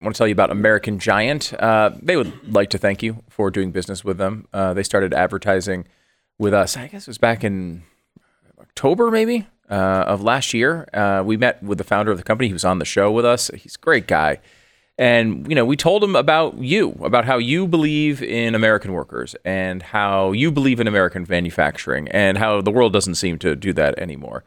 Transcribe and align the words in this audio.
want 0.00 0.14
to 0.14 0.18
tell 0.18 0.28
you 0.28 0.32
about 0.32 0.50
American 0.50 0.98
Giant. 0.98 1.52
Uh, 1.54 1.90
they 2.00 2.16
would 2.16 2.52
like 2.52 2.70
to 2.70 2.78
thank 2.78 3.02
you 3.02 3.22
for 3.28 3.50
doing 3.50 3.72
business 3.72 4.04
with 4.04 4.18
them. 4.18 4.46
Uh, 4.52 4.74
they 4.74 4.82
started 4.82 5.12
advertising 5.12 5.86
with 6.38 6.54
us, 6.54 6.76
I 6.76 6.86
guess 6.86 7.02
it 7.02 7.08
was 7.08 7.18
back 7.18 7.42
in 7.42 7.82
October, 8.60 9.10
maybe, 9.10 9.46
uh, 9.68 9.74
of 10.06 10.22
last 10.22 10.54
year. 10.54 10.88
Uh, 10.94 11.22
we 11.24 11.36
met 11.36 11.60
with 11.62 11.78
the 11.78 11.84
founder 11.84 12.12
of 12.12 12.18
the 12.18 12.22
company. 12.22 12.46
He 12.46 12.52
was 12.52 12.64
on 12.64 12.78
the 12.78 12.84
show 12.84 13.10
with 13.10 13.24
us. 13.24 13.50
He's 13.56 13.74
a 13.74 13.80
great 13.80 14.06
guy. 14.06 14.38
And, 14.98 15.48
you 15.48 15.54
know, 15.54 15.64
we 15.64 15.76
told 15.76 16.02
him 16.02 16.16
about 16.16 16.58
you, 16.58 16.90
about 17.02 17.24
how 17.24 17.38
you 17.38 17.68
believe 17.68 18.20
in 18.22 18.54
American 18.54 18.92
workers 18.92 19.36
and 19.44 19.80
how 19.82 20.32
you 20.32 20.50
believe 20.50 20.80
in 20.80 20.88
American 20.88 21.24
manufacturing 21.28 22.08
and 22.08 22.36
how 22.38 22.60
the 22.60 22.72
world 22.72 22.92
doesn't 22.92 23.14
seem 23.14 23.38
to 23.40 23.54
do 23.54 23.72
that 23.74 23.98
anymore. 23.98 24.44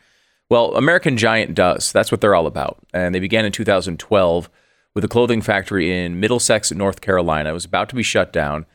Well, 0.49 0.75
American 0.75 1.15
Giant 1.15 1.55
does. 1.55 1.93
That's 1.93 2.11
what 2.11 2.19
they're 2.19 2.35
all 2.35 2.47
about. 2.47 2.79
And 2.93 3.15
they 3.15 3.21
began 3.21 3.45
in 3.45 3.53
2012 3.53 4.49
with 4.93 5.03
a 5.03 5.07
clothing 5.07 5.41
factory 5.41 5.91
in 5.91 6.19
Middlesex, 6.19 6.71
North 6.71 7.01
Carolina. 7.01 7.49
It 7.49 7.53
was 7.53 7.65
about 7.65 7.89
to 7.89 7.95
be 7.95 8.03
shut 8.03 8.33
down. 8.33 8.65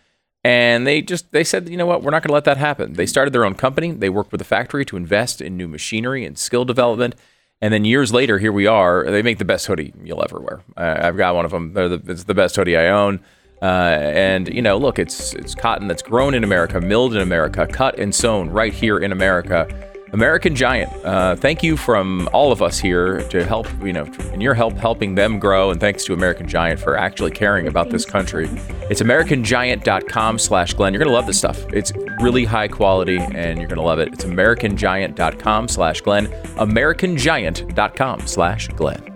And 0.45 0.87
they 0.87 1.02
just 1.02 1.33
they 1.33 1.43
said, 1.43 1.69
you 1.69 1.77
know 1.77 1.87
what, 1.87 2.02
we're 2.02 2.12
not 2.12 2.23
going 2.23 2.29
to 2.29 2.34
let 2.34 2.45
that 2.45 2.57
happen. 2.57 2.93
They 2.93 3.07
started 3.07 3.33
their 3.33 3.45
own 3.45 3.55
company. 3.55 3.91
They 3.91 4.09
worked 4.09 4.30
with 4.30 4.38
the 4.38 4.45
factory 4.45 4.84
to 4.84 4.97
invest 4.97 5.41
in 5.41 5.57
new 5.57 5.66
machinery 5.66 6.24
and 6.24 6.38
skill 6.38 6.65
development. 6.65 7.16
And 7.60 7.73
then 7.73 7.84
years 7.84 8.12
later, 8.12 8.38
here 8.38 8.52
we 8.52 8.66
are. 8.66 9.10
They 9.10 9.23
make 9.23 9.38
the 9.38 9.45
best 9.45 9.66
hoodie 9.66 9.93
you'll 10.05 10.23
ever 10.23 10.38
wear. 10.38 10.62
I've 10.77 11.16
got 11.16 11.34
one 11.34 11.47
of 11.47 11.51
them. 11.51 11.73
The, 11.73 12.01
it's 12.07 12.24
the 12.24 12.35
best 12.35 12.55
hoodie 12.55 12.77
I 12.77 12.88
own. 12.88 13.21
Uh, 13.62 13.65
and 13.65 14.52
you 14.52 14.60
know, 14.60 14.77
look, 14.77 14.98
it's 14.98 15.33
it's 15.35 15.55
cotton 15.55 15.88
that's 15.88 16.02
grown 16.02 16.35
in 16.35 16.45
America, 16.45 16.80
milled 16.80 17.15
in 17.15 17.23
America, 17.23 17.66
cut 17.66 17.98
and 17.98 18.15
sewn 18.15 18.51
right 18.51 18.73
here 18.73 18.98
in 18.98 19.12
America. 19.12 19.66
American 20.12 20.55
Giant, 20.55 20.92
uh, 21.05 21.37
thank 21.37 21.62
you 21.62 21.77
from 21.77 22.28
all 22.33 22.52
of 22.52 22.62
us 22.62 22.78
here 22.78 23.20
to 23.28 23.45
help, 23.45 23.66
you 23.83 23.92
know, 23.92 24.05
and 24.32 24.42
your 24.42 24.55
help 24.55 24.74
helping 24.74 25.15
them 25.15 25.38
grow. 25.38 25.70
And 25.70 25.80
thanks 25.80 26.05
to 26.05 26.15
American 26.15 26.48
Giant 26.48 26.80
for 26.80 26.96
actually 26.96 27.32
caring 27.32 27.66
about 27.66 27.91
this 27.91 28.05
country. 28.05 28.48
It's 28.88 29.02
AmericanGiant.com 29.02 30.38
slash 30.38 30.74
Glenn. 30.74 30.93
You're 30.93 31.01
going 31.01 31.10
to 31.10 31.15
love 31.15 31.26
this 31.26 31.38
stuff. 31.38 31.65
It's 31.73 31.93
really 32.21 32.45
high 32.45 32.68
quality 32.68 33.18
and 33.18 33.59
you're 33.59 33.68
going 33.68 33.76
to 33.76 33.82
love 33.82 33.98
it. 33.98 34.13
It's 34.13 34.24
AmericanGiant.com 34.24 35.68
slash 35.68 36.01
Glenn. 36.01 36.26
AmericanGiant.com 36.26 38.26
slash 38.26 38.68
Glenn. 38.68 39.16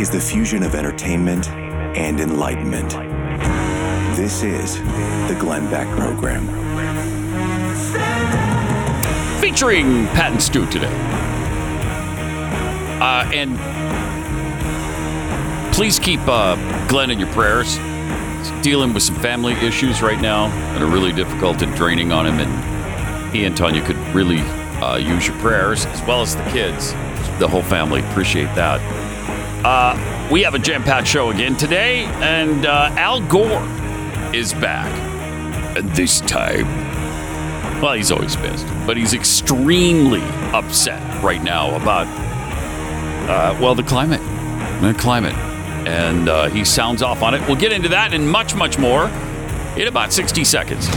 Is 0.00 0.08
the 0.08 0.18
fusion 0.18 0.62
of 0.62 0.74
entertainment 0.74 1.50
and 1.50 2.20
enlightenment. 2.20 2.88
This 4.16 4.42
is 4.42 4.78
the 5.28 5.36
Glenn 5.38 5.68
Beck 5.70 5.86
Program. 5.94 6.46
featuring 9.42 10.06
Pat 10.14 10.32
and 10.32 10.42
Stu 10.42 10.64
today. 10.70 10.90
Uh, 12.98 13.30
and 13.34 13.58
please 15.74 15.98
keep 15.98 16.20
uh, 16.20 16.56
Glenn 16.88 17.10
in 17.10 17.18
your 17.18 17.30
prayers. 17.34 17.76
He's 17.76 18.62
dealing 18.62 18.94
with 18.94 19.02
some 19.02 19.16
family 19.16 19.52
issues 19.52 20.00
right 20.00 20.18
now 20.18 20.48
that 20.72 20.80
are 20.80 20.90
really 20.90 21.12
difficult 21.12 21.60
and 21.60 21.76
draining 21.76 22.10
on 22.10 22.24
him. 22.26 22.38
And 22.40 23.36
he 23.36 23.44
and 23.44 23.54
Tania 23.54 23.84
could 23.84 23.98
really 24.14 24.40
uh, 24.80 24.96
use 24.96 25.26
your 25.26 25.36
prayers 25.40 25.84
as 25.84 26.00
well 26.06 26.22
as 26.22 26.36
the 26.36 26.44
kids. 26.44 26.92
The 27.38 27.46
whole 27.46 27.62
family 27.62 28.00
appreciate 28.00 28.54
that. 28.54 28.99
Uh, 29.64 30.28
we 30.32 30.42
have 30.42 30.54
a 30.54 30.58
jam 30.58 30.82
packed 30.82 31.06
show 31.06 31.30
again 31.30 31.54
today, 31.54 32.04
and 32.04 32.64
uh, 32.64 32.88
Al 32.96 33.20
Gore 33.20 33.62
is 34.34 34.54
back. 34.54 34.90
And 35.76 35.90
this 35.90 36.22
time, 36.22 36.66
well, 37.82 37.92
he's 37.92 38.10
always 38.10 38.36
pissed, 38.36 38.66
but 38.86 38.96
he's 38.96 39.12
extremely 39.12 40.22
upset 40.52 41.22
right 41.22 41.42
now 41.42 41.76
about, 41.76 42.06
uh, 43.28 43.58
well, 43.60 43.74
the 43.74 43.82
climate. 43.82 44.20
The 44.80 44.94
climate. 44.98 45.34
And 45.86 46.30
uh, 46.30 46.48
he 46.48 46.64
sounds 46.64 47.02
off 47.02 47.22
on 47.22 47.34
it. 47.34 47.46
We'll 47.46 47.56
get 47.56 47.72
into 47.72 47.90
that 47.90 48.14
and 48.14 48.28
much, 48.28 48.54
much 48.54 48.78
more 48.78 49.08
in 49.76 49.88
about 49.88 50.12
60 50.12 50.42
seconds. 50.44 50.88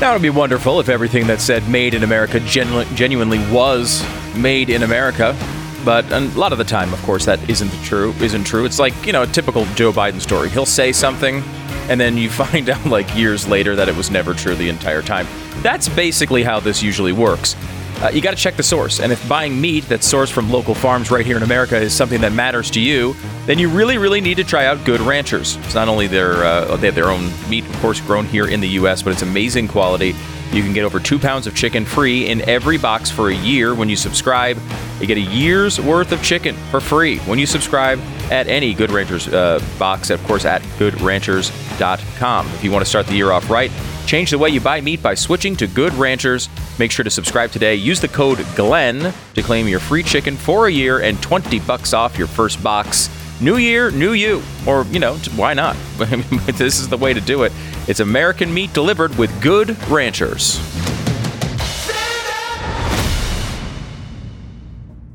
That 0.00 0.12
would 0.12 0.22
be 0.22 0.30
wonderful 0.30 0.80
if 0.80 0.88
everything 0.88 1.26
that 1.28 1.40
said 1.40 1.68
made 1.68 1.94
in 1.94 2.02
America 2.02 2.40
genu- 2.40 2.84
genuinely 2.96 3.38
was 3.52 4.04
made 4.34 4.70
in 4.70 4.82
America. 4.82 5.36
But 5.84 6.10
a 6.12 6.20
lot 6.38 6.52
of 6.52 6.58
the 6.58 6.64
time, 6.64 6.92
of 6.92 7.02
course, 7.02 7.24
that 7.24 7.48
isn't 7.48 7.72
true. 7.82 8.12
Isn't 8.20 8.44
true. 8.44 8.64
It's 8.64 8.78
like 8.78 8.94
you 9.06 9.12
know 9.12 9.22
a 9.22 9.26
typical 9.26 9.64
Joe 9.74 9.92
Biden 9.92 10.20
story. 10.20 10.50
He'll 10.50 10.66
say 10.66 10.92
something, 10.92 11.42
and 11.88 12.00
then 12.00 12.16
you 12.16 12.30
find 12.44 12.68
out 12.68 12.84
like 12.86 13.14
years 13.16 13.48
later 13.48 13.74
that 13.76 13.88
it 13.88 13.96
was 13.96 14.10
never 14.10 14.34
true 14.34 14.54
the 14.54 14.68
entire 14.68 15.02
time. 15.02 15.26
That's 15.62 15.88
basically 15.88 16.42
how 16.42 16.60
this 16.60 16.82
usually 16.82 17.12
works. 17.12 17.56
Uh, 18.02 18.08
you 18.08 18.22
got 18.22 18.30
to 18.30 18.36
check 18.36 18.56
the 18.56 18.62
source, 18.62 18.98
and 18.98 19.12
if 19.12 19.28
buying 19.28 19.60
meat 19.60 19.84
that's 19.86 20.10
sourced 20.10 20.32
from 20.32 20.50
local 20.50 20.74
farms 20.74 21.10
right 21.10 21.26
here 21.26 21.36
in 21.36 21.42
America 21.42 21.76
is 21.76 21.92
something 21.92 22.22
that 22.22 22.32
matters 22.32 22.70
to 22.70 22.80
you, 22.80 23.14
then 23.44 23.58
you 23.58 23.68
really, 23.68 23.98
really 23.98 24.22
need 24.22 24.36
to 24.38 24.44
try 24.44 24.64
out 24.64 24.82
Good 24.86 25.02
Ranchers. 25.02 25.56
It's 25.56 25.74
not 25.74 25.86
only 25.86 26.06
their 26.06 26.42
uh, 26.42 26.76
they 26.78 26.86
have 26.86 26.94
their 26.94 27.10
own 27.10 27.30
meat, 27.50 27.66
of 27.66 27.76
course, 27.80 28.00
grown 28.00 28.24
here 28.24 28.46
in 28.48 28.60
the 28.60 28.68
U.S., 28.68 29.02
but 29.02 29.12
it's 29.12 29.20
amazing 29.20 29.68
quality. 29.68 30.14
You 30.52 30.62
can 30.62 30.72
get 30.72 30.84
over 30.84 30.98
two 30.98 31.18
pounds 31.18 31.46
of 31.46 31.54
chicken 31.54 31.84
free 31.84 32.28
in 32.28 32.40
every 32.48 32.76
box 32.76 33.10
for 33.10 33.30
a 33.30 33.34
year 33.34 33.74
when 33.74 33.88
you 33.88 33.96
subscribe. 33.96 34.58
You 35.00 35.06
get 35.06 35.16
a 35.16 35.20
year's 35.20 35.80
worth 35.80 36.10
of 36.10 36.22
chicken 36.22 36.56
for 36.70 36.80
free 36.80 37.18
when 37.20 37.38
you 37.38 37.46
subscribe 37.46 38.00
at 38.30 38.48
any 38.48 38.74
Good 38.74 38.90
Ranchers 38.90 39.28
uh, 39.28 39.64
box, 39.78 40.10
of 40.10 40.22
course, 40.24 40.44
at 40.44 40.62
goodranchers.com. 40.78 42.46
If 42.48 42.64
you 42.64 42.72
want 42.72 42.84
to 42.84 42.88
start 42.88 43.06
the 43.06 43.14
year 43.14 43.30
off 43.30 43.48
right, 43.48 43.70
change 44.06 44.30
the 44.30 44.38
way 44.38 44.50
you 44.50 44.60
buy 44.60 44.80
meat 44.80 45.02
by 45.02 45.14
switching 45.14 45.54
to 45.56 45.68
Good 45.68 45.92
Ranchers. 45.94 46.48
Make 46.78 46.90
sure 46.90 47.04
to 47.04 47.10
subscribe 47.10 47.52
today. 47.52 47.76
Use 47.76 48.00
the 48.00 48.08
code 48.08 48.38
GLENN 48.38 49.14
to 49.34 49.42
claim 49.42 49.68
your 49.68 49.80
free 49.80 50.02
chicken 50.02 50.36
for 50.36 50.66
a 50.66 50.70
year 50.70 51.00
and 51.00 51.22
20 51.22 51.60
bucks 51.60 51.92
off 51.92 52.18
your 52.18 52.26
first 52.26 52.62
box. 52.62 53.08
New 53.40 53.56
year, 53.56 53.90
new 53.90 54.12
you. 54.12 54.42
Or, 54.66 54.84
you 54.90 54.98
know, 54.98 55.14
why 55.36 55.54
not? 55.54 55.74
this 55.98 56.78
is 56.80 56.88
the 56.88 56.96
way 56.98 57.14
to 57.14 57.20
do 57.20 57.42
it. 57.44 57.52
It's 57.88 58.00
American 58.00 58.52
meat 58.52 58.72
delivered 58.74 59.16
with 59.16 59.30
Good 59.42 59.70
Ranchers. 59.88 60.58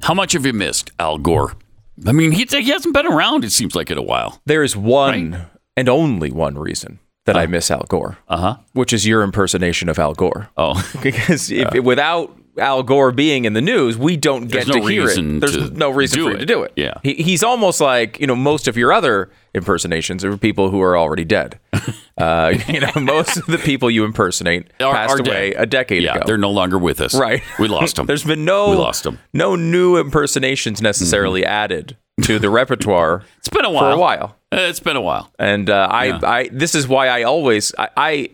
How 0.01 0.13
much 0.13 0.33
have 0.33 0.45
you 0.45 0.53
missed 0.53 0.91
Al 0.99 1.17
Gore? 1.17 1.53
I 2.05 2.11
mean, 2.11 2.31
he, 2.31 2.45
he 2.49 2.69
hasn't 2.69 2.93
been 2.93 3.07
around, 3.07 3.43
it 3.43 3.51
seems 3.51 3.75
like, 3.75 3.89
in 3.89 3.97
a 3.97 4.03
while. 4.03 4.41
There 4.45 4.63
is 4.63 4.75
one 4.75 5.47
and 5.77 5.89
only 5.89 6.29
one 6.31 6.57
reason 6.57 6.99
that 7.25 7.37
I 7.37 7.47
miss 7.47 7.71
Al 7.71 7.85
Gore, 7.89 8.17
Uh 8.27 8.37
huh. 8.37 8.57
which 8.73 8.93
is 8.93 9.07
your 9.07 9.23
impersonation 9.23 9.89
of 9.89 9.97
Al 9.97 10.13
Gore. 10.13 10.49
Oh, 10.57 10.83
because 11.01 11.49
if, 11.49 11.73
without 11.83 12.35
Al 12.57 12.83
Gore 12.83 13.11
being 13.11 13.45
in 13.45 13.53
the 13.53 13.61
news, 13.61 13.97
we 13.97 14.15
don't 14.17 14.43
get 14.43 14.65
There's 14.65 14.67
to 14.67 14.79
no 14.79 14.85
hear 14.87 15.07
it. 15.09 15.39
There's 15.41 15.71
no 15.71 15.89
reason 15.89 16.23
for 16.23 16.31
you 16.31 16.37
to 16.37 16.45
do 16.45 16.63
it. 16.63 16.73
Yeah. 16.75 16.93
he, 17.03 17.15
he's 17.15 17.43
almost 17.43 17.81
like 17.81 18.19
you 18.19 18.27
know 18.27 18.35
most 18.35 18.67
of 18.67 18.77
your 18.77 18.93
other 18.93 19.29
impersonations 19.53 20.23
are 20.23 20.37
people 20.37 20.69
who 20.69 20.81
are 20.81 20.97
already 20.97 21.23
dead. 21.25 21.59
uh, 22.17 22.53
you 22.67 22.79
know, 22.81 22.91
most 23.01 23.37
of 23.37 23.45
the 23.47 23.57
people 23.57 23.89
you 23.89 24.03
impersonate 24.05 24.67
Are- 24.81 24.93
passed 24.93 25.13
are 25.13 25.17
dead. 25.17 25.27
away 25.27 25.53
a 25.53 25.65
decade 25.65 26.03
yeah, 26.03 26.15
ago. 26.15 26.23
they're 26.25 26.37
no 26.37 26.51
longer 26.51 26.77
with 26.77 27.01
us. 27.01 27.13
Right. 27.15 27.41
We 27.59 27.67
lost 27.67 27.95
them. 27.95 28.05
There's 28.07 28.23
been 28.23 28.45
no 28.45 28.69
We 28.71 28.75
lost 28.77 29.05
'em. 29.07 29.19
no 29.33 29.55
new 29.55 29.97
impersonations 29.97 30.81
necessarily 30.81 31.45
added 31.45 31.97
to 32.23 32.39
the 32.39 32.49
repertoire. 32.49 33.23
it's 33.39 33.49
been 33.49 33.65
a 33.65 33.69
while. 33.69 33.91
for 33.91 33.95
a 33.95 33.99
while. 33.99 34.35
Uh, 34.51 34.57
It's 34.69 34.79
been 34.79 34.95
a 34.95 35.01
while. 35.01 35.31
And 35.37 35.69
uh, 35.69 35.87
I, 35.91 36.05
Yeah. 36.05 36.19
I, 36.23 36.49
this 36.51 36.73
is 36.75 36.87
why 36.87 37.07
I 37.09 37.23
always, 37.23 37.73
I, 37.77 37.89
I, 37.97 38.29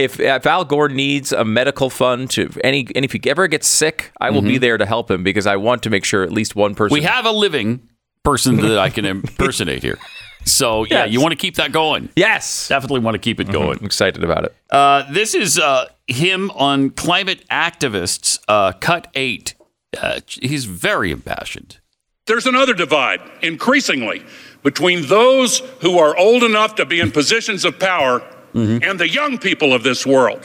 if 0.00 0.18
if 0.20 0.46
Al 0.46 0.64
Gore 0.64 0.88
needs 0.88 1.32
a 1.32 1.44
medical 1.44 1.90
fund 1.90 2.30
to 2.30 2.50
any, 2.64 2.86
and 2.94 3.04
if 3.04 3.12
he 3.12 3.20
ever 3.28 3.46
gets 3.48 3.66
sick, 3.68 4.12
I 4.20 4.30
will 4.30 4.42
be 4.42 4.58
there 4.58 4.78
to 4.78 4.86
help 4.86 5.10
him 5.10 5.22
because 5.22 5.46
I 5.46 5.56
want 5.56 5.82
to 5.84 5.90
make 5.90 6.04
sure 6.04 6.22
at 6.22 6.32
least 6.32 6.56
one 6.56 6.74
person. 6.74 6.96
Mm-hmm. 6.96 7.02
We 7.04 7.08
have 7.08 7.26
a 7.26 7.30
living 7.32 7.88
person 8.24 8.56
that 8.56 8.78
I 8.78 8.90
can 8.90 9.04
impersonate 9.04 9.82
here. 9.82 9.98
So 10.44 10.84
yeah, 10.90 11.04
Yes. 11.04 11.12
you 11.12 11.20
want 11.20 11.32
to 11.32 11.36
keep 11.36 11.56
that 11.56 11.72
going. 11.72 12.08
Yes. 12.16 12.68
Definitely 12.68 13.00
want 13.00 13.14
to 13.14 13.18
keep 13.18 13.40
it 13.40 13.50
going. 13.50 13.78
I'm 13.78 13.84
excited 13.86 14.22
about 14.24 14.44
it. 14.44 14.54
Uh, 14.70 15.10
this 15.12 15.34
is 15.34 15.58
uh, 15.58 15.86
him 16.06 16.50
on 16.52 16.90
climate 16.90 17.44
activists. 17.50 18.38
Uh, 18.48 18.72
cut 18.72 19.08
eight. 19.14 19.54
Uh, 20.00 20.20
he's 20.26 20.64
very 20.66 21.10
impassioned. 21.10 21.78
There's 22.26 22.46
another 22.46 22.74
divide, 22.74 23.20
increasingly, 23.42 24.22
between 24.62 25.06
those 25.08 25.60
who 25.80 25.98
are 25.98 26.16
old 26.16 26.44
enough 26.44 26.76
to 26.76 26.84
be 26.86 27.00
in 27.00 27.10
positions 27.10 27.64
of 27.64 27.78
power 27.80 28.22
and 28.54 28.98
the 28.98 29.08
young 29.08 29.38
people 29.38 29.72
of 29.72 29.82
this 29.82 30.04
world. 30.06 30.42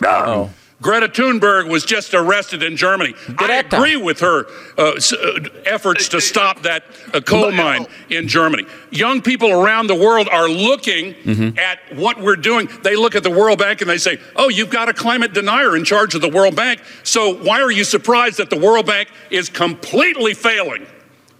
Greta 0.82 1.08
Thunberg 1.08 1.70
was 1.70 1.86
just 1.86 2.14
arrested 2.14 2.62
in 2.62 2.76
Germany. 2.76 3.14
I 3.40 3.48
agree 3.78 3.96
with 3.96 4.20
her 4.20 4.46
uh, 4.78 4.92
s- 4.98 5.14
uh, 5.14 5.40
efforts 5.66 6.10
to 6.10 6.20
stop 6.20 6.64
that 6.64 6.84
uh, 7.14 7.22
coal 7.22 7.52
mine 7.54 7.86
in 8.10 8.28
Germany. 8.28 8.66
Young 8.92 9.22
people 9.22 9.52
around 9.52 9.88
the 9.88 9.96
world 9.96 10.28
are 10.30 10.50
looking 10.50 11.16
at 11.58 11.80
what 11.96 12.20
we're 12.20 12.36
doing. 12.36 12.68
They 12.84 12.98
look 12.98 13.16
at 13.16 13.24
the 13.24 13.32
World 13.32 13.58
Bank 13.60 13.80
and 13.80 13.90
they 13.90 13.98
say, 13.98 14.20
oh, 14.36 14.50
you've 14.50 14.70
got 14.70 14.90
a 14.90 14.94
climate 14.94 15.34
denier 15.34 15.78
in 15.78 15.86
charge 15.86 16.14
of 16.14 16.20
the 16.22 16.30
World 16.30 16.58
Bank. 16.58 16.82
So 17.04 17.36
why 17.36 17.62
are 17.62 17.72
you 17.72 17.86
surprised 17.86 18.38
that 18.40 18.50
the 18.50 18.60
World 18.60 18.86
Bank 18.86 19.08
is 19.32 19.50
completely 19.50 20.34
failing? 20.34 20.86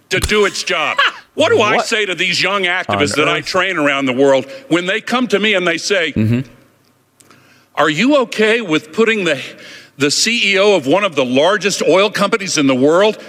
to 0.08 0.20
do 0.20 0.44
its 0.46 0.62
job. 0.62 0.98
What 1.34 1.50
do 1.50 1.60
I 1.60 1.78
say 1.82 2.06
to 2.06 2.14
these 2.14 2.40
young 2.42 2.62
activists 2.62 3.16
that 3.16 3.28
I 3.28 3.40
train 3.42 3.76
around 3.76 4.06
the 4.06 4.12
world 4.14 4.46
when 4.68 4.86
they 4.86 5.00
come 5.02 5.26
to 5.28 5.38
me 5.38 5.52
and 5.54 5.66
they 5.68 5.76
say, 5.78 6.12
Mm-hmm. 6.12 6.50
Are 7.76 7.90
you 7.90 8.16
okay 8.22 8.62
with 8.62 8.94
putting 8.94 9.24
the, 9.24 9.42
the 9.98 10.06
CEO 10.06 10.74
of 10.76 10.86
one 10.86 11.04
of 11.04 11.14
the 11.14 11.24
largest 11.26 11.82
oil 11.82 12.10
companies 12.10 12.56
in 12.56 12.66
the 12.66 12.74
world 12.74 13.22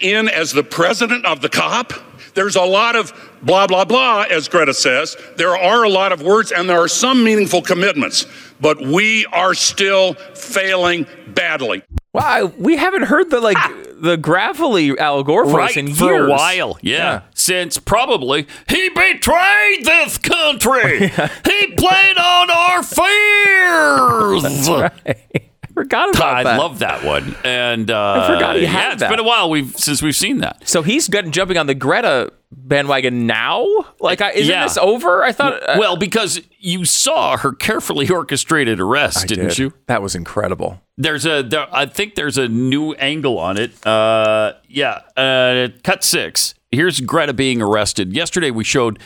in 0.00 0.28
as 0.28 0.52
the 0.52 0.62
president 0.62 1.24
of 1.24 1.40
the 1.40 1.48
COP? 1.48 1.94
There's 2.34 2.56
a 2.56 2.64
lot 2.64 2.96
of 2.96 3.14
blah, 3.42 3.66
blah, 3.66 3.86
blah, 3.86 4.26
as 4.30 4.46
Greta 4.46 4.74
says. 4.74 5.16
There 5.36 5.56
are 5.56 5.84
a 5.84 5.88
lot 5.88 6.12
of 6.12 6.20
words 6.20 6.52
and 6.52 6.68
there 6.68 6.78
are 6.78 6.88
some 6.88 7.24
meaningful 7.24 7.62
commitments, 7.62 8.26
but 8.60 8.78
we 8.78 9.24
are 9.26 9.54
still 9.54 10.14
failing 10.34 11.06
badly. 11.28 11.82
Wow, 12.14 12.52
we 12.56 12.76
haven't 12.76 13.02
heard 13.02 13.30
the 13.30 13.40
like 13.40 13.58
the 14.00 14.16
gravelly 14.16 14.98
Al 14.98 15.22
Gore 15.22 15.44
voice 15.44 15.54
right 15.54 15.76
in 15.76 15.94
for 15.94 16.26
a 16.26 16.30
while. 16.30 16.78
Yeah. 16.80 17.22
since 17.34 17.78
probably 17.78 18.46
he 18.68 18.88
betrayed 18.88 19.84
this 19.84 20.16
country. 20.18 21.08
he 21.44 21.66
played 21.76 22.18
on 22.18 22.50
our 22.50 22.82
fears. 22.82 24.44
I 24.68 25.47
forgot 25.82 26.14
about 26.14 26.34
I 26.34 26.42
that. 26.44 26.58
love 26.58 26.78
that 26.80 27.04
one, 27.04 27.34
and 27.44 27.90
uh, 27.90 28.26
forgot 28.34 28.56
he 28.56 28.62
yeah, 28.62 28.68
had 28.68 28.92
it's 28.94 29.00
that. 29.00 29.10
been 29.10 29.18
a 29.20 29.24
while 29.24 29.48
we've 29.50 29.76
since 29.76 30.02
we've 30.02 30.16
seen 30.16 30.38
that. 30.38 30.66
so 30.68 30.82
he's 30.82 31.08
getting 31.08 31.30
jumping 31.32 31.56
on 31.56 31.66
the 31.66 31.74
Greta 31.74 32.32
bandwagon 32.50 33.26
now. 33.26 33.66
Like, 34.00 34.20
I, 34.20 34.30
isn't 34.32 34.50
Yeah. 34.50 34.64
this 34.64 34.78
over? 34.78 35.22
I 35.24 35.32
thought. 35.32 35.62
uh, 35.68 35.76
well, 35.78 35.96
because 35.96 36.40
you 36.58 36.84
saw 36.84 37.36
her 37.36 37.52
carefully 37.52 38.08
orchestrated 38.10 38.80
arrest, 38.80 39.18
I 39.24 39.26
didn't 39.26 39.48
did. 39.48 39.58
you? 39.58 39.72
That 39.86 40.02
was 40.02 40.14
incredible. 40.14 40.80
There's 40.96 41.26
a, 41.26 41.42
there, 41.42 41.66
I 41.72 41.86
think 41.86 42.14
there's 42.14 42.38
a 42.38 42.48
new 42.48 42.92
angle 42.94 43.38
on 43.38 43.56
it. 43.58 43.86
Uh, 43.86 44.54
yeah, 44.68 45.00
uh, 45.16 45.68
cut 45.84 46.02
six. 46.02 46.54
Here's 46.72 47.00
Greta 47.00 47.32
being 47.32 47.62
arrested. 47.62 48.12
Yesterday 48.14 48.50
we 48.50 48.64
showed 48.64 48.98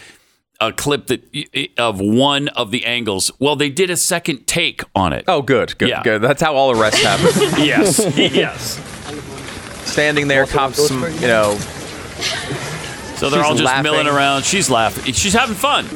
a 0.60 0.72
clip 0.72 1.06
that 1.08 1.22
of 1.78 2.00
one 2.00 2.49
of 2.49 2.70
the 2.70 2.84
angles. 2.84 3.31
Well, 3.38 3.56
they 3.56 3.69
did 3.70 3.90
a 3.90 3.96
second 3.96 4.46
take 4.46 4.82
on 4.94 5.12
it. 5.12 5.25
Oh, 5.26 5.43
good, 5.43 5.76
good, 5.78 5.88
Yeah. 5.88 6.02
good. 6.02 6.22
That's 6.22 6.40
how 6.43 6.54
all 6.54 6.70
arrests 6.70 7.02
happen. 7.02 7.26
yes, 7.64 7.99
yes. 8.16 8.81
Standing 9.90 10.28
there, 10.28 10.46
cops, 10.46 10.87
some, 10.88 11.02
you 11.14 11.26
know, 11.26 11.56
So 13.16 13.31
they're 13.31 13.40
She's 13.40 13.49
all 13.50 13.54
just 13.54 13.64
laughing. 13.64 13.82
milling 13.90 14.06
around. 14.08 14.44
She's 14.44 14.69
laughing. 14.70 15.12
She's 15.14 15.32
having 15.32 15.54
fun 15.54 15.87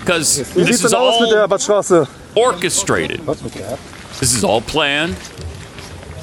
because 0.00 0.52
this 0.54 0.84
is 0.84 0.90
denn 0.90 1.00
aus 1.00 1.20
mit 1.20 1.30
der 1.30 1.42
all 1.42 2.06
orchestrated. 2.36 3.26
Was 3.26 3.42
mit 3.42 3.52
der? 3.54 3.76
This 4.20 4.34
is 4.34 4.44
all 4.44 4.60
planned. 4.60 5.16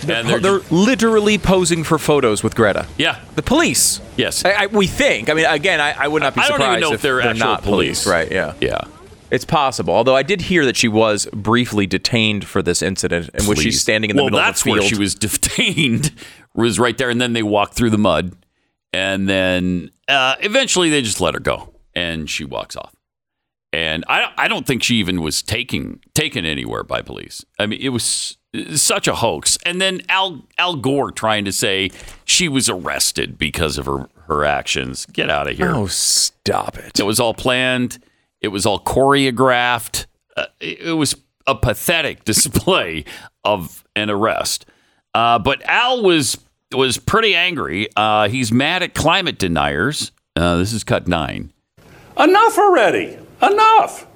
And 0.09 0.27
they're, 0.27 0.39
they're 0.39 0.59
literally 0.71 1.37
posing 1.37 1.83
for 1.83 1.97
photos 1.97 2.43
with 2.43 2.55
Greta. 2.55 2.87
yeah, 2.97 3.19
The 3.35 3.41
police. 3.41 4.01
yes. 4.17 4.43
I, 4.45 4.51
I, 4.51 4.65
we 4.67 4.87
think. 4.87 5.29
I 5.29 5.33
mean, 5.33 5.45
again, 5.45 5.79
I, 5.81 5.91
I 5.91 6.07
would 6.07 6.21
not 6.21 6.35
be 6.35 6.41
I 6.41 6.47
don't 6.47 6.57
surprised 6.57 6.77
even 6.79 6.89
know 6.89 6.93
if 6.93 7.01
they're 7.01 7.21
actual 7.21 7.45
not 7.45 7.63
police. 7.63 8.05
Right? 8.07 8.31
Yeah. 8.31 8.53
yeah. 8.61 8.81
It's 9.31 9.45
possible. 9.45 9.93
Although 9.93 10.15
I 10.15 10.23
did 10.23 10.41
hear 10.41 10.65
that 10.65 10.77
she 10.77 10.87
was 10.87 11.25
briefly 11.33 11.87
detained 11.87 12.45
for 12.45 12.61
this 12.61 12.81
incident, 12.81 13.29
in 13.33 13.45
which 13.45 13.59
she's 13.59 13.81
standing 13.81 14.09
in 14.09 14.15
the 14.15 14.23
well, 14.23 14.31
middle 14.31 14.39
of 14.47 14.55
the 14.55 14.61
field. 14.61 14.77
Well, 14.77 14.81
that's 14.83 14.91
where 14.91 14.95
she 14.95 14.99
was 14.99 15.15
detained. 15.15 16.11
Was 16.57 16.79
right 16.79 16.97
there, 16.97 17.09
and 17.09 17.19
then 17.19 17.33
they 17.33 17.43
walked 17.43 17.73
through 17.73 17.89
the 17.89 17.97
mud, 17.97 18.33
and 18.93 19.27
then 19.27 19.91
uh, 20.07 20.35
eventually 20.39 20.89
they 20.89 21.01
just 21.01 21.19
let 21.19 21.33
her 21.33 21.41
go, 21.41 21.73
and 21.93 22.29
she 22.29 22.45
walks 22.45 22.77
off. 22.77 22.95
And 23.73 24.05
I, 24.07 24.31
I 24.37 24.47
don't 24.47 24.65
think 24.65 24.81
she 24.81 24.95
even 24.95 25.21
was 25.21 25.41
taking 25.41 25.99
taken 26.13 26.45
anywhere 26.45 26.85
by 26.85 27.01
police. 27.01 27.43
I 27.59 27.65
mean, 27.65 27.81
it 27.81 27.89
was 27.89 28.37
such 28.75 29.07
a 29.07 29.15
hoax. 29.15 29.57
And 29.65 29.81
then 29.81 30.01
Al 30.09 30.43
Al 30.57 30.75
Gore 30.75 31.11
trying 31.11 31.45
to 31.45 31.51
say 31.51 31.91
she 32.25 32.47
was 32.47 32.69
arrested 32.69 33.37
because 33.37 33.77
of 33.77 33.85
her 33.85 34.09
her 34.27 34.43
actions. 34.43 35.05
Get 35.07 35.29
out 35.29 35.49
of 35.49 35.57
here. 35.57 35.73
Oh, 35.73 35.87
stop 35.87 36.77
it! 36.77 36.99
It 36.99 37.03
was 37.03 37.19
all 37.19 37.33
planned. 37.33 37.99
It 38.41 38.49
was 38.49 38.65
all 38.65 38.79
choreographed. 38.79 40.05
Uh, 40.35 40.45
it, 40.59 40.79
it 40.79 40.93
was 40.93 41.15
a 41.47 41.55
pathetic 41.55 42.23
display 42.25 43.05
of 43.43 43.83
an 43.95 44.09
arrest. 44.09 44.65
Uh, 45.13 45.39
but 45.39 45.61
Al 45.63 46.03
was 46.03 46.37
was 46.73 46.97
pretty 46.97 47.35
angry. 47.35 47.87
Uh, 47.95 48.27
he's 48.27 48.51
mad 48.51 48.83
at 48.83 48.93
climate 48.93 49.37
deniers. 49.37 50.11
Uh, 50.35 50.57
this 50.57 50.73
is 50.73 50.83
cut 50.83 51.07
nine. 51.07 51.53
Enough 52.17 52.57
already. 52.57 53.17
Enough. 53.41 54.07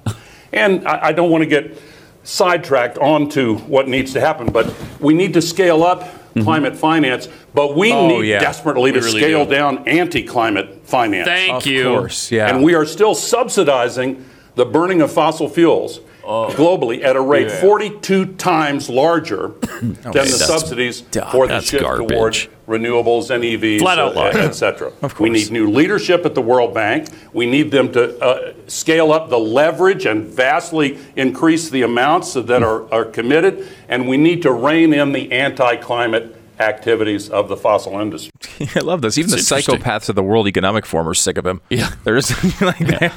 And 0.52 0.86
I, 0.86 1.08
I 1.08 1.12
don't 1.12 1.30
want 1.30 1.42
to 1.42 1.48
get 1.48 1.80
sidetracked 2.22 2.98
onto 2.98 3.58
what 3.60 3.88
needs 3.88 4.12
to 4.12 4.20
happen, 4.20 4.50
but 4.50 4.72
we 5.00 5.14
need 5.14 5.32
to 5.34 5.42
scale 5.42 5.82
up 5.82 6.00
mm-hmm. 6.02 6.42
climate 6.42 6.76
finance, 6.76 7.28
but 7.54 7.76
we 7.76 7.92
Oh, 7.92 8.08
need 8.08 8.26
yeah. 8.28 8.40
desperately 8.40 8.92
We 8.92 9.00
to 9.00 9.04
really 9.04 9.20
scale 9.20 9.44
do. 9.44 9.50
down 9.50 9.88
anti 9.88 10.22
climate 10.22 10.80
finance. 10.84 11.26
Thank 11.26 11.54
Of 11.54 11.66
you. 11.66 11.84
course, 11.84 12.30
yeah. 12.30 12.48
And 12.48 12.62
we 12.62 12.74
are 12.74 12.84
still 12.84 13.14
subsidizing 13.14 14.24
the 14.54 14.64
burning 14.66 15.00
of 15.00 15.10
fossil 15.12 15.48
fuels 15.48 16.00
Oh. 16.32 16.46
globally 16.54 17.02
at 17.02 17.16
a 17.16 17.20
rate 17.20 17.50
42 17.50 18.34
times 18.34 18.88
larger 18.88 19.48
than 19.82 20.12
the 20.12 20.26
subsidies 20.26 21.00
dumb. 21.00 21.28
for 21.32 21.48
the 21.48 21.60
shift 21.60 21.82
garbage. 21.82 22.08
towards 22.08 22.48
renewables 22.68 23.34
and 23.34 23.42
EVs, 23.42 23.80
Flat 23.80 23.98
out 23.98 24.16
uh, 24.16 24.20
lie. 24.20 24.30
et 24.30 24.52
cetera. 24.52 24.92
Of 25.02 25.18
We 25.18 25.28
need 25.28 25.50
new 25.50 25.68
leadership 25.68 26.24
at 26.24 26.36
the 26.36 26.40
World 26.40 26.72
Bank. 26.72 27.08
We 27.32 27.46
need 27.46 27.72
them 27.72 27.90
to 27.94 28.16
uh, 28.22 28.52
scale 28.68 29.10
up 29.10 29.28
the 29.28 29.40
leverage 29.40 30.06
and 30.06 30.24
vastly 30.24 30.98
increase 31.16 31.68
the 31.68 31.82
amounts 31.82 32.34
that 32.34 32.62
are, 32.62 32.88
are 32.94 33.06
committed. 33.06 33.66
And 33.88 34.06
we 34.06 34.16
need 34.16 34.42
to 34.42 34.52
rein 34.52 34.92
in 34.94 35.10
the 35.10 35.32
anti-climate 35.32 36.39
activities 36.60 37.28
of 37.28 37.48
the 37.48 37.56
fossil 37.56 37.98
industry. 37.98 38.30
I 38.76 38.80
love 38.80 39.02
this. 39.02 39.18
Even 39.18 39.32
It's 39.34 39.48
the 39.48 39.56
psychopaths 39.56 40.08
of 40.08 40.14
the 40.14 40.22
World 40.22 40.46
Economic 40.46 40.86
Forum 40.86 41.08
are 41.08 41.14
sick 41.14 41.38
of 41.38 41.46
him. 41.46 41.60
Yeah. 41.70 41.92
they're 42.04 42.14
like 42.60 42.78
they, 42.78 43.10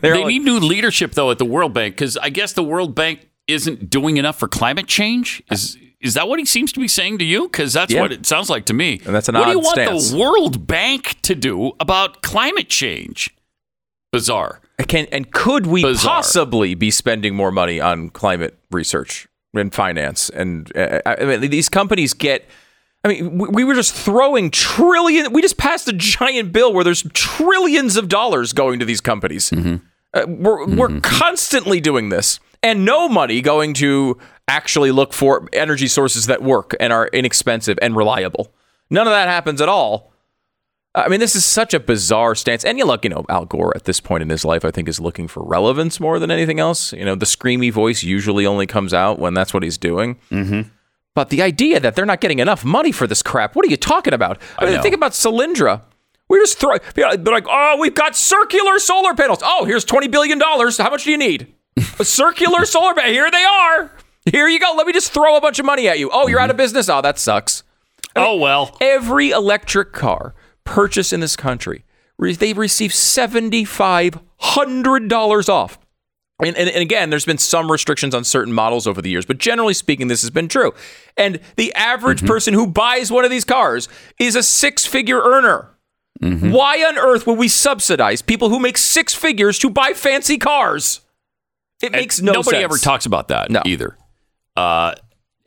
they're 0.00 0.16
like, 0.18 0.26
need 0.26 0.42
new 0.42 0.58
leadership 0.60 1.12
though 1.12 1.30
at 1.30 1.38
the 1.38 1.44
World 1.44 1.74
Bank 1.74 1.94
because 1.96 2.16
I 2.16 2.30
guess 2.30 2.52
the 2.52 2.62
World 2.62 2.94
Bank 2.94 3.28
isn't 3.48 3.90
doing 3.90 4.16
enough 4.16 4.38
for 4.38 4.48
climate 4.48 4.86
change. 4.86 5.42
Is 5.50 5.76
is 6.00 6.14
that 6.14 6.28
what 6.28 6.38
he 6.38 6.44
seems 6.44 6.72
to 6.72 6.80
be 6.80 6.88
saying 6.88 7.18
to 7.18 7.24
you? 7.24 7.44
Because 7.48 7.72
that's 7.72 7.92
Yeah. 7.92 8.02
what 8.02 8.12
it 8.12 8.26
sounds 8.26 8.48
like 8.50 8.66
to 8.66 8.74
me. 8.74 9.00
And 9.04 9.14
that's 9.14 9.28
an 9.28 9.34
what 9.34 9.46
do 9.46 9.50
you 9.52 9.60
want 9.60 9.80
stance. 9.80 10.10
the 10.10 10.18
World 10.18 10.66
Bank 10.66 11.16
to 11.22 11.34
do 11.34 11.72
about 11.80 12.22
climate 12.22 12.68
change? 12.68 13.34
Bizarre. 14.12 14.60
Can 14.88 15.06
and 15.10 15.32
could 15.32 15.66
we 15.66 15.82
Bizarre. 15.82 16.16
possibly 16.16 16.74
be 16.74 16.90
spending 16.90 17.34
more 17.34 17.50
money 17.50 17.80
on 17.80 18.10
climate 18.10 18.58
research 18.70 19.26
and 19.54 19.72
finance? 19.72 20.28
And 20.30 20.74
uh, 20.76 21.00
I 21.06 21.16
I 21.16 21.24
mean, 21.24 21.50
these 21.50 21.68
companies 21.68 22.14
get. 22.14 22.48
I 23.04 23.08
mean, 23.08 23.38
we, 23.38 23.48
we 23.48 23.64
were 23.64 23.74
just 23.74 23.94
throwing 23.94 24.50
trillion. 24.50 25.32
We 25.32 25.40
just 25.40 25.58
passed 25.58 25.86
a 25.86 25.92
giant 25.92 26.52
bill 26.52 26.72
where 26.72 26.82
there's 26.82 27.04
trillions 27.12 27.96
of 27.96 28.08
dollars 28.08 28.52
going 28.52 28.80
to 28.80 28.84
these 28.84 29.00
companies. 29.00 29.50
Mm-hmm. 29.50 29.76
Uh, 30.12 30.24
we're 30.26 30.66
we're 30.66 31.00
constantly 31.00 31.80
doing 31.80 32.08
this, 32.08 32.40
and 32.62 32.84
no 32.84 33.08
money 33.08 33.40
going 33.40 33.74
to 33.74 34.18
actually 34.48 34.90
look 34.90 35.12
for 35.12 35.48
energy 35.52 35.86
sources 35.88 36.26
that 36.26 36.42
work 36.42 36.74
and 36.80 36.92
are 36.92 37.08
inexpensive 37.08 37.78
and 37.82 37.96
reliable. 37.96 38.52
None 38.90 39.06
of 39.06 39.12
that 39.12 39.28
happens 39.28 39.60
at 39.60 39.68
all. 39.68 40.12
I 40.96 41.08
mean, 41.08 41.20
this 41.20 41.36
is 41.36 41.44
such 41.44 41.74
a 41.74 41.80
bizarre 41.80 42.34
stance. 42.34 42.64
And 42.64 42.78
you 42.78 42.86
look, 42.86 43.04
you 43.04 43.10
know, 43.10 43.26
Al 43.28 43.44
Gore 43.44 43.76
at 43.76 43.84
this 43.84 44.00
point 44.00 44.22
in 44.22 44.30
his 44.30 44.46
life, 44.46 44.64
I 44.64 44.70
think, 44.70 44.88
is 44.88 44.98
looking 44.98 45.28
for 45.28 45.44
relevance 45.44 46.00
more 46.00 46.18
than 46.18 46.30
anything 46.30 46.58
else. 46.58 46.94
You 46.94 47.04
know, 47.04 47.14
the 47.14 47.26
screamy 47.26 47.70
voice 47.70 48.02
usually 48.02 48.46
only 48.46 48.66
comes 48.66 48.94
out 48.94 49.18
when 49.18 49.34
that's 49.34 49.52
what 49.52 49.62
he's 49.62 49.76
doing. 49.76 50.16
Mm-hmm. 50.30 50.70
But 51.14 51.28
the 51.28 51.42
idea 51.42 51.80
that 51.80 51.96
they're 51.96 52.06
not 52.06 52.20
getting 52.20 52.38
enough 52.38 52.64
money 52.64 52.92
for 52.92 53.06
this 53.06 53.22
crap, 53.22 53.54
what 53.54 53.66
are 53.66 53.68
you 53.68 53.76
talking 53.76 54.14
about? 54.14 54.40
I 54.58 54.64
mean, 54.64 54.74
know. 54.74 54.82
think 54.82 54.94
about 54.94 55.12
Solyndra. 55.12 55.82
We're 56.28 56.40
just 56.40 56.58
throw, 56.58 56.74
you 56.74 57.02
know, 57.02 57.16
they're 57.16 57.34
like, 57.34 57.46
oh, 57.48 57.76
we've 57.78 57.94
got 57.94 58.16
circular 58.16 58.78
solar 58.78 59.14
panels. 59.14 59.40
Oh, 59.44 59.64
here's 59.66 59.84
$20 59.84 60.10
billion. 60.10 60.40
How 60.40 60.90
much 60.90 61.04
do 61.04 61.10
you 61.10 61.18
need? 61.18 61.54
a 61.98 62.04
circular 62.04 62.64
solar 62.64 62.94
panel. 62.94 63.12
Here 63.12 63.30
they 63.30 63.44
are. 63.44 63.92
Here 64.32 64.48
you 64.48 64.58
go. 64.58 64.74
Let 64.76 64.86
me 64.86 64.92
just 64.94 65.12
throw 65.12 65.36
a 65.36 65.40
bunch 65.40 65.58
of 65.58 65.66
money 65.66 65.88
at 65.88 65.98
you. 65.98 66.10
Oh, 66.12 66.26
you're 66.26 66.40
out 66.40 66.50
of 66.50 66.56
business. 66.56 66.88
Oh, 66.88 67.02
that 67.02 67.18
sucks 67.18 67.62
oh 68.16 68.36
well. 68.36 68.76
every 68.80 69.30
electric 69.30 69.92
car 69.92 70.34
purchased 70.66 71.14
in 71.14 71.20
this 71.20 71.36
country, 71.36 71.84
they 72.18 72.52
receive 72.52 72.90
$7,500 72.90 75.48
off. 75.48 75.78
And, 76.38 76.54
and, 76.54 76.68
and 76.68 76.82
again, 76.82 77.08
there's 77.08 77.24
been 77.24 77.38
some 77.38 77.72
restrictions 77.72 78.14
on 78.14 78.22
certain 78.22 78.52
models 78.52 78.86
over 78.86 79.00
the 79.00 79.08
years, 79.08 79.24
but 79.24 79.38
generally 79.38 79.72
speaking, 79.72 80.08
this 80.08 80.20
has 80.20 80.28
been 80.28 80.48
true. 80.48 80.74
And 81.16 81.40
the 81.56 81.72
average 81.74 82.18
Mm-hmm. 82.18 82.26
person 82.26 82.52
who 82.52 82.66
buys 82.66 83.10
one 83.10 83.24
of 83.24 83.30
these 83.30 83.44
cars 83.44 83.88
is 84.20 84.36
a 84.36 84.42
six 84.42 84.84
figure 84.84 85.18
earner. 85.22 85.70
Mm-hmm. 86.22 86.50
Why 86.50 86.84
on 86.84 86.98
earth 86.98 87.26
would 87.26 87.38
we 87.38 87.48
subsidize 87.48 88.20
people 88.20 88.50
who 88.50 88.58
make 88.58 88.76
six 88.76 89.14
figures 89.14 89.58
to 89.60 89.70
buy 89.70 89.94
fancy 89.94 90.36
cars? 90.36 91.00
It 91.82 91.92
makes 91.92 92.20
no 92.20 92.32
nobody 92.32 92.56
sense. 92.58 92.64
ever 92.64 92.76
talks 92.78 93.06
about 93.06 93.28
that 93.28 93.50
No. 93.50 93.62
either. 93.64 93.96
Uh, 94.56 94.94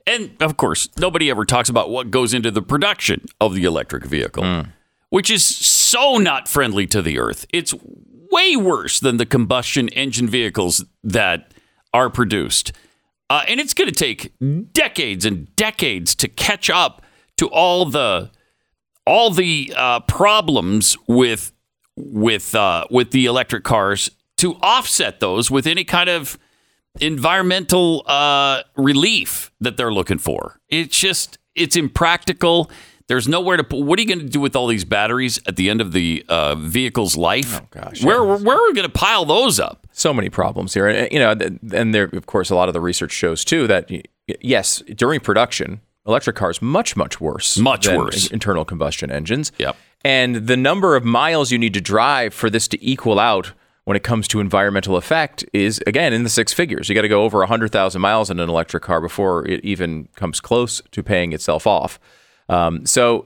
and 0.07 0.31
of 0.41 0.57
course, 0.57 0.89
nobody 0.97 1.29
ever 1.29 1.45
talks 1.45 1.69
about 1.69 1.89
what 1.91 2.09
goes 2.11 2.33
into 2.35 2.49
the 2.51 2.61
production 2.63 3.25
of 3.41 3.53
the 3.55 3.63
electric 3.63 4.05
vehicle, 4.05 4.43
Hmm. 4.43 4.61
Which 5.09 5.29
is 5.29 5.43
so 5.43 6.17
not 6.17 6.47
friendly 6.47 6.85
to 6.87 7.01
the 7.01 7.19
earth. 7.19 7.45
It's 7.53 7.73
way 8.31 8.55
worse 8.55 8.99
than 8.99 9.17
the 9.17 9.25
combustion 9.25 9.89
engine 9.89 10.27
vehicles 10.27 10.85
that 11.03 11.53
are 11.93 12.09
produced. 12.09 12.71
Uh, 13.29 13.43
and 13.47 13.59
it's 13.59 13.73
going 13.73 13.89
to 13.89 13.95
take 13.95 14.33
decades 14.73 15.25
and 15.25 15.55
decades 15.55 16.15
to 16.15 16.27
catch 16.27 16.69
up 16.69 17.03
to 17.37 17.47
all 17.47 17.85
the 17.85 18.31
all 19.05 19.31
the 19.31 19.73
uh, 19.75 19.99
problems 20.01 20.97
with 21.07 21.51
with 21.95 22.55
uh, 22.55 22.85
with 22.89 23.11
the 23.11 23.25
electric 23.25 23.63
cars 23.63 24.11
to 24.37 24.55
offset 24.61 25.19
those 25.19 25.51
with 25.51 25.67
any 25.67 25.83
kind 25.83 26.09
of 26.09 26.37
environmental 26.99 28.03
uh, 28.07 28.61
relief 28.75 29.51
that 29.59 29.77
they're 29.77 29.93
looking 29.93 30.17
for. 30.17 30.59
It's 30.69 30.97
just 30.97 31.37
it's 31.55 31.75
impractical. 31.75 32.71
There's 33.09 33.27
nowhere 33.27 33.57
to 33.57 33.63
put. 33.65 33.79
What 33.81 33.99
are 33.99 34.01
you 34.01 34.07
going 34.07 34.19
to 34.19 34.25
do 34.31 34.39
with 34.39 34.55
all 34.55 34.67
these 34.67 34.85
batteries 34.85 35.41
at 35.47 35.57
the 35.57 35.69
end 35.69 35.81
of 35.81 35.91
the 35.91 36.23
uh, 36.29 36.55
vehicle's 36.55 37.17
life? 37.17 37.59
Oh 37.61 37.67
gosh, 37.71 38.03
where 38.03 38.23
where 38.23 38.55
are 38.57 38.67
we 38.67 38.73
going 38.73 38.87
to 38.87 38.93
pile 38.93 39.25
those 39.25 39.59
up? 39.59 39.85
so 39.91 40.13
many 40.13 40.29
problems 40.29 40.73
here. 40.73 40.87
And, 40.87 41.11
you 41.11 41.19
know, 41.19 41.31
and 41.73 41.93
there, 41.93 42.05
of 42.13 42.25
course, 42.25 42.49
a 42.49 42.55
lot 42.55 42.69
of 42.69 42.73
the 42.73 42.79
research 42.79 43.11
shows 43.11 43.43
too 43.43 43.67
that 43.67 43.89
yes, 44.39 44.81
during 44.95 45.19
production, 45.19 45.81
electric 46.07 46.37
cars 46.37 46.61
much 46.61 46.95
much 46.95 47.19
worse, 47.19 47.57
Much 47.57 47.85
than 47.87 47.97
worse. 47.97 48.27
internal 48.27 48.63
combustion 48.63 49.11
engines. 49.11 49.51
Yep. 49.57 49.75
And 50.05 50.47
the 50.47 50.55
number 50.55 50.95
of 50.95 51.03
miles 51.03 51.51
you 51.51 51.57
need 51.57 51.73
to 51.73 51.81
drive 51.81 52.33
for 52.33 52.49
this 52.49 52.67
to 52.69 52.77
equal 52.85 53.19
out 53.19 53.51
when 53.83 53.97
it 53.97 54.03
comes 54.03 54.27
to 54.29 54.39
environmental 54.39 54.95
effect 54.95 55.43
is 55.51 55.81
again 55.87 56.13
in 56.13 56.23
the 56.23 56.29
six 56.29 56.53
figures. 56.53 56.87
You 56.87 56.95
got 56.95 57.01
to 57.01 57.09
go 57.09 57.23
over 57.23 57.39
100,000 57.39 57.99
miles 57.99 58.29
in 58.29 58.39
an 58.39 58.47
electric 58.47 58.83
car 58.83 59.01
before 59.01 59.45
it 59.47 59.65
even 59.65 60.07
comes 60.15 60.39
close 60.39 60.81
to 60.91 61.03
paying 61.03 61.33
itself 61.33 61.65
off. 61.67 61.99
Um, 62.49 62.85
so, 62.85 63.25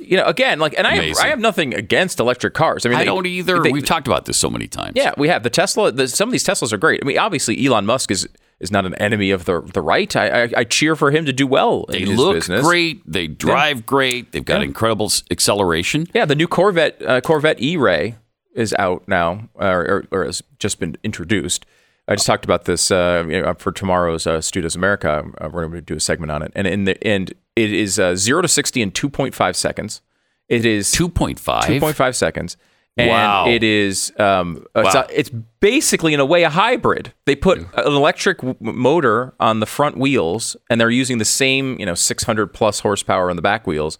you 0.00 0.16
know, 0.16 0.24
again, 0.24 0.58
like, 0.60 0.74
and 0.78 0.86
I 0.86 0.94
have, 0.94 1.16
I 1.18 1.26
have 1.28 1.40
nothing 1.40 1.74
against 1.74 2.20
electric 2.20 2.54
cars. 2.54 2.86
I 2.86 2.88
mean, 2.88 2.96
I 2.96 3.00
they- 3.00 3.04
don't 3.06 3.26
either. 3.26 3.60
they- 3.60 3.72
We've 3.72 3.84
talked 3.84 4.06
about 4.06 4.24
this 4.26 4.36
so 4.38 4.48
many 4.48 4.68
times. 4.68 4.92
yeah, 4.94 5.12
we 5.18 5.28
have 5.28 5.42
the 5.42 5.50
Tesla. 5.50 5.90
The, 5.92 6.06
some 6.08 6.28
of 6.28 6.32
these 6.32 6.44
Teslas 6.44 6.72
are 6.72 6.76
great. 6.78 7.00
I 7.02 7.06
mean, 7.06 7.18
obviously, 7.18 7.64
Elon 7.66 7.86
Musk 7.86 8.10
is 8.10 8.28
is 8.60 8.70
not 8.70 8.84
an 8.84 8.94
enemy 8.96 9.30
of 9.30 9.46
the 9.46 9.62
the 9.62 9.80
right. 9.82 10.14
I 10.14 10.42
I, 10.44 10.48
I 10.58 10.64
cheer 10.64 10.94
for 10.94 11.10
him 11.10 11.24
to 11.26 11.32
do 11.32 11.46
well 11.46 11.86
They 11.88 12.02
in 12.02 12.08
his 12.08 12.18
look 12.18 12.34
business. 12.36 12.62
great. 12.64 13.02
They 13.10 13.26
drive 13.26 13.86
great. 13.86 14.32
They've 14.32 14.44
got 14.44 14.58
Yeah. 14.60 14.66
incredible 14.66 15.10
acceleration. 15.30 16.06
Yeah, 16.14 16.24
the 16.26 16.34
new 16.36 16.46
Corvette 16.46 17.00
uh, 17.04 17.20
Corvette 17.22 17.60
E-Ray 17.60 18.16
is 18.54 18.74
out 18.78 19.02
now, 19.08 19.48
or, 19.54 19.80
or, 19.80 20.04
or 20.10 20.24
has 20.26 20.42
just 20.58 20.78
been 20.78 20.96
introduced. 21.02 21.64
I 22.10 22.16
just 22.16 22.26
talked 22.26 22.44
about 22.44 22.64
this 22.64 22.90
uh, 22.90 23.54
for 23.58 23.70
tomorrow's 23.72 24.26
uh, 24.26 24.40
Stu 24.40 24.60
Does 24.60 24.74
America. 24.76 25.24
Uh, 25.40 25.48
we're 25.50 25.62
going 25.62 25.74
to 25.74 25.80
do 25.80 25.94
a 25.94 26.00
segment 26.00 26.32
on 26.32 26.42
it, 26.42 26.50
and 26.56 26.66
in 26.66 26.84
the 26.84 27.02
and 27.06 27.32
it 27.56 27.72
is 27.72 27.98
uh, 27.98 28.16
zero 28.16 28.42
to 28.42 28.48
sixty 28.48 28.82
in 28.82 28.90
two 28.90 29.08
point 29.08 29.34
five 29.34 29.56
seconds. 29.56 30.02
It 30.48 30.64
is 30.66 30.90
Two 30.90 31.08
point 31.08 31.38
five. 31.38 31.62
2.5 31.64 32.16
seconds. 32.16 32.56
And 32.96 33.08
Wow. 33.08 33.46
it 33.46 33.62
is 33.62 34.12
um, 34.18 34.66
it's, 34.74 34.94
Wow. 34.96 35.06
a- 35.08 35.18
it's 35.20 35.30
basically 35.60 36.12
in 36.12 36.18
a 36.18 36.24
way 36.26 36.42
a 36.42 36.50
hybrid. 36.50 37.12
They 37.24 37.36
put 37.36 37.58
an 37.58 37.68
electric 37.76 38.38
w- 38.38 38.56
motor 38.60 39.32
on 39.38 39.60
the 39.60 39.66
front 39.66 39.96
wheels, 39.96 40.56
and 40.68 40.80
they're 40.80 40.90
using 40.90 41.18
the 41.18 41.24
same 41.24 41.78
you 41.78 41.86
know 41.86 41.94
600 41.94 42.48
plus 42.48 42.80
horsepower 42.80 43.30
on 43.30 43.36
the 43.36 43.42
back 43.42 43.68
wheels, 43.68 43.96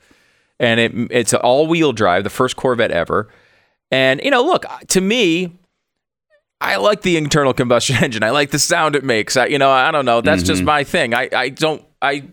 and 0.59 0.81
it 0.81 0.93
it's 1.13 1.33
all 1.33 1.69
wheel 1.69 1.93
drive, 1.93 2.25
the 2.25 2.31
first 2.31 2.57
Corvette 2.57 2.91
ever. 2.91 3.29
And 3.93 4.21
you 4.25 4.31
know, 4.33 4.43
look 4.43 4.65
to 4.89 5.01
me. 5.01 5.57
I 6.61 6.77
like 6.77 7.03
the 7.03 7.17
internal 7.17 7.55
combustion 7.55 7.97
engine. 8.03 8.23
I 8.23 8.31
like 8.31 8.51
the 8.51 8.59
sound 8.59 8.97
it 8.97 9.05
makes. 9.05 9.37
I, 9.37 9.47
you 9.47 9.59
know, 9.59 9.71
I 9.71 9.91
don't 9.91 10.05
know. 10.05 10.21
That's 10.21 10.43
just 10.43 10.63
my 10.63 10.85
thing. 10.85 11.15
I, 11.15 11.29
I 11.33 11.49
don't. 11.49 11.85
I 12.03 12.25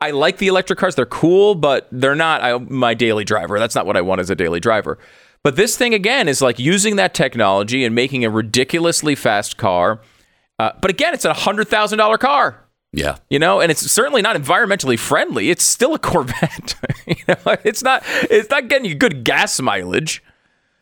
I 0.00 0.10
like 0.10 0.38
the 0.38 0.48
electric 0.48 0.78
cars. 0.78 0.94
They're 0.94 1.06
cool, 1.06 1.54
but 1.54 1.88
they're 1.90 2.14
not 2.14 2.42
I, 2.42 2.58
my 2.58 2.94
daily 2.94 3.24
driver. 3.24 3.58
That's 3.58 3.74
not 3.74 3.86
what 3.86 3.96
I 3.96 4.02
want 4.02 4.20
as 4.20 4.28
a 4.28 4.34
daily 4.34 4.60
driver. 4.60 4.98
But 5.42 5.56
this 5.56 5.76
thing 5.76 5.94
again 5.94 6.28
is 6.28 6.42
like 6.42 6.58
using 6.58 6.96
that 6.96 7.14
technology 7.14 7.84
and 7.84 7.94
making 7.94 8.24
a 8.24 8.30
ridiculously 8.30 9.14
fast 9.14 9.56
car. 9.56 10.00
Uh, 10.58 10.72
but 10.80 10.90
again, 10.90 11.14
it's 11.14 11.24
a 11.24 11.32
hundred 11.32 11.68
thousand 11.68 11.98
dollar 11.98 12.18
car. 12.18 12.62
Yeah. 12.92 13.18
You 13.30 13.38
know, 13.38 13.60
and 13.60 13.70
it's 13.70 13.90
certainly 13.90 14.22
not 14.22 14.36
environmentally 14.36 14.98
friendly. 14.98 15.50
It's 15.50 15.64
still 15.64 15.94
a 15.94 15.98
Corvette. 16.00 16.74
you 17.06 17.14
know, 17.28 17.56
it's 17.64 17.82
not. 17.82 18.02
It's 18.06 18.50
not 18.50 18.68
getting 18.68 18.86
you 18.86 18.94
good 18.94 19.24
gas 19.24 19.60
mileage. 19.60 20.22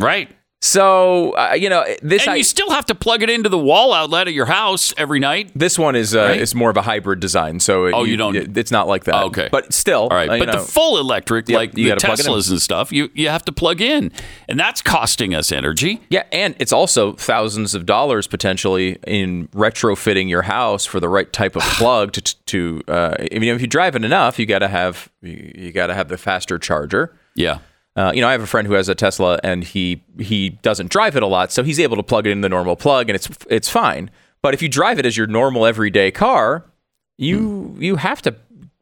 Right. 0.01 0.31
So 0.65 1.33
uh, 1.33 1.53
you 1.53 1.69
know 1.69 1.85
this. 2.03 2.23
And 2.23 2.33
I- 2.33 2.37
you 2.37 2.43
still 2.43 2.71
have 2.71 2.87
to 2.87 2.95
plug 2.95 3.23
it 3.23 3.29
into 3.29 3.51
the 3.51 3.59
wall 3.59 3.93
outlet 3.93 4.29
at 4.29 4.33
your 4.33 4.47
house 4.47 4.95
every 4.97 5.21
night. 5.21 5.51
This 5.55 5.79
one 5.79 5.95
is 5.95 6.17
uh, 6.17 6.21
Right? 6.23 6.41
is 6.41 6.55
more 6.55 6.71
of 6.71 6.77
a 6.79 6.83
hybrid 6.83 7.21
design, 7.21 7.61
so 7.61 7.85
Oh, 7.95 8.05
you 8.05 8.17
don't- 8.17 8.35
it- 8.35 8.57
It's 8.57 8.71
not 8.71 8.89
like 8.89 9.05
that. 9.05 9.15
Oh, 9.15 9.27
okay. 9.27 9.51
but 9.53 9.75
still, 9.75 10.05
All 10.11 10.17
right, 10.17 10.31
uh, 10.31 10.35
you 10.37 10.47
but 10.47 10.53
the 10.53 10.61
full 10.61 10.99
electric, 10.99 11.51
Yep, 11.51 11.57
like 11.57 11.77
you 11.77 11.85
the 11.85 11.89
gotta 11.91 12.07
plug 12.07 12.19
it. 12.21 12.25
Teslas 12.27 12.51
and 12.51 12.63
stuff, 12.63 12.93
you 12.93 13.11
you 13.15 13.29
have 13.29 13.45
to 13.45 13.53
plug 13.53 13.83
in, 13.83 14.11
and 14.49 14.59
that's 14.59 14.81
costing 14.81 15.35
us 15.35 15.53
energy. 15.53 16.01
yeah, 16.09 16.23
and 16.33 16.55
it's 16.59 16.73
also 16.73 17.13
thousands 17.13 17.75
of 17.75 17.85
dollars 17.85 18.27
potentially 18.27 18.97
in 19.07 19.49
retrofitting 19.49 20.31
your 20.31 20.43
house 20.43 20.87
for 20.87 20.99
the 20.99 21.11
right 21.11 21.31
type 21.31 21.57
of 21.57 21.63
plug 21.79 22.13
to 22.13 22.23
to. 22.47 22.81
Uh, 22.89 23.15
I 23.21 23.39
mean, 23.39 23.55
if 23.55 23.61
you 23.61 23.67
drive 23.67 23.97
it 23.97 24.05
enough, 24.05 24.39
you 24.39 24.47
got 24.47 24.61
to 24.61 24.69
have 24.69 25.11
you, 25.21 25.53
you 25.55 25.73
got 25.73 25.89
to 25.89 25.95
have 25.95 26.09
the 26.09 26.17
faster 26.17 26.59
charger. 26.59 27.15
Yeah, 27.35 27.59
Uh, 27.97 28.11
you 28.15 28.21
know, 28.21 28.29
I 28.29 28.33
have 28.33 28.43
a 28.43 28.47
friend 28.47 28.67
who 28.67 28.75
has 28.75 28.89
a 28.89 28.95
Tesla, 28.95 29.39
and 29.45 29.63
he 29.63 30.03
he 30.19 30.51
doesn't 30.51 30.91
drive 30.91 31.17
it 31.17 31.23
a 31.23 31.27
lot, 31.27 31.53
so 31.53 31.63
he's 31.63 31.79
able 31.79 31.97
to 31.97 32.03
plug 32.03 32.27
it 32.27 32.31
in 32.31 32.41
the 32.41 32.49
normal 32.49 32.77
plug, 32.77 33.09
and 33.09 33.15
it's 33.15 33.29
it's 33.49 33.69
fine. 33.69 34.11
But 34.43 34.53
if 34.53 34.63
you 34.63 34.69
drive 34.69 34.99
it 34.99 35.07
as 35.07 35.17
your 35.17 35.27
normal 35.27 35.65
everyday 35.65 36.11
car, 36.11 36.65
you 37.17 37.77
you 37.79 37.97
have 37.97 38.21
to 38.23 38.35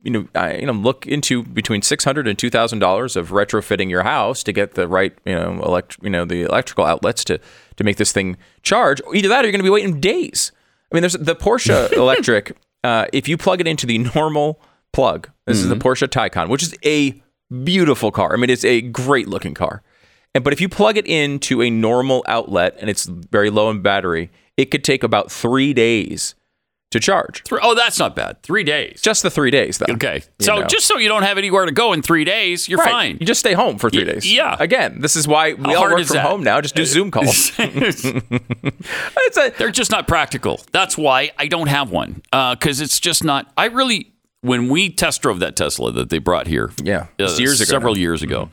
you 0.02 0.11
know 0.11 0.28
I, 0.35 0.54
you 0.57 0.66
know 0.66 0.73
look 0.73 1.07
into 1.07 1.42
between 1.42 1.83
six 1.83 2.04
hundred 2.04 2.26
and 2.26 2.38
two 2.38 2.49
thousand 2.49 2.78
dollars 2.78 3.14
of 3.14 3.31
retrofitting 3.31 3.90
your 3.90 4.02
house 4.02 4.42
to 4.45 4.52
get 4.52 4.75
the 4.75 4.88
right 4.88 5.16
you 5.25 5.35
know 5.35 5.62
elect 5.62 5.99
you 6.02 6.11
know 6.11 6.25
the 6.25 6.42
electrical 6.42 6.85
outlets 6.85 7.23
to 7.25 7.38
to 7.76 7.85
make 7.85 7.99
this 7.99 8.12
thing 8.12 8.38
charge. 8.62 9.00
Either 9.14 9.28
that, 9.28 9.45
or 9.45 9.49
you're 9.49 9.52
going 9.52 9.61
to 9.61 9.64
be 9.64 9.71
waiting 9.71 10.00
days. 10.00 10.52
I 10.90 10.95
mean, 10.95 11.02
there's 11.02 11.14
the 11.14 11.37
Porsche 11.37 11.92
electric. 11.97 12.57
Uh, 12.85 13.07
if 13.12 13.28
you 13.28 13.37
plug 13.37 13.61
it 13.61 13.66
into 13.66 13.87
the 13.87 13.99
normal 13.99 14.61
plug, 14.92 15.28
this 15.47 15.59
is 15.59 15.69
the 15.69 15.76
Porsche 15.76 16.09
Taycan, 16.09 16.49
which 16.49 16.62
is 16.62 16.75
a 16.85 17.23
beautiful 17.64 18.11
car. 18.11 18.32
I 18.32 18.37
mean, 18.37 18.50
it's 18.50 18.64
a 18.64 18.80
great 18.80 19.28
looking 19.28 19.54
car. 19.54 19.82
And 20.35 20.42
but 20.42 20.52
if 20.52 20.61
you 20.61 20.68
plug 20.68 20.97
it 20.97 21.06
into 21.06 21.62
a 21.62 21.68
normal 21.71 22.25
outlet 22.26 22.76
and 22.80 22.88
it's 22.88 23.04
very 23.04 23.50
low 23.50 23.68
in 23.71 23.82
battery, 23.82 24.30
it 24.56 24.66
could 24.71 24.82
take 24.85 25.02
about 25.02 25.30
three 25.30 25.73
days 25.75 26.35
to 26.90 27.00
charge. 27.00 27.42
Three, 27.44 27.59
oh, 27.62 27.75
that's 27.75 27.99
not 27.99 28.14
bad. 28.14 28.42
Three 28.42 28.64
days. 28.64 29.00
Just 29.02 29.23
the 29.23 29.30
three 29.30 29.50
days, 29.50 29.78
though. 29.78 29.92
okay. 29.94 30.23
So 30.40 30.61
know. 30.61 30.66
just 30.66 30.87
so 30.87 30.99
you 30.99 31.09
don't 31.09 31.23
have 31.23 31.38
anywhere 31.38 31.64
to 31.64 31.73
go 31.73 31.94
in 31.94 32.02
three 32.02 32.25
days, 32.25 32.68
you're 32.68 32.78
Right. 32.78 32.90
fine. 32.90 33.16
You 33.18 33.26
just 33.26 33.40
stay 33.40 33.54
home 33.54 33.78
for 33.78 33.88
three 33.88 34.04
Y- 34.04 34.12
days. 34.12 34.30
yeah. 34.30 34.56
Again, 34.61 35.00
this 35.00 35.16
is 35.16 35.26
why 35.26 35.54
we 35.54 35.73
How 35.73 35.85
all 35.85 35.90
work 35.90 36.04
from 36.06 36.16
that? 36.16 36.26
home 36.26 36.42
now. 36.42 36.61
Just 36.61 36.75
do 36.75 36.85
Zoom 36.85 37.11
calls. 37.11 37.50
a, 37.59 39.52
They're 39.59 39.71
just 39.71 39.90
not 39.90 40.06
practical. 40.09 40.61
That's 40.73 40.97
why 40.99 41.30
I 41.38 41.47
don't 41.47 41.68
have 41.68 41.90
one 41.90 42.23
uh, 42.32 42.54
because 42.54 42.80
it's 42.80 43.00
just 43.00 43.25
not. 43.25 43.50
I 43.56 43.66
really, 43.66 44.12
when 44.43 44.69
we 44.69 44.91
test 44.91 45.23
drove 45.23 45.39
that 45.41 45.57
Tesla 45.57 45.91
that 45.93 46.11
they 46.11 46.19
brought 46.19 46.47
here, 46.47 46.71
Yeah, 46.83 47.07
uh, 47.19 47.35
years 47.39 47.61
ago 47.61 47.71
several 47.71 47.95
now. 47.95 48.01
years 48.01 48.23
ago, 48.23 48.51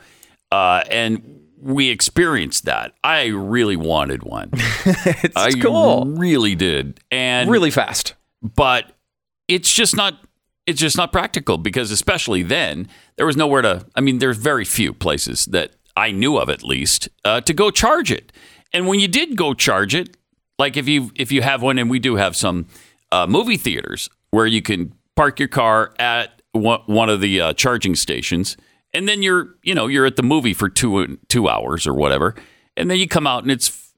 uh, 0.51 0.83
and 0.89 1.41
we 1.61 1.89
experienced 1.89 2.65
that. 2.65 2.93
I 3.03 3.25
really 3.25 3.75
wanted 3.75 4.23
one. 4.23 4.49
it's 4.85 5.35
I 5.35 5.51
cool. 5.51 6.05
really 6.05 6.55
did, 6.55 6.99
and 7.11 7.49
Really 7.51 7.71
fast. 7.71 8.13
but 8.41 8.91
it's 9.47 9.73
just 9.73 9.95
not 9.95 10.13
it's 10.65 10.79
just 10.79 10.95
not 10.95 11.11
practical 11.11 11.57
because 11.57 11.89
especially 11.91 12.43
then 12.43 12.87
there 13.17 13.25
was 13.25 13.35
nowhere 13.35 13.63
to 13.63 13.83
i 13.95 14.01
mean 14.01 14.19
there's 14.19 14.37
very 14.37 14.63
few 14.63 14.93
places 14.93 15.45
that 15.45 15.71
i 15.97 16.11
knew 16.11 16.37
of 16.37 16.47
at 16.49 16.63
least 16.63 17.09
uh, 17.25 17.41
to 17.41 17.53
go 17.53 17.71
charge 17.71 18.11
it 18.11 18.31
and 18.71 18.87
when 18.87 18.99
you 18.99 19.07
did 19.07 19.35
go 19.35 19.55
charge 19.55 19.95
it 19.95 20.15
like 20.59 20.77
if 20.77 20.87
you 20.87 21.09
if 21.15 21.31
you 21.31 21.41
have 21.41 21.63
one 21.63 21.79
and 21.79 21.89
we 21.89 21.97
do 21.97 22.17
have 22.17 22.35
some 22.35 22.67
uh, 23.11 23.25
movie 23.25 23.57
theaters 23.57 24.07
where 24.29 24.45
you 24.45 24.61
can 24.61 24.93
park 25.19 25.37
your 25.37 25.49
car 25.49 25.93
at 25.99 26.41
one, 26.53 27.09
of 27.09 27.19
the 27.19 27.41
uh, 27.41 27.53
charging 27.53 27.93
stations 27.93 28.55
and 28.93 29.05
then 29.05 29.21
you're 29.21 29.49
you 29.63 29.75
know 29.75 29.87
you're 29.87 30.05
at 30.05 30.15
the 30.15 30.23
movie 30.23 30.53
for 30.53 30.69
two 30.69 31.17
two 31.27 31.49
hours 31.49 31.85
or 31.85 31.93
whatever 31.93 32.35
and 32.77 32.89
then 32.89 32.97
you 32.97 33.05
come 33.05 33.27
out 33.27 33.43
and 33.43 33.51
it's 33.51 33.93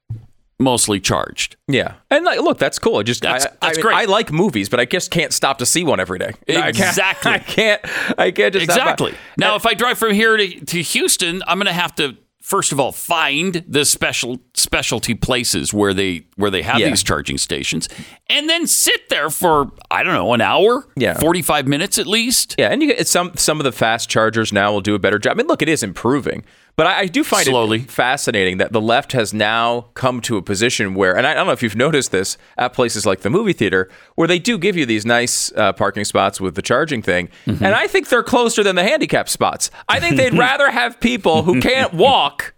mostly 0.57 0.99
charged 0.99 1.57
Yeah, 1.67 1.93
and 2.09 2.25
like, 2.25 2.39
look, 2.39 2.57
that's 2.57 2.79
cool. 2.79 2.97
I 2.97 3.03
just 3.03 3.21
That's- 3.21 3.45
I, 3.45 3.49
I 3.49 3.67
that's 3.67 3.77
mean, 3.77 3.83
great. 3.83 3.95
I 3.97 4.05
like 4.05 4.31
movies, 4.31 4.67
but 4.69 4.79
I 4.79 4.85
just 4.85 5.11
can't 5.11 5.31
stop 5.31 5.59
to 5.59 5.65
see 5.65 5.83
one 5.83 5.99
every 5.99 6.17
day. 6.17 6.33
I 6.49 6.53
can't- 6.53 6.79
Exactly. 6.79 7.31
I 7.33 7.39
can't. 7.39 7.81
I 8.17 8.31
can't 8.31 8.53
just 8.53 8.65
stop 8.65 8.77
by. 8.77 8.81
Exactly. 8.83 9.13
Now, 9.37 9.55
if 9.55 9.65
I 9.65 9.73
drive 9.75 9.97
from 9.99 10.13
here 10.13 10.37
to, 10.37 10.65
to 10.65 10.81
Houston, 10.81 11.41
I'm 11.47 11.57
going 11.57 11.65
to 11.67 11.73
have 11.73 11.95
to 11.95 12.15
first 12.51 12.71
of 12.73 12.79
all 12.79 12.91
find 12.91 13.63
the 13.67 13.85
special 13.85 14.41
specialty 14.53 15.15
places 15.15 15.73
where 15.73 15.93
they 15.93 16.23
where 16.35 16.51
they 16.51 16.61
have 16.61 16.79
Yeah. 16.79 16.89
these 16.89 17.01
charging 17.03 17.37
stations, 17.37 17.87
and 18.29 18.49
then 18.49 18.67
sit 18.67 19.07
there 19.09 19.29
for 19.29 19.71
I 19.89 20.03
don't 20.03 20.13
know 20.13 20.33
an 20.33 20.41
hour, 20.41 20.85
Yeah. 20.97 21.17
forty 21.17 21.41
five 21.41 21.65
minutes 21.67 21.97
at 21.97 22.07
least. 22.07 22.55
Yeah, 22.59 22.67
and 22.71 22.81
you 22.81 22.89
get 22.93 23.07
some 23.07 23.31
some 23.37 23.59
of 23.59 23.63
the 23.63 23.71
fast 23.71 24.09
chargers 24.09 24.51
now 24.51 24.71
will 24.73 24.81
do 24.81 24.93
a 24.95 24.99
better 24.99 25.17
job. 25.17 25.31
I 25.31 25.35
mean, 25.37 25.47
look, 25.47 25.61
it 25.61 25.69
is 25.69 25.81
improving, 25.81 26.43
but 26.75 26.87
I, 26.87 26.99
I 27.01 27.05
do 27.05 27.23
find 27.23 27.45
Slowly. 27.45 27.79
it 27.81 27.91
fascinating 27.91 28.57
that 28.57 28.71
the 28.71 28.81
left 28.81 29.11
has 29.13 29.33
now 29.33 29.87
come 29.93 30.21
to 30.21 30.37
a 30.37 30.41
position 30.41 30.93
where, 30.95 31.15
and 31.15 31.27
I, 31.27 31.31
I 31.31 31.33
don't 31.33 31.45
know 31.47 31.53
if 31.53 31.61
you've 31.63 31.75
noticed 31.75 32.11
this 32.11 32.37
at 32.57 32.73
places 32.73 33.05
like 33.05 33.21
the 33.21 33.29
movie 33.29 33.53
theater, 33.53 33.89
where 34.15 34.27
they 34.27 34.39
do 34.39 34.57
give 34.57 34.75
you 34.77 34.85
these 34.85 35.05
nice 35.05 35.51
uh, 35.53 35.73
parking 35.73 36.05
spots 36.05 36.39
with 36.41 36.55
the 36.55 36.61
charging 36.61 37.01
thing, 37.01 37.29
Mm-hmm. 37.45 37.63
and 37.63 37.75
I 37.75 37.87
think 37.87 38.09
they're 38.09 38.23
closer 38.23 38.63
than 38.63 38.75
the 38.75 38.83
handicap 38.83 39.27
spots. 39.29 39.69
I 39.89 39.99
think 39.99 40.15
they'd 40.17 40.33
rather 40.37 40.69
have 40.71 40.99
people 40.99 41.43
who 41.43 41.59
can't 41.61 41.93
walk. 41.93 42.53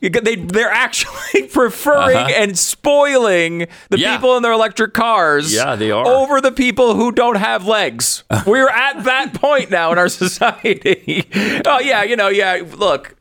They, 0.00 0.36
they're 0.36 0.70
actually 0.70 1.48
preferring 1.52 2.32
and 2.32 2.56
spoiling 2.56 3.58
the 3.58 3.64
Uh-huh. 3.66 3.96
Yeah. 3.96 4.16
people 4.16 4.36
in 4.36 4.42
their 4.44 4.52
electric 4.52 4.94
cars 4.94 5.52
Yeah, 5.52 5.74
they 5.76 5.90
are. 5.90 6.06
over 6.06 6.40
the 6.40 6.52
people 6.52 6.94
who 6.94 7.10
don't 7.10 7.36
have 7.36 7.66
legs. 7.66 8.22
We're 8.46 8.68
at 8.68 9.02
that 9.04 9.34
point 9.34 9.70
now 9.70 9.90
in 9.92 9.98
our 9.98 10.08
society. 10.08 11.28
oh 11.66 11.80
yeah, 11.80 12.02
you 12.04 12.14
know, 12.16 12.28
yeah. 12.28 12.62
Look, 12.76 13.16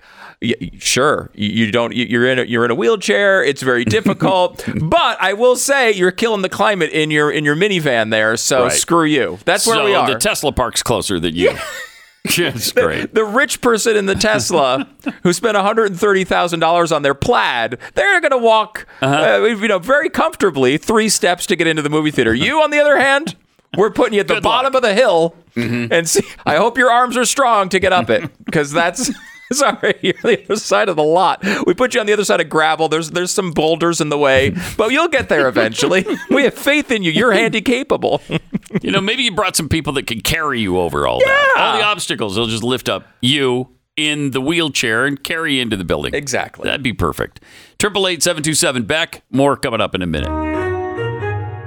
sure, 0.80 1.30
you, 1.34 1.48
you 1.66 1.72
don't. 1.72 1.94
you- 1.96 2.06
You're 2.06 2.28
in 2.28 2.40
a, 2.40 2.44
you're 2.44 2.66
in 2.66 2.72
a 2.72 2.76
wheelchair. 2.76 3.44
It's 3.44 3.62
very 3.62 3.86
difficult. 3.98 4.64
but 4.82 5.18
I 5.22 5.34
will 5.34 5.56
say 5.56 5.92
you're 5.94 6.12
killing 6.12 6.42
the 6.42 6.50
climate 6.50 6.92
in 6.92 7.12
your 7.12 7.32
in 7.32 7.44
your 7.46 7.56
minivan 7.56 8.12
there. 8.12 8.38
So 8.38 8.64
Right. 8.64 8.72
screw 8.72 9.06
you. 9.06 9.40
That's 9.46 9.66
where 9.66 9.78
so 9.78 9.86
we 9.86 9.94
are. 9.96 10.08
the 10.12 10.20
Tesla 10.20 10.52
park's 10.52 10.84
closer 10.84 11.20
than 11.20 11.36
you. 11.36 11.56
Yeah, 12.38 12.50
it's 12.54 12.74
great. 12.74 13.14
the 13.14 13.24
rich 13.24 13.62
person 13.62 13.96
in 13.96 14.06
the 14.06 14.16
Tesla 14.16 14.86
who 15.24 15.32
spent 15.32 15.56
$130,000 15.56 16.96
on 16.96 17.02
their 17.02 17.14
plaid, 17.14 17.78
they're 17.94 18.20
going 18.20 18.32
to 18.32 18.38
walk, 18.38 18.86
Uh-huh. 19.02 19.44
uh, 19.44 19.46
you 19.46 19.68
know, 19.70 19.80
very 19.80 20.10
comfortably 20.10 20.78
three 20.78 21.08
steps 21.08 21.46
to 21.46 21.56
get 21.56 21.68
into 21.68 21.82
the 21.82 21.90
movie 21.90 22.12
theater. 22.12 22.34
You, 22.34 22.62
on 22.62 22.72
the 22.72 22.80
other 22.80 22.98
hand, 22.98 23.38
we're 23.78 23.92
putting 23.92 24.14
you 24.14 24.20
at 24.20 24.28
the 24.28 24.36
Good 24.36 24.44
bottom 24.44 24.74
luck. 24.74 24.84
Mm-hmm. 24.84 24.90
of 24.90 24.96
the 24.96 25.02
hill, 25.02 25.36
and 25.96 26.10
see. 26.10 26.22
I 26.46 26.58
hope 26.58 26.78
your 26.78 26.92
arms 26.92 27.16
are 27.16 27.24
strong 27.24 27.70
to 27.70 27.80
get 27.80 27.94
up 27.94 28.10
it, 28.10 28.30
because 28.44 28.72
that's. 28.74 29.10
Sorry, 29.52 29.96
you're 30.02 30.14
on 30.24 30.32
the 30.32 30.44
other 30.46 30.56
side 30.58 30.90
of 30.90 30.96
the 30.96 31.04
lot. 31.04 31.44
We 31.66 31.74
put 31.74 31.94
you 31.94 32.00
on 32.02 32.06
the 32.06 32.14
other 32.14 32.26
side 32.26 32.42
of 32.42 32.50
gravel. 32.50 32.90
There's 32.90 33.12
there's 33.12 33.32
some 33.32 33.52
boulders 33.52 34.02
in 34.02 34.10
the 34.10 34.18
way, 34.18 34.54
but 34.76 34.92
you'll 34.92 35.08
get 35.08 35.30
there 35.30 35.48
eventually. 35.48 36.06
We 36.30 36.44
have 36.44 36.54
faith 36.56 36.92
in 36.92 37.04
you. 37.04 37.12
You're 37.12 37.32
handy 37.42 37.62
capable. 37.62 38.22
You 38.82 38.92
know, 38.92 39.02
maybe 39.02 39.24
you 39.24 39.32
brought 39.32 39.56
some 39.56 39.70
people 39.70 39.94
that 39.94 40.06
can 40.08 40.22
carry 40.22 40.60
you 40.60 40.78
over 40.78 41.08
all 41.08 41.20
that. 41.20 41.54
All 41.58 41.78
the 41.78 41.84
obstacles, 41.84 42.36
they'll 42.36 42.48
just 42.48 42.64
lift 42.64 42.90
up 42.90 43.08
you 43.22 43.70
in 43.96 44.32
the 44.32 44.42
wheelchair 44.42 45.06
and 45.06 45.24
carry 45.24 45.56
you 45.56 45.62
into 45.62 45.78
the 45.78 45.86
building. 45.86 46.14
Exactly. 46.14 46.66
That'd 46.66 46.84
be 46.84 46.94
perfect. 46.94 47.40
Triple 47.80 48.08
eight 48.08 48.22
seven 48.22 48.44
two 48.44 48.54
seven 48.54 48.84
Beck. 48.84 49.24
More 49.32 49.56
coming 49.56 49.82
up 49.82 49.96
in 49.96 50.02
a 50.02 50.08
minute. 50.08 50.30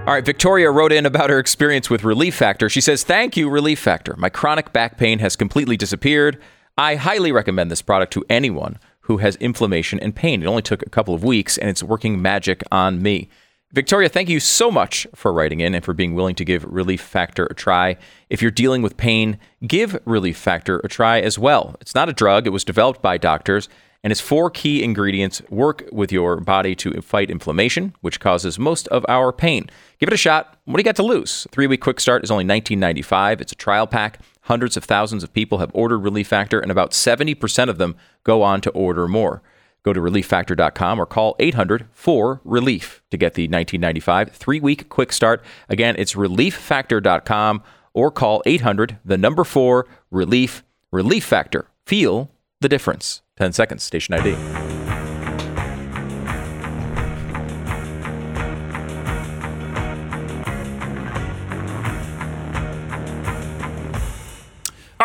All 0.07 0.15
right, 0.15 0.25
Victoria 0.25 0.71
wrote 0.71 0.93
in 0.93 1.07
about 1.07 1.31
her 1.31 1.39
experience 1.39 1.89
with 1.89 2.05
Relief 2.05 2.35
Factor. 2.35 2.69
She 2.69 2.81
says, 2.81 3.05
Thank 3.05 3.37
you, 3.37 3.49
Relief 3.49 3.79
Factor. 3.79 4.17
My 4.17 4.29
chronic 4.29 4.73
back 4.73 4.97
pain 4.99 5.19
has 5.21 5.37
completely 5.37 5.77
disappeared. 5.77 6.41
I 6.81 6.95
highly 6.95 7.31
recommend 7.31 7.71
this 7.71 7.83
product 7.83 8.11
to 8.15 8.25
anyone 8.31 8.79
who 9.01 9.19
has 9.19 9.37
inflammation 9.37 10.01
and 10.01 10.17
pain. 10.17 10.43
It 10.43 10.47
only 10.47 10.63
took 10.63 10.81
a 10.81 10.89
couple 10.89 11.13
of 11.13 11.23
weeks, 11.23 11.59
and 11.59 11.69
it's 11.69 11.83
working 11.83 12.23
magic 12.23 12.63
on 12.73 13.03
me. 13.03 13.29
Victoria, 13.71 14.09
thank 14.09 14.31
you 14.31 14.41
so 14.41 14.71
much 14.71 15.07
for 15.15 15.31
writing 15.31 15.61
in 15.61 15.75
and 15.75 15.85
for 15.85 15.93
being 15.93 16.15
willing 16.15 16.35
to 16.37 16.45
give 16.45 16.65
Relief 16.65 17.03
Factor 17.03 17.45
a 17.45 17.55
try. 17.55 17.99
If 18.31 18.41
you're 18.41 18.51
dealing 18.51 18.81
with 18.81 18.97
pain, 18.97 19.39
give 19.67 20.01
Relief 20.07 20.39
Factor 20.39 20.81
a 20.83 20.89
try 20.89 21.21
as 21.21 21.39
well. 21.39 21.77
It's 21.83 21.95
not 21.95 22.09
a 22.09 22.15
drug, 22.15 22.47
it 22.47 22.51
was 22.51 22.65
developed 22.65 23.03
by 23.03 23.19
doctors, 23.19 23.69
and 24.03 24.11
its 24.11 24.23
four 24.23 24.49
key 24.49 24.83
ingredients 24.83 25.43
work 25.51 25.87
with 25.93 26.11
your 26.11 26.41
body 26.41 26.75
to 26.77 27.03
fight 27.03 27.31
inflammation, 27.31 27.95
which 28.01 28.21
causes 28.21 28.59
most 28.59 28.89
of 28.89 29.05
our 29.07 29.35
pain. 29.35 29.69
Give 29.99 30.09
it 30.09 30.15
a 30.15 30.17
shot. 30.17 30.57
What 30.65 30.79
do 30.79 30.81
you 30.81 30.85
got 30.85 30.97
to 30.97 31.03
lose? 31.03 31.47
Three 31.51 31.67
week 31.67 31.83
quick 31.83 32.01
start 32.01 32.25
is 32.25 32.31
only 32.31 32.45
$19.95. 32.45 33.43
It's 33.43 33.53
a 33.53 33.57
trial 33.57 33.87
pack. 33.87 34.21
Hundreds 34.51 34.77
of 34.77 34.83
thousands 34.83 35.23
of 35.23 35.33
people 35.33 35.59
have 35.59 35.71
ordered 35.73 35.99
Relief 35.99 36.27
Factor, 36.27 36.59
and 36.59 36.73
about 36.73 36.91
70% 36.91 37.69
of 37.69 37.79
them 37.79 37.95
go 38.25 38.43
on 38.43 38.61
to 38.63 38.71
order 38.71 39.07
more. 39.07 39.43
Go 39.85 39.93
to 39.93 40.01
relieffactor.com 40.01 40.99
or 40.99 41.07
call 41.07 41.37
800 41.39 41.87
4 41.93 42.41
Relief 42.43 43.01
to 43.13 43.17
get 43.17 43.35
the 43.35 43.45
1995 43.45 44.33
three 44.33 44.59
week 44.59 44.89
quick 44.89 45.13
start. 45.13 45.45
Again, 45.69 45.95
it's 45.97 46.15
relieffactor.com 46.15 47.63
or 47.95 48.11
call 48.11 48.43
800 48.45 48.99
the 49.05 49.17
number 49.17 49.45
4 49.45 49.87
Relief. 50.11 50.65
Relief 50.91 51.25
Factor. 51.25 51.69
Feel 51.87 52.33
the 52.61 52.69
difference. 52.69 53.23
10 53.37 53.53
seconds, 53.53 53.85
station 53.85 54.15
ID. 54.15 54.80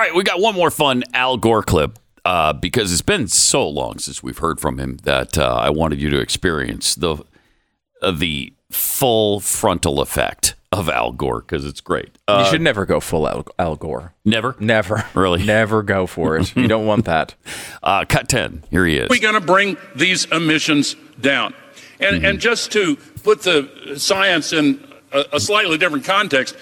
Right, 0.06 0.16
we 0.16 0.24
got 0.24 0.40
one 0.40 0.56
more 0.56 0.72
fun 0.72 1.04
Al 1.14 1.38
Gore 1.38 1.64
clip 1.64 2.00
uh, 2.24 2.54
because 2.54 2.92
it's 2.92 3.02
been 3.02 3.28
so 3.28 3.68
long 3.68 4.00
since 4.00 4.24
we've 4.24 4.38
heard 4.38 4.60
from 4.60 4.80
him 4.80 4.98
that 5.04 5.38
uh, 5.38 5.56
I 5.56 5.70
wanted 5.70 6.02
you 6.02 6.10
to 6.12 6.20
experience 6.20 6.96
the 6.96 7.18
uh, 8.02 8.12
the 8.12 8.54
full 8.72 9.40
frontal 9.40 10.02
effect 10.02 10.56
of 10.72 10.90
Al 10.90 11.12
Gore 11.12 11.42
because 11.42 11.66
it's 11.66 11.82
great. 11.82 12.18
Uh, 12.28 12.44
you 12.44 12.52
should 12.52 12.62
never 12.62 12.86
go 12.86 13.00
full 13.00 13.28
Al, 13.28 13.46
Al 13.58 13.76
Gore. 13.76 14.14
never, 14.26 14.56
Never. 14.60 15.06
Really? 15.14 15.44
Never 15.46 15.84
go 15.84 16.08
for 16.08 16.38
it. 16.38 16.56
You 16.56 16.68
don't 16.68 16.86
want 16.86 17.06
that. 17.06 17.36
uh, 17.84 18.06
cut 18.06 18.28
ten. 18.28 18.64
Here 18.70 18.86
he 18.86 18.98
is. 18.98 19.10
We're 19.10 19.22
going 19.22 19.40
to 19.40 19.46
bring 19.46 19.78
these 19.96 20.26
emissions 20.26 20.96
down? 21.20 21.54
And, 22.00 22.26
and 22.26 22.40
just 22.42 22.74
to 22.74 22.98
put 23.24 23.44
the 23.44 23.96
science 23.98 24.52
in 24.52 24.86
a, 25.14 25.24
a 25.34 25.40
slightly 25.40 25.78
different 25.78 26.04
context, 26.04 26.58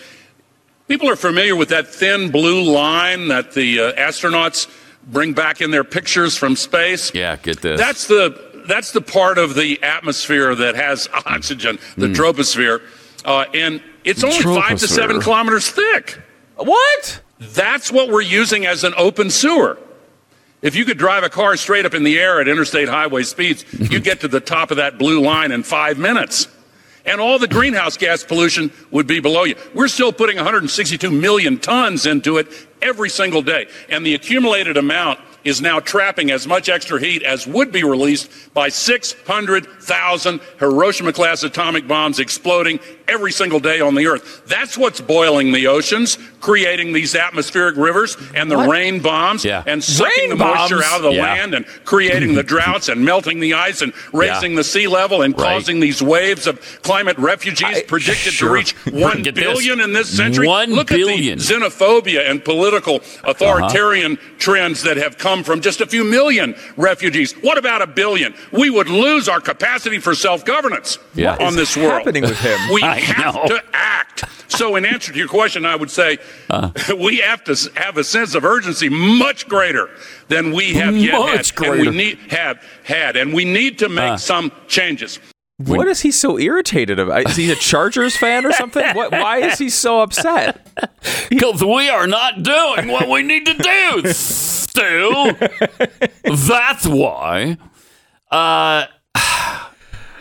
people 0.88 1.10
are 1.10 1.16
familiar 1.16 1.56
with 1.56 1.70
that 1.70 1.88
thin 1.88 2.32
blue 2.32 2.64
line 2.64 3.28
that 3.30 3.54
the 3.54 3.80
uh, 3.80 3.94
astronauts 3.94 4.68
bring 5.08 5.34
back 5.34 5.62
in 5.62 5.72
their 5.72 5.84
pictures 5.84 6.38
from 6.38 6.56
space. 6.56 7.14
Yeah, 7.14 7.36
get 7.36 7.62
this. 7.62 7.80
That's 7.80 8.08
the 8.08 8.64
that's 8.68 8.92
the 8.92 9.02
part 9.02 9.38
of 9.38 9.56
the 9.56 9.82
atmosphere 9.84 10.56
that 10.56 10.76
has 10.76 11.10
oxygen, 11.26 11.80
the 11.98 12.08
troposphere, 12.08 12.82
uh, 13.26 13.46
and 13.54 13.82
it's 14.04 14.24
only 14.24 14.42
five 14.42 14.80
to 14.80 14.88
seven 14.88 15.22
kilometers 15.22 15.70
thick. 15.70 16.22
What? 16.56 17.22
That's 17.40 17.92
what 17.92 18.10
we're 18.10 18.22
using 18.22 18.66
as 18.66 18.84
an 18.84 18.94
open 18.96 19.30
sewer. 19.30 19.78
If 20.62 20.76
you 20.78 20.86
could 20.86 20.98
drive 20.98 21.24
a 21.24 21.30
car 21.30 21.58
straight 21.58 21.86
up 21.86 21.94
in 21.94 22.04
the 22.04 22.18
air 22.18 22.40
at 22.40 22.48
interstate 22.48 22.88
highway 22.88 23.24
speeds, 23.24 23.66
you'd 23.74 24.04
get 24.06 24.22
to 24.22 24.30
the 24.30 24.40
top 24.40 24.72
of 24.72 24.78
that 24.78 24.98
blue 24.98 25.20
line 25.20 25.52
in 25.52 25.64
five 25.64 25.98
minutes. 25.98 26.48
And 27.06 27.20
all 27.20 27.38
the 27.38 27.48
greenhouse 27.48 27.98
gas 27.98 28.24
pollution 28.24 28.72
would 28.92 29.08
be 29.08 29.20
below 29.20 29.44
you. 29.44 29.56
We're 29.74 29.90
still 29.90 30.14
putting 30.14 30.38
162 30.38 31.12
million 31.12 31.60
tons 31.60 32.06
into 32.06 32.38
it 32.38 32.48
every 32.82 33.10
single 33.10 33.42
day. 33.42 33.68
And 33.90 34.06
the 34.06 34.16
accumulated 34.16 34.78
amount 34.78 35.20
is 35.44 35.62
now 35.62 35.80
trapping 35.80 36.32
as 36.32 36.48
much 36.48 36.70
extra 36.70 37.00
heat 37.00 37.22
as 37.24 37.46
would 37.46 37.72
be 37.72 37.84
released 37.84 38.54
by 38.54 38.70
600,000 38.70 40.42
Hiroshima 40.60 41.12
class 41.12 41.44
atomic 41.44 41.88
bombs 41.88 42.20
exploding 42.20 42.80
every 43.08 43.32
single 43.32 43.60
day 43.60 43.82
on 43.82 43.96
the 43.96 44.08
Earth. 44.08 44.44
That's 44.48 44.78
what's 44.78 45.02
boiling 45.02 45.52
the 45.52 45.68
oceans, 45.68 46.18
creating 46.44 46.92
these 46.92 47.16
atmospheric 47.16 47.78
rivers 47.78 48.18
and 48.36 48.52
the 48.52 48.58
rain 48.58 49.00
bombs 49.00 49.46
Yeah. 49.46 49.64
and 49.66 49.82
sucking 49.82 50.12
Rain 50.20 50.30
the 50.32 50.36
moisture 50.46 50.76
bombs? 50.76 50.86
out 50.88 50.98
of 50.98 51.04
the 51.04 51.14
Yeah. 51.14 51.22
land 51.24 51.54
and 51.56 51.66
creating 51.86 52.34
the 52.36 52.44
droughts 52.44 52.90
and 52.90 53.04
melting 53.06 53.40
the 53.40 53.54
ice 53.54 53.82
and 53.82 53.94
raising 54.12 54.52
Yeah. 54.52 54.58
the 54.58 54.64
sea 54.66 54.88
level 54.88 55.22
and 55.22 55.34
Right. 55.40 55.54
causing 55.54 55.80
these 55.80 56.02
waves 56.02 56.46
of 56.46 56.60
climate 56.84 57.18
refugees 57.18 57.84
predicted 57.88 58.34
sure. 58.34 58.50
to 58.50 58.54
reach 58.56 58.76
one 58.92 59.22
Get 59.22 59.36
this. 59.36 59.46
billion 59.46 59.80
in 59.80 59.94
this 59.94 60.10
century. 60.10 60.46
One 60.46 60.74
Look 60.74 60.88
billion. 60.90 61.40
at 61.40 61.40
the 61.40 61.54
xenophobia 61.54 62.30
and 62.30 62.44
political 62.44 63.02
authoritarian 63.24 64.14
uh-huh. 64.14 64.32
trends 64.38 64.84
that 64.84 64.98
have 64.98 65.18
come 65.18 65.44
from 65.46 65.62
just 65.62 65.80
a 65.80 65.86
few 65.86 66.04
million 66.04 66.56
refugees. 66.76 67.32
What 67.40 67.58
about 67.58 67.82
a 67.82 67.88
billion? 67.88 68.34
We 68.52 68.70
would 68.70 68.90
lose 68.90 69.30
our 69.30 69.40
capacity 69.40 70.00
for 70.00 70.14
self-governance 70.14 70.98
Yeah. 71.16 71.38
on 71.40 71.56
this 71.56 71.78
world. 71.78 71.94
happening 72.00 72.24
with 72.24 72.40
him? 72.40 72.60
We 72.74 72.82
I 72.96 73.00
have 73.00 73.36
know. 73.36 73.46
to 73.48 73.64
act. 73.74 74.26
So, 74.50 74.76
in 74.76 74.86
answer 74.86 75.12
to 75.12 75.18
your 75.18 75.28
question, 75.28 75.66
I 75.66 75.76
would 75.76 75.90
say 75.90 76.18
Uh. 76.50 76.72
we 76.98 77.18
have 77.18 77.44
to 77.46 77.56
have 77.76 77.98
a 77.98 78.04
sense 78.04 78.36
of 78.36 78.44
urgency 78.46 78.90
much 78.90 79.48
greater 79.48 79.90
than 80.28 80.52
we 80.52 80.74
have 80.74 80.96
yet 80.96 81.14
Much 81.20 81.52
had, 81.58 81.68
and 81.68 81.80
we 81.82 81.90
need 81.90 82.18
have 82.30 82.64
had, 82.84 83.16
and 83.18 83.34
we 83.34 83.46
need 83.46 83.80
to 83.80 83.90
make 83.90 84.14
Uh. 84.14 84.18
some 84.18 84.52
changes. 84.68 85.20
What 85.58 85.88
is 85.88 86.02
he 86.02 86.12
so 86.12 86.38
irritated 86.40 87.00
about? 87.00 87.30
Is 87.30 87.36
he 87.38 87.52
a 87.52 87.56
Chargers 87.56 88.18
fan 88.18 88.46
or 88.46 88.52
something? 88.52 88.84
What, 88.96 89.12
why 89.12 89.38
is 89.38 89.58
he 89.60 89.70
so 89.70 90.02
upset? 90.02 90.60
Because 91.30 91.64
we 91.64 91.90
are 91.90 92.08
not 92.08 92.44
doing 92.44 92.88
what 92.90 93.08
we 93.10 93.24
need 93.24 93.46
to 93.46 93.54
do, 93.54 94.14
Stu. 94.14 95.34
That's 96.24 96.86
why. 96.88 97.58
Uh, 98.32 98.86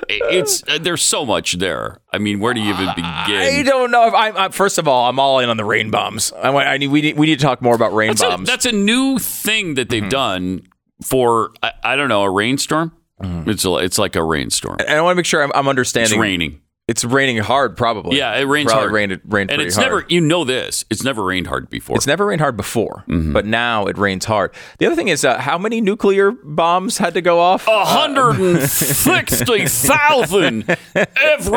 it's 0.08 0.62
uh, 0.68 0.78
there's 0.80 1.02
so 1.02 1.24
much 1.24 1.54
there. 1.54 1.98
I 2.12 2.18
mean, 2.18 2.40
where 2.40 2.54
do 2.54 2.60
you 2.60 2.70
even 2.70 2.86
begin? 2.94 3.04
I 3.06 3.62
don't 3.64 3.90
know 3.90 4.06
if 4.06 4.14
I'm. 4.14 4.36
I'm 4.36 4.52
first 4.52 4.78
of 4.78 4.88
all, 4.88 5.08
I'm 5.08 5.18
all 5.18 5.38
in 5.38 5.48
on 5.48 5.56
the 5.56 5.64
rain 5.64 5.90
bombs. 5.90 6.32
I, 6.32 6.48
I 6.50 6.78
need. 6.78 6.88
We 6.88 7.02
need. 7.02 7.16
We 7.16 7.26
need 7.26 7.38
to 7.38 7.44
talk 7.44 7.62
more 7.62 7.74
about 7.74 7.94
rain 7.94 8.08
That's 8.08 8.22
a, 8.22 8.28
bombs. 8.28 8.48
that's 8.48 8.66
a 8.66 8.72
new 8.72 9.18
thing 9.18 9.74
that 9.74 9.88
they've 9.88 10.08
done 10.08 10.66
for 11.02 11.52
I, 11.62 11.72
I 11.84 11.96
don't 11.96 12.08
know 12.08 12.22
a 12.22 12.30
rainstorm. 12.30 12.92
It's 13.24 13.64
a, 13.64 13.76
it's 13.76 13.98
like 13.98 14.16
a 14.16 14.22
rainstorm. 14.22 14.78
And 14.80 14.90
I 14.90 15.00
want 15.00 15.12
to 15.12 15.16
make 15.16 15.26
sure 15.26 15.42
I'm, 15.42 15.52
I'm 15.54 15.78
It's 15.78 16.16
raining. 16.16 16.60
It's 16.88 17.04
raining 17.04 17.38
hard, 17.38 17.76
probably. 17.76 18.18
Yeah, 18.18 18.34
it 18.36 18.42
rains 18.42 18.66
probably 18.66 18.80
hard. 18.82 18.92
Rained, 18.92 19.12
rained 19.12 19.22
very 19.28 19.40
hard. 19.46 19.50
and 19.50 19.62
it's 19.62 19.76
hard. 19.76 19.86
never 19.88 20.04
you 20.08 20.20
know 20.20 20.44
this. 20.44 20.84
It's 20.90 21.04
never 21.04 21.22
rained 21.24 21.46
hard 21.46 21.70
before. 21.70 21.94
It's 21.96 22.08
never 22.08 22.26
rained 22.26 22.40
hard 22.40 22.56
before, 22.56 23.04
Mm-hmm. 23.08 23.32
but 23.32 23.46
now 23.46 23.86
it 23.86 23.96
rains 23.96 24.24
hard. 24.24 24.52
The 24.78 24.86
other 24.86 24.96
thing 24.96 25.06
is, 25.08 25.24
uh, 25.24 25.38
how 25.38 25.58
many 25.58 25.80
nuclear 25.80 26.32
bombs 26.32 26.98
had 26.98 27.14
to 27.14 27.20
go 27.22 27.38
off? 27.38 27.68
A 27.68 27.84
hundred 27.84 28.40
and 28.40 28.68
sixty 28.68 29.66
thousand 29.66 30.68
every 30.94 31.06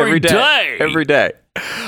every 0.02 0.20
day. 0.20 0.30
day. 0.30 0.78
Every 0.80 1.06
day. 1.06 1.32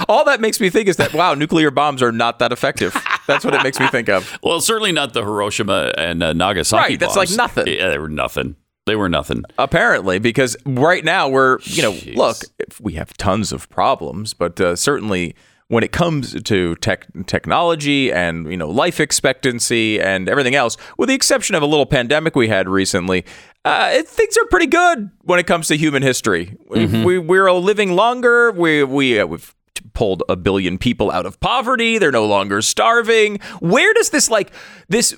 All 0.10 0.24
that 0.26 0.40
makes 0.42 0.60
me 0.60 0.70
think 0.70 0.88
is 0.88 0.96
that 0.96 1.14
wow, 1.14 1.34
nuclear 1.36 1.70
bombs 1.72 2.02
are 2.02 2.12
not 2.12 2.40
that 2.40 2.52
effective. 2.52 2.96
That's 3.28 3.46
what 3.46 3.54
it 3.54 3.62
makes 3.64 3.80
me 3.80 3.88
think 3.88 4.10
of. 4.10 4.38
Well, 4.44 4.62
certainly 4.62 4.92
not 4.94 5.14
the 5.14 5.22
Hiroshima 5.24 5.94
and 5.98 6.24
uh, 6.24 6.32
Nagasaki. 6.34 6.94
Right, 6.94 7.00
that's 7.00 7.16
like 7.18 7.30
nothing. 7.32 7.68
Yeah, 7.68 7.90
they 7.90 7.98
were 8.00 8.08
nothing. 8.10 8.56
They 8.88 8.96
were 8.96 9.10
nothing. 9.10 9.44
Apparently, 9.60 10.18
because 10.18 10.58
right 10.66 11.04
now 11.04 11.30
we're 11.30 11.60
you 11.64 11.84
know 11.84 11.92
Jeez. 11.92 12.16
look, 12.16 12.38
we 12.82 12.94
have 12.94 13.16
tons 13.18 13.52
of 13.52 13.70
problems, 13.70 14.34
but 14.34 14.60
uh, 14.60 14.76
certainly 14.76 15.36
when 15.70 15.84
it 15.84 15.92
comes 15.92 16.42
to 16.42 16.76
tech 16.78 17.08
technology 17.26 18.12
and 18.12 18.50
you 18.50 18.58
know 18.58 18.70
life 18.70 19.00
expectancy 19.00 20.00
and 20.00 20.30
everything 20.30 20.56
else, 20.56 20.78
with 20.98 21.10
the 21.10 21.16
exception 21.16 21.56
of 21.56 21.62
a 21.62 21.66
little 21.66 21.86
pandemic 21.86 22.36
we 22.36 22.48
had 22.48 22.68
recently, 22.70 23.26
uh, 23.66 23.90
it, 23.92 24.08
things 24.08 24.38
are 24.38 24.46
pretty 24.46 24.68
good 24.68 25.10
when 25.24 25.40
it 25.40 25.46
comes 25.46 25.68
to 25.68 25.78
human 25.78 26.02
history. 26.02 26.58
Mm-hmm. 26.70 27.04
We 27.04 27.20
we're 27.20 27.52
living 27.52 27.94
longer. 27.94 28.52
We 28.52 28.84
we 28.84 29.20
uh, 29.20 29.28
we've 29.28 29.54
pulled 29.94 30.24
a 30.30 30.36
billion 30.36 30.78
people 30.78 31.12
out 31.12 31.26
of 31.26 31.40
poverty. 31.40 31.98
They're 31.98 32.12
no 32.12 32.26
longer 32.26 32.62
starving. 32.62 33.40
Where 33.60 33.94
does 33.94 34.10
this 34.10 34.30
like 34.30 34.52
this 34.88 35.16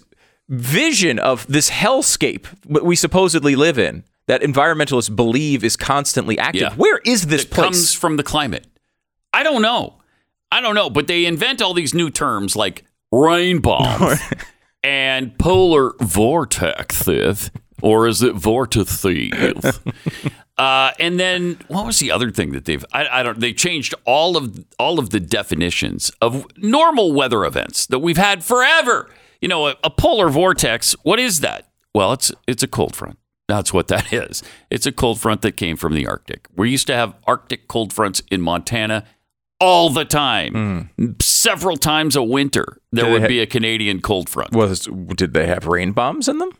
vision 0.49 1.19
of 1.19 1.45
this 1.47 1.69
hellscape 1.69 2.45
that 2.69 2.83
we 2.83 2.95
supposedly 2.95 3.55
live 3.55 3.77
in 3.79 4.03
that 4.27 4.41
environmentalists 4.41 5.15
believe 5.15 5.63
is 5.63 5.77
constantly 5.77 6.37
active? 6.37 6.61
Yeah. 6.61 6.73
Where 6.75 6.99
is 7.05 7.27
this 7.27 7.43
It 7.43 7.51
place? 7.51 7.65
comes 7.65 7.93
from 7.93 8.17
the 8.17 8.23
climate. 8.23 8.67
I 9.33 9.43
don't 9.43 9.61
know. 9.61 9.95
I 10.51 10.61
don't 10.61 10.73
know, 10.75 10.89
but 10.89 11.07
they 11.07 11.25
invent 11.25 11.61
all 11.61 11.73
these 11.75 11.93
new 11.93 12.09
terms 12.09 12.55
like 12.55 12.83
rain 13.11 13.59
bombs 13.59 14.19
and 14.83 15.37
polar 15.37 15.93
vortex, 16.01 17.07
or 17.81 18.07
is 18.07 18.23
it 18.23 18.33
vortex? 18.33 19.05
uh, 20.57 20.91
and 20.99 21.19
then 21.19 21.59
what 21.67 21.85
was 21.85 21.99
the 21.99 22.11
other 22.11 22.31
thing 22.31 22.51
that 22.53 22.65
they've? 22.65 22.83
I, 22.91 23.19
I 23.19 23.23
don't. 23.23 23.39
They 23.39 23.53
changed 23.53 23.93
all 24.05 24.35
of 24.35 24.65
all 24.79 24.97
of 24.97 25.11
the 25.11 25.19
definitions 25.19 26.11
of 26.21 26.45
normal 26.57 27.13
weather 27.13 27.45
events 27.45 27.85
that 27.87 27.99
we've 27.99 28.17
had 28.17 28.43
forever. 28.43 29.07
You 29.41 29.47
know, 29.47 29.67
a, 29.67 29.75
a 29.83 29.89
polar 29.89 30.29
vortex. 30.29 30.93
What 31.03 31.19
is 31.19 31.39
that? 31.41 31.67
Well, 31.95 32.13
it's 32.13 32.31
it's 32.47 32.63
a 32.63 32.67
cold 32.67 32.95
front. 32.95 33.17
That's 33.47 33.73
what 33.73 33.87
that 33.87 34.11
is. 34.13 34.43
It's 34.69 34.85
a 34.85 34.91
cold 34.91 35.19
front 35.19 35.41
that 35.41 35.53
came 35.53 35.75
from 35.77 35.93
the 35.95 36.07
Arctic. 36.07 36.47
We 36.55 36.69
used 36.69 36.87
to 36.87 36.93
have 36.95 37.15
Arctic 37.25 37.67
cold 37.67 37.93
fronts 37.93 38.21
in 38.29 38.41
Montana 38.41 39.05
all 39.59 39.89
the 39.89 40.05
time. 40.05 40.89
Several 41.21 41.75
times 41.77 42.15
a 42.15 42.23
winter, 42.23 42.79
there 42.91 43.05
they 43.05 43.11
would 43.11 43.21
ha- 43.23 43.27
be 43.27 43.39
a 43.39 43.45
Canadian 43.47 44.01
cold 44.01 44.29
front. 44.29 44.53
was 44.53 44.87
did 45.15 45.33
they 45.33 45.47
have 45.47 45.65
rain 45.65 45.91
bombs 45.93 46.27
in 46.27 46.37
them? 46.37 46.51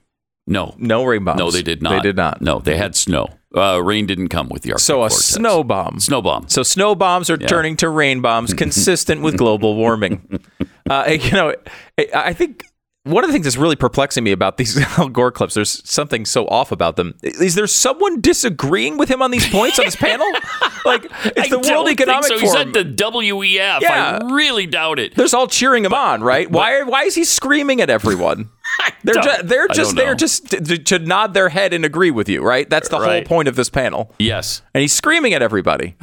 No, 0.48 0.74
No 0.80 1.04
rain 1.04 1.24
bombs. 1.24 1.38
no, 1.38 1.52
they 1.52 1.62
did 1.62 1.84
not. 1.84 1.92
They 1.92 2.00
did 2.10 2.16
not. 2.16 2.42
No, 2.42 2.58
they 2.60 2.76
had 2.76 2.96
snow. 2.96 3.28
Uh, 3.56 3.80
rain 3.84 4.08
didn't 4.08 4.30
come 4.30 4.50
with 4.50 4.64
the 4.64 4.72
Arctic. 4.72 4.84
So 4.86 4.98
a 5.04 5.10
vortex. 5.10 5.26
snow 5.26 5.64
bomb. 5.64 6.00
snow 6.00 6.22
bomb. 6.24 6.48
So 6.50 6.64
snow 6.64 6.96
bombs 6.96 7.30
are 7.30 7.38
turning 7.38 7.78
to 7.78 7.90
rain 7.90 8.22
bombs, 8.22 8.54
consistent 8.56 9.22
with 9.22 9.38
global 9.38 9.76
warming. 9.76 10.40
Uh, 10.90 11.06
you 11.22 11.32
know, 11.34 11.54
I 12.16 12.34
think 12.34 12.66
one 13.10 13.24
of 13.24 13.30
the 13.30 13.34
things 13.34 13.46
that's 13.46 13.58
really 13.58 13.76
perplexing 13.76 14.24
me 14.24 14.32
about 14.32 14.58
these 14.58 14.78
Al 14.98 15.10
Gore 15.10 15.32
clips, 15.32 15.54
there's 15.54 15.82
something 15.90 16.26
so 16.26 16.46
off 16.48 16.72
about 16.72 16.96
them. 16.96 17.16
Is 17.24 17.56
there 17.56 17.68
someone 17.68 18.22
disagreeing 18.22 18.98
with 18.98 19.10
him 19.10 19.22
on 19.22 19.32
these 19.32 19.48
points 19.50 19.80
on 19.80 19.86
this 19.86 19.96
panel? 19.96 20.28
Like, 20.86 21.04
it's 21.26 21.38
I 21.38 21.50
the 21.50 21.60
World 21.60 21.90
Economic 21.90 22.24
so. 22.24 22.40
He's 22.40 22.54
Forum. 22.54 22.70
at 22.70 22.74
the 22.74 22.84
WEF. 22.86 23.82
Yeah. 23.82 24.20
I 24.24 24.34
really 24.34 24.66
doubt 24.66 24.98
it. 24.98 25.14
They're 25.14 25.28
all 25.34 25.46
cheering 25.46 25.84
him 25.84 25.94
on, 25.94 26.24
right? 26.24 26.50
why? 26.50 26.84
Why 26.84 27.04
is 27.04 27.16
he 27.16 27.26
screaming 27.26 27.82
at 27.82 27.90
everyone? 27.90 28.50
They're 29.04 29.16
don't- 29.16 29.40
ju- 29.42 29.44
they're 29.44 29.68
just 29.68 29.96
there 29.98 30.16
just 30.16 30.48
to, 30.52 30.78
to 30.78 31.00
nod 31.00 31.34
their 31.34 31.50
head 31.50 31.74
and 31.74 31.84
agree 31.84 32.12
with 32.12 32.30
you, 32.30 32.42
right? 32.42 32.68
That's 32.70 32.88
the 32.88 32.98
whole 32.98 33.22
point 33.24 33.50
of 33.50 33.56
this 33.58 33.70
panel. 33.70 34.14
Yes. 34.20 34.62
and 34.74 34.82
he's 34.82 34.94
screaming 34.94 35.34
at 35.34 35.42
everybody. 35.42 35.96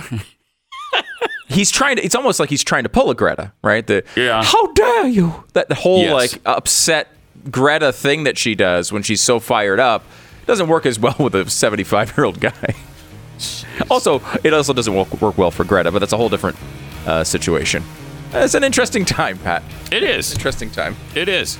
He's 1.48 1.70
trying 1.70 1.96
to. 1.96 2.04
It's 2.04 2.14
almost 2.14 2.38
like 2.40 2.50
he's 2.50 2.64
trying 2.64 2.82
to 2.84 2.88
pull 2.88 3.10
a 3.10 3.14
Greta, 3.14 3.52
right? 3.62 3.86
The 3.86 4.04
Yeah. 4.16 4.42
How 4.44 4.66
dare 4.72 5.06
you? 5.08 5.44
That 5.54 5.72
whole 5.72 6.00
Yes. 6.02 6.12
like 6.12 6.40
upset 6.44 7.08
Greta 7.50 7.92
thing 7.92 8.24
that 8.24 8.36
she 8.38 8.54
does 8.54 8.92
when 8.92 9.02
she's 9.02 9.20
so 9.20 9.38
fired 9.40 9.78
up 9.80 10.04
doesn't 10.46 10.68
work 10.68 10.86
as 10.86 10.98
well 10.98 11.14
with 11.20 11.34
a 11.34 11.48
75 11.50 12.16
year 12.16 12.24
old 12.24 12.40
guy. 12.40 12.52
Also, 13.90 14.22
it 14.42 14.54
also 14.54 14.72
doesn't 14.72 14.94
work, 14.94 15.20
work 15.20 15.36
well 15.36 15.50
for 15.50 15.62
Greta, 15.62 15.92
but 15.92 15.98
that's 15.98 16.14
a 16.14 16.16
whole 16.16 16.30
different 16.30 16.56
uh, 17.06 17.22
situation. 17.22 17.82
It's 18.32 18.54
an 18.54 18.64
interesting 18.64 19.04
time, 19.04 19.36
Pat. 19.38 19.62
It 19.92 20.02
is. 20.02 20.32
Interesting 20.32 20.70
time. 20.70 20.96
It 21.14 21.28
is. 21.28 21.58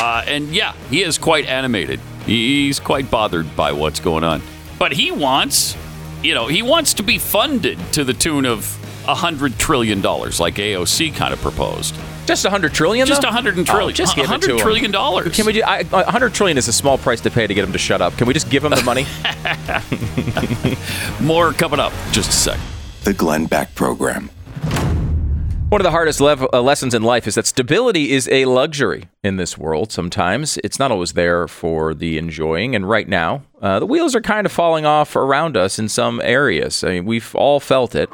Uh, 0.00 0.24
and 0.26 0.48
yeah, 0.52 0.72
he 0.90 1.02
is 1.04 1.16
quite 1.16 1.46
animated. 1.46 2.00
He's 2.26 2.80
quite 2.80 3.08
bothered 3.12 3.54
by 3.54 3.70
what's 3.70 4.00
going 4.00 4.24
on. 4.24 4.42
But 4.80 4.92
he 4.92 5.12
wants, 5.12 5.76
you 6.24 6.34
know, 6.34 6.48
he 6.48 6.62
wants 6.62 6.94
to 6.94 7.04
be 7.04 7.18
funded 7.18 7.78
to 7.92 8.02
the 8.02 8.12
tune 8.14 8.44
of 8.44 8.64
a 9.08 9.14
hundred 9.14 9.58
trillion 9.58 10.00
dollars, 10.00 10.38
like 10.38 10.54
AOC 10.56 11.14
kind 11.16 11.32
of 11.32 11.40
proposed. 11.40 11.94
Just 12.26 12.44
a 12.44 12.50
hundred 12.50 12.74
trillion. 12.74 13.06
Just 13.06 13.22
though? 13.22 13.28
a 13.28 13.32
hundred 13.32 13.56
and 13.56 13.68
Oh, 13.70 13.90
just 13.90 14.12
a 14.12 14.16
give 14.16 14.24
it 14.24 14.26
to 14.26 14.30
hundred 14.30 14.50
him. 14.50 14.58
trillion 14.58 14.90
dollars. 14.90 15.34
Can 15.34 15.46
we 15.46 15.54
do? 15.54 15.62
I, 15.62 15.78
a 15.92 16.10
hundred 16.10 16.34
trillion 16.34 16.58
is 16.58 16.68
a 16.68 16.72
small 16.72 16.98
price 16.98 17.20
to 17.22 17.30
pay 17.30 17.46
to 17.46 17.54
get 17.54 17.64
him 17.64 17.72
to 17.72 17.78
shut 17.78 18.00
up. 18.02 18.16
Can 18.18 18.26
we 18.26 18.34
just 18.34 18.50
give 18.50 18.62
him 18.64 18.70
the 18.70 18.82
money? 18.82 19.06
More 21.24 21.52
coming 21.52 21.80
up. 21.80 21.92
Just 22.12 22.30
a 22.30 22.32
sec. 22.32 22.60
The 23.04 23.14
Glenn 23.14 23.46
Beck 23.46 23.74
Program. 23.74 24.30
One 25.70 25.82
of 25.82 25.84
the 25.84 25.90
hardest 25.90 26.20
lev- 26.22 26.46
uh, 26.52 26.62
lessons 26.62 26.94
in 26.94 27.02
life 27.02 27.26
is 27.26 27.34
that 27.34 27.46
stability 27.46 28.12
is 28.12 28.26
a 28.30 28.46
luxury 28.46 29.08
in 29.22 29.36
this 29.36 29.58
world. 29.58 29.92
Sometimes 29.92 30.56
it's 30.64 30.78
not 30.78 30.90
always 30.90 31.12
there 31.12 31.46
for 31.46 31.92
the 31.92 32.16
enjoying. 32.16 32.74
And 32.74 32.88
right 32.88 33.06
now, 33.06 33.42
uh, 33.60 33.78
the 33.78 33.84
wheels 33.86 34.14
are 34.14 34.22
kind 34.22 34.46
of 34.46 34.52
falling 34.52 34.86
off 34.86 35.14
around 35.14 35.58
us 35.58 35.78
in 35.78 35.90
some 35.90 36.22
areas. 36.22 36.82
I 36.82 36.88
mean, 36.92 37.04
we've 37.04 37.34
all 37.34 37.60
felt 37.60 37.94
it. 37.94 38.08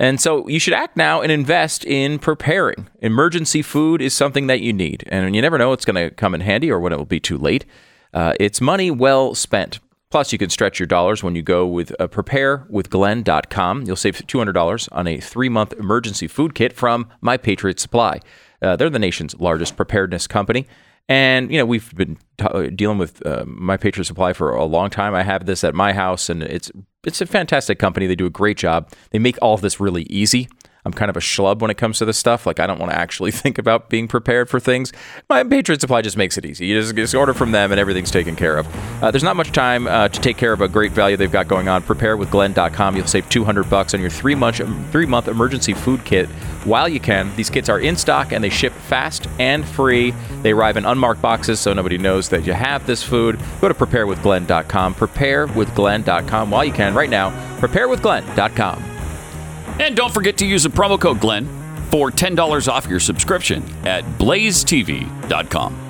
And 0.00 0.18
so 0.18 0.48
you 0.48 0.58
should 0.58 0.72
act 0.72 0.96
now 0.96 1.20
and 1.20 1.30
invest 1.30 1.84
in 1.84 2.18
preparing. 2.18 2.88
Emergency 3.00 3.60
food 3.60 4.00
is 4.00 4.14
something 4.14 4.46
that 4.46 4.62
you 4.62 4.72
need. 4.72 5.04
And 5.08 5.36
you 5.36 5.42
never 5.42 5.58
know 5.58 5.74
it's 5.74 5.84
going 5.84 5.96
to 5.96 6.10
come 6.10 6.34
in 6.34 6.40
handy 6.40 6.72
or 6.72 6.80
when 6.80 6.94
it 6.94 6.96
will 6.96 7.04
be 7.04 7.20
too 7.20 7.36
late. 7.36 7.66
Uh, 8.14 8.32
it's 8.40 8.62
money 8.62 8.90
well 8.90 9.34
spent. 9.34 9.78
Plus, 10.10 10.32
you 10.32 10.38
can 10.38 10.48
stretch 10.48 10.80
your 10.80 10.86
dollars 10.86 11.22
when 11.22 11.36
you 11.36 11.42
go 11.42 11.66
with 11.66 11.92
uh, 12.00 12.08
preparewithglenn.com. 12.08 13.82
You'll 13.82 13.94
save 13.94 14.16
$200 14.16 14.88
on 14.90 15.06
a 15.06 15.20
three 15.20 15.50
month 15.50 15.74
emergency 15.74 16.26
food 16.26 16.54
kit 16.54 16.72
from 16.72 17.06
My 17.20 17.36
Patriot 17.36 17.78
Supply. 17.78 18.20
Uh, 18.62 18.76
they're 18.76 18.88
the 18.88 18.98
nation's 18.98 19.38
largest 19.38 19.76
preparedness 19.76 20.26
company. 20.26 20.66
And, 21.10 21.50
you 21.50 21.58
know, 21.58 21.66
we've 21.66 21.92
been 21.96 22.18
t- 22.38 22.44
uh, 22.44 22.68
dealing 22.72 22.96
with 22.96 23.26
uh, 23.26 23.42
My 23.44 23.76
Patriot 23.76 24.04
Supply 24.04 24.32
for 24.32 24.54
a 24.54 24.64
long 24.64 24.90
time. 24.90 25.12
I 25.12 25.24
have 25.24 25.44
this 25.44 25.64
at 25.64 25.74
my 25.74 25.92
house, 25.92 26.30
and 26.30 26.40
it's 26.40 26.70
it's 27.04 27.20
a 27.20 27.26
fantastic 27.26 27.80
company. 27.80 28.06
They 28.06 28.14
do 28.14 28.26
a 28.26 28.30
great 28.30 28.56
job. 28.56 28.92
They 29.10 29.18
make 29.18 29.36
all 29.42 29.54
of 29.54 29.60
this 29.60 29.80
really 29.80 30.04
easy. 30.04 30.48
I'm 30.84 30.92
kind 30.92 31.10
of 31.10 31.16
a 31.16 31.20
schlub 31.20 31.60
when 31.60 31.70
it 31.70 31.76
comes 31.76 31.98
to 31.98 32.04
this 32.04 32.18
stuff. 32.18 32.46
Like 32.46 32.60
I 32.60 32.66
don't 32.66 32.78
want 32.78 32.92
to 32.92 32.98
actually 32.98 33.30
think 33.42 33.58
about 33.58 33.88
being 33.88 34.08
prepared 34.08 34.48
for 34.48 34.60
things. 34.60 34.92
My 35.28 35.44
Patriot 35.44 35.80
Supply 35.80 36.02
just 36.02 36.16
makes 36.16 36.38
it 36.38 36.44
easy. 36.44 36.66
You 36.66 36.80
just, 36.80 36.94
just 36.96 37.14
order 37.14 37.34
from 37.34 37.52
them 37.52 37.70
and 37.70 37.78
everything's 37.78 38.10
taken 38.10 38.36
care 38.36 38.56
of. 38.56 38.66
Uh, 39.02 39.10
there's 39.10 39.24
not 39.24 39.36
much 39.36 39.52
time 39.52 39.86
uh, 39.86 40.08
to 40.08 40.20
take 40.20 40.36
care 40.36 40.52
of 40.52 40.60
a 40.60 40.68
great 40.68 40.92
value 40.92 41.16
they've 41.16 41.30
got 41.30 41.48
going 41.48 41.68
on. 41.68 41.82
Prepare 41.82 42.16
with 42.16 42.30
Preparewithglenn.com. 42.30 42.96
You'll 42.96 43.06
save 43.06 43.28
200 43.28 43.68
bucks 43.68 43.94
on 43.94 44.00
your 44.00 44.10
three 44.10 44.34
month 44.34 44.60
three 44.90 45.06
month 45.06 45.28
emergency 45.28 45.74
food 45.74 46.04
kit 46.04 46.28
while 46.64 46.88
you 46.88 47.00
can. 47.00 47.34
These 47.36 47.50
kits 47.50 47.68
are 47.68 47.80
in 47.80 47.96
stock 47.96 48.32
and 48.32 48.42
they 48.42 48.50
ship 48.50 48.72
fast 48.72 49.28
and 49.38 49.66
free. 49.66 50.12
They 50.42 50.52
arrive 50.52 50.76
in 50.76 50.84
unmarked 50.84 51.22
boxes 51.22 51.60
so 51.60 51.72
nobody 51.72 51.98
knows 51.98 52.28
that 52.30 52.46
you 52.46 52.52
have 52.52 52.86
this 52.86 53.02
food. 53.02 53.38
Go 53.60 53.68
to 53.68 53.74
preparewithglenn.com. 53.74 54.94
Preparewithglenn.com 54.94 56.50
while 56.50 56.64
you 56.64 56.72
can 56.72 56.94
right 56.94 57.10
now. 57.10 57.30
Preparewithglenn.com. 57.58 58.99
And 59.80 59.96
don't 59.96 60.12
forget 60.12 60.36
to 60.38 60.46
use 60.46 60.62
the 60.62 60.68
promo 60.68 61.00
code 61.00 61.20
Glenn 61.20 61.46
for 61.90 62.10
$10 62.10 62.68
off 62.68 62.86
your 62.86 63.00
subscription 63.00 63.64
at 63.86 64.04
blazetv.com. 64.18 65.86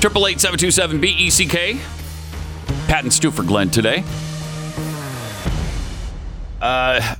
Triple 0.00 0.26
eight 0.26 0.40
seven 0.40 0.58
two 0.58 0.72
seven 0.72 1.00
B 1.00 1.14
E 1.16 1.30
C 1.30 1.46
K. 1.46 1.80
Pat 2.88 3.04
and 3.04 3.12
Stu 3.12 3.30
for 3.30 3.44
Glenn 3.44 3.70
today. 3.70 4.02
Uh, 6.60 7.14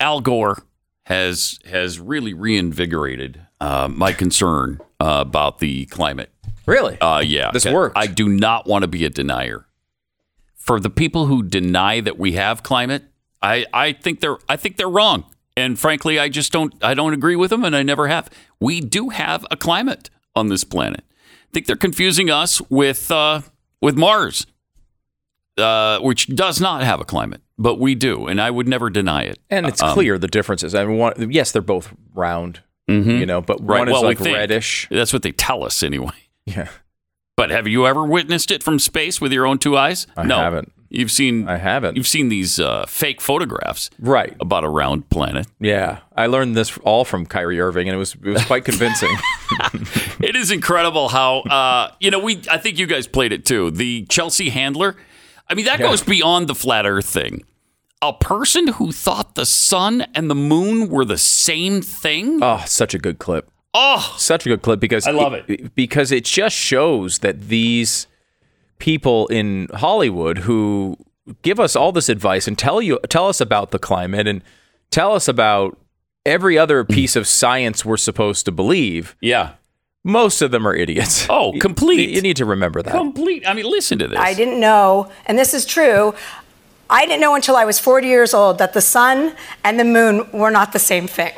Al 0.00 0.22
Gore 0.22 0.62
has 1.08 1.58
has 1.68 2.00
really 2.00 2.32
reinvigorated 2.32 3.42
uh, 3.60 3.88
my 3.90 4.12
concern 4.12 4.80
uh, 5.00 5.24
about 5.26 5.58
the 5.58 5.84
climate 5.86 6.30
Really? 6.68 7.00
Uh, 7.00 7.20
yeah. 7.20 7.50
This 7.50 7.64
worked. 7.64 7.96
I 7.96 8.06
do 8.06 8.28
not 8.28 8.66
want 8.66 8.82
to 8.82 8.88
be 8.88 9.06
a 9.06 9.08
denier. 9.08 9.66
For 10.54 10.78
the 10.78 10.90
people 10.90 11.24
who 11.24 11.42
deny 11.42 12.00
that 12.02 12.18
we 12.18 12.32
have 12.32 12.62
climate, 12.62 13.04
I, 13.40 13.64
I 13.72 13.92
think 13.92 14.20
they're 14.20 14.36
I 14.50 14.56
think 14.56 14.76
they're 14.76 14.88
wrong. 14.88 15.24
And 15.56 15.78
frankly, 15.78 16.18
I 16.18 16.28
just 16.28 16.52
don't 16.52 16.74
I 16.84 16.92
don't 16.92 17.14
agree 17.14 17.36
with 17.36 17.48
them, 17.48 17.64
and 17.64 17.74
I 17.74 17.82
never 17.82 18.08
have. 18.08 18.28
We 18.60 18.82
do 18.82 19.08
have 19.08 19.46
a 19.50 19.56
climate 19.56 20.10
on 20.36 20.48
this 20.48 20.62
planet. 20.62 21.04
I 21.08 21.52
think 21.54 21.66
they're 21.66 21.74
confusing 21.74 22.28
us 22.28 22.60
with 22.68 23.10
uh, 23.10 23.40
with 23.80 23.96
Mars, 23.96 24.46
uh, 25.58 25.98
which 26.00 26.26
does 26.28 26.60
not 26.60 26.82
have 26.82 27.00
a 27.00 27.04
climate, 27.04 27.40
but 27.58 27.78
we 27.78 27.94
do, 27.94 28.26
and 28.26 28.40
I 28.40 28.50
would 28.50 28.68
never 28.68 28.90
deny 28.90 29.22
it. 29.24 29.38
And 29.50 29.66
it's 29.66 29.82
Um, 29.82 29.92
clear 29.92 30.18
the 30.18 30.28
differences. 30.28 30.74
I 30.74 30.84
mean, 30.84 30.96
one, 30.98 31.30
yes, 31.30 31.52
they're 31.52 31.62
both 31.62 31.92
round, 32.14 32.60
you 32.86 33.26
know, 33.26 33.40
but 33.40 33.58
Right. 33.60 33.80
one 33.80 33.88
is 33.88 33.92
well, 33.92 34.02
we 34.02 34.08
like 34.14 34.20
reddish. 34.20 34.86
That's 34.90 35.12
what 35.12 35.22
they 35.22 35.32
tell 35.32 35.64
us 35.64 35.82
anyway. 35.82 36.12
Yeah, 36.46 36.68
But 37.36 37.50
have 37.50 37.68
you 37.68 37.86
ever 37.86 38.04
witnessed 38.04 38.50
it 38.50 38.62
from 38.62 38.78
space 38.78 39.20
with 39.20 39.32
your 39.32 39.44
own 39.46 39.58
two 39.58 39.76
eyes? 39.76 40.06
I 40.16 40.22
no, 40.24 40.38
haven't. 40.38 40.72
You've 40.90 41.10
seen. 41.10 41.46
I 41.46 41.58
haven't. 41.58 41.98
You've 41.98 42.06
seen 42.06 42.30
these 42.30 42.58
uh, 42.58 42.86
fake 42.88 43.20
photographs 43.20 43.90
right. 43.98 44.34
about 44.40 44.64
a 44.64 44.70
round 44.70 45.10
planet. 45.10 45.46
Yeah, 45.60 45.98
I 46.16 46.24
learned 46.28 46.56
this 46.56 46.78
all 46.78 47.04
from 47.04 47.26
Kyrie 47.26 47.60
Irving, 47.60 47.86
and 47.86 47.94
it 47.94 47.98
was 47.98 48.14
it 48.14 48.30
was 48.30 48.44
quite 48.46 48.64
convincing. 48.64 49.14
It 50.20 50.34
is 50.34 50.50
incredible 50.50 51.08
how 51.10 51.40
uh, 51.40 51.92
you 52.00 52.10
know 52.10 52.18
we. 52.18 52.40
I 52.50 52.56
think 52.58 52.78
you 52.78 52.86
guys 52.86 53.06
played 53.06 53.32
it 53.32 53.44
too. 53.44 53.70
The 53.70 54.06
Chelsea 54.08 54.48
Handler. 54.50 54.96
I 55.50 55.54
mean, 55.54 55.64
that 55.66 55.78
Yeah. 55.80 55.86
goes 55.86 56.02
beyond 56.02 56.48
the 56.48 56.54
flat 56.54 56.86
Earth 56.86 57.06
thing. 57.06 57.44
A 58.02 58.12
person 58.12 58.68
who 58.68 58.92
thought 58.92 59.34
the 59.34 59.46
sun 59.46 60.06
and 60.14 60.30
the 60.30 60.34
moon 60.34 60.88
were 60.88 61.04
the 61.04 61.18
same 61.18 61.82
thing. 61.82 62.38
oh, 62.42 62.62
such 62.66 62.94
a 62.94 62.98
good 62.98 63.18
clip. 63.18 63.50
Oh, 63.74 64.14
Such 64.18 64.46
a 64.46 64.48
good 64.48 64.62
clip 64.62 64.80
because 64.80 65.06
I 65.06 65.10
love 65.10 65.34
it. 65.34 65.74
because 65.74 66.10
it 66.10 66.24
just 66.24 66.56
shows 66.56 67.18
that 67.18 67.48
these 67.48 68.06
people 68.78 69.26
in 69.28 69.68
Hollywood 69.74 70.38
who 70.38 70.96
give 71.42 71.58
us 71.60 71.76
all 71.76 71.92
this 71.92 72.08
advice 72.08 72.48
and 72.48 72.56
tell 72.56 72.80
you 72.80 72.98
tell 73.08 73.28
us 73.28 73.40
about 73.40 73.70
the 73.70 73.78
climate 73.78 74.26
and 74.26 74.42
tell 74.90 75.12
us 75.14 75.28
about 75.28 75.76
every 76.24 76.56
other 76.56 76.84
piece 76.84 77.14
of 77.16 77.26
science 77.26 77.84
we're 77.84 77.96
supposed 77.96 78.44
to 78.46 78.52
believe. 78.52 79.16
yeah. 79.20 79.52
Most 80.08 80.40
of 80.40 80.50
them 80.50 80.66
are 80.66 80.74
idiots. 80.74 81.26
Oh, 81.38 81.52
complete. 81.60 82.08
You 82.08 82.22
need 82.22 82.36
to 82.38 82.46
remember 82.46 82.82
that. 82.82 82.92
Complete. 82.92 83.46
I 83.46 83.52
mean, 83.52 83.66
listen 83.66 83.98
to 83.98 84.08
this. 84.08 84.18
I 84.18 84.32
didn't 84.32 84.58
know, 84.58 85.10
and 85.26 85.38
this 85.38 85.52
is 85.52 85.66
true. 85.66 86.14
I 86.88 87.04
didn't 87.04 87.20
know 87.20 87.34
until 87.34 87.54
I 87.54 87.66
was 87.66 87.78
40 87.78 88.06
years 88.06 88.32
old 88.32 88.56
that 88.58 88.72
the 88.72 88.80
sun 88.80 89.34
and 89.62 89.78
the 89.78 89.84
moon 89.84 90.26
were 90.32 90.50
not 90.50 90.72
the 90.72 90.78
same 90.78 91.06
thing. 91.06 91.32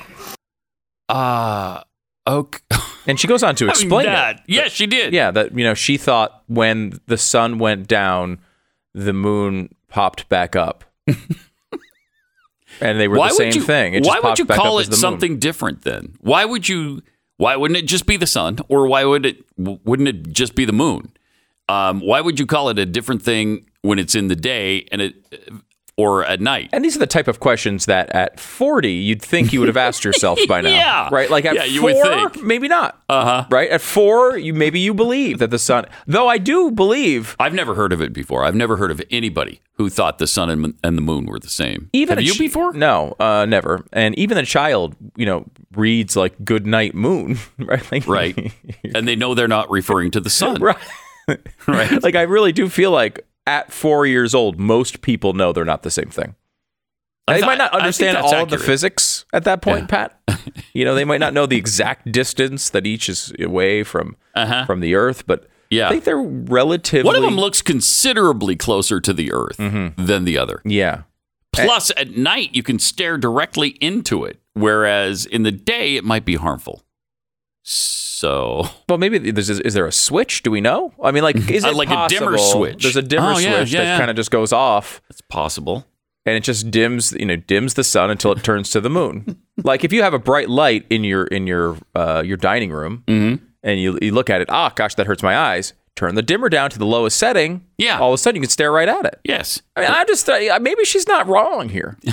Uh, 1.09 1.83
okay. 2.26 2.61
And 3.06 3.18
she 3.18 3.26
goes 3.26 3.42
on 3.42 3.56
to 3.56 3.64
I 3.64 3.68
mean, 3.68 3.70
explain 3.70 4.06
it. 4.06 4.11
that. 4.11 4.42
Yes, 4.46 4.72
she 4.72 4.87
did. 4.87 5.14
Yeah, 5.14 5.30
that 5.30 5.56
you 5.56 5.64
know, 5.64 5.72
she 5.72 5.96
thought 5.96 6.42
when 6.48 7.00
the 7.06 7.16
sun 7.16 7.59
went 7.59 7.88
down, 7.88 8.38
the 8.94 9.14
moon 9.14 9.74
popped 9.88 10.28
back 10.28 10.54
up. 10.54 10.85
and 12.80 13.00
they 13.00 13.09
were 13.09 13.16
why 13.16 13.28
the 13.28 13.35
same 13.35 13.46
would 13.48 13.54
you, 13.56 13.62
thing. 13.62 13.94
It 13.94 14.04
why 14.04 14.16
just 14.16 14.24
would 14.24 14.38
you 14.38 14.44
call 14.44 14.78
it 14.78 14.85
the 14.85 14.90
moon. 14.90 14.98
something 14.98 15.38
different 15.38 15.83
then? 15.83 16.14
Why 16.20 16.44
would 16.44 16.68
you? 16.68 17.02
Why 17.40 17.57
wouldn't 17.57 17.79
it 17.79 17.87
just 17.87 18.05
be 18.05 18.18
the 18.18 18.26
sun, 18.26 18.59
or 18.68 18.87
why 18.87 19.03
would 19.03 19.24
it? 19.24 19.42
Wouldn't 19.57 20.11
it 20.11 20.31
just 20.31 20.55
be 20.55 20.66
the 20.66 20.74
moon? 20.74 21.11
Um, 21.70 22.00
why 22.00 22.20
would 22.20 22.38
you 22.38 22.44
call 22.44 22.68
it 22.68 22.79
a 22.79 22.85
different 22.85 23.22
thing 23.22 23.64
when 23.81 23.98
it's 23.98 24.14
in 24.14 24.29
the 24.29 24.37
day 24.37 24.87
and 24.92 25.00
it, 25.00 25.14
or 26.00 26.24
at 26.24 26.40
night? 26.40 26.70
And 26.72 26.84
these 26.84 26.96
are 26.96 26.98
the 27.00 27.06
type 27.06 27.28
of 27.28 27.40
questions 27.40 27.86
that 27.86 28.10
at 28.14 28.38
40 28.40 28.90
you'd 28.90 29.20
think 29.22 29.52
you 29.52 29.60
would 29.60 29.68
have 29.68 29.76
asked 29.76 30.04
yourself 30.04 30.38
by 30.48 30.60
now. 30.66 30.70
Yeah. 30.70 31.08
Right? 31.12 31.28
Like 31.30 31.44
at 31.44 31.54
Yeah, 31.54 31.64
you 31.64 31.80
4, 31.80 31.90
would 31.92 32.32
think. 32.32 32.44
maybe 32.44 32.68
not. 32.68 33.00
Uh-huh. 33.08 33.46
Right? 33.50 33.70
At 33.70 33.80
4, 33.80 34.38
you 34.38 34.54
maybe 34.54 34.80
you 34.80 34.94
believe 34.94 35.38
that 35.38 35.50
the 35.50 35.58
sun 35.58 35.86
Though 36.06 36.28
I 36.28 36.38
do 36.38 36.70
believe 36.70 37.36
I've 37.38 37.54
never 37.54 37.74
heard 37.74 37.92
of 37.92 38.00
it 38.00 38.12
before. 38.12 38.44
I've 38.44 38.54
never 38.54 38.76
heard 38.76 38.90
of 38.90 39.02
anybody 39.10 39.60
who 39.74 39.88
thought 39.88 40.18
the 40.18 40.26
sun 40.26 40.50
and, 40.50 40.74
and 40.84 40.96
the 40.98 41.02
moon 41.02 41.24
were 41.26 41.38
the 41.38 41.48
same. 41.48 41.88
even 41.92 42.18
Have 42.18 42.24
you 42.26 42.34
ch- 42.34 42.38
before? 42.38 42.72
No, 42.72 43.14
uh, 43.18 43.46
never. 43.46 43.84
And 43.92 44.14
even 44.18 44.36
a 44.38 44.44
child, 44.44 44.94
you 45.16 45.24
know, 45.26 45.46
reads 45.74 46.16
like 46.16 46.34
"Good 46.44 46.66
Night 46.66 46.94
Moon," 46.94 47.38
right? 47.58 47.90
Like, 47.92 48.06
Right. 48.06 48.52
and 48.94 49.08
they 49.08 49.16
know 49.16 49.34
they're 49.34 49.48
not 49.48 49.70
referring 49.70 50.10
to 50.12 50.20
the 50.20 50.28
sun. 50.30 50.60
right. 50.62 50.76
Right. 51.68 52.02
Like 52.02 52.14
I 52.16 52.22
really 52.22 52.52
do 52.52 52.68
feel 52.68 52.90
like 52.90 53.24
at 53.50 53.72
four 53.72 54.06
years 54.06 54.34
old, 54.34 54.58
most 54.60 55.02
people 55.02 55.32
know 55.32 55.52
they're 55.52 55.64
not 55.64 55.82
the 55.82 55.90
same 55.90 56.08
thing. 56.10 56.34
I 57.28 57.40
They 57.40 57.46
might 57.46 57.58
not 57.58 57.72
understand 57.72 58.16
all 58.16 58.34
of 58.42 58.50
the 58.50 58.58
physics 58.58 59.24
at 59.32 59.44
that 59.44 59.60
point, 59.62 59.82
Yeah. 59.90 60.06
Pat. 60.06 60.20
You 60.72 60.84
know, 60.84 60.94
they 60.94 61.04
might 61.04 61.20
not 61.20 61.34
know 61.34 61.46
the 61.46 61.56
exact 61.56 62.10
distance 62.12 62.70
that 62.70 62.86
each 62.86 63.08
is 63.08 63.32
away 63.40 63.82
from 63.82 64.16
Uh-huh. 64.34 64.64
from 64.66 64.80
the 64.80 64.94
Earth, 64.94 65.26
but 65.26 65.48
Yeah. 65.68 65.86
I 65.88 65.90
think 65.90 66.04
they're 66.04 66.16
relatively. 66.22 67.06
One 67.06 67.16
of 67.16 67.22
them 67.22 67.36
looks 67.36 67.60
considerably 67.62 68.56
closer 68.56 69.00
to 69.00 69.12
the 69.12 69.32
Earth 69.32 69.58
Mm-hmm. 69.58 70.04
than 70.06 70.24
the 70.24 70.38
other. 70.38 70.60
yeah, 70.64 71.02
Plus, 71.52 71.90
at 71.96 72.16
night, 72.16 72.50
you 72.52 72.62
can 72.62 72.78
stare 72.78 73.18
directly 73.18 73.70
into 73.80 74.24
it, 74.24 74.38
whereas 74.54 75.26
in 75.26 75.42
the 75.42 75.50
day, 75.52 75.96
it 75.96 76.04
might 76.04 76.24
be 76.24 76.36
harmful. 76.36 76.82
So, 77.74 78.68
Well, 78.88 78.98
maybe 78.98 79.18
there's 79.30 79.48
is 79.48 79.74
there 79.74 79.87
a 79.87 79.92
switch? 79.92 80.42
Do 80.42 80.50
we 80.50 80.61
know? 80.61 80.92
I 81.02 81.12
mean, 81.12 81.22
like 81.22 81.37
is 81.50 81.64
Uh, 81.64 81.68
it 81.68 81.74
like 81.76 81.88
a 81.90 82.09
dimmer 82.09 82.37
switch. 82.37 82.83
There's 82.83 82.96
a 82.96 83.02
dimmer 83.02 83.35
Oh, 83.35 83.38
yeah, 83.38 83.59
switch 83.59 83.72
yeah, 83.72 83.80
that 83.80 83.87
yeah. 83.87 83.98
kind 83.98 84.11
of 84.11 84.16
just 84.16 84.30
goes 84.33 84.52
off, 84.52 85.00
it's 85.09 85.20
possible. 85.22 85.87
and 86.26 86.35
it 86.37 86.42
just 86.42 86.70
dims, 86.70 87.12
you 87.12 87.24
know, 87.26 87.37
dims 87.37 87.74
the 87.74 87.85
sun 87.85 88.11
until 88.11 88.33
it 88.33 88.42
turns 88.42 88.70
to 88.70 88.80
the 88.80 88.90
moon. 88.90 89.40
like 89.64 89.85
if 89.85 89.92
you 89.92 90.02
have 90.02 90.14
a 90.14 90.18
bright 90.18 90.50
light 90.50 90.85
in 90.90 91.04
your 91.04 91.24
in 91.24 91.46
your 91.46 91.76
uh, 91.94 92.22
your 92.26 92.37
dining 92.37 92.72
room, 92.72 93.04
Mm-hmm. 93.06 93.44
and 93.62 93.80
you 93.80 93.98
you 94.02 94.12
look 94.12 94.28
at 94.30 94.40
it, 94.40 94.48
ah, 94.50 94.70
gosh, 94.74 94.96
that 94.96 95.06
hurts 95.06 95.22
my 95.22 95.37
eyes. 95.37 95.72
Turn 95.96 96.14
the 96.16 96.22
dimmer 96.22 96.48
down 96.48 96.70
to 96.70 96.78
the 96.78 96.87
lowest 96.87 97.18
setting. 97.18 97.64
Yeah. 97.78 97.98
all 98.00 98.11
of 98.11 98.14
a 98.14 98.18
sudden 98.18 98.37
you 98.37 98.42
can 98.42 98.50
stare 98.50 98.72
right 98.72 98.88
at 98.88 99.04
it. 99.06 99.20
Yes. 99.24 99.62
I 99.76 99.80
mean, 99.83 99.90
I 99.90 100.04
just 100.04 100.28
uh, 100.28 100.59
maybe 100.61 100.85
she's 100.85 101.06
not 101.06 101.26
wrong 101.28 101.68
here. 101.68 101.96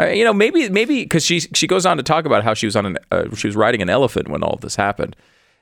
Uh, 0.00 0.06
you 0.08 0.24
know, 0.24 0.32
maybe 0.32 0.68
maybe 0.68 1.02
because 1.02 1.24
she 1.24 1.40
she 1.40 1.66
goes 1.66 1.86
on 1.86 1.96
to 1.96 2.02
talk 2.02 2.26
about 2.26 2.44
how 2.44 2.52
she 2.52 2.66
was 2.66 2.76
on 2.76 2.86
an 2.86 2.98
uh, 3.10 3.34
she 3.34 3.48
was 3.48 3.56
riding 3.56 3.80
an 3.80 3.88
elephant 3.88 4.28
when 4.28 4.42
all 4.42 4.52
of 4.52 4.60
this 4.60 4.76
happened, 4.76 5.16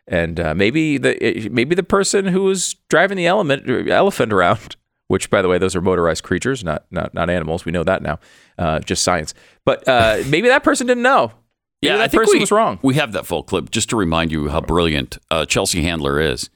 and 0.09 0.41
uh, 0.41 0.55
maybe 0.55 0.99
the 0.99 1.49
maybe 1.53 1.75
the 1.75 1.85
person 1.85 2.27
who 2.27 2.43
was 2.43 2.75
driving 2.89 3.17
the 3.17 3.27
element 3.27 3.71
uh, 3.71 3.93
elephant 3.93 4.33
around, 4.33 4.75
which 5.09 5.31
by 5.31 5.41
the 5.41 5.49
way 5.49 5.59
those 5.59 5.77
are 5.77 5.81
motorized 5.81 6.25
creatures, 6.25 6.65
not 6.65 6.85
not 6.91 7.15
not 7.15 7.31
animals. 7.31 7.65
We 7.65 7.71
know 7.71 7.85
that 7.85 8.03
now, 8.03 8.19
uh, 8.59 8.81
just 8.81 9.05
science. 9.05 9.35
But 9.65 9.87
uh, 9.87 10.25
maybe 10.27 10.49
that 10.49 10.65
person 10.65 10.89
didn't 10.89 11.05
know. 11.05 11.33
Maybe 11.81 11.93
Yeah, 11.93 11.97
that 11.99 12.05
I 12.05 12.09
think 12.09 12.23
person 12.23 12.35
we, 12.35 12.41
was 12.41 12.51
wrong. 12.51 12.81
We 12.83 12.95
have 12.95 13.13
that 13.13 13.27
full 13.27 13.45
clip 13.45 13.71
just 13.71 13.89
to 13.91 13.97
remind 13.97 14.33
you 14.33 14.49
how 14.49 14.61
brilliant 14.61 15.19
uh, 15.31 15.47
Chelsea 15.47 15.83
Handler 15.83 16.21
is. 16.21 16.51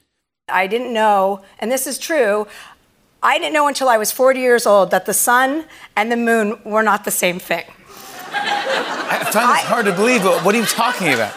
I 0.49 0.67
didn't 0.67 0.91
know, 0.91 1.41
and 1.59 1.71
this 1.71 1.87
is 1.87 1.97
true. 1.97 2.45
I 3.21 3.37
didn't 3.37 3.53
know 3.53 3.67
until 3.67 3.89
I 3.89 3.97
was 3.97 4.11
40 4.11 4.39
years 4.39 4.65
old 4.65 4.91
that 4.91 5.05
the 5.05 5.13
sun 5.13 5.65
and 5.95 6.11
the 6.11 6.15
moon 6.17 6.57
were 6.63 6.83
not 6.83 7.03
the 7.03 7.11
same 7.11 7.37
thing. 7.39 7.65
I 8.31 9.29
find 9.31 9.49
this 9.49 9.65
hard 9.65 9.85
to 9.87 9.91
believe, 9.93 10.23
but 10.23 10.43
what 10.45 10.55
are 10.55 10.57
you 10.57 10.65
talking 10.65 11.13
about? 11.13 11.33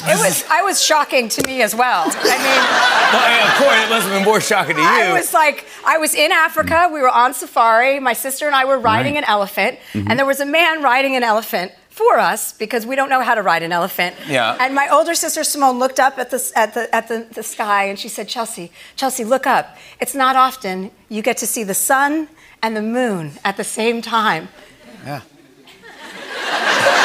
It 0.00 0.16
was 0.16 0.44
I 0.48 0.62
was 0.62 0.80
shocking 0.80 1.28
to 1.30 1.44
me 1.46 1.60
as 1.60 1.74
well. 1.74 2.04
I 2.06 2.12
mean, 2.14 2.14
Well, 3.12 3.48
of 3.48 3.54
course, 3.58 3.84
it 3.84 3.90
must 3.90 4.06
have 4.06 4.14
been 4.14 4.24
more 4.24 4.40
shocking 4.40 4.76
to 4.76 4.80
you. 4.82 4.86
I 4.86 5.12
was 5.12 5.34
like, 5.34 5.66
I 5.84 5.98
was 5.98 6.14
in 6.14 6.30
Africa. 6.30 6.88
We 6.92 7.00
were 7.00 7.08
on 7.08 7.34
safari. 7.34 7.98
My 7.98 8.12
sister 8.12 8.46
and 8.46 8.54
I 8.54 8.64
were 8.64 8.78
riding 8.78 9.16
an 9.18 9.24
elephant, 9.24 9.78
Mm-hmm. 9.92 10.08
and 10.08 10.18
there 10.18 10.26
was 10.26 10.38
a 10.38 10.46
man 10.46 10.82
riding 10.82 11.16
an 11.16 11.24
elephant 11.24 11.72
for 11.98 12.18
us 12.18 12.52
because 12.52 12.86
we 12.86 12.94
don't 12.94 13.10
know 13.10 13.22
how 13.22 13.34
to 13.34 13.42
ride 13.42 13.64
an 13.64 13.72
elephant. 13.72 14.14
Yeah. 14.28 14.56
And 14.60 14.72
my 14.74 14.88
older 14.88 15.14
sister 15.14 15.42
Simone 15.42 15.78
looked 15.80 15.98
up 15.98 16.16
at 16.18 16.30
the 16.30 16.40
at 16.54 16.72
the 16.74 16.94
at 16.94 17.08
the, 17.08 17.26
the 17.38 17.42
sky 17.42 17.84
and 17.90 17.98
she 17.98 18.08
said, 18.08 18.28
Chelsea, 18.28 18.70
Chelsea, 18.94 19.24
look 19.24 19.46
up. 19.46 19.76
It's 20.00 20.14
not 20.14 20.36
often 20.36 20.92
you 21.08 21.22
get 21.22 21.36
to 21.38 21.46
see 21.46 21.64
the 21.64 21.74
sun 21.74 22.28
and 22.62 22.76
the 22.76 22.82
moon 22.82 23.32
at 23.44 23.56
the 23.56 23.64
same 23.64 24.00
time. 24.00 24.48
Yeah. 25.04 25.22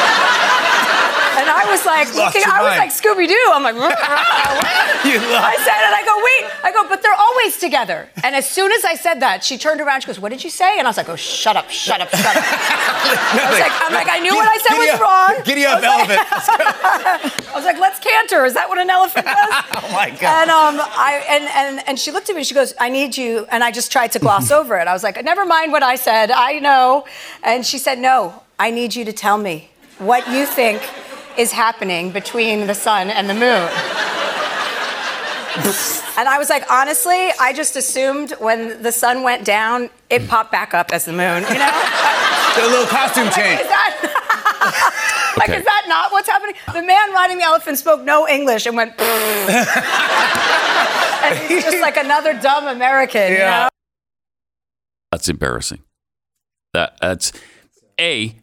And 1.34 1.50
I 1.50 1.66
was 1.70 1.84
like, 1.84 2.08
looking, 2.14 2.42
I 2.46 2.62
was 2.62 2.78
like 2.78 2.90
Scooby 2.90 3.26
Doo. 3.26 3.50
I'm 3.52 3.62
like, 3.62 3.74
I 3.78 5.56
said 5.58 5.80
it. 5.82 5.92
I 5.94 6.02
go, 6.04 6.16
wait. 6.22 6.44
I 6.64 6.72
go, 6.72 6.88
but 6.88 7.02
they're 7.02 7.14
always 7.14 7.58
together. 7.58 8.08
And 8.22 8.34
as 8.34 8.48
soon 8.48 8.72
as 8.72 8.84
I 8.84 8.94
said 8.94 9.20
that, 9.20 9.42
she 9.44 9.58
turned 9.58 9.80
around. 9.80 10.02
She 10.02 10.06
goes, 10.06 10.20
what 10.20 10.30
did 10.30 10.44
you 10.44 10.50
say? 10.50 10.78
And 10.78 10.86
I 10.86 10.90
was 10.90 10.96
like, 10.96 11.08
oh, 11.08 11.16
shut 11.16 11.56
up, 11.56 11.70
shut 11.70 12.00
up, 12.00 12.10
shut 12.10 12.36
up. 12.36 12.44
I 12.44 13.48
was 13.50 13.60
like, 13.60 13.72
I'm 13.82 13.92
like, 13.92 14.08
I 14.08 14.18
knew 14.20 14.34
what 14.34 14.48
I 14.48 14.58
said 14.58 14.78
was 14.78 15.00
wrong. 15.00 15.44
Giddy 15.44 15.64
up, 15.64 15.82
elephant. 15.82 16.20
I 17.50 17.52
was 17.54 17.64
like, 17.64 17.78
let's 17.78 17.98
canter. 18.00 18.44
Is 18.44 18.54
that 18.54 18.68
what 18.68 18.78
an 18.78 18.90
elephant 18.90 19.26
does? 19.26 19.36
Oh 19.36 19.90
my 19.92 20.10
God. 20.10 20.24
And 20.24 20.50
um, 20.50 20.76
I 20.80 21.24
and, 21.28 21.44
and 21.44 21.88
and 21.88 21.98
she 21.98 22.10
looked 22.10 22.30
at 22.30 22.36
me. 22.36 22.44
She 22.44 22.54
goes, 22.54 22.74
"I 22.80 22.88
need 22.88 23.16
you." 23.16 23.46
And 23.50 23.62
I 23.62 23.70
just 23.70 23.92
tried 23.92 24.12
to 24.12 24.18
gloss 24.18 24.50
over 24.50 24.76
it. 24.78 24.88
I 24.88 24.92
was 24.92 25.02
like, 25.02 25.22
"Never 25.24 25.44
mind 25.44 25.72
what 25.72 25.82
I 25.82 25.96
said. 25.96 26.30
I 26.30 26.58
know." 26.58 27.06
And 27.42 27.64
she 27.64 27.78
said, 27.78 27.98
"No, 27.98 28.42
I 28.58 28.70
need 28.70 28.94
you 28.94 29.04
to 29.04 29.12
tell 29.12 29.38
me 29.38 29.70
what 29.98 30.26
you 30.28 30.46
think 30.46 30.82
is 31.38 31.52
happening 31.52 32.10
between 32.10 32.66
the 32.66 32.74
sun 32.74 33.10
and 33.10 33.28
the 33.28 33.34
moon." 33.34 33.68
And 36.16 36.28
I 36.28 36.36
was 36.38 36.50
like, 36.50 36.68
honestly, 36.70 37.30
I 37.40 37.52
just 37.52 37.76
assumed 37.76 38.32
when 38.38 38.82
the 38.82 38.90
sun 38.90 39.22
went 39.22 39.44
down, 39.44 39.88
it 40.10 40.28
popped 40.28 40.50
back 40.50 40.74
up 40.74 40.92
as 40.92 41.04
the 41.04 41.12
moon. 41.12 41.44
You 41.44 41.58
know? 41.58 41.70
The 42.54 42.60
little 42.60 42.86
costume 42.86 43.28
change. 43.30 43.60
Is 43.60 43.66
that? 43.66 44.20
Like, 45.36 45.50
is 45.50 45.64
that 45.64 45.86
not 45.88 46.12
what's 46.12 46.28
happening? 46.28 46.54
The 46.72 46.82
man 46.82 47.12
riding 47.12 47.38
the 47.38 47.44
elephant 47.44 47.76
spoke 47.78 48.02
no 48.02 48.28
English 48.28 48.66
and 48.66 48.76
went. 48.76 48.92
and 49.00 49.08
he's 51.48 51.64
just 51.64 51.80
like 51.80 51.96
another 51.96 52.34
dumb 52.34 52.68
American. 52.68 53.32
You 53.32 53.38
know? 53.38 53.68
That's 55.10 55.28
embarrassing. 55.28 55.82
That 56.72 56.96
that's 57.00 57.32
a. 58.00 58.36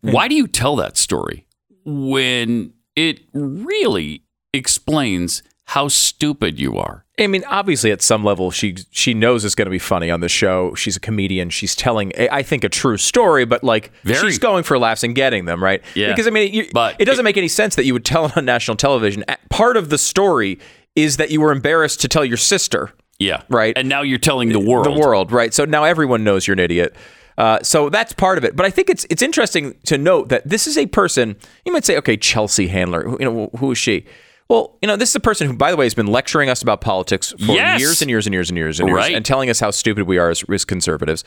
Why 0.00 0.28
do 0.28 0.34
you 0.34 0.46
tell 0.46 0.76
that 0.76 0.96
story 0.96 1.44
when 1.88 2.72
it 2.96 3.20
really 3.32 4.22
explains 4.52 5.42
how 5.66 5.88
stupid 5.88 6.58
you 6.58 6.76
are? 6.76 7.04
I 7.20 7.26
mean, 7.26 7.42
obviously, 7.48 7.90
at 7.90 8.00
some 8.00 8.22
level, 8.22 8.50
she 8.52 8.76
she 8.90 9.12
knows 9.12 9.44
it's 9.44 9.56
going 9.56 9.66
to 9.66 9.70
be 9.70 9.78
funny 9.80 10.08
on 10.10 10.20
the 10.20 10.28
show. 10.28 10.74
She's 10.76 10.96
a 10.96 11.00
comedian. 11.00 11.50
She's 11.50 11.74
telling, 11.74 12.12
I 12.30 12.42
think, 12.42 12.62
a 12.62 12.68
true 12.68 12.96
story, 12.96 13.44
but 13.44 13.64
like 13.64 13.90
Very. 14.04 14.20
she's 14.30 14.38
going 14.38 14.62
for 14.62 14.78
laughs 14.78 15.02
and 15.02 15.14
getting 15.16 15.44
them 15.44 15.62
right. 15.62 15.82
Yeah. 15.94 16.08
Because 16.10 16.28
I 16.28 16.30
mean, 16.30 16.54
you, 16.54 16.68
But 16.72 16.94
it 17.00 17.06
doesn't 17.06 17.22
it- 17.22 17.24
make 17.24 17.36
any 17.36 17.48
sense 17.48 17.74
that 17.74 17.84
you 17.84 17.92
would 17.92 18.04
tell 18.04 18.26
it 18.26 18.36
on 18.36 18.44
national 18.44 18.76
television. 18.76 19.24
Part 19.50 19.76
of 19.76 19.88
the 19.90 19.98
story 19.98 20.60
is 20.94 21.16
that 21.16 21.30
you 21.32 21.40
were 21.40 21.50
embarrassed 21.52 22.00
to 22.02 22.08
tell 22.08 22.24
your 22.24 22.36
sister. 22.36 22.92
Yeah, 23.20 23.42
Right. 23.48 23.76
And 23.76 23.88
now 23.88 24.02
you're 24.02 24.18
telling 24.20 24.50
the 24.50 24.60
world. 24.60 24.86
The 24.86 24.92
world, 24.92 25.32
right? 25.32 25.52
So 25.52 25.64
now 25.64 25.82
everyone 25.82 26.22
knows 26.22 26.46
you're 26.46 26.52
an 26.52 26.60
idiot. 26.60 26.94
Uh, 27.38 27.62
so 27.62 27.88
that's 27.88 28.12
part 28.12 28.36
of 28.36 28.44
it. 28.44 28.54
But 28.56 28.66
I 28.66 28.70
think 28.70 28.90
it's 28.90 29.06
it's 29.08 29.22
interesting 29.22 29.76
to 29.84 29.96
note 29.96 30.28
that 30.28 30.46
this 30.46 30.66
is 30.66 30.76
a 30.76 30.86
person. 30.86 31.36
You 31.64 31.72
might 31.72 31.84
say, 31.84 31.96
okay, 31.98 32.16
Chelsea 32.16 32.66
Handler. 32.66 33.08
You 33.20 33.24
know, 33.24 33.50
who 33.58 33.70
is 33.70 33.78
she? 33.78 34.04
Well, 34.48 34.76
you 34.82 34.88
know, 34.88 34.96
this 34.96 35.10
is 35.10 35.14
a 35.14 35.20
person 35.20 35.46
who, 35.46 35.52
by 35.52 35.70
the 35.70 35.76
way, 35.76 35.84
has 35.84 35.94
been 35.94 36.06
lecturing 36.08 36.48
us 36.48 36.62
about 36.62 36.80
politics 36.80 37.32
for 37.38 37.52
Yes. 37.52 37.80
years 37.80 38.00
and 38.02 38.10
years 38.10 38.26
and 38.26 38.32
years 38.34 38.48
and 38.50 38.56
years 38.58 38.80
and 38.80 38.88
years, 38.88 38.96
Right. 38.96 39.14
and 39.14 39.24
telling 39.24 39.50
us 39.50 39.60
how 39.60 39.70
stupid 39.70 40.04
we 40.04 40.16
are 40.18 40.30
as, 40.30 40.42
as 40.52 40.64
conservatives. 40.64 41.22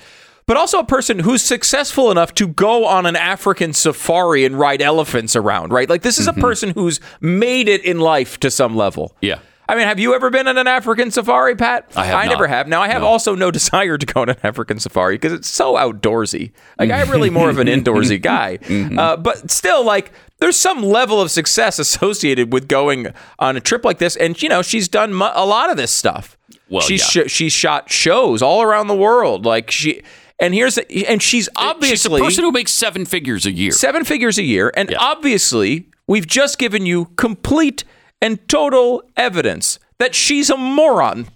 But 0.47 0.57
also 0.57 0.79
a 0.79 0.83
person 0.83 1.19
who's 1.19 1.43
successful 1.43 2.09
enough 2.09 2.33
to 2.33 2.47
go 2.47 2.85
on 2.87 3.05
an 3.05 3.15
African 3.15 3.73
safari 3.73 4.43
and 4.43 4.57
ride 4.59 4.81
elephants 4.81 5.35
around, 5.35 5.71
right? 5.71 5.87
Like 5.87 6.01
this 6.01 6.17
is 6.17 6.27
a 6.27 6.33
person 6.33 6.71
who's 6.71 6.99
made 7.21 7.69
it 7.69 7.85
in 7.85 7.99
life 7.99 8.39
to 8.39 8.49
some 8.49 8.75
level. 8.75 9.09
Mm-hmm. 9.17 9.25
Yeah. 9.25 9.39
I 9.71 9.75
mean, 9.75 9.87
have 9.87 10.01
you 10.01 10.13
ever 10.13 10.29
been 10.29 10.49
on 10.49 10.57
an 10.57 10.67
African 10.67 11.11
safari, 11.11 11.55
Pat? 11.55 11.89
I 11.95 12.03
have 12.05 12.15
I 12.15 12.27
never 12.27 12.43
not. 12.45 12.49
have. 12.49 12.67
Now, 12.67 12.81
I 12.81 12.89
have 12.89 13.03
No. 13.03 13.07
also 13.07 13.35
no 13.35 13.51
desire 13.59 13.97
to 13.97 14.05
go 14.05 14.21
on 14.23 14.27
an 14.29 14.35
African 14.43 14.79
safari 14.79 15.15
because 15.15 15.31
it's 15.31 15.47
so 15.47 15.75
outdoorsy. 15.75 16.51
Like, 16.77 16.91
I'm 16.91 17.09
really 17.09 17.29
more 17.29 17.49
of 17.49 17.57
an 17.57 17.67
indoorsy 17.67 18.21
guy. 18.21 18.57
Mm-hmm. 18.57 18.99
Uh, 18.99 19.15
but 19.15 19.49
still, 19.49 19.85
like, 19.85 20.11
there's 20.39 20.57
some 20.57 20.83
level 20.83 21.21
of 21.21 21.31
success 21.31 21.79
associated 21.79 22.51
with 22.51 22.67
going 22.67 23.07
on 23.39 23.55
a 23.55 23.61
trip 23.61 23.85
like 23.85 23.97
this. 23.99 24.17
And, 24.17 24.39
you 24.41 24.49
know, 24.49 24.61
she's 24.61 24.89
done 24.89 25.13
mu- 25.13 25.29
a 25.33 25.45
lot 25.45 25.69
of 25.69 25.77
this 25.77 25.91
stuff. 25.91 26.37
Well, 26.69 26.81
she's 26.81 27.15
yeah. 27.15 27.23
sh- 27.27 27.31
she's 27.31 27.53
shot 27.53 27.89
shows 27.89 28.41
all 28.41 28.61
around 28.61 28.87
the 28.87 28.95
world. 28.95 29.45
Like, 29.45 29.71
she, 29.71 30.01
and 30.37 30.53
here's, 30.53 30.77
and 30.79 31.21
she's 31.23 31.47
obviously 31.55 32.09
She's 32.19 32.21
a 32.21 32.25
person 32.25 32.43
who 32.43 32.51
makes 32.51 32.73
seven 32.73 33.05
figures 33.05 33.45
a 33.45 33.51
year. 33.53 33.71
seven 33.71 34.03
figures 34.03 34.37
a 34.37 34.43
year. 34.43 34.73
And 34.75 34.89
Yeah. 34.89 34.97
obviously, 34.99 35.87
we've 36.07 36.27
just 36.27 36.57
given 36.57 36.85
you 36.85 37.05
complete 37.15 37.85
and 38.21 38.47
total 38.47 39.03
evidence 39.17 39.79
that 39.99 40.13
she's 40.15 40.49
a 40.49 40.57
moron. 40.57 41.27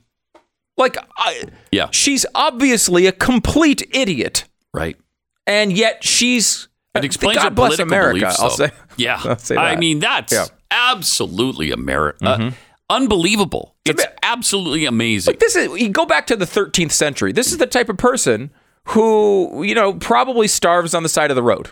Like, 0.77 0.97
I, 1.17 1.43
Yeah. 1.71 1.87
she's 1.91 2.25
obviously 2.35 3.07
a 3.07 3.11
complete 3.11 3.87
idiot, 3.91 4.45
Right. 4.73 4.97
and 5.47 5.71
yet 5.71 6.03
she's. 6.03 6.67
It 6.95 7.03
explains 7.05 7.37
God 7.41 7.55
bless 7.55 7.75
political 7.77 7.93
America. 7.93 8.19
beliefs, 8.19 8.39
I'll 8.39 8.49
say. 8.49 8.71
Yeah. 8.97 9.19
I'll 9.23 9.37
say 9.37 9.55
I 9.57 9.75
mean, 9.75 9.99
that's 9.99 10.31
Yeah. 10.33 10.43
Mm-hmm. 10.45 10.55
absolutely 10.71 11.71
America. 11.71 12.25
Uh, 12.25 12.51
unbelievable. 12.89 13.75
It's 13.85 14.01
bit- 14.03 14.17
absolutely 14.23 14.85
amazing. 14.85 15.35
This 15.39 15.55
is 15.55 15.79
you 15.79 15.89
go 15.89 16.05
back 16.05 16.27
to 16.27 16.35
the 16.35 16.45
13th 16.45 16.91
century. 16.91 17.31
This 17.31 17.51
is 17.51 17.57
the 17.57 17.67
type 17.67 17.89
of 17.89 17.97
person 17.97 18.49
who 18.89 19.63
you 19.63 19.75
know 19.75 19.93
probably 19.93 20.47
starves 20.47 20.93
on 20.93 21.03
the 21.03 21.09
side 21.09 21.31
of 21.31 21.35
the 21.35 21.43
road 21.43 21.71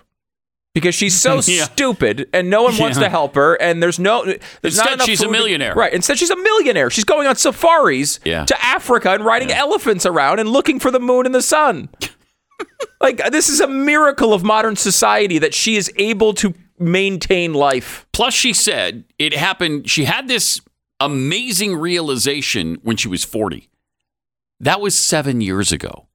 because 0.74 0.96
she's 0.96 1.20
so 1.20 1.36
Yeah. 1.46 1.66
stupid 1.66 2.30
and 2.34 2.50
no 2.50 2.64
one 2.64 2.78
wants 2.78 2.98
Yeah. 2.98 3.04
to 3.04 3.10
help 3.10 3.36
her 3.36 3.56
and 3.56 3.82
there's 3.82 4.00
no 4.00 4.24
there's 4.26 4.40
Instead, 4.64 4.86
not 4.86 4.94
enough 4.94 5.06
she's 5.08 5.22
a 5.22 5.26
to- 5.26 5.32
millionaire. 5.32 5.74
right 5.76 5.94
instead 5.94 6.18
she's 6.18 6.30
a 6.30 6.36
millionaire 6.36 6.90
she's 6.90 7.04
going 7.06 7.28
on 7.28 7.36
safaris 7.36 8.20
Yeah. 8.26 8.46
to 8.46 8.66
africa 8.66 9.12
and 9.12 9.24
riding 9.26 9.52
elephants 9.52 10.06
around 10.06 10.40
and 10.40 10.50
looking 10.50 10.80
for 10.80 10.92
the 10.92 11.00
moon 11.00 11.26
and 11.26 11.34
the 11.36 11.42
sun 11.42 11.90
like 13.02 13.18
this 13.32 13.50
is 13.50 13.60
a 13.60 13.68
miracle 13.68 14.34
of 14.34 14.44
modern 14.44 14.76
society 14.76 15.38
that 15.40 15.54
she 15.54 15.76
is 15.76 15.92
able 15.98 16.34
to 16.36 16.54
maintain 16.80 17.54
life 17.54 18.06
Plus, 18.14 18.34
she 18.34 18.54
said 18.54 19.06
it 19.20 19.34
happened. 19.34 19.90
She 19.90 20.06
had 20.06 20.28
this 20.28 20.62
amazing 21.00 21.76
realization 21.76 22.78
when 22.84 22.96
she 22.96 23.08
was 23.08 23.24
40. 23.24 23.70
That 24.60 24.80
was 24.82 24.96
seven 24.98 25.42
years 25.42 25.72
ago. 25.72 26.08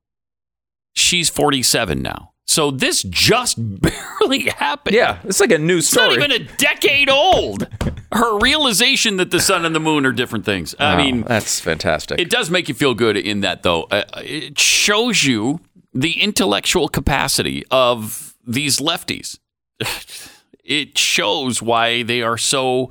She's 0.95 1.29
47 1.29 2.01
now. 2.01 2.33
So 2.51 2.71
this 2.71 3.03
just 3.05 3.57
barely 3.81 4.49
happened. 4.49 4.97
yeah 4.97 5.19
it's 5.25 5.39
like 5.39 5.53
a 5.53 5.59
new 5.59 5.81
story. 5.83 6.09
It's 6.09 6.19
not 6.19 6.31
even 6.33 6.43
a 6.47 6.57
decade 6.57 7.11
old. 7.11 7.69
Her 8.11 8.39
realization 8.39 9.19
that 9.19 9.31
the 9.31 9.39
sun 9.39 9.65
and 9.67 9.75
the 9.75 9.81
moon 9.81 10.07
are 10.07 10.13
different 10.13 10.45
things. 10.47 10.75
I 10.79 10.95
Wow, 10.97 11.05
mean, 11.05 11.23
that's 11.23 11.61
fantastic 11.61 12.19
it 12.19 12.31
does 12.31 12.51
make 12.51 12.69
you 12.69 12.75
feel 12.75 12.95
good 12.95 13.17
in 13.19 13.43
that, 13.43 13.63
though. 13.63 13.83
Uh, 13.85 14.05
it 14.25 14.59
shows 14.59 15.25
you 15.25 15.61
the 15.93 16.21
intellectual 16.21 16.89
capacity 16.89 17.65
of 17.71 18.35
these 18.47 18.79
lefties. 18.79 19.39
It 20.65 20.99
shows 20.99 21.63
why 21.63 22.03
they 22.03 22.21
are 22.21 22.37
so 22.37 22.91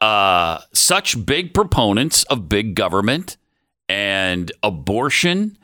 uh, 0.00 0.60
such 0.72 1.26
big 1.26 1.52
proponents 1.52 2.22
of 2.24 2.48
big 2.48 2.76
government 2.76 3.36
and 3.88 4.52
abortion 4.62 5.58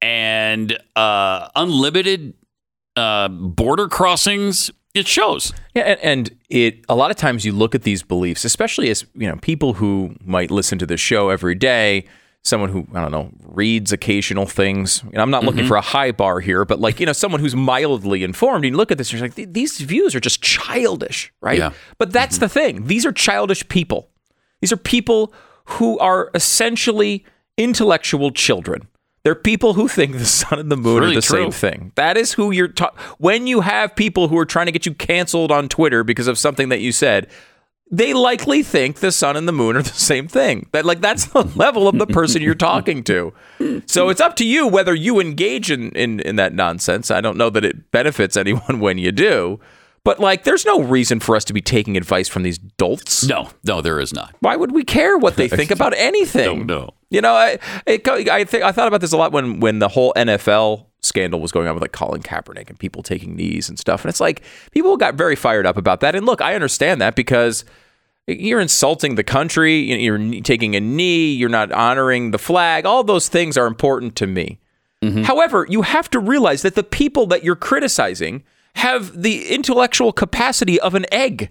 and 0.00 0.78
uh, 0.94 1.48
unlimited 1.56 2.34
uh, 2.98 3.28
border 3.28 3.88
crossings. 3.88 4.70
It 4.94 5.06
shows. 5.06 5.52
Yeah, 5.74 5.82
and, 5.82 6.00
and 6.00 6.38
it 6.48 6.84
a 6.88 6.94
lot 6.96 7.10
of 7.10 7.16
times 7.16 7.44
you 7.44 7.52
look 7.52 7.74
at 7.74 7.82
these 7.82 8.02
beliefs, 8.02 8.44
especially 8.44 8.90
as 8.90 9.04
you 9.14 9.28
know 9.28 9.36
people 9.36 9.74
who 9.74 10.16
might 10.24 10.50
listen 10.50 10.78
to 10.78 10.86
the 10.86 10.96
show 10.96 11.28
every 11.30 11.54
day, 11.54 12.04
someone 12.42 12.70
who 12.70 12.86
I 12.94 13.02
don't 13.02 13.12
know 13.12 13.30
reads 13.44 13.92
occasional 13.92 14.46
things. 14.46 15.04
Know, 15.04 15.20
I'm 15.22 15.30
not 15.30 15.44
looking 15.44 15.60
Mm-hmm. 15.60 15.68
for 15.68 15.76
a 15.76 15.82
high 15.82 16.10
bar 16.10 16.40
here, 16.40 16.64
but 16.64 16.80
like 16.80 16.98
you 17.00 17.06
know 17.06 17.12
someone 17.12 17.40
who's 17.40 17.54
mildly 17.54 18.24
informed. 18.24 18.64
And 18.64 18.72
you 18.72 18.76
look 18.76 18.90
at 18.90 18.98
this, 18.98 19.12
and 19.12 19.20
you're 19.20 19.28
like, 19.28 19.52
these 19.52 19.78
views 19.78 20.14
are 20.16 20.20
just 20.20 20.42
childish, 20.42 21.32
right? 21.40 21.58
Yeah. 21.58 21.70
But 21.98 22.10
that's 22.12 22.36
Mm-hmm. 22.36 22.40
the 22.44 22.48
thing; 22.48 22.84
these 22.86 23.06
are 23.06 23.12
childish 23.12 23.68
people. 23.68 24.08
These 24.62 24.72
are 24.72 24.76
people 24.78 25.32
who 25.66 25.98
are 26.00 26.30
essentially 26.34 27.24
intellectual 27.56 28.30
children. 28.32 28.88
They're 29.28 29.34
people 29.34 29.74
who 29.74 29.88
think 29.88 30.16
the 30.16 30.24
sun 30.24 30.58
and 30.58 30.72
the 30.72 30.76
moon 30.78 31.00
really 31.02 31.12
are 31.12 31.14
the 31.16 31.20
true. 31.20 31.42
same 31.42 31.50
thing. 31.50 31.92
That 31.96 32.16
is 32.16 32.32
who 32.32 32.50
you're 32.50 32.68
ta- 32.68 32.94
when 33.18 33.46
you 33.46 33.60
have 33.60 33.94
people 33.94 34.28
who 34.28 34.38
are 34.38 34.46
trying 34.46 34.64
to 34.64 34.72
get 34.72 34.86
you 34.86 34.94
canceled 34.94 35.52
on 35.52 35.68
Twitter 35.68 36.02
because 36.02 36.28
of 36.28 36.38
something 36.38 36.70
that 36.70 36.80
you 36.80 36.92
said, 36.92 37.28
they 37.90 38.14
likely 38.14 38.62
think 38.62 39.00
the 39.00 39.12
sun 39.12 39.36
and 39.36 39.46
the 39.46 39.52
moon 39.52 39.76
are 39.76 39.82
the 39.82 39.90
same 39.92 40.28
thing. 40.28 40.70
That 40.72 40.86
like 40.86 41.02
that's 41.02 41.26
the 41.26 41.42
level 41.56 41.88
of 41.88 41.98
the 41.98 42.06
person 42.06 42.40
you're 42.40 42.54
talking 42.54 43.04
to. 43.04 43.34
So 43.84 44.08
it's 44.08 44.22
up 44.22 44.34
to 44.36 44.46
you 44.46 44.66
whether 44.66 44.94
you 44.94 45.20
engage 45.20 45.70
in, 45.70 45.92
in 45.92 46.20
in 46.20 46.36
that 46.36 46.54
nonsense. 46.54 47.10
I 47.10 47.20
don't 47.20 47.36
know 47.36 47.50
that 47.50 47.66
it 47.66 47.90
benefits 47.90 48.34
anyone 48.34 48.80
when 48.80 48.96
you 48.96 49.12
do. 49.12 49.60
But 50.08 50.20
like 50.20 50.44
there's 50.44 50.64
no 50.64 50.80
reason 50.82 51.20
for 51.20 51.36
us 51.36 51.44
to 51.44 51.52
be 51.52 51.60
taking 51.60 51.94
advice 51.98 52.28
from 52.28 52.42
these 52.42 52.56
dolts. 52.56 53.26
No, 53.26 53.50
no, 53.62 53.82
there 53.82 54.00
is 54.00 54.14
not. 54.14 54.34
Why 54.40 54.56
would 54.56 54.72
we 54.72 54.82
care 54.82 55.18
what 55.18 55.36
they 55.36 55.48
think 55.48 55.70
about 55.70 55.92
anything? 55.96 56.44
Don't 56.44 56.66
know. 56.66 56.94
You 57.10 57.20
know, 57.20 57.34
I 57.34 57.58
it, 57.86 58.08
I 58.08 58.44
think 58.44 58.64
I 58.64 58.72
thought 58.72 58.88
about 58.88 59.02
this 59.02 59.12
a 59.12 59.18
lot 59.18 59.32
when 59.32 59.60
when 59.60 59.80
the 59.80 59.88
whole 59.88 60.14
NFL 60.16 60.86
scandal 61.02 61.40
was 61.40 61.52
going 61.52 61.68
on 61.68 61.74
with 61.74 61.82
like 61.82 61.92
Colin 61.92 62.22
Kaepernick 62.22 62.70
and 62.70 62.78
people 62.78 63.02
taking 63.02 63.36
knees 63.36 63.68
and 63.68 63.78
stuff. 63.78 64.02
And 64.02 64.08
it's 64.08 64.18
like 64.20 64.42
people 64.72 64.96
got 64.96 65.14
very 65.14 65.36
fired 65.36 65.66
up 65.66 65.76
about 65.76 66.00
that. 66.00 66.14
And 66.14 66.24
look, 66.24 66.40
I 66.40 66.54
understand 66.54 67.02
that 67.02 67.14
because 67.14 67.66
you're 68.26 68.60
insulting 68.60 69.14
the 69.16 69.22
country, 69.24 69.76
you- 69.78 69.96
you're 70.16 70.40
taking 70.42 70.74
a 70.74 70.80
knee, 70.80 71.32
you're 71.32 71.50
not 71.50 71.70
honoring 71.70 72.30
the 72.30 72.38
flag. 72.38 72.86
All 72.86 73.04
those 73.04 73.28
things 73.28 73.58
are 73.58 73.66
important 73.66 74.16
to 74.16 74.26
me. 74.26 74.58
Mm-hmm. 75.02 75.24
However, 75.24 75.66
you 75.68 75.82
have 75.82 76.08
to 76.10 76.18
realize 76.18 76.62
that 76.62 76.74
the 76.76 76.82
people 76.82 77.26
that 77.26 77.44
you're 77.44 77.56
criticizing 77.56 78.42
have 78.78 79.22
the 79.22 79.48
intellectual 79.48 80.12
capacity 80.12 80.80
of 80.80 80.94
an 80.94 81.06
egg. 81.12 81.50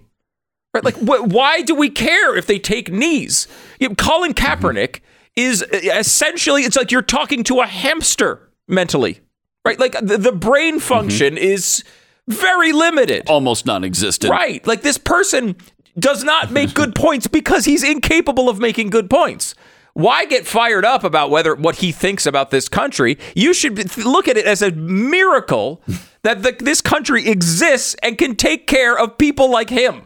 Right? 0.74 0.84
Like, 0.84 0.96
wh- 0.96 1.26
why 1.26 1.62
do 1.62 1.74
we 1.74 1.90
care 1.90 2.36
if 2.36 2.46
they 2.46 2.58
take 2.58 2.90
knees? 2.90 3.48
You 3.80 3.90
know, 3.90 3.94
Colin 3.94 4.34
mm-hmm. 4.34 4.66
Kaepernick 4.66 5.00
is 5.36 5.62
essentially, 5.72 6.62
it's 6.62 6.76
like 6.76 6.90
you're 6.90 7.02
talking 7.02 7.44
to 7.44 7.60
a 7.60 7.66
hamster 7.66 8.50
mentally, 8.66 9.20
right? 9.64 9.78
Like 9.78 9.92
the, 10.02 10.18
the 10.18 10.32
brain 10.32 10.74
mm-hmm. 10.74 10.80
function 10.80 11.38
is 11.38 11.84
very 12.26 12.72
limited, 12.72 13.28
Almost 13.28 13.64
non-existent. 13.66 14.30
right? 14.30 14.66
Like 14.66 14.82
this 14.82 14.98
person 14.98 15.56
does 15.98 16.24
not 16.24 16.50
make 16.52 16.74
good 16.74 16.94
points 16.94 17.26
because 17.26 17.64
he's 17.64 17.82
incapable 17.82 18.48
of 18.48 18.58
making 18.58 18.90
good 18.90 19.08
points. 19.08 19.54
Why 19.94 20.26
get 20.26 20.46
fired 20.46 20.84
up 20.84 21.02
about 21.02 21.30
whether 21.30 21.54
what 21.54 21.76
he 21.76 21.90
thinks 21.90 22.24
about 22.26 22.50
this 22.50 22.68
country? 22.68 23.18
You 23.34 23.52
should 23.52 23.96
look 23.98 24.28
at 24.28 24.36
it 24.36 24.46
as 24.46 24.62
a 24.62 24.70
miracle 24.70 25.82
that 26.28 26.42
the, 26.42 26.52
this 26.64 26.80
country 26.80 27.26
exists 27.28 27.96
and 28.02 28.16
can 28.18 28.36
take 28.36 28.66
care 28.66 28.96
of 28.98 29.16
people 29.18 29.50
like 29.50 29.70
him 29.70 30.02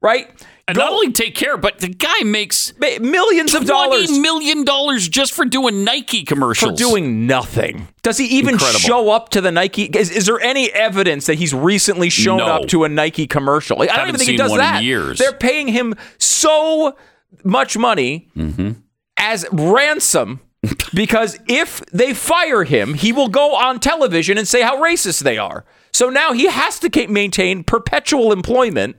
right? 0.00 0.30
And 0.68 0.78
not 0.78 0.92
only 0.92 1.10
take 1.10 1.34
care, 1.34 1.56
but 1.56 1.78
the 1.78 1.88
guy 1.88 2.22
makes 2.24 2.72
Ma- 2.78 2.98
millions 3.00 3.52
of 3.54 3.64
dollars 3.64 4.06
twenty 4.06 4.20
million 4.20 4.64
dollars 4.64 5.08
just 5.08 5.32
for 5.32 5.44
doing 5.44 5.82
Nike 5.82 6.22
commercials. 6.22 6.70
for 6.72 6.76
doing 6.76 7.26
nothing. 7.26 7.88
Does 8.02 8.16
he 8.18 8.26
even 8.26 8.54
Incredible. 8.54 8.78
show 8.78 9.10
up 9.10 9.30
to 9.30 9.40
the 9.40 9.50
Nike? 9.50 9.84
Is, 9.86 10.10
is 10.12 10.26
there 10.26 10.38
any 10.40 10.70
evidence 10.72 11.26
that 11.26 11.34
he's 11.34 11.52
recently 11.52 12.10
shown 12.10 12.36
No. 12.38 12.46
up 12.46 12.68
to 12.68 12.84
a 12.84 12.88
Nike 12.88 13.26
commercial? 13.26 13.76
Like, 13.78 13.90
I 13.90 13.96
don't 13.96 14.08
even 14.08 14.18
think 14.18 14.30
he 14.30 14.36
does 14.36 14.50
one 14.52 14.60
in 14.60 14.66
that. 14.66 14.84
years. 14.84 15.18
They're 15.18 15.32
paying 15.32 15.66
him 15.66 15.94
so 16.18 16.96
much 17.42 17.76
money 17.76 18.28
Mm-hmm. 18.36 18.72
as 19.16 19.46
ransom 19.50 20.40
because 20.94 21.38
if 21.46 21.80
they 21.86 22.14
fire 22.14 22.64
him, 22.64 22.94
he 22.94 23.12
will 23.12 23.28
go 23.28 23.54
on 23.54 23.80
television 23.80 24.38
and 24.38 24.46
say 24.46 24.62
how 24.62 24.76
racist 24.76 25.22
they 25.22 25.38
are. 25.38 25.64
So 25.92 26.10
now 26.10 26.32
he 26.32 26.46
has 26.46 26.78
to 26.80 27.06
maintain 27.08 27.64
perpetual 27.64 28.32
employment 28.32 28.96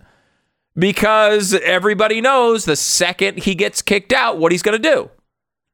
because 0.75 1.53
everybody 1.53 2.21
knows 2.21 2.65
the 2.65 2.75
second 2.75 3.39
he 3.39 3.55
gets 3.55 3.81
kicked 3.81 4.13
out, 4.13 4.37
what 4.37 4.51
he's 4.51 4.63
going 4.63 4.81
to 4.81 4.89
do. 4.89 5.09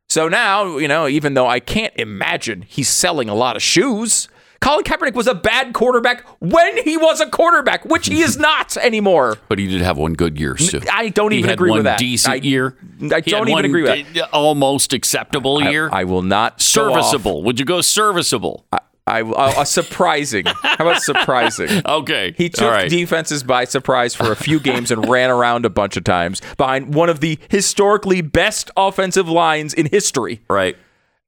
So 0.10 0.28
now, 0.28 0.78
you 0.78 0.88
know, 0.88 1.08
even 1.08 1.34
though 1.34 1.48
I 1.48 1.60
can't 1.60 1.94
imagine 1.96 2.64
he's 2.64 2.90
selling 2.90 3.30
a 3.30 3.36
lot 3.36 3.56
of 3.56 3.64
shoes, 3.64 4.28
Colin 4.66 4.84
Kaepernick 4.84 5.14
was 5.14 5.28
a 5.28 5.36
bad 5.36 5.74
quarterback 5.74 6.26
when 6.40 6.84
he 6.84 6.98
was 6.98 7.22
a 7.22 7.30
quarterback, 7.30 7.86
which 7.86 8.08
he 8.08 8.22
is 8.22 8.36
not 8.40 8.76
anymore. 8.78 9.38
But 9.48 9.60
he 9.60 9.68
did 9.68 9.82
have 9.82 9.96
one 10.00 10.14
good 10.14 10.40
year, 10.40 10.58
Stu. 10.58 10.82
I 10.92 11.10
don't 11.10 11.32
he 11.32 11.38
even 11.38 11.52
agree 11.52 11.70
with 11.70 11.84
that. 11.84 12.00
decent 12.00 12.34
I- 12.34 12.38
year. 12.38 12.76
I 13.12 13.22
He 13.22 13.30
don't 13.30 13.48
even 13.48 13.66
agree 13.66 13.84
with 13.84 14.14
that. 14.16 14.24
uh, 14.24 14.28
Almost 14.36 14.92
acceptable 14.94 15.62
year. 15.62 15.88
I 15.92 16.06
will 16.06 16.24
not 16.24 16.62
serviceable. 16.62 17.44
Would 17.44 17.60
you 17.60 17.66
go 17.66 17.82
serviceable? 17.82 18.66
I, 19.08 19.20
I 19.20 19.62
a 19.62 19.66
surprising. 19.68 20.46
How 20.48 20.74
about 20.80 21.02
surprising? 21.04 21.70
okay. 21.86 22.34
He 22.36 22.50
took 22.50 22.72
right. 22.72 22.90
defenses 22.90 23.44
by 23.44 23.66
surprise 23.66 24.16
for 24.16 24.32
a 24.32 24.36
few 24.36 24.60
games 24.60 24.90
and 24.90 25.08
ran 25.08 25.30
around 25.30 25.64
a 25.66 25.70
bunch 25.70 25.96
of 25.96 26.04
times 26.06 26.42
behind 26.58 26.96
one 26.96 27.10
of 27.10 27.20
the 27.20 27.38
historically 27.52 28.22
best 28.22 28.72
offensive 28.76 29.30
lines 29.30 29.76
in 29.76 29.86
history. 29.86 30.42
right. 30.50 30.76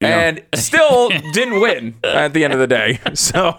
Yeah. 0.02 0.08
And 0.20 0.43
still 0.56 1.10
didn't 1.34 1.60
win 1.60 1.95
at 2.04 2.34
the 2.34 2.43
end 2.43 2.54
of 2.54 2.60
the 2.60 2.68
day. 2.68 3.00
So, 3.16 3.56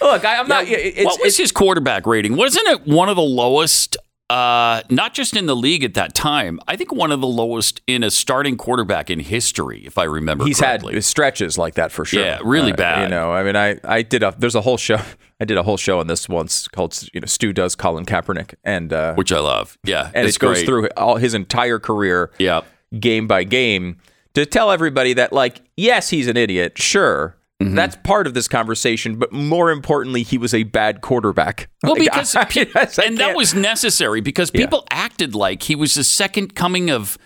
look, 0.00 0.24
I, 0.24 0.38
I'm 0.38 0.46
not. 0.48 0.64
It's, 0.68 0.96
what 1.04 1.18
was 1.20 1.34
it's- 1.34 1.36
his 1.38 1.52
quarterback 1.52 2.06
rating? 2.06 2.36
Wasn't 2.36 2.66
it 2.68 2.86
one 2.86 3.08
of 3.08 3.16
the 3.16 3.22
lowest? 3.22 3.96
Uh, 4.28 4.82
not 4.90 5.14
just 5.14 5.36
in 5.36 5.46
the 5.46 5.54
league 5.54 5.84
at 5.84 5.94
that 5.94 6.12
time. 6.12 6.58
I 6.66 6.74
think 6.74 6.92
one 6.92 7.12
of 7.12 7.20
the 7.20 7.28
lowest 7.28 7.80
in 7.86 8.02
a 8.02 8.10
starting 8.10 8.56
quarterback 8.56 9.08
in 9.08 9.20
history, 9.20 9.84
if 9.86 9.98
I 9.98 10.02
remember. 10.04 10.44
He's 10.44 10.58
correctly. 10.58 10.94
had 10.94 11.04
stretches 11.04 11.56
like 11.56 11.74
that 11.74 11.92
for 11.92 12.04
sure. 12.04 12.24
Yeah, 12.24 12.40
really 12.42 12.72
Uh, 12.72 12.76
bad. 12.76 13.02
You 13.02 13.08
know, 13.08 13.30
I 13.30 13.44
mean, 13.44 13.54
I 13.54 13.78
I 13.84 14.02
did 14.02 14.24
a 14.24 14.34
there's 14.36 14.56
a 14.56 14.62
whole 14.62 14.78
show. 14.78 14.98
I 15.40 15.44
did 15.44 15.56
a 15.58 15.62
whole 15.62 15.76
show 15.76 16.00
on 16.00 16.08
this 16.08 16.28
once 16.28 16.66
called 16.66 17.00
you 17.14 17.20
know 17.20 17.26
Stu 17.26 17.52
does 17.52 17.76
Colin 17.76 18.04
Kaepernick 18.04 18.54
and 18.64 18.92
uh, 18.92 19.14
which 19.14 19.30
I 19.30 19.38
love. 19.38 19.78
Yeah, 19.84 20.10
and 20.12 20.26
it 20.26 20.36
goes 20.40 20.56
great. 20.56 20.66
through 20.66 20.88
all 20.96 21.16
his 21.18 21.34
entire 21.34 21.78
career, 21.78 22.32
Yeah. 22.38 22.62
game 22.98 23.28
by 23.28 23.44
game, 23.44 23.98
to 24.36 24.46
tell 24.46 24.70
everybody 24.70 25.12
that 25.14 25.32
like 25.32 25.62
yes 25.76 26.10
he's 26.10 26.28
an 26.28 26.36
idiot, 26.36 26.78
sure. 26.78 27.36
Mm-hmm. 27.62 27.74
That's 27.74 27.96
part 28.04 28.26
of 28.26 28.34
this 28.34 28.48
conversation, 28.48 29.16
but 29.16 29.32
more 29.32 29.70
importantly, 29.70 30.22
he 30.22 30.36
was 30.36 30.52
a 30.52 30.64
bad 30.64 31.00
quarterback. 31.00 31.70
Well, 31.82 31.92
Like, 31.92 32.02
because 32.02 32.36
I- 32.36 32.44
pe- 32.44 32.66
I 32.74 32.86
and 33.02 33.16
that 33.16 33.34
was 33.34 33.54
necessary 33.54 34.20
because 34.20 34.50
people 34.50 34.86
acted 34.90 35.34
like 35.34 35.62
he 35.62 35.74
was 35.74 35.94
the 35.94 36.04
second 36.04 36.54
coming 36.54 36.90
of 36.90 37.16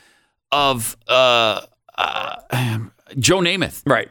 of 0.52 0.96
uh, 1.08 1.62
uh, 1.98 2.36
Joe 3.18 3.38
Namath 3.40 3.82
right. 3.86 4.08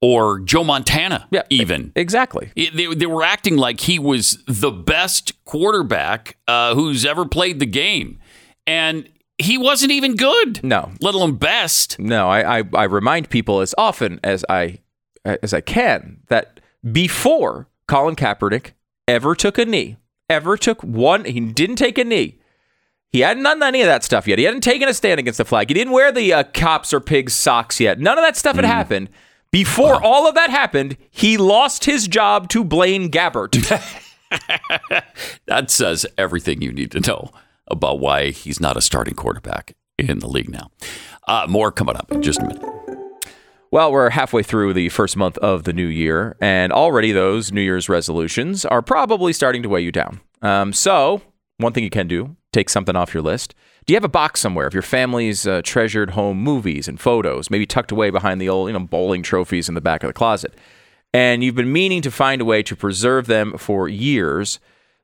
or 0.00 0.38
Joe 0.40 0.62
Montana. 0.62 1.26
Yeah, 1.32 1.42
even 1.50 1.90
exactly. 1.96 2.52
They, 2.54 2.94
they 2.94 3.06
were 3.06 3.24
acting 3.24 3.56
like 3.56 3.80
he 3.80 3.98
was 3.98 4.38
the 4.46 4.70
best 4.70 5.44
quarterback 5.44 6.36
uh, 6.46 6.76
who's 6.76 7.04
ever 7.04 7.26
played 7.26 7.58
the 7.58 7.66
game, 7.66 8.20
and 8.64 9.08
he 9.38 9.56
wasn't 9.56 9.92
even 9.92 10.16
good. 10.16 10.62
No. 10.64 10.92
let 11.00 11.14
alone 11.14 11.36
best. 11.36 11.98
No, 11.98 12.28
I, 12.28 12.58
I, 12.58 12.62
I 12.74 12.84
remind 12.84 13.30
people 13.30 13.60
as 13.60 13.74
often 13.78 14.20
as 14.22 14.44
I 14.48 14.80
as 15.24 15.52
I 15.52 15.60
can 15.60 16.20
that 16.28 16.60
before 16.90 17.68
Colin 17.86 18.16
Kaepernick 18.16 18.72
ever 19.06 19.34
took 19.34 19.58
a 19.58 19.64
knee, 19.64 19.96
ever 20.30 20.56
took 20.56 20.82
one, 20.82 21.24
he 21.24 21.40
didn't 21.40 21.76
take 21.76 21.98
a 21.98 22.04
knee. 22.04 22.38
He 23.10 23.20
hadn't 23.20 23.42
done 23.42 23.62
any 23.62 23.80
of 23.80 23.86
that 23.86 24.04
stuff 24.04 24.28
yet. 24.28 24.38
He 24.38 24.44
hadn't 24.44 24.60
taken 24.60 24.88
a 24.88 24.94
stand 24.94 25.18
against 25.18 25.38
the 25.38 25.44
flag. 25.44 25.68
He 25.68 25.74
didn't 25.74 25.92
wear 25.92 26.12
the 26.12 26.32
uh, 26.32 26.44
cops 26.52 26.92
or 26.92 27.00
pigs 27.00 27.32
socks 27.34 27.80
yet. 27.80 27.98
None 27.98 28.18
of 28.18 28.24
that 28.24 28.36
stuff 28.36 28.56
had 28.56 28.64
happened. 28.66 29.08
Before 29.50 30.02
all 30.02 30.28
of 30.28 30.34
that 30.34 30.50
happened, 30.50 30.98
he 31.10 31.38
lost 31.38 31.86
his 31.86 32.06
job 32.06 32.48
to 32.50 32.64
Blaine 32.64 33.10
Gabbert. 33.10 33.56
That 35.46 35.70
says 35.70 36.04
everything 36.18 36.60
you 36.60 36.70
need 36.70 36.90
to 36.90 37.00
know 37.00 37.30
about 37.70 38.00
why 38.00 38.30
he's 38.30 38.60
not 38.60 38.76
a 38.76 38.80
starting 38.80 39.14
quarterback 39.14 39.74
in 39.98 40.20
the 40.20 40.28
league 40.28 40.50
now. 40.50 40.70
Uh, 41.26 41.46
more 41.48 41.70
coming 41.70 41.96
up 41.96 42.10
in 42.12 42.22
just 42.22 42.40
a 42.40 42.46
minute. 42.46 42.62
Well, 43.70 43.92
we're 43.92 44.10
halfway 44.10 44.42
through 44.42 44.72
the 44.72 44.88
first 44.88 45.16
month 45.16 45.36
of 45.38 45.64
the 45.64 45.74
new 45.74 45.86
year, 45.86 46.36
and 46.40 46.72
already 46.72 47.12
those 47.12 47.52
New 47.52 47.60
Year's 47.60 47.88
resolutions 47.88 48.64
are 48.64 48.80
probably 48.80 49.34
starting 49.34 49.62
to 49.62 49.68
weigh 49.68 49.82
you 49.82 49.92
down. 49.92 50.20
Um, 50.40 50.72
so, 50.72 51.20
one 51.58 51.74
thing 51.74 51.84
you 51.84 51.90
can 51.90 52.08
do 52.08 52.36
take 52.52 52.70
something 52.70 52.96
off 52.96 53.12
your 53.12 53.22
list. 53.22 53.54
Do 53.84 53.92
you 53.92 53.96
have 53.96 54.04
a 54.04 54.08
box 54.08 54.40
somewhere 54.40 54.66
of 54.66 54.74
your 54.74 54.82
family's 54.82 55.46
uh, 55.46 55.60
treasured 55.62 56.10
home 56.10 56.38
movies 56.38 56.88
and 56.88 56.98
photos, 56.98 57.50
maybe 57.50 57.66
tucked 57.66 57.92
away 57.92 58.10
behind 58.10 58.40
the 58.40 58.48
old, 58.48 58.68
you 58.68 58.72
know, 58.72 58.80
bowling 58.80 59.22
trophies 59.22 59.68
in 59.68 59.74
the 59.74 59.80
back 59.80 60.02
of 60.02 60.08
the 60.08 60.14
closet? 60.14 60.54
And 61.12 61.42
you've 61.42 61.54
been 61.54 61.72
meaning 61.72 62.02
to 62.02 62.10
find 62.10 62.40
a 62.40 62.44
way 62.44 62.62
to 62.62 62.76
preserve 62.76 63.26
them 63.26 63.56
for 63.58 63.88
years, 63.88 64.60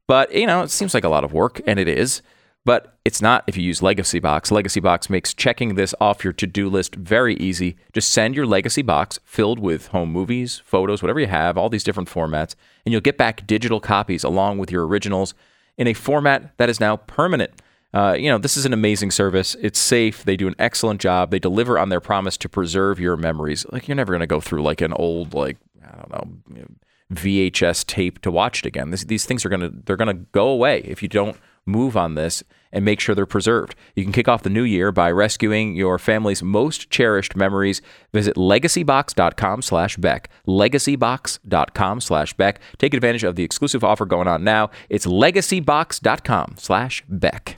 but 0.06 0.34
you 0.34 0.46
know, 0.46 0.62
it 0.62 0.70
seems 0.70 0.94
like 0.94 1.04
a 1.04 1.08
lot 1.08 1.24
of 1.24 1.32
work, 1.32 1.60
and 1.66 1.78
it 1.78 1.88
is. 1.88 2.22
But 2.64 2.96
it's 3.04 3.20
not 3.20 3.44
if 3.46 3.56
you 3.56 3.62
use 3.62 3.82
Legacy 3.82 4.18
Box. 4.18 4.50
Legacy 4.50 4.80
Box 4.80 5.10
makes 5.10 5.34
checking 5.34 5.74
this 5.74 5.94
off 6.00 6.24
your 6.24 6.32
to 6.34 6.46
do 6.46 6.70
list 6.70 6.94
very 6.94 7.34
easy. 7.36 7.76
Just 7.92 8.10
send 8.10 8.34
your 8.34 8.46
Legacy 8.46 8.80
Box 8.80 9.18
filled 9.24 9.58
with 9.58 9.88
home 9.88 10.10
movies, 10.10 10.62
photos, 10.64 11.02
whatever 11.02 11.20
you 11.20 11.26
have, 11.26 11.58
all 11.58 11.68
these 11.68 11.84
different 11.84 12.08
formats, 12.08 12.54
and 12.84 12.92
you'll 12.92 13.02
get 13.02 13.18
back 13.18 13.46
digital 13.46 13.80
copies 13.80 14.24
along 14.24 14.58
with 14.58 14.70
your 14.70 14.86
originals 14.86 15.34
in 15.76 15.86
a 15.86 15.92
format 15.92 16.56
that 16.56 16.70
is 16.70 16.80
now 16.80 16.96
permanent. 16.96 17.52
Uh, 17.92 18.16
you 18.18 18.28
know, 18.30 18.38
this 18.38 18.56
is 18.56 18.64
an 18.64 18.72
amazing 18.72 19.10
service. 19.10 19.54
It's 19.60 19.78
safe. 19.78 20.24
They 20.24 20.36
do 20.36 20.48
an 20.48 20.56
excellent 20.58 21.00
job. 21.00 21.30
They 21.30 21.38
deliver 21.38 21.78
on 21.78 21.90
their 21.90 22.00
promise 22.00 22.36
to 22.38 22.48
preserve 22.48 22.98
your 22.98 23.16
memories. 23.16 23.66
Like, 23.70 23.86
you're 23.86 23.94
never 23.94 24.12
going 24.12 24.20
to 24.20 24.26
go 24.26 24.40
through 24.40 24.62
like 24.62 24.80
an 24.80 24.92
old, 24.94 25.32
like, 25.32 25.58
I 25.86 25.96
don't 25.96 26.10
know, 26.10 26.64
VHS 27.12 27.86
tape 27.86 28.20
to 28.22 28.30
watch 28.30 28.60
it 28.60 28.66
again. 28.66 28.90
This, 28.90 29.04
these 29.04 29.26
things 29.26 29.44
are 29.44 29.48
gonna 29.48 29.70
they're 29.84 29.96
gonna 29.96 30.14
go 30.14 30.48
away 30.48 30.80
if 30.80 31.02
you 31.02 31.08
don't 31.08 31.36
move 31.66 31.96
on 31.96 32.14
this 32.14 32.44
and 32.72 32.84
make 32.84 33.00
sure 33.00 33.14
they're 33.14 33.24
preserved. 33.26 33.74
You 33.94 34.02
can 34.02 34.12
kick 34.12 34.28
off 34.28 34.42
the 34.42 34.50
new 34.50 34.64
year 34.64 34.92
by 34.92 35.10
rescuing 35.10 35.74
your 35.74 35.98
family's 35.98 36.42
most 36.42 36.90
cherished 36.90 37.34
memories. 37.36 37.80
Visit 38.12 38.36
legacybox.com/beck. 38.36 40.28
Legacybox.com/beck. 40.46 42.60
Take 42.78 42.94
advantage 42.94 43.24
of 43.24 43.36
the 43.36 43.44
exclusive 43.44 43.84
offer 43.84 44.06
going 44.06 44.28
on 44.28 44.42
now. 44.42 44.70
It's 44.90 45.06
legacybox.com/beck. 45.06 47.56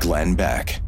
Glenn 0.00 0.34
Beck. 0.34 0.80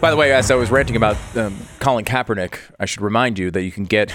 By 0.00 0.10
the 0.10 0.16
way, 0.16 0.32
as 0.32 0.50
I 0.52 0.54
was 0.54 0.70
ranting 0.70 0.94
about 0.94 1.16
um, 1.36 1.58
Colin 1.80 2.04
Kaepernick, 2.04 2.58
I 2.78 2.84
should 2.84 3.00
remind 3.00 3.36
you 3.36 3.50
that 3.50 3.62
you 3.62 3.72
can 3.72 3.84
get, 3.84 4.14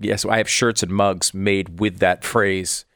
yes, 0.00 0.24
I 0.24 0.38
have 0.38 0.48
shirts 0.48 0.82
and 0.82 0.90
mugs 0.90 1.34
made 1.34 1.78
with 1.78 1.98
that 1.98 2.24
phrase. 2.24 2.86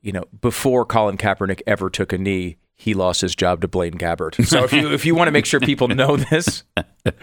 You 0.00 0.12
know, 0.12 0.24
before 0.40 0.84
Colin 0.84 1.16
Kaepernick 1.16 1.62
ever 1.66 1.90
took 1.90 2.12
a 2.12 2.18
knee, 2.18 2.58
he 2.78 2.92
lost 2.94 3.20
his 3.22 3.34
job 3.34 3.62
to 3.62 3.68
Blaine 3.68 3.94
Gabbert. 3.94 4.44
So 4.46 4.64
if 4.64 4.72
you 4.72 4.92
if 4.92 5.04
you 5.06 5.14
want 5.14 5.28
to 5.28 5.32
make 5.32 5.46
sure 5.46 5.58
people 5.60 5.88
know 5.88 6.16
this, 6.16 6.62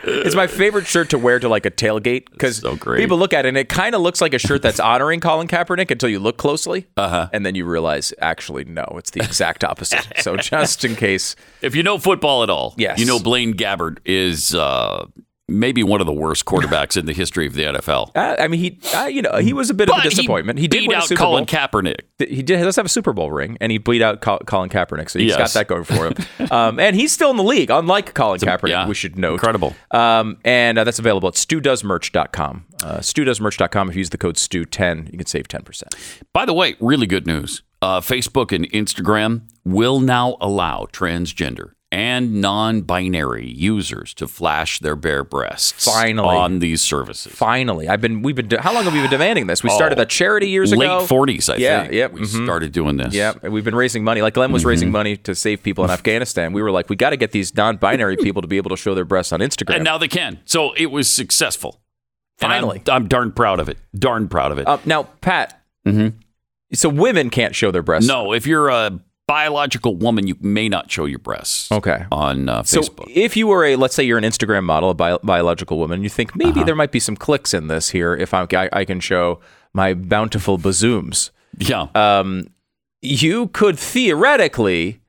it's 0.04 0.36
my 0.36 0.47
favorite 0.47 0.88
shirt 0.88 1.10
to 1.12 1.18
wear 1.18 1.39
to 1.39 1.47
like 1.47 1.66
a 1.66 1.72
tailgate 1.72 2.30
because 2.32 2.58
So 2.58 2.76
people 2.76 3.18
look 3.18 3.34
at 3.34 3.45
it 3.45 3.49
and 3.49 3.58
it 3.58 3.70
kind 3.70 3.93
of 3.95 4.01
looks 4.01 4.20
like 4.20 4.34
a 4.34 4.39
shirt 4.39 4.62
that's 4.62 4.80
honoring 4.80 5.20
Colin 5.20 5.47
Kaepernick 5.47 5.91
until 5.91 6.10
you 6.10 6.20
look 6.20 6.38
closely, 6.38 6.88
uh-huh. 6.97 7.30
and 7.32 7.45
then 7.45 7.54
you 7.56 7.66
realize 7.66 8.14
actually 8.20 8.64
no, 8.66 8.84
it's 8.97 9.12
the 9.12 9.22
exact 9.24 9.64
opposite. 9.64 10.06
so 10.22 10.36
just 10.38 10.84
in 10.84 10.95
case, 10.95 11.36
If 11.62 11.76
you 11.76 11.84
know 11.84 11.97
football 11.97 12.43
at 12.43 12.49
all, 12.49 12.74
Yes. 12.78 12.99
you 12.99 13.06
know 13.06 13.20
Blaine 13.20 13.54
Gabbert 13.54 13.99
is 14.06 14.56
uh, 14.56 15.06
maybe 15.48 15.84
one 15.84 16.00
of 16.02 16.08
the 16.08 16.14
worst 16.14 16.46
quarterbacks 16.46 16.96
in 16.96 17.06
the 17.06 17.14
history 17.14 17.46
of 17.46 17.54
the 17.54 17.64
NFL. 17.64 18.12
Uh, 18.16 18.36
I 18.39 18.48
mean, 18.48 18.60
he, 18.60 18.80
uh, 18.96 19.06
you 19.06 19.22
know, 19.22 19.38
he 19.38 19.52
was 19.54 19.70
a 19.70 19.74
bit 19.74 19.89
of 19.89 19.98
a 19.98 20.02
disappointment. 20.02 20.58
He, 20.60 20.68
did 20.68 20.80
beat 20.82 20.88
win 20.88 20.98
out 20.98 21.10
Colin 21.16 21.46
Bowl. 21.46 21.60
Kaepernick. 21.60 22.00
he 22.18 22.41
did. 22.41 22.58
He 22.60 22.64
does 22.64 22.76
have 22.78 22.86
a 22.86 22.89
Super 22.89 23.12
Bowl 23.14 23.32
ring, 23.32 23.58
and 23.60 23.72
he 23.72 23.78
beat 23.78 24.02
out 24.02 24.22
Colin 24.22 24.70
Kaepernick, 24.70 25.10
so 25.10 25.20
he's 25.20 25.30
Yes. 25.30 25.38
got 25.38 25.60
that 25.60 25.68
going 25.68 25.84
for 25.84 26.08
him. 26.08 26.14
um, 26.52 26.80
and 26.80 26.96
he's 26.96 27.12
still 27.12 27.30
in 27.32 27.38
the 27.38 27.44
league, 27.44 27.70
unlike 27.70 28.14
Colin 28.14 28.39
Kaepernick. 28.39 28.70
yeah, 28.70 28.88
we 28.88 28.94
should 28.96 29.18
note. 29.18 29.34
incredible. 29.34 29.76
Um, 29.91 30.38
and 30.46 30.78
uh, 30.78 30.84
that's 30.86 31.00
available 31.00 31.28
at 31.28 31.36
studoesmerch.com. 31.36 32.66
Uh, 32.84 32.98
studoesmerch.com. 33.00 33.89
If 33.89 33.96
you 33.96 34.00
use 34.00 34.10
the 34.10 34.18
code 34.18 34.36
stu10, 34.36 35.12
you 35.12 35.18
can 35.18 35.28
save 35.28 35.48
ten 35.48 35.62
percent. 35.64 35.94
By 36.34 36.46
the 36.46 36.54
way, 36.54 36.76
really 36.80 37.06
good 37.08 37.28
news. 37.28 37.62
uh, 37.82 38.00
Facebook 38.00 38.52
and 38.56 38.70
Instagram 38.72 39.41
will 39.66 40.00
now 40.00 40.38
allow 40.41 40.88
transgender 40.91 41.73
and 41.94 42.41
non-binary 42.41 43.48
users 43.48 44.16
to 44.16 44.28
flash 44.28 44.80
their 44.80 44.96
bare 44.96 45.24
breasts 45.24 45.86
Finally. 45.86 46.36
on 46.36 46.58
these 46.58 46.82
services. 46.82 47.32
Finally, 47.32 47.88
I've 47.88 48.02
been. 48.02 48.24
We've 48.24 48.36
been. 48.36 48.48
de- 48.48 48.60
How 48.62 48.74
long 48.74 48.84
have 48.86 48.94
we 48.94 49.00
been 49.02 49.12
demanding 49.12 49.46
this? 49.48 49.62
We 49.64 49.70
started 49.70 50.00
Oh, 50.00 50.02
a 50.02 50.06
charity 50.06 50.50
years 50.50 50.72
ago. 50.72 50.80
Late 50.80 50.86
ago. 50.88 51.06
40s, 51.06 51.50
I 51.50 51.54
think. 51.54 51.60
yeah, 51.60 51.82
think. 51.84 51.94
Yep. 51.94 52.12
we 52.14 52.22
mhm. 52.22 52.44
started 52.46 52.72
doing 52.72 52.98
this. 52.98 53.14
Yeah, 53.14 53.34
and 53.44 53.54
we've 53.54 53.64
been 53.64 53.76
raising 53.76 54.04
money. 54.04 54.22
Like 54.24 54.34
Glenn 54.34 54.52
was 54.52 54.66
raising 54.66 54.88
Mm-hmm. 54.88 54.94
money 54.94 55.18
to 55.18 55.36
save 55.36 55.62
people 55.62 55.84
in 55.86 55.91
Afghanistan. 56.00 56.52
We 56.52 56.64
were 56.64 56.72
like, 56.72 56.89
we 56.89 56.96
got 56.96 57.12
to 57.12 57.18
get 57.18 57.32
these 57.32 57.56
non-binary 57.56 58.18
people 58.18 58.41
to 58.41 58.48
be 58.48 58.58
able 58.58 58.72
to 58.72 58.78
show 58.78 58.96
their 58.96 59.06
breasts 59.06 59.32
on 59.32 59.39
Instagram. 59.39 59.76
And 59.76 59.84
now 59.84 59.98
they 60.00 60.08
can. 60.08 60.39
So 60.46 60.74
it 60.74 60.88
was 60.88 61.10
successful. 61.10 61.80
And 62.41 62.52
I'm- 62.52 62.62
Finally. 62.64 62.82
I'm, 62.89 63.08
darn 63.08 63.32
proud 63.32 63.60
of 63.60 63.70
it. 63.70 63.78
Darn 63.96 64.28
proud 64.28 64.52
of 64.52 64.58
it. 64.58 64.68
Uh, 64.68 64.80
now, 64.86 65.04
Pat. 65.22 65.62
Mhm. 65.88 66.14
So 66.74 66.89
women 66.89 67.30
can't 67.30 67.54
show 67.56 67.70
their 67.70 67.84
breasts. 67.84 68.08
no, 68.08 68.34
if 68.34 68.48
you're 68.48 68.70
a 68.70 69.00
biological 69.28 69.96
woman, 69.96 70.28
you 70.28 70.36
may 70.42 70.68
not 70.70 70.92
show 70.92 71.06
your 71.06 71.20
breasts. 71.20 71.72
Okay. 71.72 72.06
On 72.12 72.50
uh, 72.50 72.64
So 72.64 72.82
Facebook. 72.82 73.10
if 73.14 73.38
you 73.38 73.48
were 73.48 73.64
a, 73.66 73.76
let's 73.76 73.96
say 73.96 74.04
you're 74.04 74.18
an 74.18 74.24
Instagram 74.24 74.64
model, 74.64 74.90
a 74.90 74.94
bio- 74.94 75.20
biological 75.24 75.78
woman, 75.78 76.04
you 76.04 76.10
think 76.10 76.36
maybe 76.36 76.52
Uh-huh. 76.52 76.64
there 76.66 76.76
might 76.76 76.92
be 76.92 77.00
some 77.00 77.16
clicks 77.16 77.54
in 77.54 77.68
this 77.68 77.90
here 77.90 78.14
if 78.16 78.34
I, 78.34 78.46
I, 78.54 78.70
I 78.74 78.86
can 78.86 79.00
show 79.00 79.40
my 79.74 79.94
bountiful 79.94 80.58
bazooms. 80.58 81.32
yeah. 81.58 81.88
Um, 81.96 82.48
you 83.02 83.48
could 83.48 83.78
theoretically 83.78 85.02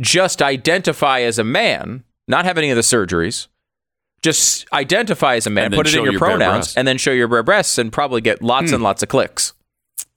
just 0.00 0.42
identify 0.42 1.20
as 1.20 1.38
a 1.38 1.44
man, 1.44 2.02
not 2.28 2.44
have 2.44 2.58
any 2.58 2.70
of 2.70 2.76
the 2.76 2.82
surgeries, 2.82 3.46
just 4.22 4.66
identify 4.72 5.36
as 5.36 5.46
a 5.46 5.50
man, 5.50 5.70
put 5.72 5.86
it 5.86 5.94
in 5.94 6.02
your, 6.02 6.12
your 6.12 6.18
pronouns. 6.18 6.74
Hmm. 6.74 6.80
and 6.80 6.88
then 6.88 6.98
show 6.98 7.12
your 7.12 7.28
bare 7.28 7.42
breasts, 7.44 7.78
and 7.78 7.92
probably 7.92 8.20
get 8.20 8.42
lots 8.42 8.72
and 8.72 8.82
lots 8.82 9.02
of 9.02 9.08
clicks. 9.08 9.52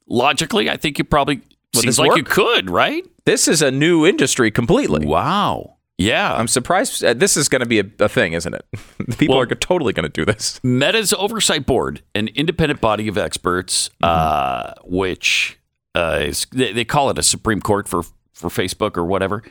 Logically, 0.08 0.70
I 0.70 0.78
think 0.78 0.98
you 0.98 1.04
probably 1.04 1.36
Would 1.76 1.84
seems 1.84 1.86
this 1.98 2.00
like 2.00 2.18
you 2.18 2.24
could, 2.24 2.70
right? 2.70 3.06
This 3.30 3.48
is 3.48 3.62
a 3.62 3.70
new 3.70 4.08
industry 4.08 4.50
completely. 4.50 5.06
Wow. 5.06 5.78
Yeah. 6.00 6.34
I'm 6.34 6.48
surprised. 6.48 7.04
Uh, 7.04 7.14
this 7.14 7.38
is 7.38 7.48
going 7.48 7.60
to 7.60 7.68
be 7.68 7.80
a, 7.80 7.84
a 8.00 8.10
thing, 8.10 8.34
isn't 8.34 8.56
it? 8.56 8.66
People 9.20 9.36
Well- 9.36 9.44
are 9.44 9.56
totally 9.56 9.94
going 9.94 10.06
to 10.06 10.10
do 10.10 10.26
this. 10.26 10.60
Meta's 10.64 11.14
oversight 11.14 11.68
board, 11.68 12.02
an 12.16 12.30
independent 12.30 12.82
body 12.82 13.08
of 13.08 13.20
experts, 13.20 13.92
uh, 14.02 14.74
which 14.84 15.60
uh, 15.94 16.22
is, 16.24 16.48
they, 16.52 16.74
they 16.74 16.84
call 16.84 17.12
it 17.12 17.20
a 17.20 17.24
Supreme 17.24 17.62
Court 17.62 17.88
for 17.88 18.02
for 18.34 18.50
Facebook 18.50 18.98
or 18.98 19.06
whatever, 19.06 19.44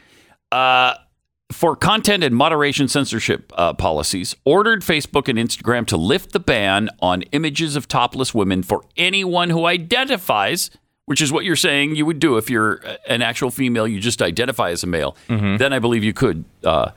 uh, 0.50 0.94
for 1.52 1.76
content 1.76 2.24
and 2.24 2.34
moderation 2.34 2.88
censorship 2.88 3.52
uh, 3.56 3.74
policies, 3.74 4.34
ordered 4.44 4.82
Facebook 4.82 5.28
and 5.28 5.38
Instagram 5.38 5.86
to 5.86 5.96
lift 5.96 6.32
the 6.32 6.40
ban 6.40 6.88
on 7.00 7.22
images 7.30 7.76
of 7.76 7.86
topless 7.86 8.34
women 8.34 8.64
for 8.64 8.82
anyone 8.96 9.50
who 9.50 9.66
identifies. 9.66 10.70
Which 11.08 11.22
is 11.22 11.32
what 11.32 11.44
you're 11.46 11.56
saying 11.56 11.96
you 11.96 12.04
would 12.04 12.20
do 12.20 12.36
if 12.36 12.50
you're 12.50 12.82
an 13.08 13.22
actual 13.22 13.50
female. 13.50 13.88
You 13.88 13.98
just 13.98 14.20
identify 14.20 14.70
as 14.70 14.82
a 14.82 14.86
male. 14.86 15.16
Then 15.28 15.72
I 15.72 15.78
believe 15.78 16.04
you 16.04 16.12
could 16.12 16.44
uh, 16.62 16.90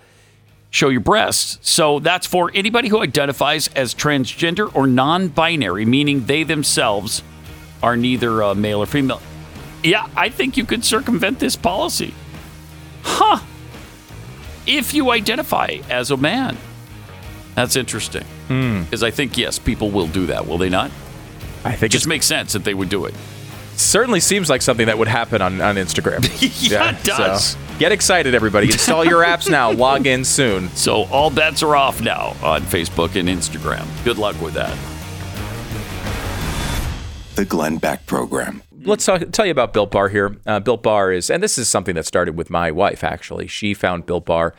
show 0.69 0.89
your 0.89 0.99
breasts. 0.99 1.57
So 1.61 1.99
that's 1.99 2.27
for 2.27 2.51
anybody 2.53 2.89
who 2.89 3.01
identifies 3.01 3.69
as 3.69 3.95
transgender 3.95 4.69
or 4.75 4.85
non 4.85 5.29
binary, 5.29 5.85
meaning 5.85 6.25
they 6.25 6.43
themselves 6.43 7.23
are 7.81 7.95
neither 7.95 8.43
uh, 8.43 8.53
male 8.53 8.79
or 8.83 8.85
female. 8.85 9.21
Yeah, 9.81 10.07
I 10.15 10.27
think 10.27 10.57
you 10.57 10.65
could 10.65 10.83
circumvent 10.83 11.39
this 11.39 11.55
policy. 11.55 12.13
Huh. 13.03 13.39
If 14.67 14.93
you 14.93 15.11
identify 15.11 15.77
as 15.89 16.11
a 16.11 16.17
man. 16.17 16.57
That's 17.55 17.75
interesting. 17.77 18.25
Because 18.83 19.03
I 19.03 19.11
think, 19.11 19.37
yes, 19.37 19.57
people 19.57 19.89
will 19.89 20.07
do 20.07 20.25
that, 20.25 20.47
will 20.47 20.57
they 20.57 20.69
not? 20.69 20.91
I 21.63 21.71
think 21.71 21.83
It 21.83 21.89
just 21.89 22.07
makes 22.07 22.25
sense 22.25 22.53
that 22.53 22.63
they 22.65 22.73
would 22.73 22.89
do 22.89 23.05
it. 23.05 23.13
Certainly 23.81 24.19
seems 24.19 24.49
like 24.49 24.61
something 24.61 24.85
that 24.87 24.97
would 24.97 25.07
happen 25.07 25.41
on, 25.41 25.61
on 25.61 25.75
Instagram. 25.75 26.21
Yeah, 26.71 26.95
it 26.97 27.03
does. 27.03 27.43
so 27.51 27.59
get 27.79 27.91
excited, 27.91 28.35
everybody. 28.35 28.67
Install 28.67 29.05
your 29.05 29.23
apps 29.23 29.49
now. 29.49 29.71
Log 29.73 30.05
in 30.05 30.23
soon. 30.23 30.69
So 30.69 31.05
all 31.05 31.29
bets 31.29 31.63
are 31.63 31.75
off 31.75 32.01
now 32.01 32.35
on 32.43 32.61
Facebook 32.63 33.19
and 33.19 33.27
Instagram. 33.27 33.85
Good 34.03 34.17
luck 34.17 34.39
with 34.41 34.53
that. 34.53 34.77
The 37.35 37.45
Glenn 37.45 37.77
Beck 37.77 38.05
Program. 38.05 38.61
Let's 38.83 39.05
talk, 39.05 39.21
tell 39.31 39.45
you 39.45 39.51
about 39.51 39.73
Built 39.73 39.91
Bar 39.91 40.09
here. 40.09 40.37
Uh, 40.45 40.59
Built 40.59 40.83
Bar 40.83 41.11
is, 41.11 41.29
and 41.29 41.41
this 41.41 41.57
is 41.57 41.67
something 41.67 41.95
that 41.95 42.05
started 42.05 42.35
with 42.35 42.49
my 42.49 42.71
wife, 42.71 43.03
actually. 43.03 43.47
She 43.47 43.73
found 43.73 44.05
Built 44.05 44.25
Bar. 44.25 44.53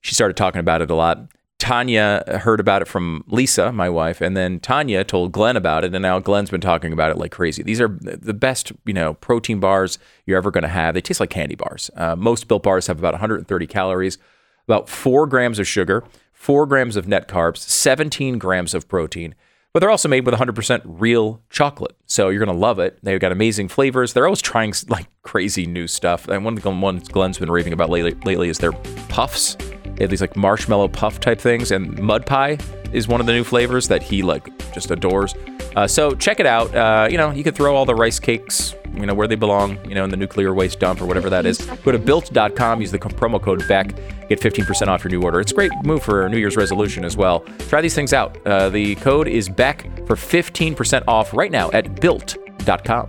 She 0.00 0.14
started 0.14 0.36
talking 0.36 0.60
about 0.60 0.82
it 0.82 0.90
a 0.90 0.94
lot. 0.94 1.18
Tania 1.58 2.22
heard 2.42 2.60
about 2.60 2.82
it 2.82 2.88
from 2.88 3.24
Lisa, 3.28 3.72
my 3.72 3.88
wife, 3.88 4.20
and 4.20 4.36
then 4.36 4.60
Tania 4.60 5.04
told 5.04 5.32
Glenn 5.32 5.56
about 5.56 5.84
it, 5.84 5.94
and 5.94 6.02
now 6.02 6.18
Glenn's 6.18 6.50
been 6.50 6.60
talking 6.60 6.92
about 6.92 7.10
it 7.10 7.16
like 7.16 7.32
crazy. 7.32 7.62
These 7.62 7.80
are 7.80 7.88
the 8.00 8.34
best, 8.34 8.72
you 8.84 8.92
know, 8.92 9.14
protein 9.14 9.58
bars 9.58 9.98
you're 10.26 10.36
ever 10.36 10.50
going 10.50 10.62
to 10.62 10.68
have. 10.68 10.94
They 10.94 11.00
taste 11.00 11.20
like 11.20 11.30
candy 11.30 11.54
bars. 11.54 11.90
Uh, 11.96 12.14
most 12.14 12.46
Built 12.46 12.62
Bars 12.62 12.86
have 12.88 12.98
about 12.98 13.14
130 13.14 13.66
calories, 13.66 14.18
about 14.68 14.88
four 14.88 15.26
grams 15.26 15.58
of 15.58 15.66
sugar, 15.66 16.04
four 16.32 16.66
grams 16.66 16.94
of 16.94 17.08
net 17.08 17.26
carbs, 17.26 17.58
17 17.58 18.38
grams 18.38 18.74
of 18.74 18.86
protein 18.86 19.34
but 19.76 19.80
they're 19.80 19.90
also 19.90 20.08
made 20.08 20.24
with 20.24 20.34
100% 20.34 20.80
real 20.86 21.42
chocolate. 21.50 21.94
So 22.06 22.30
you're 22.30 22.42
going 22.42 22.56
to 22.56 22.58
love 22.58 22.78
it. 22.78 22.98
They've 23.02 23.20
got 23.20 23.30
amazing 23.30 23.68
flavors. 23.68 24.14
They're 24.14 24.24
always 24.24 24.40
trying 24.40 24.72
like 24.88 25.06
crazy 25.22 25.66
new 25.66 25.86
stuff. 25.86 26.28
And 26.28 26.46
one 26.46 26.56
of 26.56 26.62
the 26.62 26.70
ones 26.70 27.08
Glenn's 27.08 27.38
been 27.38 27.50
raving 27.50 27.74
about 27.74 27.90
lately, 27.90 28.14
lately 28.24 28.48
is 28.48 28.56
their 28.56 28.72
puffs. 29.10 29.54
They 29.96 30.04
have 30.04 30.10
these 30.10 30.20
like 30.20 30.36
marshmallow 30.36 30.88
puff 30.88 31.20
type 31.20 31.40
things, 31.40 31.70
and 31.72 31.98
mud 31.98 32.26
pie 32.26 32.58
is 32.92 33.08
one 33.08 33.20
of 33.20 33.26
the 33.26 33.32
new 33.32 33.44
flavors 33.44 33.88
that 33.88 34.02
he 34.02 34.22
like 34.22 34.46
just 34.72 34.90
adores. 34.90 35.34
Uh, 35.74 35.86
so 35.86 36.12
check 36.12 36.40
it 36.40 36.46
out. 36.46 36.74
Uh, 36.74 37.08
you 37.10 37.18
know, 37.18 37.30
you 37.30 37.44
could 37.44 37.54
throw 37.54 37.74
all 37.74 37.84
the 37.84 37.94
rice 37.94 38.18
cakes, 38.18 38.74
you 38.94 39.04
know, 39.04 39.14
where 39.14 39.28
they 39.28 39.34
belong, 39.34 39.78
you 39.86 39.94
know, 39.94 40.04
in 40.04 40.10
the 40.10 40.16
nuclear 40.16 40.54
waste 40.54 40.80
dump 40.80 41.02
or 41.02 41.06
whatever 41.06 41.28
that 41.28 41.44
is. 41.44 41.58
Go 41.84 41.92
to 41.92 41.98
built.com, 41.98 42.80
use 42.80 42.90
the 42.90 42.98
promo 42.98 43.40
code 43.40 43.66
BECK, 43.68 43.88
get 44.28 44.40
15% 44.40 44.88
off 44.88 45.04
your 45.04 45.10
new 45.10 45.22
order. 45.22 45.40
It's 45.40 45.52
a 45.52 45.54
great 45.54 45.72
move 45.84 46.02
for 46.02 46.24
a 46.24 46.28
New 46.30 46.38
Year's 46.38 46.56
resolution 46.56 47.04
as 47.04 47.16
well. 47.16 47.40
Try 47.68 47.80
these 47.80 47.94
things 47.94 48.12
out. 48.12 48.38
Uh, 48.46 48.70
the 48.70 48.94
code 48.96 49.28
is 49.28 49.48
BECK 49.48 50.06
for 50.06 50.16
15% 50.16 51.04
off 51.06 51.34
right 51.34 51.50
now 51.50 51.70
at 51.72 52.00
built.com. 52.00 53.08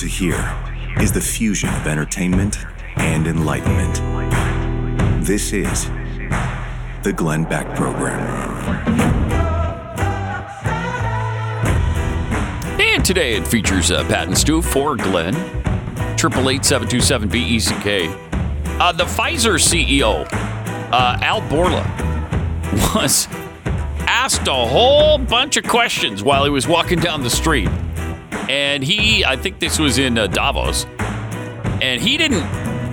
to 0.00 0.06
hear 0.06 0.56
is 0.98 1.12
the 1.12 1.20
fusion 1.20 1.68
of 1.68 1.86
entertainment 1.86 2.56
and 2.96 3.26
enlightenment. 3.26 3.96
This 5.26 5.52
is 5.52 5.90
the 7.02 7.12
Glenn 7.14 7.44
Beck 7.44 7.76
Program. 7.76 8.18
And 12.80 13.04
today 13.04 13.34
it 13.34 13.46
features 13.46 13.90
uh, 13.90 14.02
Pat 14.04 14.26
and 14.26 14.38
Stu 14.38 14.62
for 14.62 14.96
Glenn, 14.96 15.34
triple 16.16 16.48
eight 16.48 16.64
seven 16.64 16.88
two 16.88 17.00
seven 17.00 17.28
B 17.28 17.38
E 17.38 17.60
C 17.60 17.74
K. 17.80 18.06
Uh, 18.78 18.92
the 18.92 19.04
Pfizer 19.04 19.58
CEO, 19.58 20.26
uh, 20.32 21.18
Al 21.20 21.42
Bourla, 21.42 21.84
was 22.94 23.28
asked 24.08 24.48
a 24.48 24.52
whole 24.52 25.18
bunch 25.18 25.58
of 25.58 25.64
questions 25.64 26.22
while 26.22 26.44
he 26.44 26.50
was 26.50 26.66
walking 26.66 26.98
down 26.98 27.22
the 27.22 27.28
street, 27.28 27.68
and 28.50 28.82
he, 28.82 29.24
I 29.24 29.36
think 29.36 29.60
this 29.60 29.78
was 29.78 29.98
in 29.98 30.18
uh, 30.18 30.26
Davos, 30.26 30.84
and 31.80 32.00
he 32.00 32.16
didn't 32.16 32.42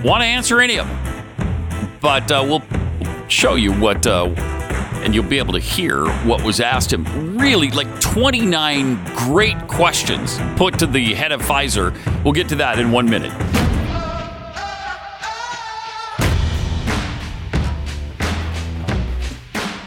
want 0.04 0.22
to 0.22 0.24
answer 0.24 0.60
any 0.60 0.78
of 0.78 0.86
them. 0.86 1.98
But 2.00 2.30
uh, 2.30 2.44
we'll 2.46 2.62
show 3.26 3.56
you 3.56 3.72
what. 3.72 4.06
Uh, 4.06 4.26
and 5.02 5.14
you'll 5.14 5.24
be 5.24 5.38
able 5.38 5.54
to 5.54 5.58
hear 5.58 6.06
what 6.24 6.44
was 6.44 6.60
asked 6.60 6.92
him. 6.92 7.36
Really, 7.36 7.70
like 7.70 7.88
29 8.00 9.04
great 9.16 9.58
questions 9.66 10.38
put 10.56 10.78
to 10.78 10.86
the 10.86 11.14
head 11.14 11.32
of 11.32 11.42
Pfizer. 11.42 11.92
We'll 12.22 12.34
get 12.34 12.48
to 12.50 12.56
that 12.56 12.78
in 12.78 12.92
one 12.92 13.10
minute. 13.10 13.32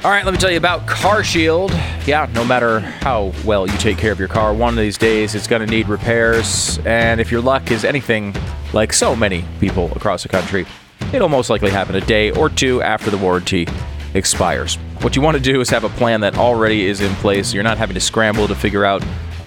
All 0.03 0.11
right, 0.11 0.25
let 0.25 0.33
me 0.33 0.37
tell 0.37 0.51
you 0.51 0.57
about 0.57 0.85
CarShield. 0.85 1.71
Yeah, 2.07 2.27
no 2.33 2.43
matter 2.43 2.79
how 2.79 3.31
well 3.45 3.67
you 3.67 3.77
take 3.77 3.97
care 3.99 4.11
of 4.11 4.17
your 4.17 4.27
car, 4.27 4.53
one 4.55 4.73
of 4.73 4.79
these 4.79 4.97
days 4.97 5.35
it's 5.35 5.45
going 5.45 5.63
to 5.63 5.67
need 5.67 5.87
repairs. 5.87 6.79
And 6.79 7.21
if 7.21 7.31
your 7.31 7.41
luck 7.41 7.69
is 7.69 7.85
anything 7.85 8.35
like 8.73 8.91
so 8.91 9.15
many 9.15 9.45
people 9.59 9.91
across 9.95 10.23
the 10.23 10.29
country, 10.29 10.65
it'll 11.13 11.29
most 11.29 11.51
likely 11.51 11.69
happen 11.69 11.93
a 11.95 12.01
day 12.01 12.31
or 12.31 12.49
two 12.49 12.81
after 12.81 13.11
the 13.11 13.17
warranty 13.17 13.67
expires. 14.15 14.75
What 15.01 15.15
you 15.15 15.21
want 15.21 15.37
to 15.37 15.43
do 15.43 15.61
is 15.61 15.69
have 15.69 15.83
a 15.83 15.89
plan 15.89 16.21
that 16.21 16.37
already 16.37 16.87
is 16.87 17.01
in 17.01 17.13
place. 17.15 17.49
So 17.49 17.53
you're 17.53 17.63
not 17.63 17.77
having 17.77 17.93
to 17.93 18.01
scramble 18.01 18.47
to 18.47 18.55
figure 18.55 18.83
out 18.83 19.03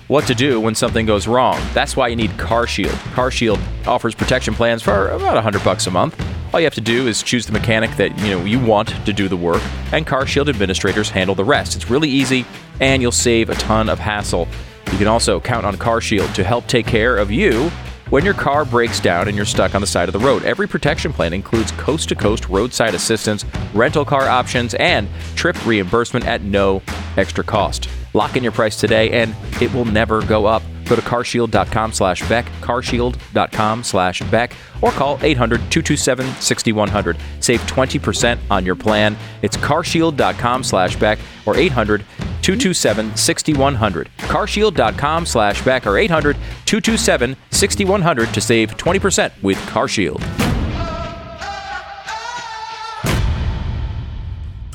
what 0.06 0.26
to 0.28 0.34
do 0.34 0.60
when 0.60 0.76
something 0.76 1.06
goes 1.06 1.26
wrong. 1.26 1.60
That's 1.72 1.96
why 1.96 2.06
you 2.08 2.16
need 2.16 2.30
CarShield. 2.32 2.94
CarShield 3.14 3.60
offers 3.86 4.14
protection 4.14 4.54
plans 4.54 4.80
for 4.80 5.08
about 5.08 5.34
100 5.34 5.64
bucks 5.64 5.88
a 5.88 5.90
month. 5.90 6.14
All 6.54 6.60
you 6.60 6.66
have 6.66 6.74
to 6.74 6.80
do 6.80 7.08
is 7.08 7.20
choose 7.20 7.46
the 7.46 7.52
mechanic 7.52 7.90
that 7.96 8.16
you 8.20 8.30
know 8.30 8.44
you 8.44 8.60
want 8.60 8.90
to 9.06 9.12
do 9.12 9.26
the 9.26 9.36
work, 9.36 9.60
and 9.90 10.06
CarShield 10.06 10.48
administrators 10.48 11.10
handle 11.10 11.34
the 11.34 11.42
rest. 11.42 11.74
It's 11.74 11.90
really 11.90 12.08
easy, 12.08 12.46
and 12.78 13.02
you'll 13.02 13.10
save 13.10 13.50
a 13.50 13.56
ton 13.56 13.88
of 13.88 13.98
hassle. 13.98 14.46
You 14.92 14.98
can 14.98 15.08
also 15.08 15.40
count 15.40 15.66
on 15.66 15.74
CarShield 15.74 16.32
to 16.34 16.44
help 16.44 16.68
take 16.68 16.86
care 16.86 17.16
of 17.16 17.32
you 17.32 17.70
when 18.10 18.24
your 18.24 18.34
car 18.34 18.64
breaks 18.64 19.00
down 19.00 19.26
and 19.26 19.36
you're 19.36 19.44
stuck 19.44 19.74
on 19.74 19.80
the 19.80 19.86
side 19.88 20.08
of 20.08 20.12
the 20.12 20.20
road. 20.20 20.44
Every 20.44 20.68
protection 20.68 21.12
plan 21.12 21.32
includes 21.32 21.72
coast 21.72 22.08
to 22.10 22.14
coast 22.14 22.48
roadside 22.48 22.94
assistance, 22.94 23.44
rental 23.74 24.04
car 24.04 24.28
options, 24.28 24.74
and 24.74 25.08
trip 25.34 25.56
reimbursement 25.66 26.24
at 26.24 26.42
no 26.42 26.82
extra 27.16 27.42
cost. 27.42 27.88
Lock 28.12 28.36
in 28.36 28.44
your 28.44 28.52
price 28.52 28.78
today 28.78 29.10
and 29.10 29.34
it 29.60 29.74
will 29.74 29.86
never 29.86 30.22
go 30.22 30.46
up. 30.46 30.62
Go 30.84 30.96
to 30.96 31.02
carshield.com 31.02 31.92
slash 31.92 32.28
Beck, 32.28 32.46
carshield.com 32.60 33.84
slash 33.84 34.20
Beck, 34.30 34.54
or 34.82 34.90
call 34.90 35.18
800 35.22 35.58
227 35.70 36.26
6100. 36.40 37.16
Save 37.40 37.60
20% 37.62 38.38
on 38.50 38.64
your 38.66 38.74
plan. 38.74 39.16
It's 39.42 39.56
carshield.com 39.56 40.64
slash 40.64 40.96
Beck 40.96 41.18
or 41.46 41.56
800 41.56 42.04
227 42.42 43.16
6100. 43.16 44.10
Carshield.com 44.18 45.26
slash 45.26 45.64
Beck 45.64 45.86
or 45.86 45.96
800 45.98 46.36
227 46.66 47.36
6100 47.50 48.34
to 48.34 48.40
save 48.40 48.76
20% 48.76 49.42
with 49.42 49.58
CarShield. 49.58 50.22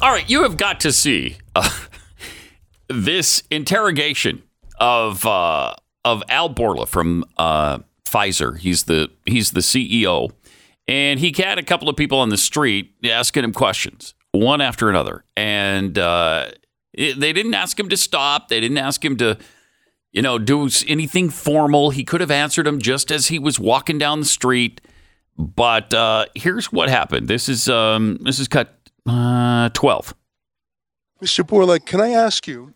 All 0.01 0.11
right, 0.11 0.29
you 0.29 0.43
have 0.43 0.55
got 0.55 0.79
to 0.81 0.93
see 0.93 1.37
uh, 1.55 1.69
this 2.87 3.43
interrogation 3.51 4.43
of 4.79 5.25
uh, 5.25 5.73
of 6.13 6.23
Al 6.29 6.49
Bourla 6.53 6.87
from 6.87 7.23
uh, 7.37 7.79
Pfizer. 8.05 8.57
He's 8.57 8.83
the 8.83 9.09
he's 9.25 9.51
the 9.51 9.61
CEO, 9.61 10.31
and 10.87 11.19
he 11.19 11.33
had 11.37 11.57
a 11.57 11.63
couple 11.63 11.89
of 11.89 11.95
people 11.95 12.19
on 12.19 12.29
the 12.29 12.37
street 12.37 12.93
asking 13.03 13.43
him 13.43 13.53
questions, 13.53 14.13
one 14.31 14.61
after 14.61 14.89
another, 14.89 15.23
and 15.37 15.97
uh, 15.97 16.47
it- 16.93 17.19
they 17.19 17.33
didn't 17.33 17.53
ask 17.53 17.79
him 17.79 17.89
to 17.89 17.97
stop. 17.97 18.47
They 18.49 18.59
didn't 18.59 18.77
ask 18.79 19.03
him 19.05 19.15
to, 19.17 19.37
you 20.11 20.21
know, 20.21 20.37
do 20.39 20.69
anything 20.87 21.29
formal. 21.29 21.91
He 21.91 22.03
could 22.03 22.21
have 22.21 22.31
answered 22.31 22.65
them 22.65 22.79
just 22.79 23.11
as 23.11 23.27
he 23.27 23.37
was 23.39 23.59
walking 23.59 23.97
down 23.97 24.19
the 24.19 24.25
street. 24.25 24.81
But 25.37 25.93
uh, 25.93 26.25
here's 26.35 26.71
what 26.71 26.89
happened. 26.89 27.27
This 27.29 27.47
is 27.47 27.69
um, 27.69 28.17
this 28.21 28.39
is 28.39 28.47
cut 28.49 28.75
uh, 29.07 29.69
twelve. 29.69 30.13
Mr. 31.21 31.43
Bourla, 31.45 31.85
can 31.85 31.99
I 32.01 32.09
ask 32.11 32.47
you, 32.47 32.73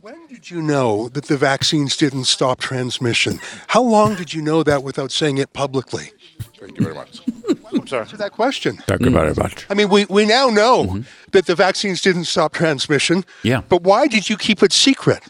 when 0.00 0.26
did 0.26 0.50
you 0.50 0.62
know 0.62 1.08
that 1.10 1.24
the 1.24 1.36
vaccines 1.36 1.96
didn't 1.96 2.24
stop 2.24 2.60
transmission? 2.60 3.40
How 3.68 3.82
long 3.82 4.14
did 4.14 4.32
you 4.32 4.42
know 4.42 4.62
that 4.62 4.82
without 4.82 5.10
saying 5.10 5.38
it 5.38 5.52
publicly? 5.52 6.12
Thank 6.58 6.78
you 6.78 6.84
very 6.84 6.94
much. 6.94 7.20
I'm 7.72 7.86
sorry. 7.86 8.02
Answer 8.02 8.16
that 8.18 8.32
question. 8.32 8.76
Thank 8.86 9.02
you 9.02 9.10
very 9.10 9.34
much. 9.34 9.66
I 9.70 9.74
mean, 9.74 9.88
we, 9.88 10.04
we 10.06 10.24
now 10.24 10.48
know 10.48 10.84
mm-hmm. 10.84 11.30
that 11.32 11.46
the 11.46 11.54
vaccines 11.54 12.00
didn't 12.00 12.24
stop 12.24 12.52
transmission. 12.52 13.24
Yeah. 13.42 13.62
But 13.68 13.82
why 13.82 14.06
did 14.06 14.28
you 14.28 14.36
keep 14.36 14.62
it 14.62 14.72
secret? 14.72 15.24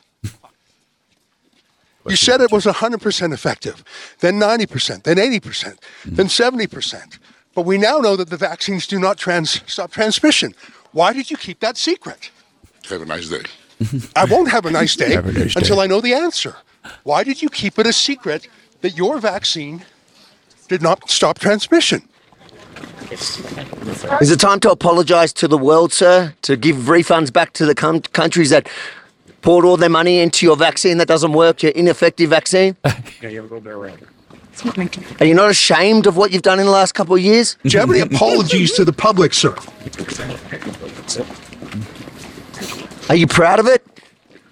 You 2.07 2.17
said 2.17 2.41
it 2.41 2.51
was 2.51 2.65
100% 2.65 3.35
effective, 3.35 3.85
then 4.21 4.41
90%, 4.41 5.03
then 5.03 5.19
80%, 5.19 5.41
mm-hmm. 5.41 6.15
then 6.15 6.27
70%. 6.27 7.19
But 7.55 7.63
we 7.63 7.77
now 7.77 7.99
know 7.99 8.17
that 8.17 8.31
the 8.31 8.39
vaccines 8.39 8.87
do 8.87 8.99
not 8.99 9.19
trans- 9.19 9.61
stop 9.71 9.91
transmission. 9.91 10.55
Why 10.93 11.13
did 11.13 11.31
you 11.31 11.37
keep 11.37 11.61
that 11.61 11.77
secret? 11.77 12.31
Have 12.89 13.03
a 13.03 13.05
nice 13.05 13.29
day. 13.29 13.43
I 14.17 14.25
won't 14.25 14.51
have 14.51 14.67
a 14.67 14.71
nice 14.71 14.97
day 14.97 15.15
a 15.15 15.23
nice 15.23 15.57
until 15.57 15.77
day. 15.77 15.83
I 15.83 15.87
know 15.87 16.01
the 16.01 16.15
answer. 16.15 16.57
Why 17.05 17.25
did 17.25 17.43
you 17.43 17.49
keep 17.49 17.79
it 17.79 17.87
a 17.87 17.93
secret 17.93 18.49
that 18.81 18.97
your 18.97 19.19
vaccine 19.19 19.85
did 20.69 20.83
not 20.83 21.11
stop 21.11 21.39
transmission? 21.39 22.03
Is 23.11 24.31
it 24.31 24.41
time 24.41 24.61
to 24.61 24.71
apologise 24.71 25.33
to 25.35 25.49
the 25.49 25.59
world, 25.59 25.93
sir? 25.93 26.35
To 26.43 26.57
give 26.57 26.77
refunds 26.77 27.33
back 27.33 27.53
to 27.55 27.67
the 27.67 27.75
com- 27.75 28.01
countries 28.01 28.51
that 28.51 28.69
poured 29.43 29.65
all 29.65 29.77
their 29.77 29.89
money 29.89 30.21
into 30.21 30.45
your 30.45 30.57
vaccine 30.57 30.99
that 30.99 31.09
doesn't 31.09 31.33
work, 31.33 31.63
your 31.63 31.73
ineffective 31.73 32.31
vaccine? 32.31 32.77
yeah, 32.85 33.29
you 33.29 33.43
have 33.43 33.51
a 33.51 33.55
little 33.55 33.61
bit 33.61 33.73
around. 33.73 34.07
Are 35.21 35.25
you 35.25 35.35
not 35.35 35.51
ashamed 35.51 36.07
of 36.07 36.17
what 36.17 36.33
you've 36.33 36.43
done 36.43 36.59
in 36.59 36.67
the 36.67 36.73
last 36.73 36.93
couple 36.93 37.15
of 37.15 37.21
years? 37.21 37.57
Do 37.63 37.71
you 37.71 37.79
have 37.79 37.91
any 37.91 38.01
apologies 38.15 38.73
to 38.73 38.85
the 38.85 38.93
public, 38.93 39.33
sir? 39.33 39.55
Are 43.09 43.17
you 43.17 43.27
proud 43.27 43.59
of 43.59 43.67
it? 43.67 43.85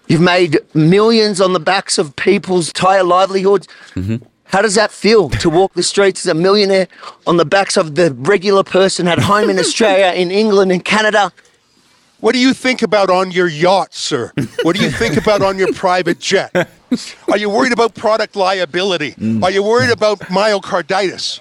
You've 0.09 0.21
made 0.21 0.59
millions 0.75 1.41
on 1.41 1.53
the 1.53 1.61
backs 1.61 1.99
of 1.99 2.15
people's 2.17 2.69
entire 2.69 3.03
livelihoods. 3.03 3.67
Mm-hmm. 3.95 4.25
How 4.45 4.63
does 4.63 4.77
that 4.77 4.93
feel 4.93 5.29
to 5.31 5.51
walk 5.51 5.75
the 5.75 5.83
streets 5.83 6.25
as 6.25 6.31
a 6.31 6.35
millionaire 6.35 6.87
on 7.27 7.37
the 7.37 7.45
backs 7.45 7.77
of 7.77 7.97
the 7.97 8.13
regular 8.13 8.63
person 8.63 9.09
at 9.09 9.19
home 9.19 9.51
in 9.51 9.59
Australia, 9.65 10.13
in 10.19 10.31
England, 10.31 10.71
in 10.71 10.81
Canada? 10.81 11.33
What 12.21 12.33
do 12.33 12.39
you 12.39 12.55
think 12.55 12.83
about 12.83 13.11
on 13.11 13.31
your 13.31 13.49
yacht, 13.49 13.93
sir? 13.93 14.33
What 14.63 14.77
do 14.77 14.83
you 14.83 14.91
think 14.91 15.17
about 15.17 15.43
on 15.43 15.59
your 15.59 15.73
private 15.75 16.19
jet? 16.19 16.51
Are 17.31 17.37
you 17.37 17.51
worried 17.51 17.73
about 17.73 17.95
product 17.95 18.37
liability? 18.37 19.13
Mm. 19.13 19.43
Are 19.43 19.51
you 19.51 19.63
worried 19.63 19.91
about 19.91 20.21
myocarditis? 20.21 21.41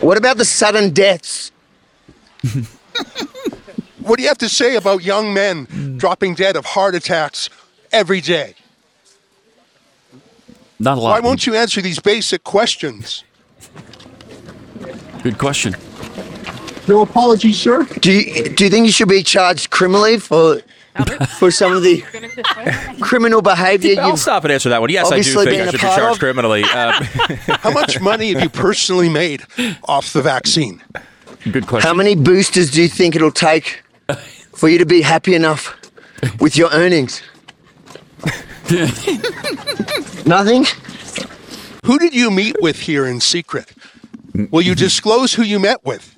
What 0.00 0.16
about 0.16 0.36
the 0.36 0.44
sudden 0.44 0.90
deaths? 0.92 1.50
What 4.04 4.16
do 4.18 4.22
you 4.22 4.28
have 4.28 4.38
to 4.38 4.48
say 4.48 4.76
about 4.76 5.02
young 5.02 5.32
men 5.32 5.96
dropping 5.96 6.34
dead 6.34 6.56
of 6.56 6.66
heart 6.66 6.94
attacks 6.94 7.48
every 7.90 8.20
day? 8.20 8.54
Not 10.78 10.98
a 10.98 11.00
lot. 11.00 11.10
Why 11.10 11.20
won't 11.20 11.46
you 11.46 11.54
answer 11.54 11.80
these 11.80 11.98
basic 11.98 12.44
questions? 12.44 13.24
Good 15.22 15.38
question. 15.38 15.74
No 16.86 17.00
apologies, 17.00 17.58
sir. 17.58 17.84
Do 17.84 18.12
you, 18.12 18.50
do 18.50 18.64
you 18.64 18.70
think 18.70 18.84
you 18.84 18.92
should 18.92 19.08
be 19.08 19.22
charged 19.22 19.70
criminally 19.70 20.18
for 20.18 20.60
for 21.38 21.50
some 21.50 21.72
of 21.72 21.82
the 21.82 22.02
criminal 23.00 23.42
behaviour 23.42 24.00
I'll 24.00 24.10
you've 24.10 24.18
stop 24.18 24.44
and 24.44 24.52
answer 24.52 24.68
that 24.68 24.80
one. 24.80 24.90
Yes, 24.90 25.06
I 25.06 25.08
do 25.08 25.14
obviously 25.16 25.44
think 25.46 25.56
been 25.56 25.60
I 25.62 25.64
a 25.64 25.70
should 25.72 25.80
be 25.80 25.86
charged 25.86 26.12
of. 26.12 26.18
criminally. 26.20 26.62
Uh, 26.62 26.92
How 27.62 27.72
much 27.72 28.00
money 28.00 28.32
have 28.32 28.42
you 28.42 28.48
personally 28.48 29.08
made 29.08 29.42
off 29.84 30.12
the 30.12 30.22
vaccine? 30.22 30.82
Good 31.50 31.66
question. 31.66 31.88
How 31.88 31.94
many 31.94 32.14
boosters 32.14 32.70
do 32.70 32.80
you 32.80 32.88
think 32.88 33.16
it'll 33.16 33.32
take 33.32 33.82
for 34.52 34.68
you 34.68 34.78
to 34.78 34.86
be 34.86 35.02
happy 35.02 35.34
enough 35.34 35.76
with 36.40 36.56
your 36.56 36.70
earnings? 36.70 37.22
Nothing? 40.26 40.64
Who 41.84 41.98
did 41.98 42.14
you 42.14 42.30
meet 42.30 42.56
with 42.60 42.80
here 42.80 43.06
in 43.06 43.20
secret? 43.20 43.72
Will 44.50 44.62
you 44.62 44.74
disclose 44.74 45.34
who 45.34 45.42
you 45.42 45.60
met 45.60 45.84
with? 45.84 46.16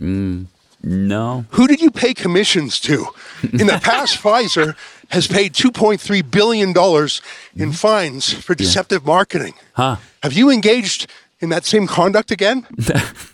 Mm, 0.00 0.46
no. 0.82 1.46
Who 1.50 1.66
did 1.66 1.80
you 1.80 1.90
pay 1.90 2.12
commissions 2.14 2.78
to? 2.80 3.06
In 3.42 3.66
the 3.68 3.80
past, 3.82 4.18
Pfizer 4.22 4.76
has 5.08 5.26
paid 5.26 5.54
$2.3 5.54 6.30
billion 6.30 6.68
in 6.70 6.74
mm. 6.74 7.74
fines 7.74 8.32
for 8.32 8.54
deceptive 8.54 9.06
marketing. 9.06 9.54
Huh? 9.74 9.96
Have 10.22 10.32
you 10.32 10.50
engaged 10.50 11.10
in 11.40 11.48
that 11.50 11.64
same 11.64 11.86
conduct 11.86 12.30
again? 12.30 12.66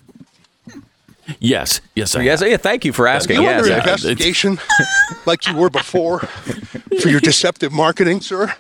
Yes. 1.39 1.81
Yes. 1.95 2.15
I 2.17 2.23
yes, 2.23 2.41
have. 2.41 2.49
yeah, 2.49 2.57
thank 2.57 2.85
you 2.85 2.93
for 2.93 3.07
asking. 3.07 3.37
you 3.37 3.43
Yes, 3.43 3.63
under 3.63 3.75
uh, 3.75 3.79
investigation 3.79 4.59
like 5.27 5.47
you 5.47 5.57
were 5.57 5.71
before 5.71 6.21
for 7.01 7.09
your 7.09 7.21
deceptive 7.21 7.73
marketing, 7.73 8.21
sir? 8.21 8.55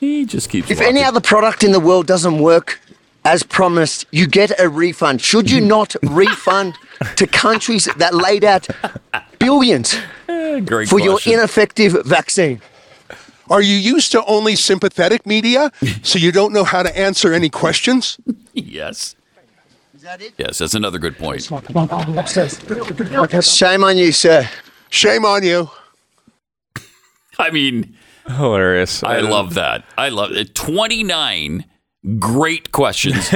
He 0.00 0.24
just 0.26 0.48
keeps. 0.48 0.70
If 0.70 0.78
walking. 0.78 0.96
any 0.96 1.04
other 1.04 1.20
product 1.20 1.64
in 1.64 1.72
the 1.72 1.80
world 1.80 2.06
doesn't 2.06 2.38
work 2.38 2.80
as 3.24 3.42
promised, 3.42 4.06
you 4.10 4.26
get 4.26 4.58
a 4.58 4.68
refund. 4.68 5.20
Should 5.20 5.50
you 5.50 5.60
not 5.76 5.96
refund 6.02 6.74
to 7.16 7.26
countries 7.26 7.88
that 7.96 8.14
laid 8.14 8.44
out 8.44 8.68
billions 9.38 9.96
Great 10.26 10.88
for 10.88 10.98
your 11.00 11.18
ineffective 11.26 11.92
vaccine? 12.04 12.60
Are 13.50 13.62
you 13.62 13.76
used 13.76 14.12
to 14.12 14.24
only 14.26 14.56
sympathetic 14.56 15.26
media, 15.26 15.72
so 16.02 16.18
you 16.18 16.32
don't 16.32 16.52
know 16.52 16.64
how 16.64 16.82
to 16.82 16.98
answer 16.98 17.32
any 17.32 17.48
questions? 17.48 18.18
yes. 18.52 19.14
Yes, 20.38 20.58
that's 20.58 20.74
another 20.74 20.98
good 20.98 21.18
point. 21.18 21.42
Shame 23.42 23.84
on 23.84 23.98
you, 23.98 24.12
sir. 24.12 24.48
Shame 24.90 25.24
on 25.24 25.42
you. 25.42 25.70
I 27.38 27.50
mean, 27.50 27.96
hilarious. 28.26 29.02
I 29.02 29.20
love 29.20 29.54
that. 29.54 29.84
I 29.96 30.08
love 30.08 30.32
it. 30.32 30.54
29 30.54 31.64
great 32.18 32.72
questions, 32.72 33.30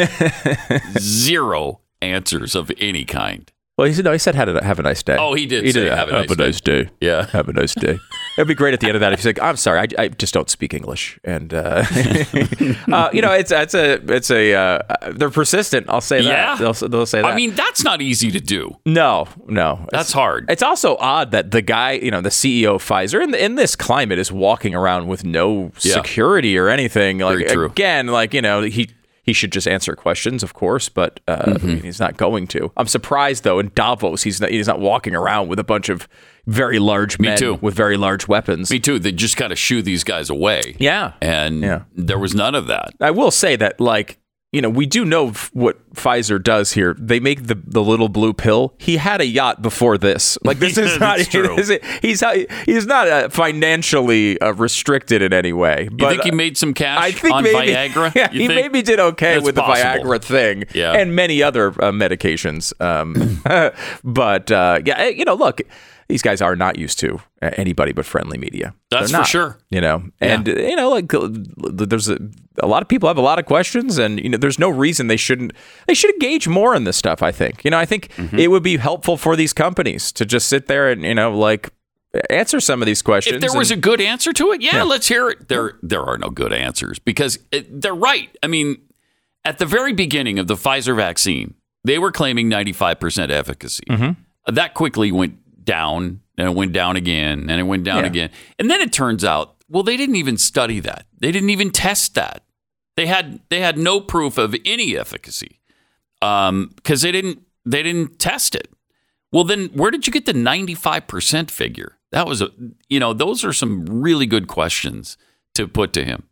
zero 0.99 1.81
answers 2.01 2.55
of 2.55 2.71
any 2.79 3.05
kind. 3.05 3.51
Well, 3.77 3.87
he 3.87 3.95
said 3.95 4.05
no. 4.05 4.13
He 4.13 4.19
said 4.19 4.35
have 4.35 4.49
a, 4.49 4.63
have 4.63 4.79
a 4.79 4.83
nice 4.83 5.03
day. 5.03 5.17
Oh, 5.19 5.35
he 5.35 5.47
did 5.47 5.65
He 5.65 5.73
say 5.73 5.85
did 5.85 5.93
have 5.93 6.09
a 6.09 6.13
have 6.13 6.29
nice 6.29 6.39
a 6.39 6.43
nice 6.43 6.61
day. 6.61 6.91
Yeah. 7.01 7.27
Have 7.29 7.49
a 7.49 7.53
nice 7.53 7.75
day. 7.75 7.99
It'd 8.39 8.49
be 8.49 8.55
great 8.55 8.73
at 8.73 8.81
the 8.81 8.87
end 8.87 8.95
of 8.97 9.01
that 9.01 9.13
if 9.13 9.19
he's 9.19 9.27
like, 9.27 9.41
"I'm 9.43 9.57
sorry, 9.57 9.81
I, 9.81 9.87
I 10.05 10.09
just 10.09 10.33
don't 10.33 10.49
speak 10.49 10.73
English," 10.75 11.19
and 11.25 11.53
uh, 11.53 11.85
uh, 12.93 13.11
you 13.13 13.21
know, 13.23 13.33
it's 13.33 13.51
it's 13.53 13.75
a 13.75 13.95
it's 14.13 14.31
a 14.31 14.55
uh, 14.55 14.79
they're 15.13 15.31
persistent. 15.31 15.87
I'll 15.89 16.01
say 16.01 16.21
Yeah. 16.23 16.57
that. 16.57 16.59
They'll, 16.59 16.89
they'll 16.89 17.07
say 17.07 17.21
that. 17.23 17.29
I 17.31 17.35
mean, 17.37 17.55
that's 17.55 17.85
not 17.85 18.01
easy 18.01 18.31
to 18.31 18.41
do. 18.41 18.77
no, 18.87 19.29
no, 19.47 19.87
That's 19.91 20.11
It's- 20.11 20.13
hard. 20.13 20.47
It's 20.51 20.63
also 20.63 20.97
odd 20.99 21.31
that 21.33 21.51
the 21.51 21.63
guy, 21.63 21.93
you 21.93 22.11
know, 22.11 22.21
the 22.21 22.31
CEO 22.31 22.77
of 22.77 22.83
Pfizer, 22.85 23.23
in, 23.23 23.35
in 23.35 23.55
this 23.57 23.77
climate, 23.77 24.19
is 24.19 24.33
walking 24.33 24.75
around 24.75 25.09
with 25.09 25.25
no 25.25 25.73
Yeah. 25.81 25.95
security 25.95 26.57
or 26.59 26.69
anything. 26.69 27.19
Like 27.19 27.39
Very 27.39 27.49
true. 27.51 27.67
again, 27.67 28.07
like 28.07 28.33
you 28.35 28.43
know, 28.43 28.63
he 28.63 28.89
he 29.23 29.33
should 29.33 29.53
just 29.53 29.69
answer 29.69 29.95
questions, 29.95 30.43
of 30.43 30.53
course, 30.55 30.89
but 30.89 31.21
uh, 31.29 31.45
Mm-hmm. 31.47 31.77
he's 31.85 32.01
not 32.01 32.17
going 32.17 32.47
to. 32.49 32.73
I'm 32.77 32.89
surprised 32.89 33.45
though. 33.45 33.59
In 33.61 33.71
Davos, 33.75 34.23
he's 34.25 34.41
not 34.41 34.51
he's 34.51 34.67
not 34.67 34.81
walking 34.81 35.15
around 35.15 35.49
with 35.49 35.59
a 35.59 35.65
bunch 35.65 35.89
of 35.89 36.09
very 36.47 36.79
large 36.81 37.19
men 37.21 37.39
too. 37.39 37.55
with 37.61 37.75
very 37.75 37.97
large 37.97 38.27
weapons. 38.27 38.71
Me 38.71 38.81
too. 38.81 38.99
They 38.99 39.13
just 39.13 39.37
kind 39.37 39.53
of 39.53 39.59
shoo 39.59 39.81
these 39.83 40.03
guys 40.03 40.29
away. 40.29 40.75
Yeah. 40.81 41.13
And 41.21 41.63
Yeah. 41.63 41.83
there 41.95 42.19
was 42.19 42.35
none 42.35 42.55
of 42.57 42.67
that. 42.67 42.95
I 43.01 43.13
will 43.13 43.31
say 43.31 43.55
that, 43.57 43.81
like, 43.81 44.19
you 44.51 44.61
know, 44.61 44.69
we 44.69 44.85
do 44.87 45.05
know 45.05 45.31
what 45.53 45.79
Pfizer 45.95 46.43
does 46.43 46.73
here. 46.73 46.95
They 46.99 47.21
make 47.21 47.47
the, 47.47 47.55
the 47.65 47.83
little 47.83 48.09
blue 48.09 48.33
pill. 48.33 48.75
He 48.79 48.97
had 48.97 49.21
a 49.21 49.27
yacht 49.27 49.61
before 49.63 49.99
this. 49.99 50.39
Like, 50.45 50.59
this 50.59 50.77
is 50.79 50.99
not. 51.01 51.19
True. 51.31 51.55
this 51.57 51.71
is- 51.71 51.81
he's 52.01 52.23
not- 52.23 52.37
he's 52.67 52.87
not 52.87 53.09
uh, 53.09 53.29
financially 53.29 54.41
uh, 54.41 54.53
restricted 54.53 55.23
in 55.23 55.33
any 55.33 55.53
way. 55.53 55.89
You 55.97 56.09
think 56.09 56.23
he 56.23 56.31
made 56.31 56.57
some 56.57 56.75
cash 56.75 56.99
I 57.01 57.13
think 57.13 57.35
on 57.35 57.43
maybe, 57.45 57.73
Viagra? 57.73 58.13
Yeah, 58.15 58.31
You 58.33 58.41
he 58.43 58.47
think? 58.49 58.61
maybe 58.61 58.83
did 58.83 59.01
okay 59.01 59.35
That's 59.35 59.45
with 59.45 59.55
the. 59.55 59.63
Viagra 59.63 60.23
thing 60.23 60.65
Yeah. 60.75 60.93
and 60.93 61.15
many 61.15 61.43
other 61.43 61.69
uh, 61.69 61.93
medications. 61.93 62.73
Um, 62.81 63.41
but 64.05 64.51
uh, 64.51 64.81
yeah, 64.85 65.09
you 65.09 65.25
know, 65.25 65.35
look, 65.35 65.61
these 66.09 66.23
guys 66.23 66.43
are 66.43 66.57
not 66.57 66.79
used 66.79 66.99
to 67.01 67.21
uh, 67.41 67.51
anybody 67.57 67.93
but 67.93 68.05
friendly 68.05 68.37
media. 68.39 68.75
That's 68.91 69.11
They're 69.13 69.23
for 69.23 69.27
sure. 69.27 69.59
You 69.71 69.81
know, 69.81 70.03
and 70.21 70.49
uh, 70.49 70.53
you 70.53 70.77
know, 70.77 70.91
like 70.91 71.11
there's 71.57 72.09
a, 72.09 72.19
a 72.59 72.67
lot 72.67 72.83
of 72.83 72.89
people 72.89 73.09
have 73.09 73.17
a 73.17 73.23
lot 73.23 73.39
of 73.39 73.47
questions, 73.47 73.97
and 73.99 74.19
you 74.21 74.29
know, 74.29 74.37
there's 74.37 74.59
no 74.59 74.69
reason 74.69 75.07
they 75.07 75.17
shouldn't. 75.17 75.53
They 75.87 75.95
should 75.95 76.13
engage 76.15 76.49
more 76.49 76.75
in 76.75 76.85
this 76.85 76.97
stuff. 76.97 77.23
I 77.23 77.33
think. 77.33 77.65
You 77.65 77.71
know, 77.71 77.79
I 77.79 77.85
think 77.87 78.09
Mm-hmm. 78.17 78.39
it 78.39 78.51
would 78.51 78.63
be 78.63 78.77
helpful 78.77 79.17
for 79.17 79.37
these 79.37 79.53
companies 79.53 80.13
to 80.13 80.25
just 80.25 80.49
sit 80.49 80.67
there 80.67 80.91
and 80.91 81.03
you 81.03 81.15
know, 81.15 81.37
like 81.37 81.71
answer 82.31 82.61
some 82.61 82.83
of 82.83 82.87
these 82.87 83.01
questions. 83.03 83.37
If 83.37 83.41
there 83.41 83.59
was 83.59 83.71
a 83.71 83.77
good 83.77 84.01
answer 84.01 84.33
to 84.35 84.53
it, 84.53 84.61
yeah, 84.61 84.77
Yeah. 84.77 84.83
let's 84.83 85.09
hear 85.09 85.31
it. 85.31 85.49
There, 85.49 85.79
there 85.83 86.03
are 86.03 86.19
no 86.19 86.29
good 86.29 86.53
answers 86.53 86.99
because 86.99 87.39
it, 87.51 87.81
they're 87.81 87.95
right. 87.95 88.29
I 88.43 88.49
mean, 88.49 88.83
at 89.47 89.57
the 89.59 89.65
very 89.67 89.93
beginning 89.95 90.39
of 90.39 90.47
the 90.47 90.55
Pfizer 90.55 90.95
vaccine, 90.95 91.55
they 91.85 91.99
were 91.99 92.13
claiming 92.13 92.51
95% 92.51 93.31
efficacy. 93.31 93.85
Mm-hmm. 93.89 94.55
That 94.55 94.75
quickly 94.75 95.11
went 95.11 95.65
down 95.65 96.21
and 96.37 96.49
it 96.51 96.55
went 96.55 96.73
down 96.73 96.97
again 96.97 97.49
and 97.49 97.59
it 97.61 97.65
went 97.65 97.85
down 97.85 98.01
Yeah. 98.01 98.07
again. 98.07 98.31
And 98.59 98.71
then 98.71 98.81
it 98.83 98.93
turns 98.93 99.25
out, 99.25 99.57
well, 99.69 99.83
they 99.83 99.97
didn't 99.97 100.17
even 100.17 100.37
study 100.37 100.81
that. 100.81 101.07
They 101.19 101.33
didn't 101.33 101.51
even 101.51 101.71
test 101.71 102.15
that. 102.15 102.45
They 102.95 103.07
had 103.07 103.41
they 103.49 103.61
had 103.61 103.79
no 103.79 104.01
proof 104.03 104.37
of 104.37 104.55
any 104.67 104.99
efficacy 104.99 105.61
because 106.23 107.03
they 107.03 107.13
didn't 107.13 107.43
they 107.65 107.83
didn't 107.83 108.19
test 108.19 108.55
it. 108.55 108.69
Well, 109.33 109.45
then 109.45 109.69
where 109.69 109.91
did 109.91 110.07
you 110.07 110.13
get 110.13 110.27
the 110.27 110.35
95% 110.35 111.51
figure? 111.51 111.99
That 112.11 112.27
was 112.27 112.43
a, 112.43 112.51
you 112.89 113.01
know, 113.01 113.15
those 113.15 113.45
are 113.45 113.53
some 113.53 113.87
really 113.87 114.27
good 114.27 114.47
questions 114.47 115.17
to 115.55 115.67
put 115.67 115.93
to 115.95 116.05
him. 116.05 116.25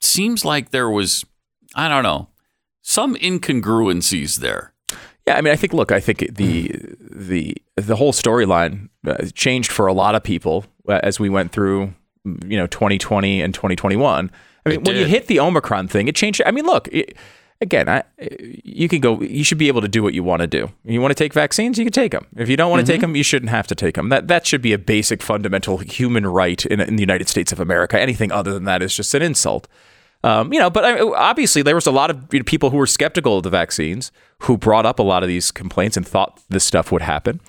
Seems 0.00 0.44
like 0.44 0.70
there 0.70 0.88
was, 0.88 1.26
I 1.74 1.88
don't 1.88 2.02
know, 2.02 2.28
some 2.80 3.16
incongruencies 3.16 4.36
there. 4.36 4.72
Yeah, 5.26 5.36
I 5.36 5.42
mean, 5.42 5.52
I 5.52 5.56
think. 5.56 5.74
Look, 5.74 5.92
I 5.92 6.00
think 6.00 6.20
the 6.36 6.72
the 7.00 7.54
the 7.76 7.96
whole 7.96 8.14
storyline 8.14 8.88
uh, 9.06 9.26
changed 9.34 9.70
for 9.70 9.86
a 9.86 9.92
lot 9.92 10.14
of 10.14 10.22
people 10.22 10.64
uh, 10.88 11.00
as 11.02 11.20
we 11.20 11.28
went 11.28 11.52
through, 11.52 11.92
you 12.24 12.56
know, 12.56 12.66
2020 12.66 13.42
and 13.42 13.52
2021. 13.52 14.30
I 14.64 14.68
mean, 14.70 14.82
when 14.84 14.96
you 14.96 15.04
hit 15.04 15.26
the 15.26 15.38
Omicron 15.40 15.88
thing, 15.88 16.08
it 16.08 16.16
changed. 16.16 16.40
I 16.46 16.50
mean, 16.50 16.64
look. 16.64 16.88
It, 16.90 17.14
Again, 17.60 17.88
I, 17.88 18.04
you 18.62 18.88
can 18.88 19.00
go. 19.00 19.20
You 19.20 19.42
should 19.42 19.58
be 19.58 19.66
able 19.66 19.80
to 19.80 19.88
do 19.88 20.00
what 20.00 20.14
you 20.14 20.22
want 20.22 20.42
to 20.42 20.46
do. 20.46 20.70
You 20.84 21.00
want 21.00 21.10
to 21.10 21.16
take 21.16 21.34
vaccines, 21.34 21.76
you 21.76 21.84
can 21.84 21.92
take 21.92 22.12
them. 22.12 22.26
If 22.36 22.48
you 22.48 22.56
don't 22.56 22.70
want 22.70 22.86
to 22.86 22.92
take 22.92 23.00
them, 23.00 23.16
you 23.16 23.24
shouldn't 23.24 23.50
have 23.50 23.66
to 23.66 23.74
take 23.74 23.96
them. 23.96 24.10
That 24.10 24.28
that 24.28 24.46
should 24.46 24.62
be 24.62 24.72
a 24.72 24.78
basic, 24.78 25.22
fundamental 25.22 25.78
human 25.78 26.24
right 26.24 26.64
in, 26.66 26.80
in 26.80 26.94
the 26.94 27.02
United 27.02 27.28
States 27.28 27.50
of 27.50 27.58
America. 27.58 28.00
Anything 28.00 28.30
other 28.30 28.54
than 28.54 28.64
that 28.64 28.80
is 28.80 28.94
just 28.94 29.12
an 29.14 29.22
insult. 29.22 29.66
Um, 30.24 30.52
you 30.52 30.58
know, 30.58 30.70
but 30.70 30.84
I, 30.84 31.00
obviously 31.00 31.62
there 31.62 31.74
was 31.74 31.86
a 31.86 31.92
lot 31.92 32.10
of 32.10 32.32
you 32.32 32.40
know, 32.40 32.44
people 32.44 32.70
who 32.70 32.76
were 32.76 32.86
skeptical 32.86 33.38
of 33.38 33.44
the 33.44 33.50
vaccines 33.50 34.10
who 34.40 34.56
brought 34.56 34.86
up 34.86 34.98
a 34.98 35.02
lot 35.02 35.22
of 35.22 35.28
these 35.28 35.50
complaints 35.50 35.96
and 35.96 36.06
thought 36.06 36.40
this 36.48 36.64
stuff 36.64 36.90
would 36.92 37.02
happen. 37.02 37.40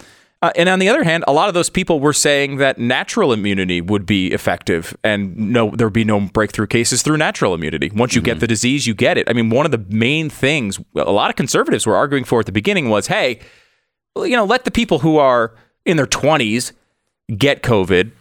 Uh, 0.41 0.51
and 0.55 0.69
on 0.69 0.79
the 0.79 0.87
other 0.87 1.03
hand, 1.03 1.23
a 1.27 1.33
lot 1.33 1.49
of 1.49 1.53
those 1.53 1.69
people 1.69 1.99
were 1.99 2.13
saying 2.13 2.57
that 2.57 2.77
natural 2.77 3.33
immunity 3.33 3.81
would 3.81 4.05
be 4.05 4.27
effective 4.27 4.95
and 5.03 5.35
no, 5.37 5.71
there'd 5.71 5.91
be 5.91 6.05
no 6.05 6.21
breakthrough 6.21 6.67
cases 6.67 7.01
through 7.01 7.17
natural 7.17 7.53
immunity. 7.53 7.91
Once 7.93 8.15
you 8.15 8.21
get 8.21 8.39
the 8.39 8.47
disease, 8.47 8.87
you 8.87 8.93
get 8.93 9.17
it. 9.17 9.29
I 9.29 9.33
mean, 9.33 9.49
one 9.49 9.65
of 9.65 9.71
the 9.71 9.83
main 9.93 10.29
things 10.29 10.79
a 10.95 11.11
lot 11.11 11.29
of 11.29 11.35
conservatives 11.35 11.85
were 11.85 11.95
arguing 11.95 12.23
for 12.23 12.39
at 12.39 12.45
the 12.45 12.53
beginning 12.53 12.89
was, 12.89 13.07
hey, 13.07 13.39
you 14.15 14.35
know, 14.35 14.45
let 14.45 14.63
the 14.63 14.71
people 14.71 14.99
who 14.99 15.17
are 15.17 15.55
in 15.85 15.97
their 15.97 16.07
20s 16.07 16.71
get 17.37 17.61
COVID 17.61 18.11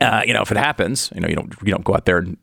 uh, 0.00 0.22
you 0.24 0.32
know, 0.32 0.42
if 0.42 0.50
it 0.50 0.56
happens, 0.56 1.10
you 1.14 1.20
know, 1.20 1.28
you 1.28 1.34
don't 1.34 1.52
you 1.62 1.72
don't 1.72 1.84
go 1.84 1.94
out 1.94 2.04
there 2.04 2.18
and 2.18 2.36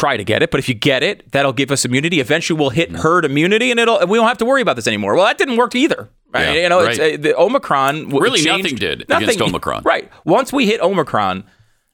try 0.00 0.16
to 0.16 0.24
get 0.24 0.42
it, 0.42 0.50
but 0.50 0.58
if 0.58 0.68
you 0.68 0.74
get 0.74 1.02
it, 1.02 1.30
that'll 1.32 1.52
give 1.52 1.70
us 1.70 1.84
immunity. 1.84 2.20
Eventually, 2.20 2.58
we'll 2.58 2.70
hit 2.70 2.90
herd 2.90 3.24
immunity, 3.24 3.70
and 3.70 3.78
it'll 3.78 4.06
we 4.06 4.18
don't 4.18 4.26
have 4.26 4.38
to 4.38 4.44
worry 4.44 4.62
about 4.62 4.76
this 4.76 4.86
anymore. 4.86 5.14
Well, 5.14 5.26
that 5.26 5.38
didn't 5.38 5.56
work 5.56 5.74
either. 5.74 6.08
Right? 6.32 6.54
Yeah, 6.54 6.62
you 6.62 6.68
know, 6.68 6.80
it's, 6.80 6.98
right. 6.98 7.14
uh, 7.14 7.22
the 7.22 7.38
Omicron 7.38 8.04
w- 8.04 8.20
Really 8.20 8.40
changed- 8.40 8.64
nothing 8.64 8.78
did 8.78 9.02
against 9.02 9.40
Omicron. 9.40 9.82
Right. 9.84 10.10
Once 10.24 10.52
we 10.52 10.66
hit 10.66 10.80
Omicron. 10.80 11.44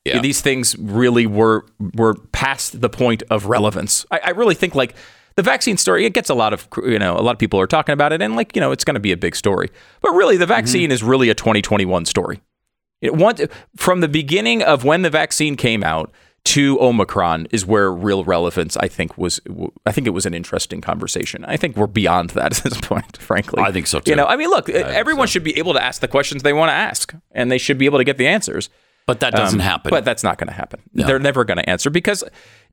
Yeah. 0.04 0.20
These 0.20 0.40
things 0.40 0.76
really 0.78 1.26
were 1.26 1.66
were 1.96 2.14
past 2.30 2.80
the 2.80 2.88
point 2.88 3.24
of 3.28 3.46
relevance. 3.46 4.06
I, 4.08 4.20
I 4.26 4.30
really 4.30 4.54
think 4.54 4.76
like 4.76 4.94
the 5.34 5.42
vaccine 5.42 5.76
story. 5.76 6.04
It 6.04 6.12
gets 6.12 6.30
a 6.30 6.34
lot 6.34 6.52
of 6.52 6.68
you 6.84 7.00
know 7.00 7.16
a 7.16 7.22
lot 7.22 7.32
of 7.32 7.38
people 7.38 7.58
are 7.58 7.66
talking 7.66 7.92
about 7.92 8.12
it, 8.12 8.22
and 8.22 8.36
like 8.36 8.54
you 8.54 8.60
know 8.60 8.70
it's 8.70 8.84
going 8.84 8.94
to 8.94 9.00
be 9.00 9.10
a 9.10 9.16
big 9.16 9.34
story. 9.34 9.68
But 10.02 10.12
really, 10.12 10.36
the 10.36 10.46
vaccine 10.46 10.92
is 10.92 11.02
really 11.02 11.28
a 11.28 11.34
2021 11.34 12.04
story. 12.04 12.40
It 13.00 13.14
want, 13.16 13.40
from 13.76 14.00
the 14.00 14.08
beginning 14.08 14.62
of 14.62 14.84
when 14.84 15.02
the 15.02 15.10
vaccine 15.10 15.56
came 15.56 15.82
out 15.82 16.12
to 16.46 16.80
Omicron 16.80 17.48
is 17.50 17.66
where 17.66 17.92
real 17.92 18.24
relevance, 18.24 18.76
I 18.76 18.88
think, 18.88 19.18
was. 19.18 19.40
I 19.84 19.92
think 19.92 20.06
it 20.06 20.10
was 20.10 20.26
an 20.26 20.34
interesting 20.34 20.80
conversation. 20.80 21.44
I 21.44 21.56
think 21.56 21.76
we're 21.76 21.86
beyond 21.86 22.30
that 22.30 22.56
at 22.58 22.64
this 22.64 22.80
point, 22.80 23.18
frankly. 23.18 23.62
I 23.62 23.72
think 23.72 23.86
so, 23.86 24.00
too. 24.00 24.10
You 24.10 24.16
know, 24.16 24.26
I 24.26 24.36
mean, 24.36 24.48
look, 24.50 24.68
everyone 24.68 25.26
should 25.28 25.44
be 25.44 25.58
able 25.58 25.74
to 25.74 25.82
ask 25.82 26.00
the 26.00 26.08
questions 26.08 26.42
they 26.42 26.52
want 26.52 26.70
to 26.70 26.74
ask, 26.74 27.14
and 27.32 27.50
they 27.50 27.58
should 27.58 27.78
be 27.78 27.86
able 27.86 27.98
to 27.98 28.04
get 28.04 28.16
the 28.16 28.26
answers. 28.26 28.70
But 29.06 29.20
that 29.20 29.34
doesn't 29.34 29.60
Um, 29.60 29.64
happen. 29.64 29.90
But 29.90 30.04
that's 30.04 30.24
not 30.24 30.36
going 30.36 30.48
to 30.48 30.54
happen. 30.54 30.80
They're 30.92 31.20
never 31.20 31.44
going 31.44 31.58
to 31.58 31.68
answer 31.70 31.90
because 31.90 32.24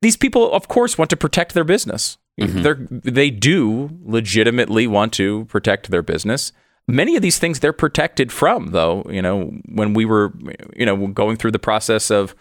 these 0.01 0.17
people, 0.17 0.51
of 0.51 0.67
course, 0.67 0.97
want 0.97 1.09
to 1.11 1.17
protect 1.17 1.53
their 1.53 1.63
business. 1.63 2.17
Mm-hmm. 2.41 2.61
They're, 2.63 2.87
they 2.89 3.29
do 3.29 3.89
legitimately 4.03 4.87
want 4.87 5.13
to 5.13 5.45
protect 5.45 5.91
their 5.91 6.01
business. 6.01 6.51
Many 6.87 7.15
of 7.15 7.21
these 7.21 7.37
things 7.37 7.59
they're 7.59 7.71
protected 7.71 8.31
from, 8.31 8.71
though. 8.71 9.05
You 9.09 9.21
know, 9.21 9.51
when 9.65 9.93
we 9.93 10.05
were, 10.05 10.33
you 10.75 10.85
know, 10.87 11.07
going 11.07 11.37
through 11.37 11.51
the 11.51 11.59
process 11.59 12.09
of 12.09 12.33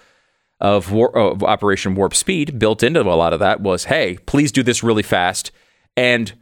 of, 0.63 0.91
war, 0.93 1.15
of 1.17 1.43
Operation 1.43 1.95
Warp 1.95 2.15
Speed, 2.15 2.59
built 2.59 2.83
into 2.83 3.01
a 3.03 3.03
lot 3.03 3.35
of 3.35 3.41
that 3.41 3.61
was, 3.61 3.85
hey, 3.85 4.17
please 4.25 4.51
do 4.51 4.63
this 4.63 4.83
really 4.83 5.03
fast, 5.03 5.51
and 5.97 6.33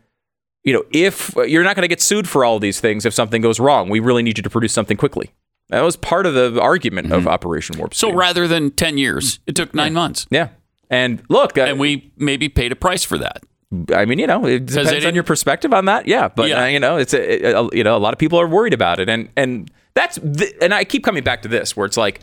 you 0.62 0.74
know, 0.74 0.84
if 0.92 1.34
you're 1.46 1.64
not 1.64 1.74
going 1.74 1.84
to 1.84 1.88
get 1.88 2.02
sued 2.02 2.28
for 2.28 2.44
all 2.44 2.58
these 2.58 2.80
things 2.80 3.06
if 3.06 3.14
something 3.14 3.40
goes 3.40 3.58
wrong, 3.58 3.88
we 3.88 3.98
really 3.98 4.22
need 4.22 4.36
you 4.36 4.42
to 4.42 4.50
produce 4.50 4.72
something 4.74 4.96
quickly. 4.98 5.30
That 5.70 5.80
was 5.82 5.96
part 5.96 6.26
of 6.26 6.34
the 6.34 6.60
argument 6.60 7.12
of 7.12 7.26
Operation 7.26 7.78
Warp 7.78 7.94
Speed. 7.94 8.08
Mm-hmm. 8.08 8.14
so 8.14 8.18
rather 8.18 8.46
than 8.46 8.70
10 8.70 8.98
years, 8.98 9.38
it 9.46 9.56
took 9.56 9.74
nine 9.74 9.94
months. 9.94 10.26
Yeah. 10.30 10.48
And 10.90 11.22
look, 11.30 11.56
uh, 11.56 11.62
And 11.62 11.80
we 11.80 12.12
maybe 12.18 12.48
paid 12.50 12.72
a 12.72 12.76
price 12.76 13.04
for 13.04 13.16
that. 13.18 13.42
I 13.94 14.04
mean, 14.04 14.18
you 14.18 14.26
know, 14.26 14.44
it 14.46 14.66
depends 14.66 15.04
on 15.06 15.14
your 15.14 15.22
perspective 15.24 15.72
on 15.72 15.84
that. 15.86 16.06
Yeah, 16.08 16.28
but 16.28 16.48
Yeah. 16.50 16.64
Uh, 16.64 16.66
you 16.66 16.80
know, 16.80 16.96
it's 16.98 17.14
a, 17.14 17.52
a- 17.54 17.68
you 17.72 17.84
know, 17.84 17.96
a 17.96 18.02
lot 18.02 18.12
of 18.12 18.18
people 18.18 18.38
are 18.40 18.48
worried 18.48 18.74
about 18.74 18.98
it, 19.00 19.08
and 19.08 19.28
and 19.36 19.70
that's 19.94 20.16
the, 20.16 20.52
and 20.60 20.74
I 20.74 20.84
keep 20.84 21.04
coming 21.04 21.22
back 21.22 21.40
to 21.42 21.48
this 21.48 21.76
where 21.76 21.86
it's 21.86 21.96
like, 21.96 22.20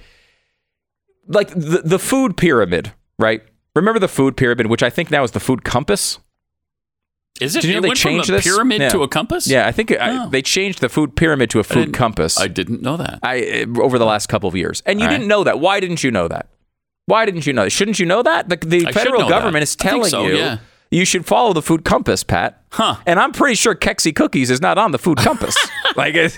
like 1.28 1.50
the 1.50 1.82
the 1.84 2.00
food 2.00 2.38
pyramid, 2.38 2.94
right? 3.20 3.42
Remember 3.76 4.00
the 4.00 4.08
food 4.08 4.36
pyramid, 4.38 4.68
which 4.68 4.82
I 4.84 4.90
think 4.90 5.12
now 5.12 5.24
is 5.24 5.32
the 5.32 5.40
food 5.40 5.64
compass. 5.64 6.20
Is 7.40 7.56
it? 7.56 7.62
Did 7.62 7.68
you 7.70 7.74
know 7.76 7.86
it 7.86 7.90
they 7.90 7.94
changed 7.94 8.30
this? 8.30 8.44
pyramid 8.44 8.82
Yeah. 8.82 8.90
to 8.90 9.04
a 9.04 9.08
compass? 9.08 9.48
Yeah, 9.48 9.68
I 9.68 9.72
think 9.72 9.92
I, 9.92 10.26
Oh. 10.26 10.30
they 10.30 10.42
changed 10.42 10.82
the 10.82 10.90
food 10.90 11.16
pyramid 11.16 11.52
to 11.52 11.60
a 11.60 11.64
food 11.64 11.76
didn't- 11.86 11.94
compass. 11.94 12.40
I 12.40 12.48
didn't 12.48 12.82
know 12.82 12.98
that. 12.98 13.20
I 13.22 13.66
uh, 13.68 13.82
over 13.82 14.00
the 14.00 14.06
last 14.06 14.28
couple 14.28 14.50
of 14.50 14.56
years, 14.56 14.82
and 14.86 15.00
you 15.00 15.06
All 15.06 15.12
right. 15.12 15.18
didn't 15.18 15.28
know 15.28 15.44
that. 15.44 15.60
Why 15.60 15.80
didn't 15.80 16.04
you 16.04 16.10
know 16.10 16.28
that? 16.28 16.48
Why 17.06 17.26
didn't 17.26 17.46
you 17.46 17.54
know 17.54 17.64
that? 17.66 17.70
Shouldn't 17.70 18.00
you 18.00 18.06
know 18.06 18.24
that? 18.24 18.50
The, 18.50 18.58
the 18.58 18.92
federal 18.92 19.30
government 19.30 19.62
that. 19.62 19.62
is 19.64 19.76
telling 19.76 20.10
so, 20.10 20.24
you 20.26 20.36
yeah. 20.36 20.58
you 20.92 21.06
should 21.06 21.26
follow 21.26 21.54
the 21.54 21.62
food 21.62 21.86
compass, 21.86 22.24
Pat. 22.24 22.64
Huh. 22.72 22.96
And 23.06 23.20
I'm 23.20 23.32
pretty 23.32 23.56
sure 23.56 23.76
Kexi 23.76 24.14
Cookies 24.16 24.50
is 24.50 24.60
not 24.60 24.78
on 24.78 24.92
the 24.92 24.98
food 25.00 25.18
compass. 25.20 25.56
like 25.96 26.16
it, 26.16 26.38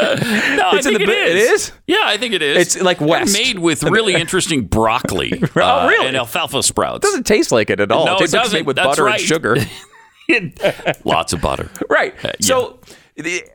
No, 0.00 0.68
I 0.70 0.76
It's 0.76 0.86
in 0.86 0.94
think 0.94 0.98
the 0.98 1.02
it 1.04 1.06
bi- 1.06 1.12
it 1.30 1.36
is. 1.36 1.50
is? 1.68 1.72
Yeah, 1.86 2.02
I 2.04 2.16
think 2.16 2.34
it 2.34 2.42
is. 2.42 2.56
It's 2.76 2.82
like 2.82 2.98
They're 2.98 3.24
made 3.26 3.58
with 3.58 3.82
really 3.84 4.14
interesting 4.14 4.64
broccoli 4.64 5.42
Oh, 5.56 5.60
uh, 5.60 5.86
really? 5.88 6.06
and 6.08 6.16
alfalfa 6.16 6.62
sprouts. 6.62 6.98
It 6.98 7.02
doesn't 7.08 7.24
taste 7.26 7.52
like 7.52 7.70
it 7.70 7.80
at 7.80 7.90
all. 7.92 8.06
No, 8.06 8.14
it 8.16 8.18
tastes 8.20 8.34
it 8.34 8.38
like 8.38 8.44
it's 8.44 8.52
doesn't. 8.52 8.58
made 8.60 8.66
with 8.66 8.76
That's 8.76 8.86
butter 8.88 9.04
right. 9.04 9.20
and 9.20 9.28
sugar. 9.28 9.56
Lots 11.04 11.32
of 11.32 11.40
butter. 11.40 11.70
right. 11.88 12.14
Uh, 12.24 12.32
So 12.40 12.78
the- 12.86 12.96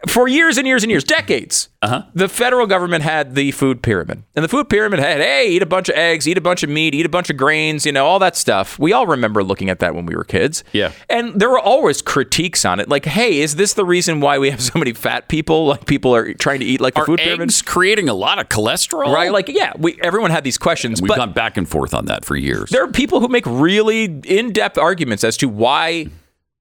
for 0.08 0.28
years 0.28 0.58
and 0.58 0.68
years 0.68 0.84
and 0.84 0.92
years, 0.92 1.04
decades, 1.04 1.70
Uh-huh. 1.82 2.04
the 2.14 2.28
federal 2.28 2.66
government 2.68 3.04
had 3.04 3.36
the 3.36 3.52
food 3.52 3.82
pyramid. 3.84 4.24
And 4.36 4.44
the 4.44 4.50
food 4.50 4.70
pyramid 4.70 5.00
had, 5.00 5.20
hey, 5.22 5.50
eat 5.50 5.62
a 5.62 5.66
bunch 5.66 5.90
of 5.90 5.96
eggs, 5.96 6.28
eat 6.28 6.38
a 6.38 6.42
bunch 6.42 6.64
of 6.64 6.70
meat, 6.70 6.96
eat 6.96 7.06
a 7.06 7.10
bunch 7.10 7.30
of 7.30 7.38
grains, 7.38 7.86
you 7.86 7.92
know, 7.92 8.06
all 8.06 8.20
that 8.20 8.36
stuff. 8.36 8.78
We 8.80 8.92
all 8.94 9.06
remember 9.08 9.44
looking 9.44 9.70
at 9.70 9.80
that 9.80 9.94
when 9.96 10.06
we 10.06 10.16
were 10.16 10.24
kids. 10.24 10.64
Yeah. 10.74 10.92
And 11.10 11.40
there 11.40 11.50
were 11.50 11.60
always 11.60 12.02
critiques 12.02 12.66
on 12.66 12.80
it. 12.80 12.90
Like, 12.90 13.06
hey, 13.06 13.40
is 13.40 13.56
this 13.56 13.74
the 13.74 13.86
reason 13.86 14.20
why 14.20 14.38
we 14.40 14.50
have 14.50 14.62
so 14.62 14.78
many 14.80 14.94
fat 14.94 15.28
people? 15.28 15.68
Like, 15.68 15.86
people 15.86 16.16
are 16.16 16.34
trying 16.34 16.60
to 16.60 16.66
eat 16.66 16.82
like 16.82 16.94
the 16.96 17.02
Are 17.02 17.06
food 17.06 17.20
pyramid? 17.20 17.50
eggs 17.50 17.62
creating 17.62 18.10
a 18.10 18.14
lot 18.14 18.40
of 18.40 18.50
cholesterol? 18.50 19.14
Right? 19.14 19.32
Like, 19.32 19.48
yeah, 19.50 19.74
we, 19.78 19.98
everyone 20.02 20.32
had 20.32 20.44
these 20.44 20.58
questions. 20.58 21.02
We've 21.02 21.10
gone 21.16 21.34
back 21.34 21.58
and 21.58 21.68
forth 21.70 21.94
on 21.94 22.06
that 22.06 22.26
for 22.26 22.36
years. 22.36 22.70
there 22.72 22.84
are 22.84 22.88
people 22.92 23.20
who 23.20 23.28
make 23.28 23.46
really 23.46 24.06
in-depth 24.06 24.78
arguments 24.78 25.24
as 25.24 25.38
to 25.38 25.48
why 25.48 26.08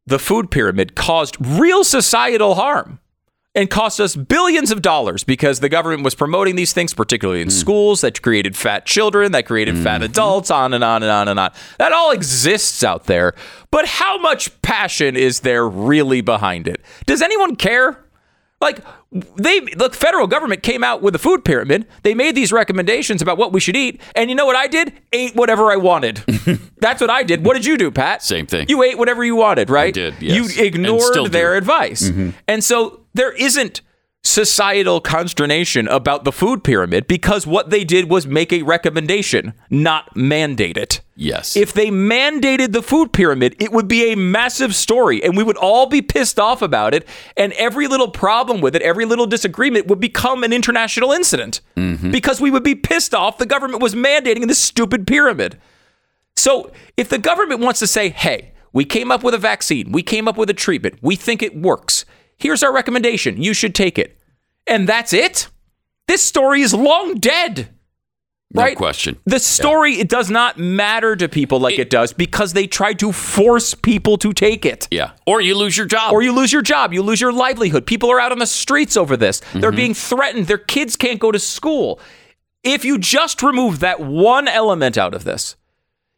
the 0.06 0.18
food 0.18 0.50
pyramid 0.50 0.94
caused 0.94 1.36
real 1.40 1.84
societal 1.84 2.54
harm 2.54 3.00
and 3.54 3.70
cost 3.70 4.00
us 4.00 4.16
billions 4.16 4.72
of 4.72 4.82
dollars 4.82 5.22
because 5.22 5.60
the 5.60 5.68
government 5.68 6.02
was 6.02 6.14
promoting 6.14 6.56
these 6.56 6.72
things, 6.72 6.92
particularly 6.92 7.40
in 7.40 7.46
hmm. 7.46 7.52
schools, 7.52 8.00
that 8.00 8.20
created 8.20 8.56
fat 8.56 8.84
children, 8.84 9.32
that 9.32 9.46
created 9.46 9.78
fat 9.78 9.98
hmm. 9.98 10.04
adults, 10.04 10.50
on 10.50 10.74
and 10.74 10.82
on 10.82 11.02
and 11.02 11.12
on 11.12 11.28
and 11.28 11.38
on. 11.38 11.52
That 11.78 11.92
all 11.92 12.10
exists 12.10 12.82
out 12.82 13.04
there. 13.04 13.34
But 13.70 13.86
how 13.86 14.18
much 14.18 14.60
passion 14.62 15.16
is 15.16 15.40
there 15.40 15.68
really 15.68 16.20
behind 16.20 16.66
it? 16.66 16.80
Does 17.06 17.22
anyone 17.22 17.56
care? 17.56 18.03
Like 18.64 18.78
they 19.36 19.60
the 19.60 19.90
federal 19.92 20.26
government 20.26 20.62
came 20.62 20.82
out 20.82 21.02
with 21.02 21.14
a 21.14 21.18
food 21.18 21.44
pyramid. 21.44 21.86
They 22.02 22.14
made 22.14 22.34
these 22.34 22.50
recommendations 22.50 23.20
about 23.20 23.36
what 23.36 23.52
we 23.52 23.60
should 23.60 23.76
eat, 23.76 24.00
and 24.16 24.30
you 24.30 24.36
know 24.36 24.46
what 24.46 24.56
I 24.56 24.66
did? 24.66 24.94
Ate 25.12 25.36
whatever 25.36 25.70
I 25.70 25.76
wanted. 25.76 26.16
That's 26.78 27.00
what 27.00 27.10
I 27.10 27.24
did. 27.24 27.44
What 27.44 27.54
did 27.54 27.66
you 27.66 27.76
do, 27.76 27.90
Pat? 27.90 28.22
Same 28.22 28.46
thing. 28.46 28.66
You 28.70 28.82
ate 28.82 28.96
whatever 28.96 29.22
you 29.22 29.36
wanted, 29.36 29.68
right? 29.68 29.92
did, 29.92 30.14
yes. 30.20 30.56
You 30.56 30.64
ignored 30.64 31.30
their 31.30 31.56
advice. 31.56 32.08
Mm-hmm. 32.08 32.30
And 32.48 32.64
so 32.64 33.00
there 33.12 33.32
isn't 33.32 33.82
societal 34.24 35.02
consternation 35.02 35.86
about 35.88 36.24
the 36.24 36.32
food 36.32 36.64
pyramid 36.64 37.06
because 37.06 37.46
what 37.46 37.68
they 37.68 37.84
did 37.84 38.08
was 38.08 38.26
make 38.26 38.52
a 38.52 38.62
recommendation, 38.62 39.52
not 39.68 40.16
mandate 40.16 40.78
it. 40.78 41.02
yes. 41.14 41.56
If 41.56 41.74
they 41.74 41.88
mandated 41.88 42.72
the 42.72 42.82
food 42.82 43.12
pyramid, 43.12 43.54
it 43.60 43.70
would 43.70 43.86
be 43.86 44.12
a 44.12 44.16
massive 44.16 44.74
story 44.74 45.22
and 45.22 45.36
we 45.36 45.42
would 45.42 45.58
all 45.58 45.86
be 45.86 46.00
pissed 46.00 46.40
off 46.40 46.62
about 46.62 46.94
it. 46.94 47.06
And 47.36 47.52
every 47.52 47.86
little 47.86 48.08
problem 48.08 48.62
with 48.62 48.74
it, 48.74 48.82
every 48.82 49.04
little 49.04 49.26
disagreement 49.26 49.88
would 49.88 50.00
become 50.00 50.42
an 50.42 50.54
international 50.54 51.12
incident 51.12 51.60
mm-hmm. 51.76 52.10
because 52.10 52.40
we 52.40 52.50
would 52.50 52.64
be 52.64 52.74
pissed 52.74 53.14
off 53.14 53.36
the 53.36 53.46
government 53.46 53.82
was 53.82 53.94
mandating 53.94 54.48
this 54.48 54.58
stupid 54.58 55.06
pyramid. 55.06 55.60
So 56.34 56.72
if 56.96 57.10
the 57.10 57.18
government 57.18 57.60
wants 57.60 57.78
to 57.80 57.86
say, 57.86 58.08
hey, 58.08 58.52
we 58.72 58.84
came 58.84 59.12
up 59.12 59.22
with 59.22 59.34
a 59.34 59.38
vaccine, 59.38 59.92
we 59.92 60.02
came 60.02 60.26
up 60.26 60.36
with 60.36 60.50
a 60.50 60.54
treatment, 60.54 60.98
we 61.00 61.14
think 61.14 61.42
it 61.42 61.56
works, 61.56 62.04
here's 62.38 62.62
our 62.62 62.72
recommendation, 62.72 63.40
you 63.40 63.54
should 63.54 63.74
take 63.74 63.98
it. 63.98 64.18
And 64.66 64.88
that's 64.88 65.12
it? 65.12 65.48
This 66.08 66.22
story 66.22 66.60
is 66.62 66.72
long 66.74 67.14
dead. 67.16 67.68
no 68.52 68.62
right? 68.62 68.76
question. 68.76 69.18
The 69.24 69.38
story 69.38 69.94
it 69.94 70.08
does 70.08 70.30
not 70.30 70.58
matter 70.58 71.16
to 71.16 71.28
people 71.28 71.58
like 71.60 71.78
it, 71.78 71.90
does 71.90 72.12
because 72.12 72.52
they 72.52 72.66
tried 72.66 72.98
to 73.00 73.10
force 73.12 73.74
people 73.74 74.16
to 74.18 74.32
take 74.32 74.64
it. 74.66 74.86
Yeah. 74.90 75.12
Or 75.26 75.40
you 75.40 75.56
lose 75.56 75.76
your 75.76 75.86
job. 75.86 76.12
Or 76.12 76.22
you 76.22 76.32
lose 76.32 76.52
your 76.52 76.62
job, 76.62 76.92
you 76.92 77.02
lose 77.02 77.20
your 77.20 77.32
livelihood. 77.32 77.86
People 77.86 78.10
are 78.10 78.20
out 78.20 78.32
on 78.32 78.38
the 78.38 78.46
streets 78.46 78.96
over 78.96 79.16
this. 79.16 79.40
They're 79.54 79.70
Mm-hmm. 79.70 79.76
being 79.76 79.94
threatened. 79.94 80.46
Their 80.46 80.58
kids 80.58 80.96
can't 80.96 81.18
go 81.18 81.32
to 81.32 81.38
school. 81.38 82.00
If 82.62 82.84
you 82.84 82.98
just 82.98 83.42
remove 83.42 83.80
that 83.80 84.00
one 84.00 84.48
element 84.48 84.96
out 84.96 85.14
of 85.14 85.24
this, 85.24 85.56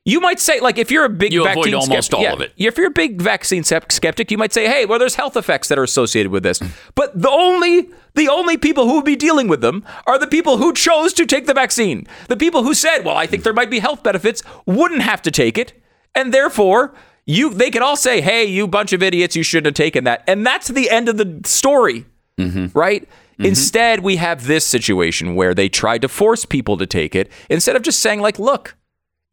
you 0.07 0.21
might 0.21 0.41
say, 0.41 0.61
like, 0.61 0.79
if 0.79 0.91
you're 0.91 1.05
a 1.05 1.11
big 1.11 1.33
You 1.33 1.43
avoid 1.43 1.57
vaccine 1.57 1.75
almost 1.75 2.07
skeptic, 2.07 2.15
all 2.15 2.23
yeah, 2.23 2.33
of 2.33 2.41
it. 2.41 2.53
If 2.57 2.79
you're 2.79 2.87
a 2.87 2.91
big 2.91 3.21
vaccine 3.21 3.65
skeptic, 3.65 4.31
you 4.31 4.39
might 4.39 4.53
say, 4.53 4.67
hey, 4.67 4.87
well, 4.87 4.99
there's 4.99 5.17
health 5.17 5.37
effects 5.37 5.67
that 5.69 5.79
are 5.79 5.83
associated 5.83 6.31
with 6.31 6.45
this. 6.45 6.63
But 6.95 7.21
the 7.21 7.29
only 7.29 7.91
the 8.15 8.29
only 8.29 8.57
people 8.57 8.87
who 8.87 8.95
would 8.95 9.05
be 9.05 9.17
dealing 9.17 9.49
with 9.49 9.61
them 9.61 9.85
are 10.07 10.19
the 10.19 10.27
people 10.27 10.57
who 10.57 10.73
chose 10.73 11.13
to 11.15 11.27
take 11.27 11.47
the 11.47 11.53
vaccine. 11.53 12.07
The 12.29 12.37
people 12.37 12.63
who 12.63 12.73
said, 12.73 13.05
well, 13.05 13.17
I 13.17 13.27
think 13.27 13.43
there 13.43 13.53
might 13.53 13.71
be 13.71 13.81
health 13.81 14.03
benefits, 14.03 14.43
wouldn't 14.65 15.03
have 15.03 15.21
to 15.23 15.31
take 15.31 15.59
it, 15.59 15.73
and 16.15 16.33
therefore. 16.33 16.95
You, 17.29 17.53
they 17.53 17.73
can 17.73 17.83
all 17.83 17.97
say, 17.97 18.21
"Hey, 18.21 18.45
you 18.45 18.69
bunch 18.69 18.93
of 18.93 19.03
idiots! 19.03 19.35
You 19.35 19.43
shouldn't 19.43 19.67
have 19.67 19.75
taken 19.75 20.05
that," 20.05 20.23
and 20.29 20.47
that's 20.47 20.69
the 20.69 20.89
end 20.89 21.09
of 21.09 21.17
the 21.17 21.41
story 21.45 22.07
mm-hmm. 22.39 22.79
right? 22.79 23.03
Mm-hmm. 23.03 23.47
Instead, 23.47 24.01
we 24.01 24.17
have 24.17 24.47
this 24.47 24.67
situation 24.67 25.35
where 25.35 25.55
they 25.55 25.69
tried 25.69 26.03
to 26.03 26.09
force 26.09 26.45
people 26.45 26.77
to 26.77 26.87
take 26.87 27.15
it 27.15 27.31
instead 27.51 27.77
of 27.77 27.83
just 27.83 28.01
saying, 28.01 28.21
like, 28.21 28.39
look, 28.39 28.77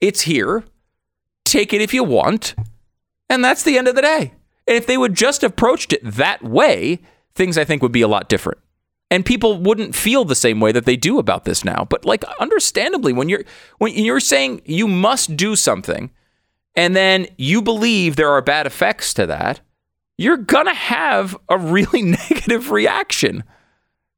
it's 0.03 0.21
here. 0.21 0.63
Take 1.45 1.73
it 1.73 1.81
if 1.81 1.93
you 1.93 2.03
want. 2.03 2.55
And 3.29 3.43
that's 3.43 3.63
the 3.63 3.77
end 3.77 3.87
of 3.87 3.95
the 3.95 4.01
day. 4.01 4.33
And 4.67 4.77
if 4.77 4.85
they 4.85 4.97
would 4.97 5.13
just 5.15 5.43
approached 5.43 5.93
it 5.93 6.01
that 6.03 6.43
way, 6.43 6.99
things 7.35 7.57
I 7.57 7.63
think 7.63 7.81
would 7.81 7.91
be 7.91 8.01
a 8.01 8.07
lot 8.07 8.29
different. 8.29 8.59
And 9.09 9.25
people 9.25 9.57
wouldn't 9.59 9.95
feel 9.95 10.25
the 10.25 10.35
same 10.35 10.59
way 10.59 10.71
that 10.71 10.85
they 10.85 10.95
do 10.95 11.19
about 11.19 11.45
this 11.45 11.63
now. 11.63 11.85
But 11.89 12.03
like 12.05 12.23
understandably, 12.39 13.13
when 13.13 13.29
you're 13.29 13.43
when 13.77 13.93
you're 13.93 14.19
saying 14.19 14.61
you 14.65 14.87
must 14.87 15.37
do 15.37 15.55
something 15.55 16.09
and 16.75 16.95
then 16.95 17.27
you 17.37 17.61
believe 17.61 18.15
there 18.15 18.31
are 18.31 18.41
bad 18.41 18.65
effects 18.65 19.13
to 19.15 19.25
that, 19.27 19.61
you're 20.17 20.37
gonna 20.37 20.73
have 20.73 21.37
a 21.49 21.57
really 21.57 22.01
negative 22.17 22.71
reaction. 22.71 23.43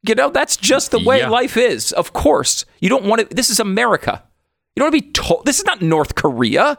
You 0.08 0.16
know, 0.16 0.30
that's 0.30 0.56
just 0.56 0.92
the 0.92 1.00
way 1.00 1.20
Yeah. 1.20 1.30
life 1.30 1.58
is. 1.58 1.92
Of 1.92 2.14
course, 2.14 2.64
you 2.80 2.88
don't 2.90 3.06
want 3.06 3.28
to. 3.30 3.36
This 3.36 3.50
is 3.50 3.60
America. 3.60 4.24
You 4.76 4.82
don't 4.82 4.92
want 4.92 4.96
to 4.96 5.08
be 5.08 5.12
told. 5.12 5.46
This 5.46 5.60
is 5.60 5.66
not 5.66 5.82
North 5.82 6.16
Korea. 6.16 6.78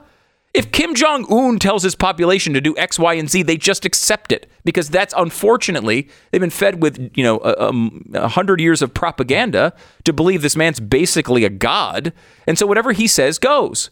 If 0.55 0.73
Kim 0.73 0.95
Jong 0.95 1.27
Un 1.31 1.59
tells 1.59 1.83
his 1.83 1.95
population 1.95 2.55
to 2.55 2.61
do 2.63 2.75
X, 2.79 2.99
Y, 2.99 3.15
and 3.15 3.29
Z, 3.29 3.43
they 3.43 3.59
just 3.59 3.85
accept 3.85 4.33
it 4.33 4.51
because 4.65 4.89
that's 4.89 5.13
unfortunately 5.17 6.09
they've 6.31 6.41
been 6.41 6.51
fed 6.51 6.83
with 6.83 7.11
you 7.15 7.23
know 7.23 7.39
a, 7.39 7.73
a 8.19 8.29
hundred 8.29 8.61
years 8.61 8.81
of 8.81 8.95
propaganda 8.95 9.75
to 10.05 10.13
believe 10.13 10.41
this 10.43 10.57
man's 10.57 10.81
basically 10.81 11.45
a 11.45 11.51
god, 11.51 12.13
and 12.47 12.59
so 12.59 12.67
whatever 12.67 12.93
he 12.93 13.07
says 13.07 13.39
goes. 13.39 13.91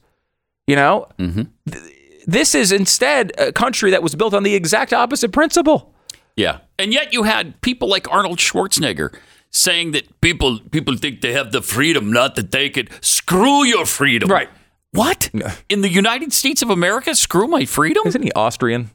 You 0.66 0.76
know, 0.76 1.07
mm-hmm. 1.18 1.42
Th- 1.70 1.94
this 2.26 2.55
is 2.55 2.72
instead 2.72 3.32
a 3.38 3.52
country 3.52 3.90
that 3.90 4.02
was 4.02 4.14
built 4.14 4.32
on 4.32 4.42
the 4.42 4.55
exact 4.55 4.94
opposite 4.94 5.32
principle. 5.32 5.94
Yeah. 6.36 6.61
And 6.78 6.92
yet 6.92 7.12
you 7.12 7.22
had 7.22 7.61
people 7.61 7.88
like 7.88 8.11
Arnold 8.11 8.38
Schwarzenegger 8.38 9.14
saying 9.55 9.92
that 9.92 10.20
people 10.20 10.59
people 10.70 10.96
think 10.96 11.20
they 11.20 11.32
have 11.32 11.52
the 11.52 11.62
freedom 11.62 12.12
not 12.12 12.36
to 12.36 12.42
take 12.42 12.76
it. 12.76 12.88
Screw 13.00 13.64
your 13.64 13.86
freedom. 13.86 14.28
Right. 14.28 14.48
What? 14.92 15.30
In 15.68 15.80
the 15.80 15.88
United 15.88 16.32
States 16.32 16.62
of 16.62 16.70
America, 16.70 17.14
screw 17.14 17.48
my 17.48 17.64
freedom? 17.64 18.02
Isn't 18.07 18.22
he 18.22 18.30
Austrian? 18.32 18.90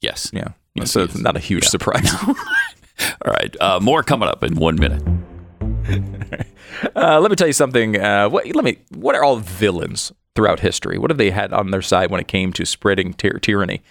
Yes. 0.00 0.30
Yeah. 0.32 0.48
Yes, 0.74 0.90
so 0.92 1.00
he 1.00 1.04
it's 1.04 1.14
is. 1.16 1.20
not 1.20 1.36
a 1.36 1.40
huge 1.40 1.64
surprise. 1.64 2.10
All 2.26 2.34
right. 3.26 3.54
Uh, 3.60 3.78
more 3.80 4.02
coming 4.02 4.28
up 4.28 4.42
in 4.42 4.54
one 4.56 4.76
minute. 4.76 5.02
Uh, 6.96 7.20
let 7.20 7.30
me 7.30 7.36
tell 7.36 7.46
you 7.46 7.52
something. 7.52 8.00
Uh, 8.00 8.28
what, 8.28 8.46
let 8.56 8.64
me. 8.64 8.78
What 8.94 9.14
are 9.14 9.22
all 9.22 9.36
villains 9.36 10.10
throughout 10.34 10.60
history? 10.60 10.98
What 10.98 11.10
have 11.10 11.18
they 11.18 11.30
had 11.30 11.52
on 11.52 11.70
their 11.70 11.82
side 11.82 12.10
when 12.10 12.18
it 12.18 12.26
came 12.28 12.52
to 12.54 12.64
spreading 12.64 13.12
tyr- 13.12 13.38
tyranny? 13.38 13.82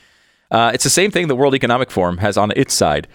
Uh, 0.50 0.72
it's 0.74 0.84
the 0.84 0.90
same 0.90 1.12
thing 1.12 1.28
the 1.28 1.36
World 1.36 1.54
Economic 1.54 1.92
Forum 1.92 2.18
has 2.18 2.38
on 2.38 2.52
its 2.56 2.74
side 2.74 3.08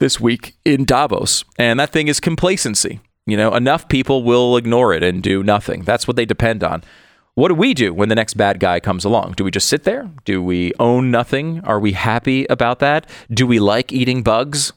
this 0.00 0.18
week 0.18 0.54
in 0.64 0.84
Davos, 0.84 1.44
and 1.58 1.78
that 1.78 1.90
thing 1.92 2.08
is 2.08 2.18
complacency. 2.18 2.98
You 3.26 3.36
know, 3.36 3.54
enough 3.54 3.88
people 3.88 4.24
will 4.24 4.56
ignore 4.56 4.92
it 4.92 5.02
and 5.04 5.22
do 5.22 5.42
nothing. 5.44 5.82
That's 5.82 6.08
what 6.08 6.16
they 6.16 6.24
depend 6.24 6.64
on. 6.64 6.82
What 7.34 7.48
do 7.48 7.54
we 7.54 7.74
do 7.74 7.94
when 7.94 8.08
the 8.08 8.14
next 8.16 8.34
bad 8.34 8.58
guy 8.58 8.80
comes 8.80 9.04
along? 9.04 9.32
Do 9.36 9.44
we 9.44 9.50
just 9.52 9.68
sit 9.68 9.84
there? 9.84 10.10
Do 10.24 10.42
we 10.42 10.72
own 10.80 11.10
nothing? 11.12 11.60
Are 11.64 11.78
we 11.78 11.92
happy 11.92 12.44
about 12.46 12.80
that? 12.80 13.08
Do 13.30 13.46
we 13.46 13.60
like 13.60 13.92
eating 13.92 14.22
bugs? 14.24 14.72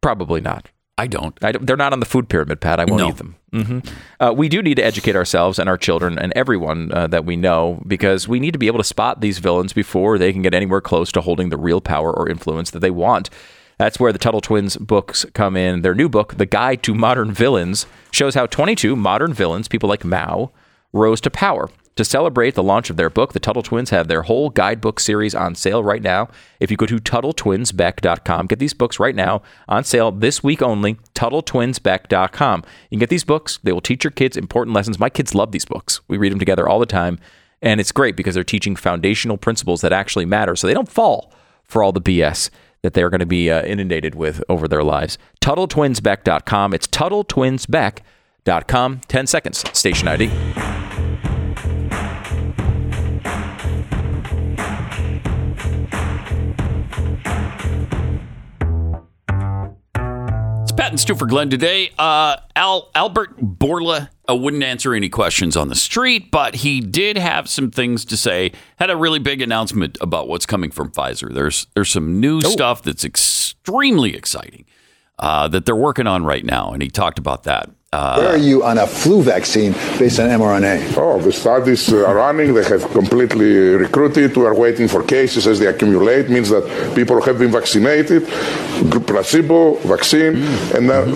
Probably 0.00 0.40
not. 0.40 0.68
I 0.96 1.06
don't. 1.06 1.36
I 1.42 1.52
don't, 1.52 1.66
they're 1.66 1.76
not 1.76 1.92
on 1.92 2.00
the 2.00 2.06
food 2.06 2.28
pyramid, 2.28 2.60
Pat. 2.60 2.80
I 2.80 2.84
won't 2.84 3.00
No. 3.00 3.08
eat 3.08 3.16
them. 3.16 3.36
hmm 3.52 3.78
Uh, 4.20 4.32
we 4.36 4.48
do 4.48 4.62
need 4.62 4.74
to 4.76 4.84
educate 4.84 5.16
ourselves 5.16 5.58
and 5.58 5.68
our 5.68 5.76
children 5.78 6.18
and 6.18 6.32
everyone 6.36 6.90
uh, 6.92 7.06
that 7.08 7.24
we 7.24 7.36
know 7.36 7.82
because 7.86 8.26
we 8.28 8.40
need 8.40 8.52
to 8.52 8.58
be 8.58 8.66
able 8.66 8.78
to 8.78 8.84
spot 8.84 9.20
these 9.20 9.38
villains 9.38 9.72
before 9.72 10.18
they 10.18 10.32
can 10.32 10.42
get 10.42 10.54
anywhere 10.54 10.80
close 10.80 11.10
to 11.12 11.20
holding 11.20 11.50
the 11.50 11.56
real 11.56 11.80
power 11.80 12.12
or 12.12 12.28
influence 12.28 12.70
that 12.72 12.80
they 12.80 12.90
want. 12.90 13.30
That's 13.78 14.00
where 14.00 14.12
the 14.12 14.18
Tuttle 14.18 14.40
Twins 14.40 14.76
books 14.76 15.24
come 15.34 15.56
in. 15.56 15.82
Their 15.82 15.94
new 15.94 16.08
book, 16.08 16.36
The 16.36 16.46
Guide 16.46 16.82
to 16.82 16.94
Modern 16.94 17.30
Villains, 17.30 17.86
shows 18.10 18.34
how 18.34 18.46
22 18.46 18.96
modern 18.96 19.32
villains, 19.32 19.68
people 19.68 19.88
like 19.88 20.04
Mao, 20.04 20.50
rose 20.92 21.20
to 21.22 21.30
power. 21.30 21.70
To 21.94 22.04
celebrate 22.04 22.54
the 22.54 22.62
launch 22.62 22.90
of 22.90 22.96
their 22.96 23.10
book, 23.10 23.32
the 23.32 23.40
Tuttle 23.40 23.62
Twins 23.62 23.90
have 23.90 24.06
their 24.06 24.22
whole 24.22 24.50
guidebook 24.50 25.00
series 25.00 25.34
on 25.34 25.54
sale 25.54 25.82
right 25.82 26.02
now. 26.02 26.28
If 26.60 26.70
you 26.70 26.76
go 26.76 26.86
to 26.86 26.98
TuttleTwinsBeck.com, 26.98 28.46
get 28.46 28.58
these 28.58 28.74
books 28.74 29.00
right 29.00 29.16
now 29.16 29.42
on 29.68 29.84
sale 29.84 30.12
this 30.12 30.42
week 30.42 30.62
only. 30.62 30.94
TuttleTwinsBeck.com. 31.14 32.62
You 32.90 32.96
can 32.96 33.00
get 33.00 33.10
these 33.10 33.24
books. 33.24 33.58
They 33.62 33.72
will 33.72 33.80
teach 33.80 34.04
your 34.04 34.12
kids 34.12 34.36
important 34.36 34.74
lessons. 34.74 35.00
My 35.00 35.10
kids 35.10 35.34
love 35.34 35.50
these 35.50 35.64
books. 35.64 36.00
We 36.08 36.18
read 36.18 36.30
them 36.30 36.38
together 36.38 36.68
all 36.68 36.78
the 36.78 36.86
time. 36.86 37.18
And 37.60 37.80
it's 37.80 37.90
great 37.90 38.16
because 38.16 38.34
they're 38.34 38.44
teaching 38.44 38.76
foundational 38.76 39.36
principles 39.36 39.80
that 39.80 39.92
actually 39.92 40.24
matter 40.24 40.54
so 40.54 40.68
they 40.68 40.74
don't 40.74 40.88
fall 40.88 41.32
for 41.64 41.82
all 41.82 41.90
the 41.92 42.00
BS 42.00 42.50
that 42.88 42.94
they're 42.94 43.10
going 43.10 43.20
to 43.20 43.26
be 43.26 43.50
uh, 43.50 43.62
inundated 43.64 44.14
with 44.14 44.42
over 44.48 44.66
their 44.66 44.82
lives. 44.82 45.18
TuttleTwinsBeck.com. 45.42 46.72
It's 46.72 46.86
TuttleTwinsBeck.com. 46.86 49.00
10 49.06 49.26
seconds. 49.26 49.78
Station 49.78 50.08
ID. 50.08 50.30
It's 60.62 60.72
Pat 60.72 60.92
and 60.92 60.98
Stu 60.98 61.14
for 61.14 61.26
Glenn 61.26 61.50
today. 61.50 61.90
Uh, 61.98 62.38
Al, 62.56 62.90
Albert 62.94 63.38
Bourla 63.38 64.08
uh, 64.28 64.34
wouldn't 64.34 64.62
answer 64.62 64.94
any 64.94 65.08
questions 65.08 65.56
on 65.56 65.68
the 65.68 65.74
street, 65.74 66.30
but 66.30 66.56
he 66.56 66.80
did 66.80 67.16
have 67.16 67.48
some 67.48 67.70
things 67.70 68.04
to 68.06 68.16
say. 68.16 68.52
Had 68.76 68.90
a 68.90 68.96
really 68.96 69.18
big 69.18 69.40
announcement 69.40 69.96
about 70.00 70.28
what's 70.28 70.46
coming 70.46 70.70
from 70.70 70.90
Pfizer. 70.90 71.32
There's 71.32 71.66
there's 71.74 71.90
some 71.90 72.20
new 72.20 72.40
stuff 72.40 72.82
that's 72.82 73.04
extremely 73.04 74.14
exciting 74.14 74.64
uh, 75.18 75.48
that 75.48 75.66
they're 75.66 75.76
working 75.76 76.06
on 76.06 76.24
right 76.24 76.44
now, 76.44 76.72
and 76.72 76.82
he 76.82 76.88
talked 76.88 77.18
about 77.18 77.44
that. 77.44 77.70
Uh, 77.90 78.16
Where 78.18 78.28
are 78.34 78.36
you 78.36 78.62
on 78.64 78.76
a 78.76 78.86
flu 78.86 79.22
vaccine 79.22 79.72
based 79.98 80.20
on 80.20 80.28
mRNA? 80.28 80.98
Oh, 80.98 81.18
the 81.22 81.32
studies 81.32 81.90
uh, 81.90 82.04
are 82.04 82.16
running. 82.16 82.52
They 82.52 82.62
have 82.64 82.82
completely 82.90 83.50
recruited. 83.76 84.36
We 84.36 84.44
are 84.44 84.54
waiting 84.54 84.88
for 84.88 85.02
cases 85.02 85.46
as 85.46 85.58
they 85.58 85.68
accumulate. 85.68 86.28
Means 86.28 86.50
that 86.50 86.64
people 86.94 87.18
have 87.22 87.38
been 87.38 87.50
vaccinated, 87.50 88.28
placebo, 89.06 89.76
vaccine, 89.88 90.36
and 90.76 90.90
uh, 90.90 91.06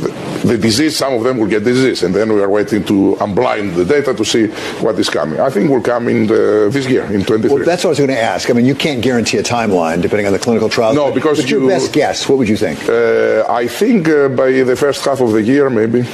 the 0.49 0.57
disease. 0.57 0.97
Some 0.97 1.13
of 1.13 1.25
them 1.25 1.37
will 1.37 1.47
get 1.47 1.63
disease, 1.63 2.05
and 2.05 2.15
then 2.15 2.33
we 2.33 2.41
are 2.41 2.49
waiting 2.49 2.83
to 2.85 3.17
unblind 3.21 3.75
the 3.75 3.85
data 3.85 4.15
to 4.15 4.25
see 4.25 4.47
what 4.81 4.99
is 4.99 5.11
coming. 5.11 5.41
I 5.41 5.51
think 5.51 5.69
will 5.69 5.83
come 5.83 6.09
in 6.09 6.27
the, 6.27 6.71
this 6.73 6.89
year 6.89 7.05
in 7.13 7.23
23. 7.23 7.55
Well, 7.55 7.67
that's 7.67 7.85
what 7.85 7.89
I 7.89 7.91
was 7.91 7.99
going 7.99 8.09
to 8.09 8.19
ask. 8.19 8.49
I 8.49 8.55
mean, 8.55 8.65
you 8.65 8.75
can't 8.75 9.03
guarantee 9.03 9.37
a 9.37 9.43
timeline 9.43 10.01
depending 10.01 10.25
on 10.27 10.33
the 10.33 10.39
clinical 10.39 10.71
trials. 10.71 10.97
No, 10.97 11.13
because 11.13 11.39
but 11.39 11.51
your 11.51 11.61
you- 11.61 11.69
best 11.69 11.93
guess, 11.93 12.27
what 12.31 12.39
would 12.39 12.49
you 12.49 12.57
think? 12.57 12.79
Uh, 12.89 13.45
I 13.47 13.69
think 13.69 14.09
uh, 14.09 14.31
by 14.31 14.53
the 14.63 14.75
first 14.75 15.05
half 15.05 15.21
of 15.21 15.33
the 15.33 15.43
year, 15.43 15.69
maybe. 15.69 16.09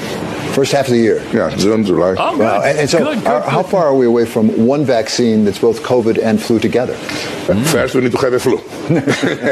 First 0.54 0.72
half 0.72 0.86
of 0.86 0.92
the 0.92 0.98
year. 0.98 1.22
Yeah, 1.32 1.54
June, 1.56 1.84
July. 1.84 2.14
Oh, 2.18 2.36
good. 2.36 2.40
Wow. 2.40 2.62
And, 2.62 2.78
and 2.78 2.90
so, 2.90 2.98
Good, 2.98 3.18
good, 3.18 3.26
uh, 3.26 3.48
how 3.48 3.62
far 3.62 3.84
are 3.86 3.94
we 3.94 4.06
away 4.06 4.24
from 4.26 4.66
one 4.66 4.84
vaccine 4.84 5.44
that's 5.44 5.58
both 5.58 5.82
COVID 5.82 6.18
and 6.22 6.40
flu 6.42 6.58
together? 6.58 6.94
First, 7.72 7.94
we 7.94 8.00
need 8.02 8.12
to 8.12 8.18
have 8.18 8.32
a 8.32 8.38
flu. 8.38 8.58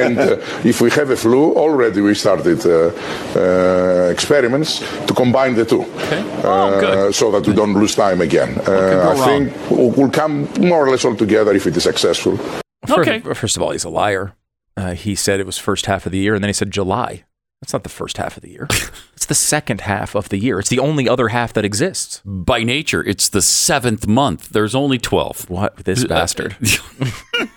and 0.02 0.18
uh, 0.18 0.36
if 0.64 0.80
we 0.80 0.90
have 0.90 1.10
a 1.10 1.16
flu, 1.16 1.54
already 1.54 2.00
we 2.00 2.14
started 2.14 2.64
uh, 2.66 2.90
uh, 3.36 4.10
experiments 4.10 4.80
to 5.06 5.14
combine 5.14 5.54
the 5.54 5.64
two. 5.64 5.84
Oh, 6.44 6.80
good. 6.80 6.98
Uh, 7.08 7.12
so 7.12 7.30
that 7.32 7.46
we 7.46 7.54
don't 7.54 7.74
lose 7.74 7.94
time 7.94 8.20
again. 8.20 8.58
Uh, 8.66 8.72
I 8.72 9.14
wrong? 9.14 9.24
think 9.26 9.70
we'll 9.70 9.90
we'll 9.90 10.10
come 10.10 10.48
more 10.60 10.84
or 10.86 10.90
less 10.90 11.04
all 11.04 11.14
together 11.16 11.52
if 11.54 11.66
it 11.66 11.76
is 11.76 11.82
successful. 11.84 12.36
First, 12.86 12.98
Okay. 13.08 13.20
first 13.34 13.56
of 13.56 13.62
all, 13.62 13.70
he's 13.72 13.84
a 13.84 13.90
liar. 13.90 14.32
Uh, 14.76 14.92
he 14.94 15.14
said 15.14 15.40
it 15.40 15.46
was 15.46 15.58
first 15.58 15.86
half 15.86 16.06
of 16.06 16.12
the 16.12 16.18
year, 16.18 16.34
and 16.34 16.42
then 16.44 16.48
he 16.48 16.52
said 16.54 16.70
July. 16.70 17.24
That's 17.60 17.72
not 17.72 17.84
the 17.84 17.88
first 17.88 18.18
half 18.18 18.36
of 18.36 18.42
the 18.42 18.50
year. 18.50 18.68
it's 19.14 19.26
the 19.26 19.34
second 19.34 19.82
half 19.82 20.14
of 20.14 20.28
the 20.28 20.38
year. 20.38 20.58
It's 20.58 20.68
the 20.68 20.78
only 20.78 21.08
other 21.08 21.28
half 21.28 21.52
that 21.54 21.64
exists. 21.64 22.20
by 22.24 22.62
nature, 22.62 23.02
it's 23.02 23.28
the 23.28 23.42
seventh 23.42 24.06
month. 24.06 24.50
There's 24.50 24.74
only 24.74 24.98
12. 24.98 25.48
What 25.48 25.76
this 25.78 26.04
bastard? 26.08 26.56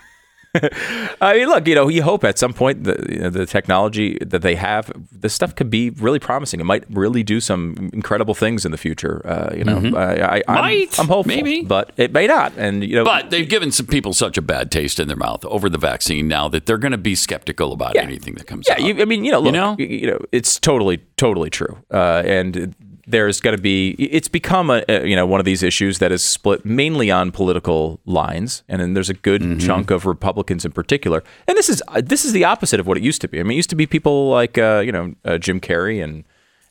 I 1.20 1.34
mean, 1.34 1.48
look, 1.48 1.68
you 1.68 1.74
know, 1.76 1.88
you 1.88 2.02
hope 2.02 2.24
at 2.24 2.38
some 2.38 2.52
point 2.52 2.84
the 2.84 3.06
you 3.08 3.18
know, 3.20 3.30
the 3.30 3.46
technology 3.46 4.18
that 4.20 4.42
they 4.42 4.56
have, 4.56 4.90
this 5.12 5.32
stuff 5.32 5.54
could 5.54 5.70
be 5.70 5.90
really 5.90 6.18
promising. 6.18 6.58
It 6.60 6.64
might 6.64 6.84
really 6.90 7.22
do 7.22 7.40
some 7.40 7.90
incredible 7.92 8.34
things 8.34 8.64
in 8.64 8.72
the 8.72 8.78
future. 8.78 9.22
Uh, 9.24 9.54
you 9.54 9.62
know, 9.64 9.78
I, 9.96 10.38
I, 10.38 10.42
I'm, 10.48 10.54
Might, 10.62 10.98
I'm 10.98 11.06
hopeful, 11.06 11.24
maybe. 11.28 11.62
but 11.62 11.92
it 11.96 12.12
may 12.12 12.26
not. 12.26 12.52
And 12.56 12.82
you 12.84 12.96
know, 12.96 13.04
But 13.04 13.30
they've 13.30 13.48
given 13.48 13.70
some 13.70 13.86
people 13.86 14.12
such 14.12 14.36
a 14.36 14.42
bad 14.42 14.70
taste 14.72 14.98
in 14.98 15.06
their 15.06 15.16
mouth 15.16 15.44
over 15.44 15.68
the 15.68 15.78
vaccine 15.78 16.26
now 16.26 16.48
that 16.48 16.66
they're 16.66 16.78
going 16.78 16.92
to 16.92 16.98
be 16.98 17.14
skeptical 17.14 17.72
about 17.72 17.94
Yeah. 17.94 18.02
anything 18.02 18.34
that 18.34 18.46
comes 18.48 18.66
Yeah, 18.68 18.74
out. 18.74 18.82
you, 18.82 19.00
I 19.00 19.04
mean, 19.04 19.24
you 19.24 19.30
know, 19.30 19.40
look, 19.40 19.52
know? 19.54 19.76
you 19.78 19.86
you 19.86 20.06
know, 20.10 20.18
it's 20.32 20.58
totally, 20.58 20.98
totally 21.16 21.50
true, 21.50 21.78
uh, 21.92 22.22
and 22.26 22.74
there's 23.10 23.40
going 23.40 23.56
to 23.56 23.62
be. 23.62 23.90
It's 23.98 24.28
become 24.28 24.70
a, 24.70 24.82
a 24.88 25.06
you 25.06 25.16
know 25.16 25.26
one 25.26 25.40
of 25.40 25.44
these 25.46 25.62
issues 25.62 25.98
that 25.98 26.12
is 26.12 26.22
split 26.22 26.64
mainly 26.64 27.10
on 27.10 27.30
political 27.32 28.00
lines, 28.06 28.62
and 28.68 28.80
then 28.80 28.94
there's 28.94 29.10
a 29.10 29.14
good 29.14 29.42
Mm-hmm. 29.42 29.58
chunk 29.66 29.90
of 29.90 30.06
Republicans 30.06 30.64
in 30.64 30.72
particular. 30.72 31.22
And 31.48 31.56
this 31.56 31.68
is 31.68 31.82
uh, 31.88 32.00
this 32.04 32.24
is 32.24 32.32
the 32.32 32.44
opposite 32.44 32.80
of 32.80 32.86
what 32.86 32.96
it 32.96 33.02
used 33.02 33.20
to 33.22 33.28
be. 33.28 33.40
I 33.40 33.42
mean, 33.42 33.52
it 33.52 33.56
used 33.56 33.70
to 33.70 33.76
be 33.76 33.86
people 33.86 34.30
like 34.30 34.58
uh, 34.58 34.82
you 34.84 34.92
know 34.92 35.14
uh, 35.24 35.38
Jim 35.38 35.60
Carrey 35.60 36.02
and. 36.02 36.24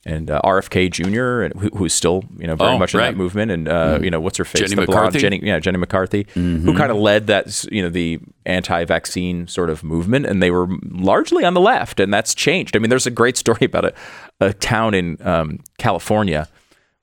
And 0.10 0.32
uh, 0.32 0.42
RFK 0.44 0.90
Jr., 0.90 1.42
and 1.44 1.54
who, 1.62 1.70
who's 1.78 1.94
still, 1.94 2.24
you 2.40 2.48
know, 2.48 2.56
very 2.56 2.72
Oh, 2.72 2.78
much 2.80 2.94
in 2.96 3.00
right. 3.00 3.10
Mm. 3.10 3.12
that 3.12 3.18
movement, 3.18 3.52
and 3.52 3.68
uh, 3.68 4.00
you 4.02 4.10
know, 4.10 4.20
what's 4.20 4.38
her 4.38 4.46
face, 4.46 4.62
Jenny 4.62 4.76
the 4.76 4.86
blonde, 4.88 5.14
McCarthy? 5.14 5.20
Jenny, 5.20 5.40
yeah, 5.44 5.60
Jenny 5.60 5.78
McCarthy, 5.78 6.26
who 6.34 6.76
kind 6.76 6.92
of 6.92 6.98
led 6.98 7.28
that, 7.28 7.66
you 7.72 7.82
know, 7.84 7.90
the 7.90 8.20
anti-vaccine 8.46 9.48
sort 9.48 9.70
of 9.70 9.84
movement, 9.84 10.26
and 10.26 10.42
they 10.42 10.52
were 10.52 10.68
largely 10.90 11.44
on 11.46 11.54
the 11.54 11.62
left, 11.62 12.00
and 12.00 12.14
that's 12.14 12.34
changed. 12.34 12.76
I 12.76 12.80
mean, 12.80 12.90
there's 12.90 13.06
a 13.08 13.12
great 13.12 13.38
story 13.38 13.66
about 13.66 13.86
a, 13.86 13.94
a 14.40 14.54
town 14.54 14.94
in 14.94 15.18
um, 15.26 15.60
California, 15.78 16.48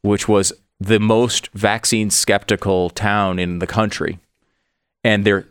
which 0.02 0.26
was 0.28 0.52
the 0.80 0.98
most 0.98 1.48
vaccine 1.54 2.10
skeptical 2.10 2.90
town 2.90 3.38
in 3.38 3.60
the 3.60 3.66
country, 3.66 4.18
and 5.04 5.24
they're 5.24 5.46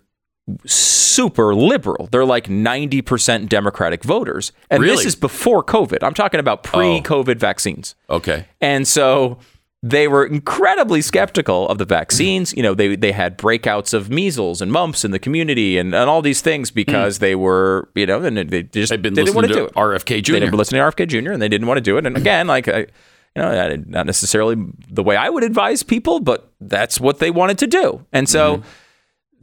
super 0.65 1.55
liberal. 1.55 2.07
They're 2.11 2.25
like 2.25 2.47
90% 2.47 3.49
Democratic 3.49 4.03
voters, 4.03 4.51
and 4.69 4.83
this 4.83 5.05
is 5.05 5.15
before 5.15 5.63
COVID. 5.63 5.99
I'm 6.03 6.13
talking 6.13 6.39
about 6.39 6.63
pre-COVID 6.63 7.37
vaccines. 7.37 7.95
okay. 8.09 8.47
And 8.61 8.87
so 8.87 9.37
they 9.83 10.07
were 10.07 10.25
incredibly 10.25 11.01
skeptical 11.01 11.67
of 11.69 11.77
the 11.77 11.85
vaccines. 11.85 12.53
You 12.53 12.63
know, 12.63 12.73
they 12.73 12.95
they 12.95 13.11
had 13.11 13.37
breakouts 13.37 13.93
of 13.93 14.09
measles 14.09 14.61
and 14.61 14.71
mumps 14.71 15.05
in 15.05 15.11
the 15.11 15.19
community 15.19 15.77
and, 15.77 15.93
and 15.93 16.09
all 16.09 16.21
these 16.23 16.41
things 16.41 16.71
because 16.71 17.19
they 17.19 17.35
were, 17.35 17.89
you 17.93 18.05
know, 18.07 18.21
and 18.23 18.37
they 18.37 18.63
just 18.63 18.89
they 18.89 18.97
didn't 18.97 19.35
want 19.35 19.47
to 19.47 19.53
to 19.53 19.59
do 19.59 19.65
it. 19.65 19.73
RFK 19.75 20.23
Jr.. 20.23 20.33
They 20.33 20.39
didn't 20.39 20.55
listen 20.55 20.77
to 20.79 20.83
RFK 20.83 21.07
Jr. 21.07 21.31
and 21.31 21.41
they 21.41 21.49
didn't 21.49 21.67
want 21.67 21.77
to 21.77 21.81
do 21.81 21.97
it. 21.97 22.05
And 22.07 22.17
again, 22.17 22.47
like 22.47 22.67
I, 22.67 22.79
you 22.79 22.87
know, 23.35 23.75
not 23.87 24.05
necessarily 24.07 24.55
the 24.89 25.03
way 25.03 25.15
I 25.17 25.29
would 25.29 25.43
advise 25.43 25.83
people, 25.83 26.19
but 26.19 26.51
that's 26.61 26.99
what 26.99 27.19
they 27.19 27.29
wanted 27.29 27.59
to 27.59 27.67
do. 27.67 28.05
And 28.11 28.27
so 28.27 28.57
Mm-hmm. 28.57 28.67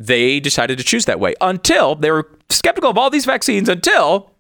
They 0.07 0.41
decided 0.41 0.79
to 0.79 0.85
choose 0.85 1.05
that 1.05 1.21
way 1.21 1.35
until 1.41 1.95
they 1.95 2.11
were 2.11 2.31
skeptical 2.51 2.91
of 2.91 2.99
all 2.99 3.11
these 3.11 3.25
vaccines 3.25 3.69
until 3.69 4.31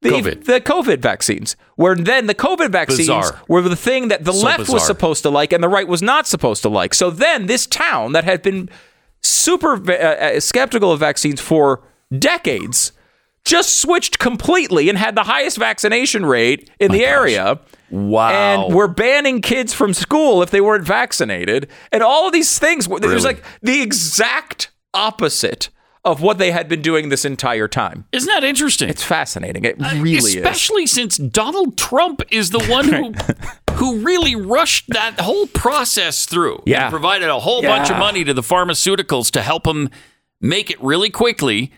the 0.00 0.10
COVID. 0.10 0.44
the 0.44 0.60
COVID 0.60 1.00
vaccines, 1.00 1.56
where 1.76 1.94
then 1.96 2.26
the 2.26 2.34
COVID 2.34 2.70
vaccines 2.70 3.08
Bizarre. 3.08 3.42
were 3.48 3.62
the 3.62 3.76
thing 3.76 4.08
that 4.08 4.24
the 4.24 4.32
So 4.32 4.46
left 4.46 4.68
was 4.68 4.86
supposed 4.86 5.22
to 5.24 5.30
like 5.30 5.52
and 5.52 5.62
the 5.62 5.68
right 5.68 5.88
was 5.88 6.02
not 6.02 6.26
supposed 6.26 6.62
to 6.62 6.68
like. 6.68 6.94
So 6.94 7.10
then 7.10 7.46
this 7.46 7.66
town 7.66 8.12
that 8.12 8.24
had 8.24 8.42
been 8.42 8.70
super 9.22 9.74
uh, 9.90 9.94
uh, 10.36 10.40
skeptical 10.40 10.92
of 10.92 11.00
vaccines 11.00 11.40
for 11.40 11.82
decades 12.16 12.92
just 13.44 13.80
switched 13.80 14.18
completely 14.18 14.88
and 14.88 14.98
had 14.98 15.14
the 15.14 15.24
highest 15.24 15.58
vaccination 15.58 16.24
rate 16.24 16.70
in 16.78 16.92
the 16.92 17.04
area. 17.04 17.58
Wow. 17.90 18.30
And 18.30 18.74
we're 18.74 18.88
banning 18.88 19.40
kids 19.40 19.72
from 19.72 19.94
school 19.94 20.42
if 20.42 20.50
they 20.50 20.60
weren't 20.60 20.84
vaccinated. 20.84 21.68
And 21.92 22.02
all 22.02 22.26
of 22.26 22.32
these 22.32 22.58
things, 22.58 22.86
it 22.86 23.02
was 23.02 23.24
like 23.24 23.42
the 23.62 23.80
exact 23.82 24.70
opposite 24.94 25.70
of 26.04 26.22
what 26.22 26.38
they 26.38 26.50
had 26.50 26.68
been 26.68 26.80
doing 26.80 27.08
this 27.08 27.24
entire 27.24 27.68
time. 27.68 28.04
Isn't 28.12 28.28
that 28.28 28.44
interesting? 28.44 28.88
It's 28.88 29.02
fascinating. 29.02 29.64
It 29.64 29.76
uh, 29.80 29.90
really 29.96 30.16
is. 30.16 30.36
Especially 30.36 30.86
since 30.86 31.16
Donald 31.16 31.76
Trump 31.76 32.22
is 32.30 32.50
the 32.50 32.64
one 32.64 32.88
who 32.88 33.12
who 33.74 33.98
really 34.00 34.34
rushed 34.34 34.88
that 34.88 35.20
whole 35.20 35.46
process 35.48 36.26
through. 36.26 36.62
Yeah. 36.66 36.84
And 36.84 36.90
provided 36.90 37.28
a 37.28 37.38
whole 37.38 37.62
bunch 37.62 37.90
of 37.90 37.98
money 37.98 38.24
to 38.24 38.32
the 38.32 38.42
pharmaceuticals 38.42 39.30
to 39.32 39.42
help 39.42 39.64
them 39.64 39.90
make 40.40 40.70
it 40.70 40.82
really 40.82 41.10
quickly. 41.10 41.72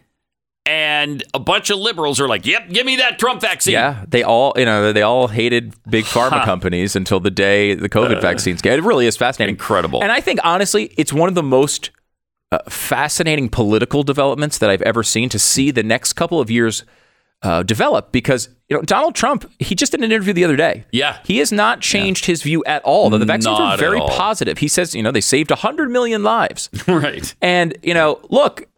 And 0.71 1.25
a 1.35 1.41
bunch 1.41 1.71
of 1.71 1.81
liberals 1.81 2.21
are 2.21 2.29
like, 2.29 2.47
"Yep, 2.47 2.69
give 2.69 2.87
me 2.87 2.97
that 2.97 3.19
Trump 3.19 3.41
vaccine." 3.41 3.73
Yeah, 3.73 4.05
they 4.07 4.23
all 4.23 4.53
you 4.57 4.65
know 4.65 4.93
they 4.93 5.03
all 5.03 5.27
hated 5.27 5.75
big 5.91 6.05
pharma 6.15 6.45
companies 6.45 6.95
until 6.95 7.19
the 7.19 7.31
day 7.31 7.75
the 7.75 7.89
COVID 7.89 8.23
vaccines 8.23 8.63
came. 8.63 8.75
It 8.75 8.85
really 8.85 9.07
is 9.09 9.17
fascinating, 9.17 9.57
Incredible. 9.57 10.01
And 10.01 10.13
I 10.13 10.21
think 10.21 10.39
honestly, 10.45 10.95
it's 10.97 11.13
one 11.13 11.29
of 11.29 11.35
the 11.35 11.43
most 11.43 11.91
uh, 12.53 12.59
fascinating 12.69 13.49
political 13.49 14.05
developments 14.05 14.59
that 14.59 14.71
I've 14.71 14.83
ever 14.83 15.03
seen 15.03 15.29
to 15.31 15.41
see 15.41 15.73
the 15.73 15.83
next 15.83 16.13
couple 16.13 16.39
of 16.39 16.53
years 16.53 16.85
uh, 17.43 17.65
develop 17.65 18.13
because 18.13 18.49
you 18.69 18.77
know 18.77 18.83
Donald 18.83 19.17
Trump 19.17 19.51
he 19.59 19.75
just 19.75 19.91
did 19.91 20.05
an 20.05 20.13
interview 20.13 20.33
the 20.33 20.45
other 20.45 20.57
day. 20.57 20.85
Yeah. 20.93 21.19
he 21.25 21.39
has 21.39 21.51
not 21.51 21.81
changed 21.81 22.27
his 22.27 22.45
view 22.45 22.63
at 22.65 22.85
all. 22.85 23.11
That 23.11 23.19
the 23.19 23.25
vaccines 23.25 23.59
Not 23.59 23.75
are 23.75 23.77
very 23.77 23.99
positive. 24.03 24.59
He 24.59 24.69
says 24.69 24.95
you 24.95 25.03
know 25.03 25.11
they 25.11 25.21
saved 25.21 25.51
hundred 25.51 25.91
million 25.91 26.23
lives. 26.23 26.71
right. 26.87 27.35
And 27.43 27.77
you 27.83 27.93
know, 27.93 28.21
look, 28.31 28.69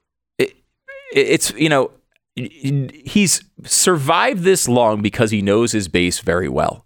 it's 1.13 1.53
you 1.55 1.69
know, 1.69 1.91
he's 2.35 3.43
survived 3.65 4.43
this 4.43 4.69
long 4.69 5.03
because 5.03 5.31
he 5.31 5.43
knows 5.43 5.73
his 5.73 5.89
base 5.89 6.21
very 6.21 6.49
well, 6.49 6.85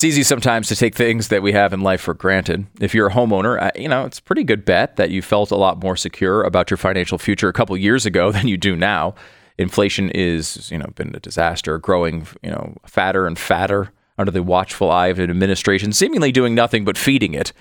It's 0.00 0.04
easy 0.06 0.22
sometimes 0.22 0.68
to 0.68 0.76
take 0.76 0.94
things 0.94 1.28
that 1.28 1.42
we 1.42 1.52
have 1.52 1.74
in 1.74 1.82
life 1.82 2.00
for 2.00 2.14
granted. 2.14 2.66
If 2.80 2.94
you're 2.94 3.08
a 3.08 3.12
homeowner, 3.12 3.60
uh, 3.60 3.70
you 3.76 3.86
know, 3.86 4.06
it's 4.06 4.18
a 4.18 4.22
pretty 4.22 4.44
good 4.44 4.64
bet 4.64 4.96
that 4.96 5.10
you 5.10 5.20
felt 5.20 5.50
a 5.50 5.56
lot 5.56 5.82
more 5.82 5.94
secure 5.94 6.42
about 6.42 6.70
your 6.70 6.78
financial 6.78 7.18
future 7.18 7.50
a 7.50 7.52
couple 7.52 7.76
years 7.76 8.06
ago 8.06 8.32
than 8.32 8.48
you 8.48 8.56
do 8.56 8.74
now. 8.74 9.14
Inflation 9.58 10.08
is, 10.12 10.70
you 10.70 10.78
know, 10.78 10.86
been 10.94 11.14
a 11.14 11.20
disaster, 11.20 11.76
growing, 11.76 12.26
you 12.42 12.50
know, 12.50 12.74
fatter 12.86 13.26
and 13.26 13.38
fatter 13.38 13.92
under 14.16 14.32
the 14.32 14.42
watchful 14.42 14.90
eye 14.90 15.08
of 15.08 15.18
an 15.18 15.28
administration 15.28 15.92
seemingly 15.92 16.32
doing 16.32 16.54
nothing 16.54 16.82
but 16.82 16.96
feeding 16.96 17.34
it. 17.34 17.52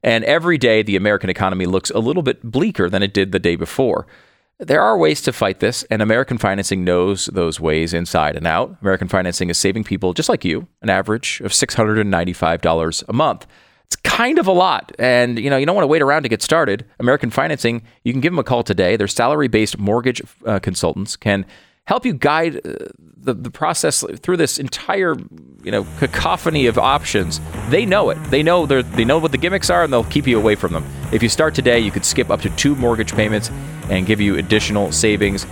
And 0.00 0.22
every 0.22 0.56
day 0.56 0.84
the 0.84 0.94
American 0.94 1.30
economy 1.30 1.66
looks 1.66 1.90
a 1.90 1.98
little 1.98 2.22
bit 2.22 2.48
bleaker 2.48 2.88
than 2.88 3.02
it 3.02 3.12
did 3.12 3.32
the 3.32 3.40
day 3.40 3.56
before. 3.56 4.06
There 4.60 4.82
are 4.82 4.98
ways 4.98 5.22
to 5.22 5.32
fight 5.32 5.60
this, 5.60 5.84
and 5.84 6.02
American 6.02 6.36
Financing 6.36 6.82
knows 6.82 7.26
those 7.26 7.60
ways 7.60 7.94
inside 7.94 8.34
and 8.34 8.44
out. 8.44 8.76
American 8.82 9.06
Financing 9.06 9.50
is 9.50 9.58
saving 9.58 9.84
people 9.84 10.12
just 10.12 10.28
like 10.28 10.44
you 10.44 10.66
an 10.82 10.90
average 10.90 11.40
of 11.42 11.52
$695 11.52 13.04
a 13.08 13.12
month. 13.12 13.46
It's 13.84 13.94
kind 13.94 14.36
of 14.36 14.48
a 14.48 14.52
lot, 14.52 14.90
and 14.98 15.38
you 15.38 15.48
know 15.48 15.56
you 15.56 15.64
don't 15.64 15.76
want 15.76 15.84
to 15.84 15.88
wait 15.88 16.02
around 16.02 16.24
to 16.24 16.28
get 16.28 16.42
started. 16.42 16.84
American 16.98 17.30
Financing, 17.30 17.82
you 18.02 18.12
can 18.12 18.20
give 18.20 18.32
them 18.32 18.40
a 18.40 18.44
call 18.44 18.64
today. 18.64 18.96
Their 18.96 19.06
salary-based 19.06 19.78
mortgage 19.78 20.20
uh, 20.44 20.58
consultants 20.58 21.14
can 21.14 21.46
help 21.88 22.04
you 22.04 22.12
guide 22.12 22.56
uh, 22.56 22.74
the, 23.16 23.32
the 23.32 23.50
process 23.50 24.04
through 24.18 24.36
this 24.36 24.58
entire 24.58 25.16
you 25.64 25.72
know 25.72 25.86
cacophony 25.98 26.66
of 26.66 26.78
options. 26.78 27.40
They 27.70 27.86
know 27.86 28.10
it. 28.10 28.22
They 28.24 28.42
know 28.42 28.66
they 28.66 28.82
they 28.82 29.06
know 29.06 29.18
what 29.18 29.32
the 29.32 29.38
gimmicks 29.38 29.70
are, 29.70 29.82
and 29.82 29.92
they'll 29.92 30.04
keep 30.04 30.26
you 30.26 30.38
away 30.38 30.54
from 30.54 30.72
them. 30.72 30.84
If 31.12 31.22
you 31.22 31.30
start 31.30 31.54
today, 31.54 31.80
you 31.80 31.90
could 31.90 32.04
skip 32.04 32.30
up 32.30 32.42
to 32.42 32.50
two 32.50 32.76
mortgage 32.76 33.14
payments 33.14 33.50
and 33.90 34.06
give 34.06 34.20
you 34.20 34.36
additional 34.36 34.92
savings. 34.92 35.46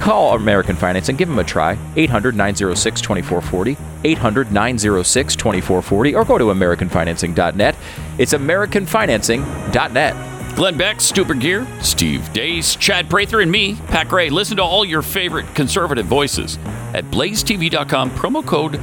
Call 0.00 0.34
American 0.34 0.76
Finance 0.76 1.10
and 1.10 1.18
give 1.18 1.28
them 1.28 1.40
a 1.40 1.44
try. 1.44 1.76
800 1.96 2.36
906 2.36 3.00
2440, 3.00 3.76
800 4.04 4.52
906 4.52 5.36
2440, 5.36 6.14
or 6.14 6.24
go 6.24 6.38
to 6.38 6.44
AmericanFinancing.net. 6.44 7.76
It's 8.16 8.32
AmericanFinancing.net. 8.32 10.39
Glenn 10.54 10.76
Beck, 10.76 11.00
Stu 11.00 11.24
Burguiere, 11.24 11.66
Steve 11.82 12.20
Deace, 12.32 12.78
Chad 12.78 13.08
Prather, 13.08 13.40
and 13.40 13.50
me, 13.50 13.76
Pat 13.88 14.08
Gray. 14.08 14.28
Listen 14.30 14.56
to 14.58 14.62
all 14.62 14.84
your 14.84 15.02
favorite 15.02 15.46
conservative 15.54 16.06
voices 16.06 16.58
at 16.94 17.04
blazetv.com, 17.06 18.10
promo 18.10 18.44
code 18.44 18.80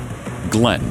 Glenn. 0.50 0.82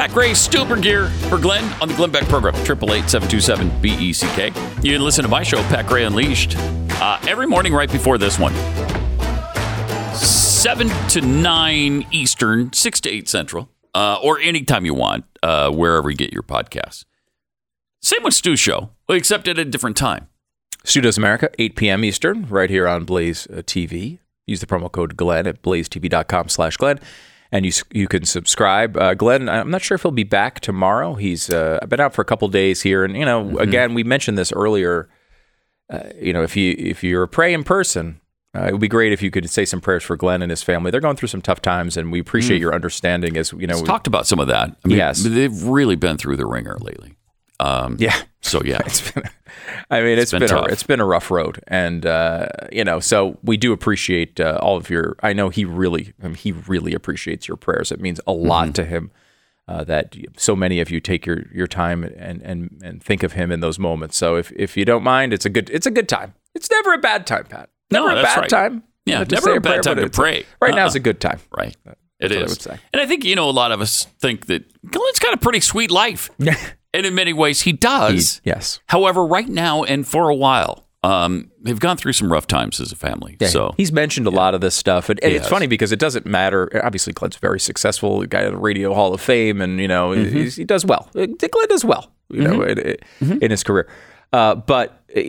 Pat 0.00 0.12
Gray, 0.12 0.32
Stu 0.32 0.64
Burguiere 0.64 1.10
for 1.28 1.36
Glenn 1.36 1.62
on 1.82 1.88
the 1.88 1.94
Glenn 1.94 2.10
Beck 2.10 2.24
program, 2.24 2.54
888 2.54 3.82
BECK. 3.82 4.56
You 4.82 4.94
can 4.94 5.02
listen 5.02 5.24
to 5.24 5.28
my 5.28 5.42
show, 5.42 5.60
Pat 5.64 5.86
Gray 5.86 6.04
Unleashed, 6.04 6.56
uh, 6.56 7.18
every 7.28 7.46
morning 7.46 7.74
right 7.74 7.92
before 7.92 8.16
this 8.16 8.38
one. 8.38 8.54
7 10.60 10.88
to 11.08 11.22
9 11.22 12.06
Eastern, 12.12 12.70
6 12.70 13.00
to 13.00 13.08
8 13.10 13.28
Central, 13.28 13.70
uh, 13.94 14.18
or 14.22 14.38
anytime 14.38 14.84
you 14.84 14.92
want, 14.92 15.24
uh, 15.42 15.70
wherever 15.70 16.10
you 16.10 16.16
get 16.18 16.34
your 16.34 16.42
podcasts. 16.42 17.06
Same 18.02 18.22
with 18.22 18.34
Stu 18.34 18.56
Show, 18.56 18.90
except 19.08 19.48
at 19.48 19.58
a 19.58 19.64
different 19.64 19.96
time. 19.96 20.28
Stu 20.84 21.00
Does 21.00 21.16
America, 21.16 21.48
8 21.58 21.76
p.m. 21.76 22.04
Eastern, 22.04 22.46
right 22.46 22.68
here 22.68 22.86
on 22.86 23.04
Blaze 23.06 23.46
uh, 23.46 23.62
TV. 23.62 24.18
Use 24.46 24.60
the 24.60 24.66
promo 24.66 24.92
code 24.92 25.16
Glenn 25.16 25.46
at 25.46 25.62
blazetv.com 25.62 26.50
slash 26.50 26.76
Glenn. 26.76 27.00
And 27.50 27.64
you, 27.64 27.72
you 27.90 28.06
can 28.06 28.26
subscribe. 28.26 28.98
Uh, 28.98 29.14
Glenn, 29.14 29.48
I'm 29.48 29.70
not 29.70 29.80
sure 29.80 29.94
if 29.94 30.02
he'll 30.02 30.12
be 30.12 30.24
back 30.24 30.60
tomorrow. 30.60 31.14
He's 31.14 31.48
uh, 31.48 31.78
been 31.88 32.00
out 32.00 32.12
for 32.14 32.20
a 32.20 32.24
couple 32.26 32.46
days 32.48 32.82
here. 32.82 33.02
And, 33.02 33.16
you 33.16 33.24
know, 33.24 33.44
Mm-hmm. 33.44 33.58
again, 33.58 33.94
we 33.94 34.04
mentioned 34.04 34.36
this 34.36 34.52
earlier. 34.52 35.08
Uh, 35.88 36.02
you 36.20 36.32
know, 36.34 36.42
if 36.42 36.54
you 36.54 36.74
if 36.78 37.02
you're 37.02 37.22
a 37.24 37.28
praying 37.28 37.64
person, 37.64 38.20
uh, 38.56 38.64
it 38.66 38.72
would 38.72 38.80
be 38.80 38.88
great 38.88 39.12
if 39.12 39.22
you 39.22 39.30
could 39.30 39.48
say 39.48 39.64
some 39.64 39.80
prayers 39.80 40.02
for 40.02 40.16
Glenn 40.16 40.42
and 40.42 40.50
his 40.50 40.62
family. 40.62 40.90
They're 40.90 41.00
going 41.00 41.16
through 41.16 41.28
some 41.28 41.42
tough 41.42 41.62
times, 41.62 41.96
and 41.96 42.10
we 42.10 42.18
appreciate 42.18 42.58
Mm. 42.58 42.60
your 42.62 42.74
understanding. 42.74 43.36
As 43.36 43.52
you 43.52 43.66
know, 43.66 43.78
we- 43.80 43.86
talked 43.86 44.06
about 44.06 44.26
some 44.26 44.40
of 44.40 44.48
that. 44.48 44.76
I 44.84 44.88
mean, 44.88 44.96
Yes. 44.98 45.22
they've 45.22 45.62
really 45.64 45.96
been 45.96 46.16
through 46.16 46.36
the 46.36 46.46
ringer 46.46 46.76
lately. 46.80 47.14
Um, 47.60 47.96
yeah. 48.00 48.16
So 48.40 48.62
yeah, 48.64 48.80
I 49.90 50.00
mean, 50.00 50.18
It's 50.18 50.22
it's 50.22 50.30
been 50.32 50.40
been, 50.48 50.56
a, 50.56 50.64
it's 50.72 50.82
been 50.82 51.00
a 51.00 51.04
rough 51.04 51.30
road, 51.30 51.60
and 51.68 52.06
uh, 52.06 52.46
you 52.72 52.84
know, 52.84 53.00
so 53.00 53.38
we 53.42 53.56
do 53.58 53.72
appreciate 53.72 54.40
uh, 54.40 54.58
all 54.62 54.76
of 54.78 54.88
your. 54.88 55.16
I 55.22 55.32
know 55.34 55.50
he 55.50 55.64
really, 55.66 56.14
I 56.22 56.26
mean, 56.28 56.34
he 56.36 56.52
really 56.52 56.94
appreciates 56.94 57.46
your 57.48 57.58
prayers. 57.58 57.92
It 57.92 58.00
means 58.00 58.18
a 58.26 58.32
lot 58.32 58.68
Mhm. 58.68 58.74
to 58.74 58.84
him 58.86 59.10
uh, 59.68 59.84
that 59.84 60.16
so 60.38 60.56
many 60.56 60.80
of 60.80 60.90
you 60.90 61.00
take 61.00 61.26
your 61.26 61.44
your 61.52 61.66
time 61.66 62.02
and 62.02 62.40
and 62.42 62.80
and 62.82 63.02
think 63.02 63.22
of 63.22 63.34
him 63.34 63.52
in 63.52 63.60
those 63.60 63.78
moments. 63.78 64.16
So 64.16 64.36
if 64.36 64.50
if 64.56 64.74
you 64.76 64.86
don't 64.86 65.02
mind, 65.04 65.34
it's 65.34 65.44
a 65.44 65.50
good 65.50 65.68
it's 65.68 65.86
a 65.86 65.90
good 65.90 66.08
time. 66.08 66.32
It's 66.54 66.70
never 66.70 66.94
a 66.94 66.98
bad 66.98 67.26
time, 67.26 67.44
Pat. 67.44 67.68
No, 67.90 68.08
a 68.08 68.22
bad 68.22 68.36
right. 68.38 68.48
time. 68.48 68.82
Yeah, 69.06 69.24
never 69.30 69.54
a 69.56 69.60
bad 69.60 69.82
prayer, 69.82 69.82
time 69.82 69.96
to 69.96 70.10
pray. 70.10 70.44
right 70.60 70.74
now 70.74 70.86
is 70.86 70.94
Uh-uh. 70.94 70.98
a 70.98 71.00
good 71.00 71.20
time. 71.20 71.40
Right. 71.56 71.76
It 72.20 72.30
what 72.38 72.66
I. 72.70 72.78
And 72.92 73.00
I 73.00 73.06
think, 73.06 73.24
you 73.24 73.34
know, 73.34 73.48
a 73.48 73.50
lot 73.50 73.72
of 73.72 73.80
us 73.80 74.04
think 74.20 74.46
that 74.46 74.64
Glenn's 74.88 75.18
got 75.18 75.32
a 75.32 75.38
pretty 75.38 75.60
sweet 75.60 75.90
life. 75.90 76.30
and 76.94 77.06
in 77.06 77.14
many 77.14 77.32
ways, 77.32 77.62
he 77.62 77.72
does. 77.72 78.42
yes. 78.44 78.78
However, 78.88 79.24
right 79.24 79.48
now 79.48 79.84
and 79.84 80.06
for 80.06 80.28
a 80.28 80.34
while, 80.34 80.86
um, 81.02 81.50
they've 81.62 81.80
gone 81.80 81.96
through 81.96 82.12
some 82.12 82.30
rough 82.30 82.46
times 82.46 82.78
as 82.78 82.92
a 82.92 82.96
family. 82.96 83.38
Yeah, 83.40 83.48
so 83.48 83.72
he's 83.78 83.90
mentioned 83.90 84.26
a 84.26 84.30
lot 84.30 84.54
of 84.54 84.60
this 84.60 84.74
stuff, 84.74 85.08
and, 85.08 85.18
and 85.24 85.32
it's 85.32 85.48
funny 85.48 85.66
because 85.66 85.92
it 85.92 85.98
doesn't 85.98 86.26
matter. 86.26 86.68
Obviously, 86.84 87.14
Glenn's 87.14 87.36
very 87.36 87.58
successful, 87.58 88.22
guy 88.26 88.42
at 88.42 88.50
the 88.52 88.58
Radio 88.58 88.92
Hall 88.92 89.14
of 89.14 89.20
Fame, 89.22 89.62
and 89.62 89.80
you 89.80 89.88
know 89.88 90.10
Mm-hmm. 90.10 90.36
he's, 90.36 90.56
he 90.56 90.64
does 90.64 90.84
well. 90.84 91.08
Uh, 91.16 91.24
Glenn 91.24 91.68
does 91.70 91.86
well, 91.86 92.12
you 92.28 92.42
know, 92.42 92.58
Mhm. 92.58 92.68
in, 92.72 92.78
in- 92.78 92.96
Mm-hmm. 93.22 93.50
his 93.50 93.64
career. 93.64 93.88
Uh, 94.34 94.56
but 94.56 95.02
uh, 95.16 95.20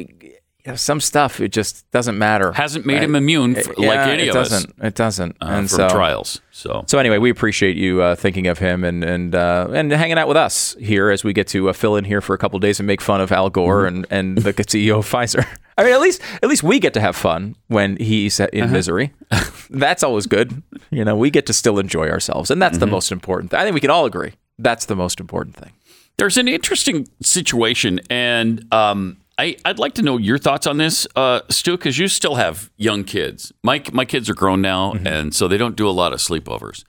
you 0.66 0.72
know, 0.72 0.76
some 0.76 1.00
stuff 1.02 1.40
it 1.40 1.52
just 1.52 1.90
doesn't 1.92 2.18
matter. 2.18 2.52
Hasn't 2.52 2.86
made 2.86 3.02
him 3.02 3.16
immune 3.16 3.56
f- 3.56 3.68
like 3.78 4.00
any 4.08 4.24
it 4.24 4.30
of 4.30 4.36
us, 4.36 4.48
It 4.48 4.52
doesn't, 4.52 4.74
It 4.84 4.96
doesn't. 4.96 5.32
uh, 5.42 5.46
and 5.46 5.70
from 5.70 5.78
so, 5.78 5.90
trials. 5.90 6.42
So 6.52 6.84
So 6.88 7.00
anyway, 7.00 7.18
we 7.18 7.30
appreciate 7.32 7.76
you 7.78 8.02
uh, 8.02 8.16
thinking 8.16 8.48
of 8.48 8.60
him 8.60 8.84
and 8.84 9.04
and 9.04 9.34
uh, 9.34 9.68
and 9.74 9.92
hanging 9.92 10.18
out 10.20 10.28
with 10.28 10.38
us 10.38 10.76
here 10.80 11.10
as 11.10 11.24
we 11.24 11.34
get 11.34 11.48
to 11.48 11.70
uh, 11.70 11.74
fill 11.74 11.96
in 11.96 12.06
here 12.06 12.22
for 12.22 12.34
a 12.34 12.38
couple 12.38 12.60
days 12.60 12.80
and 12.80 12.86
make 12.88 13.02
fun 13.02 13.22
of 13.22 13.32
Al 13.32 13.50
Gore 13.50 13.84
Mm-hmm. 13.86 13.96
and 14.12 14.38
and 14.38 14.38
the 14.38 14.54
CEO 14.72 15.00
of 15.00 15.06
Pfizer. 15.10 15.46
I 15.78 15.84
mean, 15.84 15.94
at 15.94 16.02
least 16.02 16.22
at 16.44 16.50
least 16.50 16.64
we 16.64 16.80
get 16.80 16.94
to 16.94 17.02
have 17.02 17.16
fun 17.16 17.56
when 17.68 17.98
he's 17.98 18.40
in 18.40 18.64
Uh-huh. 18.66 18.74
misery. 18.74 19.14
that's 19.70 20.04
always 20.04 20.28
good. 20.28 20.62
You 20.92 21.04
know, 21.06 21.16
we 21.16 21.30
get 21.32 21.46
to 21.48 21.54
still 21.54 21.80
enjoy 21.80 22.10
ourselves, 22.10 22.52
and 22.52 22.62
that's 22.62 22.78
the 22.78 22.86
Mhm. 22.86 22.92
most 22.92 23.12
important. 23.12 23.52
thing. 23.52 23.60
I 23.60 23.64
think 23.64 23.74
we 23.74 23.82
can 23.82 23.90
all 23.90 24.06
agree 24.06 24.34
that's 24.60 24.86
the 24.86 24.96
most 24.96 25.20
important 25.20 25.56
thing. 25.56 25.72
There's 26.18 26.38
an 26.38 26.48
interesting 26.48 27.08
situation, 27.24 28.00
and 28.12 28.66
um, 28.72 29.18
I, 29.42 29.56
I'd 29.66 29.80
like 29.80 29.94
to 29.96 30.02
know 30.02 30.18
your 30.18 30.38
thoughts 30.38 30.68
on 30.68 30.78
this, 30.78 31.08
uh, 31.16 31.42
Stu, 31.50 31.72
because 31.78 31.98
you 31.98 32.08
still 32.08 32.36
have 32.36 32.70
young 32.78 33.04
kids. 33.04 33.52
My 33.64 33.82
my 33.92 34.06
kids 34.06 34.30
are 34.30 34.36
grown 34.36 34.62
now, 34.62 34.94
Mm-hmm. 34.94 35.08
and 35.08 35.36
so 35.36 35.48
they 35.48 35.58
don't 35.58 35.76
do 35.76 35.88
a 35.88 35.96
lot 36.02 36.14
of 36.14 36.20
sleepovers. 36.20 36.84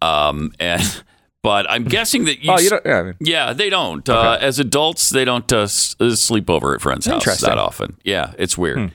Um, 0.00 0.52
and 0.60 1.02
but 1.42 1.68
I'm 1.70 1.84
guessing 1.84 2.24
that 2.26 2.38
you. 2.44 2.52
Oh, 2.52 2.58
you 2.58 2.70
don't- 2.70 2.86
yeah, 2.86 2.98
I 2.98 3.02
mean- 3.02 3.14
yeah, 3.20 3.52
they 3.52 3.70
don't. 3.70 4.08
Uh, 4.08 4.38
as 4.40 4.58
adults, 4.58 5.10
they 5.10 5.24
don't 5.24 5.52
uh, 5.52 5.62
uh, 5.62 5.68
sleep 6.14 6.48
over 6.50 6.74
at 6.74 6.80
friends' 6.80 7.06
house 7.06 7.40
that 7.40 7.58
often. 7.58 7.96
Yeah, 8.04 8.32
it's 8.38 8.56
weird. 8.56 8.78
Hmm. 8.78 8.86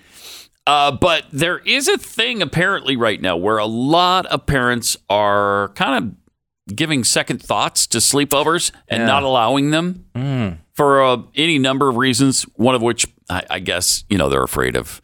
Uh, 0.65 0.91
but 0.91 1.25
there 1.33 1.57
is 1.59 1.89
a 1.89 1.97
thing 1.97 2.41
apparently 2.41 2.95
right 2.95 3.21
now 3.21 3.35
where 3.35 3.57
a 3.57 3.65
lot 3.65 4.25
of 4.27 4.45
parents 4.45 4.95
are 5.09 5.73
kind 5.75 5.95
of 6.69 6.73
giving 6.73 7.03
second 7.03 7.41
thoughts 7.43 7.85
to 7.87 7.97
sleepovers 7.97 8.71
and 8.87 9.01
Yeah. 9.01 9.07
not 9.07 9.23
allowing 9.23 9.71
them 9.71 10.05
Mm. 10.15 10.59
For 10.73 11.03
uh, 11.03 11.17
any 11.35 11.57
number 11.59 11.89
of 11.89 11.95
reasons. 11.97 12.43
One 12.55 12.75
of 12.75 12.81
which, 12.81 13.05
I, 13.29 13.43
I 13.49 13.59
guess, 13.59 14.03
you 14.09 14.17
know, 14.17 14.29
they're 14.29 14.43
afraid 14.43 14.75
of 14.75 15.01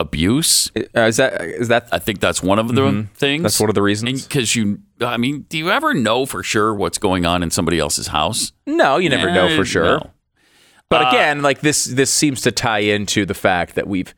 abuse. 0.00 0.70
Uh, 0.76 1.00
is 1.02 1.16
that 1.16 1.40
is 1.40 1.68
that? 1.68 1.88
I 1.90 1.98
think 1.98 2.20
that's 2.20 2.42
one 2.42 2.58
of 2.58 2.68
the 2.74 2.82
Mhm. 2.82 3.10
things. 3.12 3.42
That's 3.42 3.60
one 3.60 3.68
of 3.68 3.74
the 3.74 3.82
reasons. 3.82 4.26
Because 4.26 4.54
you, 4.54 4.78
I 5.00 5.16
mean, 5.16 5.46
do 5.48 5.58
you 5.58 5.70
ever 5.70 5.92
know 5.94 6.24
for 6.26 6.42
sure 6.42 6.72
what's 6.74 6.98
going 6.98 7.26
on 7.26 7.42
in 7.42 7.50
somebody 7.50 7.78
else's 7.78 8.08
house? 8.08 8.52
No, 8.66 8.98
you 8.98 9.08
never 9.08 9.30
know 9.32 9.46
Eh, 9.48 9.56
for 9.56 9.64
sure. 9.64 9.84
no. 9.98 10.10
But 10.88 11.02
Uh, 11.06 11.08
again, 11.08 11.42
like 11.42 11.60
this 11.60 11.84
this 11.84 12.10
seems 12.10 12.40
to 12.42 12.52
tie 12.52 12.78
into 12.78 13.26
the 13.26 13.34
fact 13.34 13.74
that 13.74 13.86
we've 13.88 14.14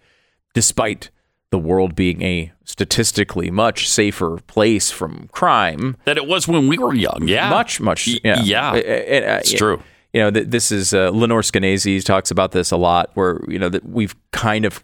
despite 0.54 1.10
the 1.50 1.58
world 1.58 1.96
being 1.96 2.22
a 2.22 2.52
statistically 2.64 3.50
much 3.50 3.88
safer 3.88 4.36
place 4.46 4.90
from 4.92 5.28
crime 5.32 5.96
That 6.04 6.16
it 6.16 6.26
was 6.26 6.46
when 6.46 6.68
we 6.68 6.78
were 6.78 6.94
young. 6.94 7.26
Yeah. 7.26 7.48
much 7.50 7.80
much 7.80 8.06
yeah 8.06 8.40
yeah. 8.42 8.74
It's 8.74 9.50
true. 9.52 9.82
You 10.12 10.20
know 10.20 10.30
th- 10.30 10.48
this 10.48 10.72
is 10.72 10.94
uh, 10.94 11.10
Lenore 11.10 11.42
Skenazy 11.42 12.04
talks 12.04 12.30
about 12.30 12.52
this 12.52 12.70
a 12.70 12.76
lot 12.76 13.10
where 13.14 13.40
you 13.48 13.58
know 13.58 13.68
that 13.68 13.88
we've 13.88 14.14
kind 14.32 14.64
of 14.64 14.82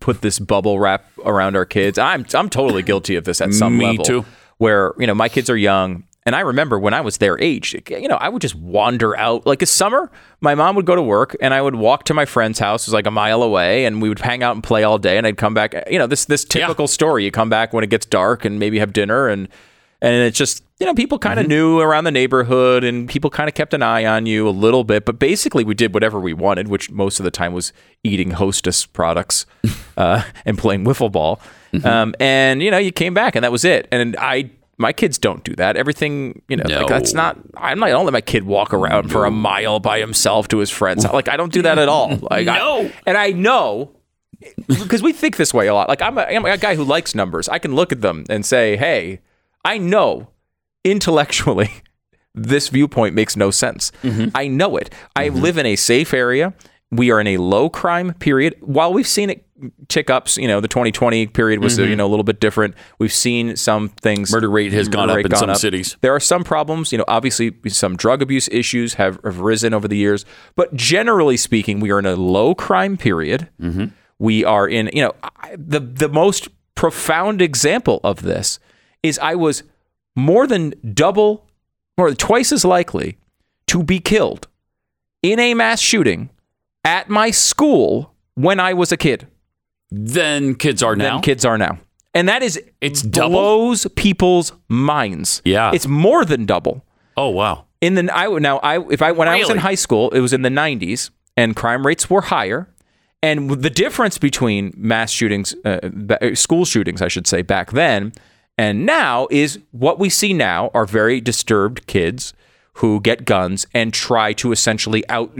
put 0.00 0.22
this 0.22 0.38
bubble 0.38 0.78
wrap 0.78 1.04
around 1.24 1.56
our 1.56 1.64
kids 1.64 1.98
I'm 1.98 2.26
I'm 2.34 2.50
totally 2.50 2.82
guilty 2.82 3.14
of 3.16 3.24
this 3.24 3.40
at 3.40 3.54
some 3.54 3.78
Me 3.78 3.86
level 3.86 4.04
too. 4.04 4.24
where 4.58 4.92
you 4.98 5.06
know 5.06 5.14
my 5.14 5.28
kids 5.28 5.48
are 5.48 5.56
young 5.56 6.04
and 6.28 6.36
I 6.36 6.40
remember 6.40 6.78
when 6.78 6.92
I 6.92 7.00
was 7.00 7.16
their 7.16 7.40
age, 7.40 7.74
you 7.88 8.06
know, 8.06 8.16
I 8.16 8.28
would 8.28 8.42
just 8.42 8.54
wander 8.54 9.16
out. 9.16 9.46
Like 9.46 9.62
a 9.62 9.66
summer, 9.66 10.10
my 10.42 10.54
mom 10.54 10.76
would 10.76 10.84
go 10.84 10.94
to 10.94 11.00
work 11.00 11.34
and 11.40 11.54
I 11.54 11.62
would 11.62 11.76
walk 11.76 12.04
to 12.04 12.12
my 12.12 12.26
friend's 12.26 12.58
house, 12.58 12.82
it 12.82 12.88
was 12.88 12.92
like 12.92 13.06
a 13.06 13.10
mile 13.10 13.42
away, 13.42 13.86
and 13.86 14.02
we 14.02 14.10
would 14.10 14.18
hang 14.18 14.42
out 14.42 14.54
and 14.54 14.62
play 14.62 14.84
all 14.84 14.98
day. 14.98 15.16
And 15.16 15.26
I'd 15.26 15.38
come 15.38 15.54
back, 15.54 15.74
you 15.90 15.98
know, 15.98 16.06
this 16.06 16.26
this 16.26 16.44
typical 16.44 16.86
story. 16.86 17.24
You 17.24 17.30
come 17.30 17.48
back 17.48 17.72
when 17.72 17.82
it 17.82 17.88
gets 17.88 18.04
dark 18.04 18.44
and 18.44 18.58
maybe 18.58 18.78
have 18.78 18.92
dinner 18.92 19.26
and 19.26 19.48
And 20.00 20.14
it's 20.22 20.38
just, 20.38 20.62
you 20.78 20.86
know, 20.86 20.94
people 20.94 21.18
kind 21.18 21.40
of 21.40 21.44
Mm-hmm. 21.46 21.50
knew 21.50 21.80
around 21.80 22.04
the 22.04 22.12
neighborhood 22.12 22.84
and 22.84 23.08
people 23.08 23.30
kind 23.30 23.48
of 23.48 23.54
kept 23.54 23.74
an 23.74 23.82
eye 23.82 24.04
on 24.04 24.26
you 24.26 24.48
a 24.48 24.50
little 24.50 24.84
bit. 24.84 25.04
But 25.04 25.18
basically, 25.18 25.64
we 25.64 25.74
did 25.74 25.92
whatever 25.92 26.20
we 26.20 26.32
wanted, 26.32 26.68
which 26.68 26.90
most 26.90 27.18
of 27.18 27.24
the 27.24 27.30
time 27.32 27.52
was 27.52 27.72
eating 28.04 28.30
hostess 28.32 28.86
products 28.86 29.44
uh, 29.96 30.22
and 30.44 30.56
playing 30.56 30.84
wiffle 30.84 31.10
ball. 31.10 31.40
Mm-hmm. 31.72 31.86
Um, 31.86 32.14
and, 32.20 32.62
you 32.62 32.70
know, 32.70 32.78
you 32.78 32.92
came 32.92 33.12
back 33.12 33.34
and 33.34 33.42
that 33.44 33.50
was 33.52 33.64
it. 33.64 33.88
And 33.90 34.16
I, 34.20 34.50
my 34.76 34.92
kids 34.92 35.18
don't 35.18 35.42
do 35.42 35.56
that. 35.56 35.76
Everything, 35.76 36.42
you 36.48 36.56
know, 36.56 36.62
like 36.68 36.86
that's 36.86 37.12
not, 37.12 37.36
I'm 37.56 37.80
not, 37.80 37.88
I 37.88 37.90
don't 37.90 38.04
let 38.04 38.12
my 38.12 38.20
kid 38.20 38.44
walk 38.44 38.72
around 38.72 39.10
for 39.10 39.24
a 39.24 39.30
mile 39.32 39.80
by 39.80 39.98
himself 39.98 40.46
to 40.48 40.58
his 40.58 40.70
friends. 40.70 41.04
Like, 41.04 41.28
I 41.28 41.36
don't 41.36 41.52
do 41.52 41.62
that 41.62 41.78
at 41.78 41.88
all. 41.88 42.16
Like, 42.30 42.46
I- 42.46 42.58
No. 42.58 42.88
and 43.04 43.16
I 43.18 43.30
know 43.30 43.90
because 44.68 45.02
we 45.02 45.12
think 45.12 45.36
this 45.36 45.52
way 45.52 45.66
a 45.66 45.74
lot. 45.74 45.88
Like 45.88 46.00
I'm 46.00 46.16
a, 46.16 46.22
I'm 46.22 46.44
a 46.44 46.56
guy 46.56 46.76
who 46.76 46.84
likes 46.84 47.12
numbers. 47.12 47.48
I 47.48 47.58
can 47.58 47.74
look 47.74 47.90
at 47.90 48.02
them 48.02 48.22
and 48.30 48.46
say, 48.46 48.76
"Hey, 48.76 49.18
I 49.64 49.78
know 49.78 50.28
intellectually 50.84 51.70
this 52.34 52.68
viewpoint 52.68 53.14
makes 53.14 53.36
no 53.36 53.50
sense. 53.50 53.92
Mm-hmm. 54.02 54.28
I 54.34 54.48
know 54.48 54.76
it. 54.76 54.92
I 55.16 55.28
mm-hmm. 55.28 55.40
live 55.40 55.58
in 55.58 55.66
a 55.66 55.76
safe 55.76 56.14
area. 56.14 56.54
We 56.90 57.10
are 57.10 57.20
in 57.20 57.26
a 57.26 57.36
low 57.36 57.68
crime 57.68 58.14
period. 58.14 58.56
While 58.60 58.94
we've 58.94 59.06
seen 59.06 59.28
it 59.28 59.44
tick 59.88 60.08
up, 60.08 60.28
you 60.36 60.48
know, 60.48 60.60
the 60.60 60.68
2020 60.68 61.26
period 61.28 61.62
was 61.62 61.78
uh, 61.78 61.82
you 61.82 61.96
know 61.96 62.06
a 62.06 62.08
little 62.08 62.24
bit 62.24 62.40
different. 62.40 62.74
We've 62.98 63.12
seen 63.12 63.56
some 63.56 63.90
things. 63.90 64.32
Murder 64.32 64.50
rate 64.50 64.72
has 64.72 64.88
gone 64.88 65.10
up 65.10 65.16
rate 65.16 65.26
in 65.26 65.36
some 65.36 65.54
cities. 65.54 65.96
There 66.00 66.14
are 66.14 66.20
some 66.20 66.44
problems, 66.44 66.92
you 66.92 66.98
know, 66.98 67.04
obviously 67.08 67.54
some 67.66 67.96
drug 67.96 68.22
abuse 68.22 68.48
issues 68.48 68.94
have, 68.94 69.18
have 69.24 69.40
risen 69.40 69.74
over 69.74 69.88
the 69.88 69.96
years, 69.96 70.24
but 70.56 70.74
generally 70.74 71.36
speaking, 71.36 71.80
we 71.80 71.90
are 71.90 71.98
in 71.98 72.06
a 72.06 72.16
low 72.16 72.54
crime 72.54 72.96
period. 72.96 73.48
We 74.18 74.44
are 74.44 74.66
in, 74.66 74.90
you 74.92 75.02
know, 75.02 75.14
I- 75.22 75.56
the 75.56 75.80
the 75.80 76.08
most 76.08 76.48
profound 76.74 77.42
example 77.42 78.00
of 78.04 78.22
this 78.22 78.58
is 79.02 79.18
I 79.18 79.34
was 79.34 79.62
more 80.16 80.46
than 80.46 80.74
double, 80.94 81.46
or 81.96 82.12
twice 82.14 82.52
as 82.52 82.64
likely 82.64 83.18
to 83.68 83.82
be 83.82 84.00
killed 84.00 84.48
in 85.22 85.38
a 85.38 85.54
mass 85.54 85.80
shooting 85.80 86.30
at 86.84 87.08
my 87.08 87.30
school 87.30 88.14
when 88.34 88.58
I 88.60 88.72
was 88.72 88.92
a 88.92 88.96
kid 88.96 89.26
Then 89.90 90.54
kids 90.54 90.82
are 90.82 90.96
now. 90.96 91.14
than 91.14 91.22
kids 91.22 91.44
are 91.44 91.58
now. 91.58 91.78
And 92.14 92.28
that 92.28 92.42
is 92.42 92.60
It's 92.80 93.02
double? 93.02 93.30
blows 93.30 93.86
people's 93.96 94.52
minds. 94.68 95.42
Yeah. 95.44 95.70
It's 95.74 95.86
more 95.86 96.24
than 96.24 96.46
double. 96.46 96.84
oh 97.16 97.28
wow. 97.30 97.64
In 97.80 97.94
the 97.94 98.10
I 98.12 98.26
would 98.26 98.42
now 98.42 98.58
I 98.58 98.80
if 98.92 99.02
I 99.02 99.12
when 99.12 99.28
I 99.28 99.38
was 99.38 99.50
in 99.50 99.58
high 99.58 99.76
school, 99.76 100.10
it 100.10 100.20
was 100.20 100.32
in 100.32 100.42
the 100.42 100.48
90s 100.48 101.10
and 101.36 101.54
crime 101.54 101.86
rates 101.86 102.10
were 102.10 102.22
higher. 102.22 102.68
And 103.22 103.50
the 103.50 103.70
difference 103.70 104.16
between 104.18 104.72
mass 104.76 105.10
shootings, 105.10 105.54
uh, 105.64 106.34
school 106.34 106.64
shootings, 106.64 107.02
I 107.02 107.08
should 107.08 107.26
say, 107.26 107.42
back 107.42 107.72
then 107.72 108.12
and 108.58 108.84
now 108.84 109.28
is 109.30 109.60
what 109.70 110.00
we 110.00 110.10
see 110.10 110.32
now 110.32 110.70
are 110.74 110.84
very 110.84 111.20
disturbed 111.20 111.86
kids 111.86 112.34
who 112.74 113.00
get 113.00 113.24
guns 113.24 113.66
and 113.72 113.92
try 113.94 114.32
to 114.32 114.52
essentially 114.52 115.08
out 115.08 115.32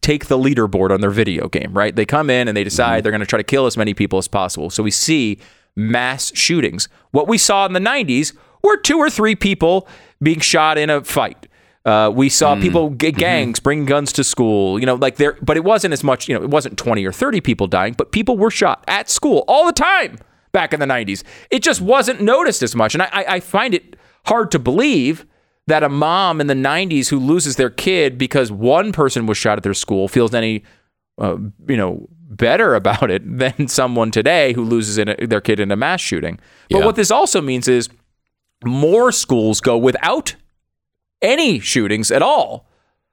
take 0.00 0.26
the 0.26 0.38
leaderboard 0.38 0.90
on 0.90 1.00
their 1.00 1.10
video 1.10 1.48
game, 1.48 1.72
right? 1.72 1.94
They 1.94 2.06
come 2.06 2.30
in 2.30 2.48
and 2.48 2.56
they 2.56 2.64
decide 2.64 3.04
they're 3.04 3.12
going 3.12 3.20
to 3.20 3.26
try 3.26 3.36
to 3.36 3.44
kill 3.44 3.66
as 3.66 3.76
many 3.76 3.92
people 3.94 4.18
as 4.18 4.26
possible. 4.26 4.70
So 4.70 4.82
we 4.82 4.90
see 4.90 5.38
mass 5.76 6.32
shootings. 6.34 6.88
What 7.10 7.28
we 7.28 7.38
saw 7.38 7.66
in 7.66 7.74
the 7.74 7.80
90s 7.80 8.36
were 8.62 8.76
two 8.76 8.98
or 8.98 9.10
three 9.10 9.36
people 9.36 9.86
being 10.22 10.40
shot 10.40 10.78
in 10.78 10.90
a 10.90 11.04
fight. 11.04 11.48
Uh, 11.84 12.10
we 12.12 12.28
saw 12.28 12.58
people 12.60 12.90
g- 12.90 13.12
gangs 13.12 13.60
bring 13.60 13.84
guns 13.84 14.12
to 14.14 14.24
school, 14.24 14.80
you 14.80 14.86
know, 14.86 14.94
like 14.94 15.16
there, 15.16 15.36
but 15.42 15.56
it 15.56 15.64
wasn't 15.64 15.92
as 15.92 16.02
much, 16.02 16.28
you 16.28 16.34
know, 16.34 16.42
it 16.42 16.50
wasn't 16.50 16.78
20 16.78 17.04
or 17.04 17.12
30 17.12 17.40
people 17.40 17.66
dying, 17.66 17.92
but 17.92 18.10
people 18.10 18.38
were 18.38 18.50
shot 18.50 18.82
at 18.88 19.10
school 19.10 19.44
all 19.46 19.66
the 19.66 19.72
time 19.72 20.18
back 20.54 20.72
in 20.72 20.80
the 20.80 20.86
90s. 20.86 21.22
It 21.50 21.62
just 21.62 21.82
wasn't 21.82 22.22
noticed 22.22 22.62
as 22.62 22.74
much. 22.74 22.94
And 22.94 23.02
I, 23.02 23.08
I, 23.12 23.24
I 23.34 23.40
find 23.40 23.74
it 23.74 23.96
hard 24.24 24.50
to 24.52 24.58
believe 24.58 25.26
that 25.66 25.82
a 25.82 25.88
mom 25.90 26.40
in 26.40 26.46
the 26.46 26.54
90s 26.54 27.08
who 27.08 27.18
loses 27.18 27.56
their 27.56 27.68
kid 27.70 28.16
because 28.16 28.50
one 28.50 28.92
person 28.92 29.26
was 29.26 29.36
shot 29.36 29.58
at 29.58 29.62
their 29.64 29.74
school 29.74 30.08
feels 30.08 30.32
any, 30.32 30.62
uh, 31.18 31.36
you 31.68 31.76
know, 31.76 32.08
better 32.10 32.74
about 32.80 33.10
it 33.10 33.22
than 33.38 33.68
someone 33.68 34.10
today 34.10 34.54
who 34.54 34.64
loses 34.64 34.96
in 34.96 35.08
a, 35.08 35.26
their 35.26 35.40
kid 35.42 35.60
in 35.60 35.70
a 35.70 35.76
mass 35.76 36.00
shooting. 36.00 36.38
But 36.70 36.78
Yeah. 36.78 36.86
what 36.86 36.96
this 36.96 37.10
also 37.10 37.42
means 37.42 37.68
is 37.68 37.88
more 38.64 39.12
schools 39.12 39.60
go 39.60 39.76
without 39.76 40.36
any 41.20 41.58
shootings 41.60 42.10
at 42.10 42.22
all. 42.22 42.66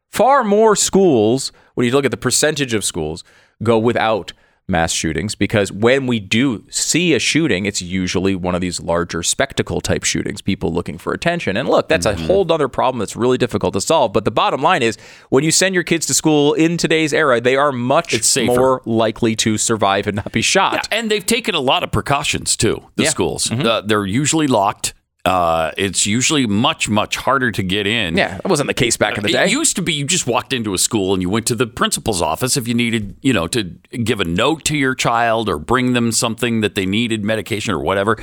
Far 0.10 0.44
more 0.44 0.76
schools, 0.76 1.52
when 1.76 1.86
you 1.86 1.94
look 1.94 2.04
at 2.06 2.12
the 2.12 2.18
percentage 2.18 2.74
of 2.74 2.84
schools, 2.84 3.24
go 3.64 3.78
without 3.80 4.34
mass 4.72 4.92
shootings 4.94 5.36
because 5.36 5.72
when 5.72 6.08
we 6.08 6.20
do 6.20 6.64
see 6.70 7.14
a 7.14 7.20
shooting, 7.20 7.66
it's 7.66 7.82
usually 7.82 8.34
one 8.36 8.56
of 8.56 8.62
these 8.62 8.80
larger 8.80 9.22
spectacle 9.22 9.82
type 9.82 10.04
shootings, 10.04 10.42
people 10.42 10.74
looking 10.74 10.98
for 10.98 11.14
attention. 11.14 11.58
And 11.58 11.70
look, 11.70 11.88
that's 11.90 12.08
Mm-hmm. 12.08 12.24
a 12.24 12.28
whole 12.28 12.52
other 12.52 12.68
problem 12.68 13.00
that's 13.00 13.16
really 13.16 13.38
difficult 13.38 13.74
to 13.74 13.82
solve. 13.82 14.14
But 14.14 14.26
the 14.26 14.32
bottom 14.32 14.62
line 14.62 14.82
is 14.82 14.98
when 15.30 15.44
you 15.44 15.52
send 15.52 15.76
your 15.76 15.84
kids 15.84 16.06
to 16.08 16.14
school 16.14 16.54
in 16.54 16.78
today's 16.78 17.14
era, 17.14 17.40
they 17.40 17.56
are 17.56 17.72
much 17.72 18.14
more 18.38 18.82
likely 18.86 19.36
to 19.36 19.58
survive 19.58 20.08
and 20.08 20.16
not 20.16 20.32
be 20.32 20.42
shot. 20.42 20.74
Yeah, 20.74 20.98
and 20.98 21.12
they've 21.12 21.26
taken 21.26 21.54
a 21.54 21.60
lot 21.60 21.84
of 21.84 21.92
precautions 21.92 22.56
too. 22.58 22.84
The 22.96 23.04
Yeah. 23.04 23.10
schools, 23.10 23.52
uh, 23.52 23.82
they're 23.86 24.06
usually 24.06 24.48
locked. 24.48 24.94
Uh, 25.24 25.72
it's 25.78 26.08
usually 26.08 26.48
much 26.48 26.90
much 26.90 27.16
harder 27.16 27.52
to 27.52 27.62
get 27.62 27.86
in. 27.86 28.18
Yeah, 28.18 28.38
that 28.38 28.48
wasn't 28.48 28.68
the 28.68 28.74
case 28.74 28.98
back 28.98 29.18
in 29.18 29.24
the 29.24 29.32
day. 29.32 29.44
It 29.44 29.52
used 29.52 29.76
to 29.76 29.82
be 29.84 29.94
you 29.94 30.06
just 30.06 30.26
walked 30.26 30.52
into 30.52 30.74
a 30.74 30.80
school 30.80 31.14
and 31.14 31.22
you 31.22 31.30
went 31.30 31.46
to 31.48 31.56
the 31.56 31.68
principal's 31.68 32.22
office 32.22 32.58
if 32.58 32.68
you 32.68 32.74
needed, 32.74 33.16
you 33.22 33.32
know, 33.32 33.48
to 33.50 33.64
give 33.64 34.20
a 34.20 34.26
note 34.26 34.66
to 34.66 34.78
your 34.78 34.96
child 34.96 35.48
or 35.48 35.60
bring 35.60 35.94
them 35.94 36.12
something 36.12 36.62
that 36.62 36.74
they 36.74 36.88
needed, 36.88 37.24
medication 37.24 37.74
or 37.74 37.80
whatever. 37.80 38.18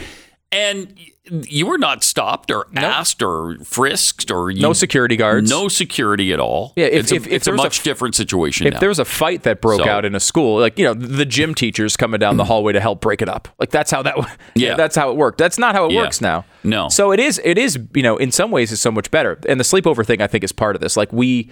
And 0.50 0.98
you 1.30 1.66
were 1.66 1.78
not 1.78 2.02
stopped 2.04 2.50
or 2.50 2.66
asked 2.76 3.22
or 3.22 3.56
frisked 3.64 4.30
or 4.30 4.50
you, 4.50 4.60
No 4.62 4.72
security 4.72 5.16
guards. 5.16 5.48
no 5.50 5.68
security 5.68 6.32
at 6.32 6.40
all. 6.40 6.72
Yeah, 6.76 6.86
if- 6.86 6.94
it's 7.04 7.12
a, 7.12 7.14
if- 7.16 7.26
if 7.26 7.32
it's 7.32 7.46
a 7.46 7.50
there's 7.50 7.60
a 7.60 7.62
much 7.62 7.82
different 7.82 8.14
situation 8.14 8.66
if 8.66 8.74
now. 8.74 8.80
there 8.80 8.88
was 8.88 8.98
a 8.98 9.04
fight 9.04 9.42
that 9.44 9.60
broke 9.60 9.82
So- 9.82 9.88
out 9.88 10.04
in 10.04 10.14
a 10.14 10.20
school, 10.20 10.60
like 10.60 10.78
you 10.78 10.84
know, 10.84 10.94
the 10.94 11.24
gym 11.26 11.54
teachers 11.54 11.96
coming 11.96 12.18
down 12.20 12.36
the 12.36 12.44
hallway 12.52 12.72
to 12.72 12.80
help 12.80 13.00
break 13.00 13.22
it 13.22 13.28
up, 13.28 13.48
like 13.58 13.70
that's 13.70 13.90
how 13.90 14.02
that, 14.02 14.16
Yeah. 14.54 14.74
that's 14.74 14.96
how 14.96 15.10
it 15.10 15.16
worked. 15.16 15.38
That's 15.38 15.58
not 15.58 15.74
how 15.74 15.86
it 15.86 15.92
Yeah. 15.92 16.02
works 16.02 16.20
now. 16.20 16.44
No. 16.64 16.88
So 16.88 17.12
it 17.12 17.20
is, 17.20 17.40
it 17.44 17.58
is, 17.58 17.78
you 17.94 18.02
know, 18.02 18.16
in 18.16 18.30
some 18.32 18.50
ways, 18.50 18.72
it's 18.72 18.80
so 18.82 18.90
much 18.90 19.10
better. 19.10 19.38
And 19.48 19.58
the 19.60 19.64
sleepover 19.64 20.04
thing, 20.04 20.20
I 20.22 20.26
think, 20.26 20.44
is 20.44 20.52
part 20.52 20.74
of 20.76 20.80
this. 20.82 20.96
Like 20.96 21.12
we, 21.12 21.50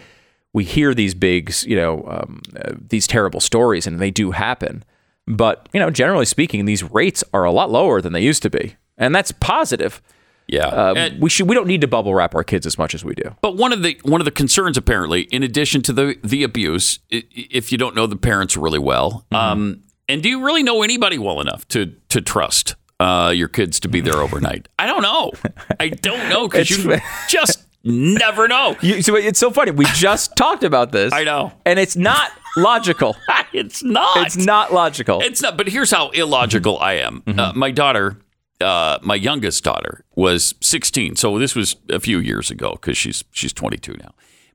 we 0.53 0.65
hear 0.65 0.94
these 0.94 1.15
big, 1.15 1.53
you 1.65 1.77
know, 1.77 2.05
um, 2.09 2.40
uh, 2.59 2.73
these 2.89 3.07
terrible 3.07 3.40
stories, 3.40 3.86
and 3.86 4.01
they 4.01 4.11
do 4.11 4.31
happen. 4.31 4.85
But 5.28 5.69
you 5.73 5.81
know, 5.81 5.90
generally 5.90 6.24
speaking, 6.24 6.65
these 6.66 6.82
rates 6.85 7.23
are 7.35 7.44
a 7.44 7.51
lot 7.51 7.70
lower 7.70 8.01
than 8.01 8.12
they 8.12 8.20
used 8.23 8.43
to 8.44 8.51
be, 8.51 8.77
and 8.98 9.14
that's 9.14 9.32
positive. 9.32 10.01
yeah. 10.48 10.66
Uh, 10.66 10.94
And- 10.97 11.20
we 11.23 11.28
should, 11.31 11.48
we 11.48 11.55
don't 11.55 11.66
need 11.66 11.81
to 11.81 11.89
bubble 11.89 12.14
wrap 12.14 12.35
our 12.35 12.44
kids 12.44 12.66
as 12.66 12.78
much 12.78 12.94
as 12.94 13.05
we 13.05 13.14
do. 13.14 13.35
But 13.43 13.56
one 13.56 13.73
of 13.73 13.82
the 13.82 13.98
one 14.02 14.20
of 14.20 14.24
the 14.24 14.31
concerns, 14.31 14.77
apparently, 14.77 15.23
in 15.23 15.43
addition 15.43 15.82
to 15.82 15.93
the 15.93 16.16
the 16.23 16.43
abuse, 16.43 16.98
if 17.10 17.73
you 17.73 17.78
don't 17.78 17.94
know 17.97 18.06
the 18.06 18.16
parents 18.16 18.56
really 18.56 18.78
well, 18.78 19.27
Mm-hmm. 19.32 19.36
um, 19.36 19.81
and 20.09 20.23
do 20.23 20.28
you 20.28 20.44
really 20.44 20.62
know 20.62 20.82
anybody 20.82 21.18
well 21.18 21.40
enough 21.40 21.66
to 21.68 21.86
to 22.10 22.20
trust 22.20 22.77
uh, 23.01 23.32
your 23.35 23.48
kids 23.48 23.81
to 23.81 23.89
be 23.89 24.01
there 24.01 24.16
overnight? 24.23 24.68
I 24.78 24.86
don't 24.86 25.02
know. 25.02 25.32
I 25.81 25.89
don't 25.89 26.28
know 26.28 26.47
because 26.48 26.70
you 26.70 26.97
just 27.28 27.66
never 27.82 28.47
know. 28.48 28.77
You, 28.82 29.02
so 29.02 29.16
it's 29.16 29.39
so 29.40 29.51
funny. 29.51 29.73
We 29.73 29.85
just 29.94 30.36
talked 30.36 30.62
about 30.64 30.93
this. 30.93 31.12
I 31.12 31.24
know. 31.24 31.52
and 31.64 31.78
it's 31.81 31.97
not 31.97 32.31
logical. 32.56 33.16
It's 33.52 33.82
not. 33.82 34.18
It's 34.27 34.36
not 34.36 34.73
logical. 34.73 35.20
It's 35.23 35.43
not. 35.43 35.56
But 35.56 35.68
here's 35.68 35.90
how 35.90 36.10
illogical 36.10 36.78
I 36.78 36.94
am. 36.94 37.23
Mm-hmm. 37.23 37.39
Uh, 37.40 37.52
my 37.55 37.70
daughter, 37.73 38.18
uh, 38.61 38.99
my 39.03 39.15
youngest 39.15 39.65
daughter, 39.65 40.05
was 40.15 40.55
16. 40.61 41.16
So 41.16 41.39
this 41.39 41.55
was 41.55 41.77
a 41.91 42.01
few 42.01 42.19
years 42.19 42.51
ago 42.51 42.73
because 42.73 42.97
she's 42.97 43.24
she's 43.33 43.53
22 43.53 43.97
now. 43.99 44.15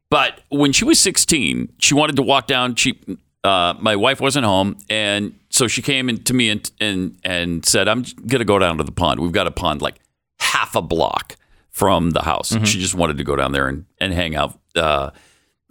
But 0.09 0.41
when 0.49 0.73
she 0.73 0.83
was 0.83 0.99
16, 0.99 1.73
she 1.77 1.93
wanted 1.93 2.15
to 2.17 2.21
walk 2.21 2.47
down. 2.47 2.75
She, 2.75 2.99
uh, 3.43 3.75
my 3.79 3.95
wife 3.95 4.19
wasn't 4.19 4.45
home, 4.45 4.77
and 4.89 5.33
so 5.49 5.67
she 5.67 5.81
came 5.81 6.09
in 6.09 6.23
to 6.25 6.33
me 6.33 6.49
and 6.49 6.69
and 6.79 7.17
and 7.23 7.65
said, 7.65 7.87
"I'm 7.87 8.03
gonna 8.27 8.45
go 8.45 8.59
down 8.59 8.77
to 8.77 8.83
the 8.83 8.91
pond. 8.91 9.19
We've 9.19 9.31
got 9.31 9.47
a 9.47 9.51
pond 9.51 9.81
like 9.81 9.99
half 10.39 10.75
a 10.75 10.81
block 10.81 11.37
from 11.69 12.11
the 12.11 12.23
house. 12.23 12.51
Mm-hmm. 12.51 12.65
She 12.65 12.79
just 12.79 12.93
wanted 12.93 13.17
to 13.17 13.23
go 13.23 13.35
down 13.35 13.53
there 13.53 13.67
and 13.67 13.85
and 13.99 14.13
hang 14.13 14.35
out. 14.35 14.59
Uh, 14.75 15.11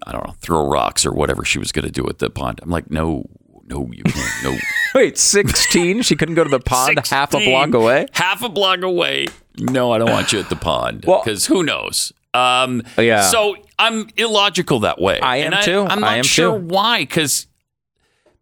I 0.06 0.12
don't 0.12 0.26
know, 0.26 0.34
throw 0.40 0.66
rocks 0.66 1.04
or 1.04 1.12
whatever 1.12 1.44
she 1.44 1.58
was 1.58 1.72
going 1.72 1.84
to 1.84 1.90
do 1.90 2.08
at 2.08 2.18
the 2.18 2.30
pond. 2.30 2.60
I'm 2.62 2.70
like, 2.70 2.90
no, 2.90 3.26
no, 3.70 3.88
you 3.92 4.02
can't. 4.02 4.44
No. 4.44 4.56
Wait, 4.94 5.16
16? 5.16 6.02
She 6.02 6.16
couldn't 6.16 6.34
go 6.34 6.44
to 6.44 6.50
the 6.50 6.60
pond 6.60 7.00
half 7.08 7.32
a 7.34 7.38
block 7.44 7.72
away? 7.74 8.06
Half 8.12 8.42
a 8.42 8.48
block 8.48 8.82
away. 8.82 9.26
No, 9.58 9.92
I 9.92 9.98
don't 9.98 10.10
want 10.10 10.32
you 10.32 10.40
at 10.40 10.48
the 10.48 10.56
pond 10.56 11.04
Well- 11.06 11.22
because 11.24 11.46
who 11.46 11.62
knows? 11.62 12.12
Um, 12.34 12.82
Yeah. 12.98 13.22
So 13.22 13.56
I'm 13.78 14.08
illogical 14.16 14.80
that 14.80 15.00
way. 15.00 15.18
I 15.20 15.38
am 15.38 15.52
And 15.54 15.64
too. 15.64 15.80
I'm 15.82 15.98
I 16.04 16.08
not 16.10 16.18
am 16.18 16.24
sure 16.24 16.58
too. 16.58 16.64
why 16.66 17.00
because 17.00 17.46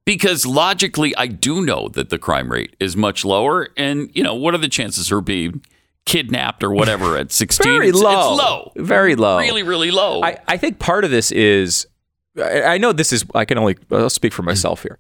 because 0.05 0.47
logically 0.47 1.15
I 1.17 1.27
do 1.27 1.63
know 1.65 1.89
that 1.89 2.11
the 2.11 2.19
crime 2.19 2.51
rate 2.51 2.75
is 2.81 2.97
much 2.97 3.25
lower, 3.25 3.69
and 3.77 4.11
you 4.15 4.23
know 4.23 4.35
what 4.35 4.55
are 4.55 4.59
the 4.59 4.69
chances 4.69 5.07
of 5.07 5.11
her 5.17 5.21
being 5.21 5.63
kidnapped 6.07 6.63
or 6.65 6.73
whatever 6.73 7.17
at 7.17 7.31
16? 7.45 7.65
Very 7.65 7.89
It's- 7.89 8.03
low. 8.03 8.33
It's 8.35 8.43
low. 8.43 8.73
Very 8.77 9.15
low. 9.17 9.39
Really, 9.39 9.63
really 9.63 9.91
low. 9.91 10.23
I, 10.23 10.39
I 10.49 10.57
think 10.57 10.79
part 10.79 11.05
of 11.05 11.11
this 11.11 11.31
is, 11.33 11.87
I, 12.39 12.63
I 12.63 12.79
know 12.79 12.93
this 12.93 13.13
is, 13.13 13.25
I 13.35 13.45
can 13.45 13.59
only, 13.59 13.77
I'll 13.91 14.09
speak 14.11 14.33
for 14.33 14.43
myself 14.43 14.83
here. 14.83 14.99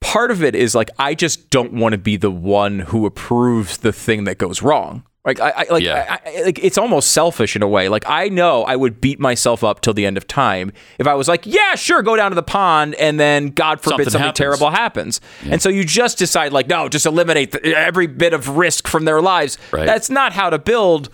Part 0.00 0.30
of 0.30 0.42
it 0.42 0.54
is 0.54 0.74
like, 0.74 0.90
I 0.98 1.14
just 1.14 1.50
don't 1.50 1.74
want 1.74 1.92
to 1.92 1.98
be 1.98 2.16
the 2.16 2.30
one 2.30 2.80
who 2.80 3.06
approves 3.06 3.78
the 3.78 3.92
thing 3.92 4.24
that 4.24 4.38
goes 4.38 4.62
wrong. 4.62 5.04
Like 5.26 5.38
I, 5.38 5.50
I 5.50 5.66
like 5.70 5.82
Yeah. 5.82 6.18
I, 6.24 6.30
I, 6.38 6.42
like 6.44 6.58
it's 6.64 6.78
almost 6.78 7.12
selfish 7.12 7.54
in 7.54 7.62
a 7.62 7.68
way. 7.68 7.90
Like 7.90 8.04
I 8.08 8.30
know 8.30 8.62
I 8.64 8.74
would 8.74 9.02
beat 9.02 9.20
myself 9.20 9.62
up 9.62 9.82
till 9.82 9.92
the 9.92 10.06
end 10.06 10.16
of 10.16 10.26
time 10.26 10.72
if 10.98 11.06
I 11.06 11.12
was 11.12 11.28
like, 11.28 11.44
yeah, 11.44 11.74
sure, 11.74 12.00
go 12.00 12.16
down 12.16 12.30
to 12.30 12.34
the 12.34 12.42
pond, 12.42 12.94
and 12.94 13.20
then 13.20 13.48
God 13.50 13.82
forbid 13.82 13.90
Something 13.90 14.04
something, 14.12 14.20
happens. 14.28 14.38
terrible 14.38 14.70
happens. 14.70 15.20
And 15.42 15.60
so 15.60 15.68
you 15.68 15.84
just 15.84 16.16
decide 16.16 16.54
like, 16.54 16.68
no, 16.68 16.88
just 16.88 17.04
eliminate 17.04 17.52
the, 17.52 17.76
every 17.76 18.06
bit 18.06 18.32
of 18.32 18.48
risk 18.56 18.88
from 18.88 19.04
their 19.04 19.20
lives. 19.20 19.58
Right. 19.70 19.84
That's 19.84 20.08
not 20.08 20.32
how 20.32 20.48
to 20.48 20.58
build. 20.58 21.10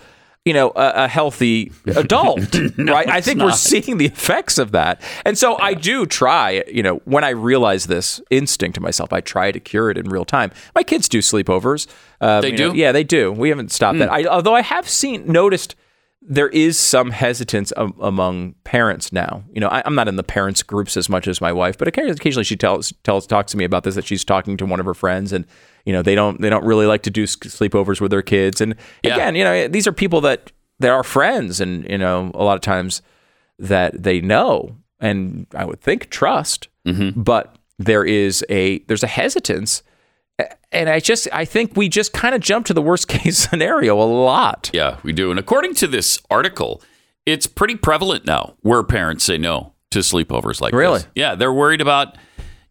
You 0.47 0.53
know, 0.53 0.69
a, 0.75 1.03
a 1.03 1.07
healthy 1.07 1.71
adult, 1.87 2.39
right? 2.77 3.07
I 3.09 3.17
it's 3.17 3.27
think 3.27 3.41
we're 3.41 3.51
seeing 3.51 3.97
the 3.97 4.05
effects 4.05 4.57
of 4.57 4.71
that. 4.71 5.01
And 5.25 5.37
so 5.37 5.57
I 5.59 5.73
do 5.73 6.05
try, 6.05 6.63
you 6.67 6.81
know, 6.81 7.01
when 7.03 7.23
I 7.25 7.31
realize 7.31 7.87
this 7.87 8.21
instinct 8.29 8.75
to 8.75 8.81
myself, 8.81 9.11
I 9.11 9.19
try 9.21 9.51
to 9.51 9.59
cure 9.59 9.89
it 9.91 9.97
in 9.97 10.09
real 10.09 10.23
time. 10.25 10.51
My 10.73 10.83
kids 10.83 11.09
do 11.09 11.19
sleepovers. 11.19 11.87
Um, 12.21 12.41
They 12.41 12.51
you 12.51 12.57
know, 12.57 12.71
do? 12.71 12.77
yeah, 12.77 12.93
they 12.93 13.03
do. 13.03 13.31
We 13.31 13.49
haven't 13.49 13.71
stopped 13.73 13.99
that. 13.99 14.09
I, 14.09 14.23
although 14.25 14.55
I 14.55 14.61
have 14.61 14.87
seen, 14.87 15.29
noticed 15.29 15.75
there 16.21 16.49
is 16.49 16.77
some 16.77 17.11
hesitance 17.11 17.71
am- 17.77 17.93
among 18.01 18.53
parents 18.63 19.13
now. 19.13 19.43
You 19.51 19.61
know, 19.61 19.67
I, 19.67 19.81
I'm 19.85 19.95
not 19.95 20.07
in 20.07 20.15
the 20.15 20.23
parents 20.23 20.63
groups 20.63 20.97
as 20.97 21.09
much 21.09 21.27
as 21.27 21.39
my 21.39 21.51
wife, 21.51 21.77
but 21.77 21.87
occasionally, 21.87 22.43
she 22.43 22.55
tells 22.55 22.91
tells 23.03 23.27
talks 23.27 23.51
to 23.51 23.57
me 23.57 23.63
about 23.63 23.83
this 23.83 23.95
that 23.95 24.05
she's 24.05 24.25
talking 24.25 24.57
to 24.57 24.65
one 24.65 24.79
of 24.79 24.85
her 24.85 24.93
friends, 24.93 25.31
and 25.31 25.45
you 25.85 25.93
know 25.93 26.01
they 26.01 26.15
don't 26.15 26.41
they 26.41 26.49
don't 26.49 26.65
really 26.65 26.85
like 26.85 27.03
to 27.03 27.09
do 27.09 27.23
sleepovers 27.25 28.01
with 28.01 28.11
their 28.11 28.21
kids. 28.21 28.61
And 28.61 28.75
Yeah. 29.03 29.13
again, 29.13 29.35
you 29.35 29.43
know, 29.43 29.51
eh, 29.51 29.67
these 29.67 29.87
are 29.87 29.93
people 29.93 30.21
that 30.21 30.51
that 30.79 30.89
are 30.89 31.03
friends, 31.03 31.61
and 31.61 31.89
you 31.89 31.97
know, 31.97 32.31
a 32.33 32.43
lot 32.43 32.55
of 32.55 32.61
times 32.61 33.01
that 33.59 34.03
they 34.03 34.21
know 34.21 34.75
and 34.99 35.47
I 35.55 35.65
would 35.65 35.81
think 35.81 36.09
trust, 36.09 36.67
mm-hmm. 36.85 37.21
but 37.21 37.55
there 37.79 38.03
is 38.03 38.43
a 38.49 38.79
there's 38.87 39.03
a 39.03 39.07
hesitance. 39.07 39.83
And 40.71 40.89
I 40.89 40.99
just 40.99 41.27
I 41.33 41.45
think 41.45 41.75
we 41.75 41.89
just 41.89 42.13
kind 42.13 42.35
of 42.35 42.41
jump 42.41 42.65
to 42.67 42.73
the 42.73 42.81
worst 42.81 43.07
case 43.07 43.37
scenario 43.37 43.99
a 43.99 44.03
lot. 44.05 44.69
Yeah, 44.73 44.97
we 45.03 45.13
do. 45.13 45.31
And 45.31 45.39
according 45.39 45.73
to 45.75 45.87
this 45.87 46.19
article, 46.29 46.81
it's 47.25 47.47
pretty 47.47 47.75
prevalent 47.75 48.25
now 48.25 48.55
where 48.61 48.83
parents 48.83 49.23
say 49.23 49.37
no 49.37 49.73
to 49.91 49.99
sleepovers 49.99 50.61
like 50.61 50.73
Really? 50.73 50.99
this. 50.99 51.07
Yeah, 51.15 51.35
they're 51.35 51.53
worried 51.53 51.81
about, 51.81 52.17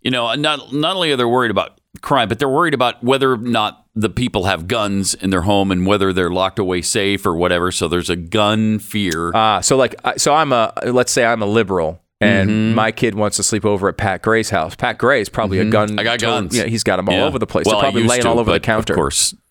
you 0.03 0.11
know, 0.11 0.33
not 0.35 0.73
not 0.73 0.97
only 0.97 1.11
are 1.13 1.17
they 1.17 1.25
worried 1.25 1.51
about 1.51 1.81
crime, 2.03 2.29
but 2.29 2.39
they're 2.39 2.49
worried 2.49 2.75
about 2.75 3.03
whether 3.03 3.33
or 3.33 3.37
not 3.39 3.87
the 3.95 4.11
people 4.11 4.45
have 4.45 4.69
guns 4.69 5.15
in 5.15 5.31
their 5.31 5.41
home 5.41 5.73
and 5.73 5.87
whether 5.87 6.13
they're 6.13 6.31
locked 6.31 6.59
away 6.59 6.83
safe 6.83 7.25
or 7.25 7.35
whatever. 7.35 7.73
So 7.73 7.89
there's 7.89 8.11
a 8.11 8.17
gun 8.17 8.79
fear. 8.79 9.33
Ah, 9.35 9.61
so 9.61 9.77
like, 9.79 9.95
so 10.19 10.35
I'm 10.35 10.53
a 10.53 10.73
let's 10.85 11.11
say 11.11 11.25
I'm 11.25 11.41
a 11.43 11.47
liberal, 11.47 12.01
and 12.21 12.49
Mm-hmm. 12.51 12.75
my 12.75 12.93
kid 12.93 13.15
wants 13.15 13.37
to 13.37 13.43
sleep 13.43 13.65
over 13.65 13.89
at 13.89 13.97
Pat 13.97 14.23
Gray's 14.23 14.51
house. 14.51 14.75
Pat 14.75 14.97
Gray 14.99 15.21
is 15.21 15.29
probably 15.29 15.59
a 15.59 15.65
gun. 15.65 15.89
Mm-hmm. 15.91 15.99
I 16.01 16.05
got 16.05 16.19
guns. 16.21 16.57
Yeah, 16.57 16.65
he's 16.65 16.83
got 16.85 16.97
them 16.97 17.09
all 17.09 17.15
Yeah. 17.15 17.25
over 17.25 17.39
the 17.39 17.47
place. 17.47 17.67
Well, 17.67 17.77
They're 17.77 17.83
probably 17.91 18.05
laying 18.05 18.23
to, 18.23 18.29
all 18.29 18.39
over 18.39 18.53
the 18.53 18.61
counter. 18.61 18.95
Of 18.95 18.97
course. 18.97 19.35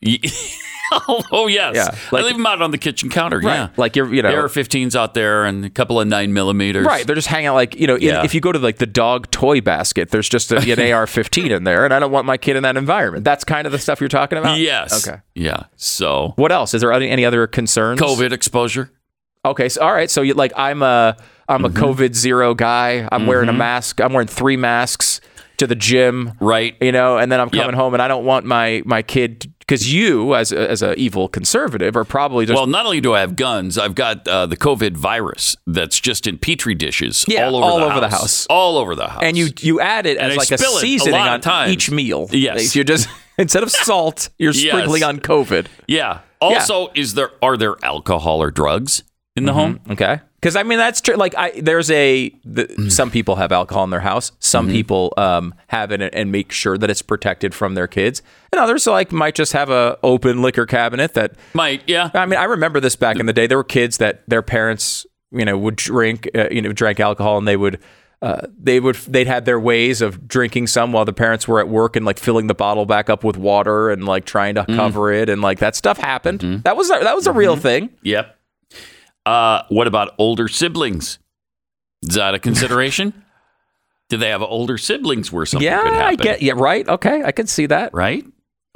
oh 1.31 1.47
yes. 1.47 1.75
Yeah, 1.75 2.17
I 2.17 2.21
leave 2.21 2.35
them 2.37 2.45
out 2.45 2.61
on 2.61 2.69
the 2.71 2.77
kitchen 2.77 3.09
counter. 3.09 3.41
Yeah. 3.41 3.69
Like 3.75 3.95
you're, 3.95 4.13
you 4.13 4.21
know, 4.21 4.29
AR-15s 4.29 4.95
out 4.95 5.13
there 5.15 5.43
and 5.45 5.65
a 5.65 5.69
couple 5.69 5.99
of 5.99 6.07
nine 6.07 6.31
millimeters. 6.33 6.85
Right, 6.85 7.05
they're 7.05 7.15
just 7.15 7.27
hanging 7.27 7.47
out 7.47 7.55
like 7.55 7.75
you 7.75 7.87
know. 7.87 7.95
in- 7.95 8.01
Yeah. 8.03 8.23
if 8.23 8.35
you 8.35 8.41
go 8.41 8.51
to 8.51 8.59
like 8.59 8.77
the 8.77 8.85
dog 8.85 9.29
toy 9.31 9.61
basket, 9.61 10.09
there's 10.11 10.29
just 10.29 10.51
a, 10.51 10.57
an 10.57 10.79
AR-15 10.93 11.49
in 11.55 11.63
there, 11.63 11.85
and 11.85 11.93
I 11.93 11.99
don't 11.99 12.11
want 12.11 12.25
my 12.27 12.37
kid 12.37 12.55
in 12.55 12.63
that 12.63 12.77
environment. 12.77 13.23
That's 13.23 13.43
kind 13.43 13.65
of 13.65 13.71
the 13.71 13.79
stuff 13.79 13.99
you're 13.99 14.09
talking 14.09 14.37
about. 14.37 14.59
Yes. 14.59 15.07
Okay. 15.07 15.19
Yeah. 15.33 15.63
So 15.75 16.33
What 16.35 16.51
else? 16.51 16.73
Is 16.75 16.81
there 16.81 16.91
any, 16.93 17.09
any 17.09 17.25
other 17.25 17.47
concerns? 17.47 17.99
COVID 17.99 18.31
exposure. 18.31 18.91
Okay. 19.43 19.69
So 19.69 19.81
all 19.81 19.93
right. 19.93 20.09
So 20.09 20.21
you 20.21 20.33
like 20.35 20.53
I'm 20.55 20.81
a 20.83 21.17
I'm 21.47 21.63
Mm-hmm. 21.63 21.77
a 21.77 21.79
COVID 21.79 22.15
zero 22.15 22.53
guy. 22.53 23.07
I'm 23.11 23.27
wearing 23.27 23.49
a 23.49 23.53
mask. 23.53 24.01
I'm 24.01 24.13
wearing 24.13 24.27
three 24.27 24.57
masks 24.57 25.21
to 25.57 25.67
the 25.67 25.75
gym. 25.75 26.33
Right. 26.39 26.75
You 26.81 26.91
know, 26.91 27.17
and 27.17 27.31
then 27.31 27.39
I'm 27.39 27.49
coming 27.49 27.67
Yep. 27.67 27.75
home, 27.75 27.93
and 27.93 28.01
I 28.01 28.07
don't 28.07 28.25
want 28.25 28.45
my 28.45 28.81
my 28.85 29.01
kid 29.01 29.51
because 29.59 29.91
you 29.91 30.35
as 30.35 30.51
a, 30.51 30.69
as 30.69 30.83
a 30.83 30.93
evil 30.95 31.27
conservative 31.27 31.95
are 31.95 32.03
probably 32.03 32.45
just 32.45 32.55
Well, 32.55 32.67
not 32.67 32.85
only 32.85 32.99
do 33.01 33.13
I 33.13 33.21
have 33.21 33.35
guns, 33.35 33.77
I've 33.77 33.95
got 33.95 34.27
uh, 34.27 34.45
the 34.47 34.57
COVID 34.57 34.95
virus 34.97 35.55
that's 35.65 35.99
just 35.99 36.27
in 36.27 36.37
petri 36.37 36.75
dishes 36.75 37.25
Yeah, 37.27 37.45
all 37.47 37.55
over, 37.55 37.65
all 37.65 37.79
the, 37.79 37.85
over 37.85 37.93
house. 37.93 38.01
the 38.01 38.09
house. 38.17 38.47
All 38.49 38.77
over 38.77 38.95
the 38.95 39.07
house. 39.07 39.23
and 39.23 39.37
you 39.37 39.47
you 39.61 39.79
add 39.79 40.05
it 40.05 40.17
And 40.17 40.27
as 40.31 40.33
I 40.33 40.35
like 40.37 40.51
a 40.51 40.53
it 40.55 40.61
a 40.61 40.63
seasoning 40.65 41.19
on 41.19 41.41
times. 41.41 41.71
each 41.73 41.89
meal. 41.89 42.27
Yes. 42.31 42.75
You're 42.75 42.83
just 42.83 43.07
instead 43.37 43.63
of 43.63 43.71
salt, 43.71 44.29
you're 44.37 44.51
Yes. 44.53 44.69
sprinkling 44.71 45.03
on 45.03 45.19
COVID. 45.19 45.67
yeah. 45.87 46.19
Also, 46.41 46.89
is 46.93 47.13
there 47.15 47.31
are 47.41 47.55
there 47.57 47.75
alcohol 47.83 48.41
or 48.41 48.51
drugs 48.51 49.03
in 49.35 49.45
the 49.45 49.53
home? 49.53 49.79
Okay. 49.89 50.19
Because 50.45 50.55
I 50.55 50.61
mean 50.61 50.77
that's 50.77 51.01
true. 51.01 51.15
Like 51.15 51.33
I, 51.35 51.59
there's 51.59 51.89
a 51.89 52.29
the, 52.45 52.91
some 52.91 53.09
people 53.09 53.37
have 53.37 53.51
alcohol 53.51 53.83
in 53.83 53.89
their 53.89 53.99
house. 54.01 54.31
Some 54.37 54.69
people 54.69 55.11
um, 55.17 55.55
have 55.69 55.91
it 55.91 56.01
and 56.13 56.31
make 56.31 56.51
sure 56.51 56.77
that 56.77 56.87
it's 56.87 57.01
protected 57.01 57.55
from 57.55 57.73
their 57.73 57.87
kids, 57.87 58.21
and 58.51 58.61
others 58.61 58.85
like 58.85 59.11
might 59.11 59.33
just 59.33 59.53
have 59.53 59.71
a 59.71 59.97
open 60.03 60.43
liquor 60.43 60.67
cabinet 60.67 61.15
that 61.15 61.33
Might. 61.55 61.81
Yeah. 61.87 62.11
I 62.13 62.27
mean, 62.27 62.37
I 62.37 62.43
remember 62.43 62.79
this 62.79 62.95
back 62.95 63.17
in 63.17 63.25
the 63.25 63.33
day. 63.33 63.47
There 63.47 63.57
were 63.57 63.63
kids 63.63 63.97
that 63.97 64.21
their 64.27 64.43
parents, 64.43 65.07
you 65.31 65.45
know, 65.45 65.57
would 65.57 65.77
drink, 65.77 66.29
uh, 66.35 66.49
you 66.51 66.61
know, 66.61 66.73
drank 66.73 66.99
alcohol, 66.99 67.39
and 67.39 67.47
they 67.47 67.57
would, 67.57 67.79
uh, 68.21 68.41
they 68.61 68.79
would, 68.79 68.97
they'd 68.97 69.25
had 69.25 69.45
their 69.45 69.59
ways 69.59 70.01
of 70.01 70.27
drinking 70.27 70.67
some 70.67 70.91
while 70.91 71.05
the 71.05 71.13
parents 71.13 71.47
were 71.47 71.59
at 71.59 71.69
work 71.69 71.95
and 71.95 72.05
like 72.05 72.19
filling 72.19 72.45
the 72.45 72.53
bottle 72.53 72.85
back 72.85 73.09
up 73.09 73.23
with 73.23 73.35
water 73.35 73.89
and 73.89 74.05
like 74.05 74.25
trying 74.25 74.53
to 74.55 74.65
cover 74.65 75.11
it, 75.11 75.27
and 75.27 75.41
like 75.41 75.57
that 75.57 75.75
stuff 75.75 75.97
happened. 75.97 76.41
That 76.65 76.77
was 76.77 76.91
a, 76.91 76.99
that 77.01 77.15
was 77.15 77.25
a 77.25 77.31
real 77.31 77.55
thing. 77.55 77.89
Yep. 78.03 78.34
Uh, 79.25 79.63
what 79.69 79.87
about 79.87 80.13
older 80.17 80.47
siblings? 80.47 81.19
Is 82.03 82.15
that 82.15 82.33
a 82.35 82.39
consideration? 82.39 83.13
Do 84.09 84.17
they 84.17 84.29
have 84.29 84.43
older 84.43 84.77
siblings 84.77 85.31
where 85.31 85.45
something 85.47 85.65
yeah, 85.65 85.81
could 85.81 85.93
happen? 85.93 86.07
I 86.07 86.15
get. 86.23 86.41
Yeah, 86.43 86.53
right. 86.55 86.87
Okay, 86.87 87.23
I 87.23 87.31
can 87.31 87.47
see 87.47 87.65
that. 87.65 87.91
Right? 87.93 88.23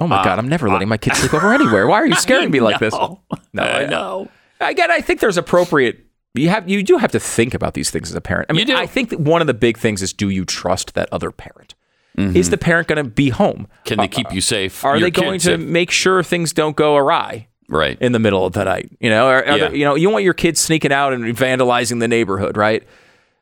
Oh 0.00 0.08
my 0.08 0.20
Uh, 0.20 0.24
god, 0.24 0.38
I'm 0.38 0.48
never 0.48 0.68
letting 0.68 0.88
my 0.88 0.96
kids 0.96 1.18
sleep 1.18 1.32
over 1.34 1.52
anywhere. 1.52 1.86
Why 1.86 1.96
are 1.96 2.06
you 2.06 2.14
scaring 2.16 2.50
me 2.50 2.60
like 2.60 2.80
this? 2.80 2.94
No. 2.94 3.20
I 3.58 3.82
I- 3.82 3.86
know. 3.86 4.28
Again, 4.60 4.90
I 4.90 5.00
think 5.00 5.20
there's 5.20 5.38
appropriate. 5.38 6.04
You 6.34 6.48
have 6.48 6.68
you 6.68 6.82
do 6.82 6.96
have 6.98 7.12
to 7.12 7.20
think 7.20 7.54
about 7.54 7.74
these 7.74 7.90
things 7.90 8.10
as 8.10 8.16
a 8.16 8.20
parent. 8.20 8.46
I 8.50 8.52
mean. 8.54 8.70
I 8.70 8.86
think 8.86 9.10
that 9.10 9.20
one 9.20 9.40
of 9.40 9.46
the 9.46 9.54
big 9.54 9.78
things 9.78 10.02
is 10.02 10.12
do 10.12 10.28
you 10.28 10.44
trust 10.44 10.94
that 10.94 11.08
other 11.12 11.30
parent? 11.30 11.74
Is 12.18 12.50
the 12.50 12.58
parent 12.58 12.86
going 12.88 13.02
to 13.02 13.08
be 13.10 13.30
home? 13.30 13.60
Mm-hmm. 13.62 13.82
Can 13.84 13.98
they 13.98 14.08
keep 14.08 14.30
you 14.30 14.42
safe? 14.42 14.84
Are 14.84 15.00
they 15.00 15.10
going 15.10 15.38
to 15.40 15.56
safe? 15.56 15.60
make 15.60 15.90
sure 15.90 16.22
things 16.22 16.52
don't 16.52 16.76
go 16.76 16.96
awry 16.96 17.48
Right. 17.70 17.96
in 18.00 18.12
the 18.12 18.18
middle 18.18 18.44
of 18.44 18.52
the 18.52 18.64
night? 18.64 18.90
You 19.00 19.08
know, 19.10 19.26
are 19.28 19.44
Yeah. 19.56 19.70
you 19.70 19.84
know, 19.84 19.94
you 19.94 20.10
want 20.10 20.24
your 20.24 20.34
kids 20.34 20.60
sneaking 20.60 20.92
out 20.92 21.12
and 21.12 21.24
vandalizing 21.36 22.00
the 22.00 22.08
neighborhood, 22.08 22.56
right? 22.56 22.82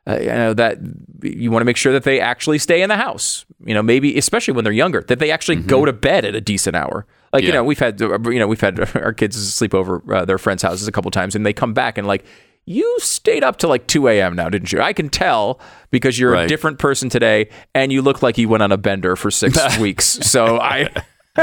Uh, 0.07 0.17
you 0.21 0.27
know 0.27 0.53
that 0.53 0.77
you 1.21 1.51
want 1.51 1.61
to 1.61 1.65
make 1.65 1.77
sure 1.77 1.91
that 1.93 2.03
they 2.03 2.19
actually 2.19 2.57
stay 2.57 2.81
in 2.81 2.89
the 2.89 2.95
house. 2.95 3.45
You 3.65 3.73
know, 3.73 3.83
maybe 3.83 4.17
especially 4.17 4.53
when 4.53 4.63
they're 4.63 4.71
younger, 4.73 5.01
that 5.07 5.19
they 5.19 5.29
actually 5.29 5.57
go 5.57 5.83
to 5.85 5.91
bed 5.93 6.23
at 6.25 6.33
a 6.35 6.41
decent 6.41 6.75
hour. 6.75 7.05
Like 7.33 7.43
you 7.43 7.49
Mm-hmm. 7.49 7.55
Know, 7.57 7.63
we've 7.65 7.79
had 7.79 8.01
uh, 8.01 8.17
you 8.29 8.39
know 8.39 8.47
we've 8.47 8.61
had 8.61 8.79
our 8.95 9.13
kids 9.13 9.53
sleep 9.53 9.73
over 9.75 10.01
uh, 10.13 10.25
their 10.25 10.37
friends' 10.37 10.63
houses 10.63 10.87
a 10.87 10.91
couple 10.91 11.11
times, 11.11 11.35
and 11.35 11.45
they 11.45 11.53
come 11.53 11.73
back 11.73 11.97
and 11.97 12.07
like. 12.07 12.23
You 12.65 12.97
stayed 12.99 13.43
up 13.43 13.57
to 13.59 13.67
like 13.67 13.87
2 13.87 14.07
a.m. 14.09 14.35
now, 14.35 14.47
didn't 14.47 14.71
you? 14.71 14.79
I 14.79 14.93
can 14.93 15.09
tell 15.09 15.59
because 15.89 16.19
you're 16.19 16.35
a 16.35 16.45
different 16.47 16.77
person 16.77 17.09
today 17.09 17.49
and 17.73 17.91
you 17.91 18.03
look 18.03 18.21
like 18.21 18.37
you 18.37 18.47
went 18.47 18.61
on 18.61 18.71
a 18.71 18.77
bender 18.77 19.15
for 19.15 19.31
six 19.31 19.57
weeks. 19.79 20.05
So 20.05 20.59
I, 20.59 20.89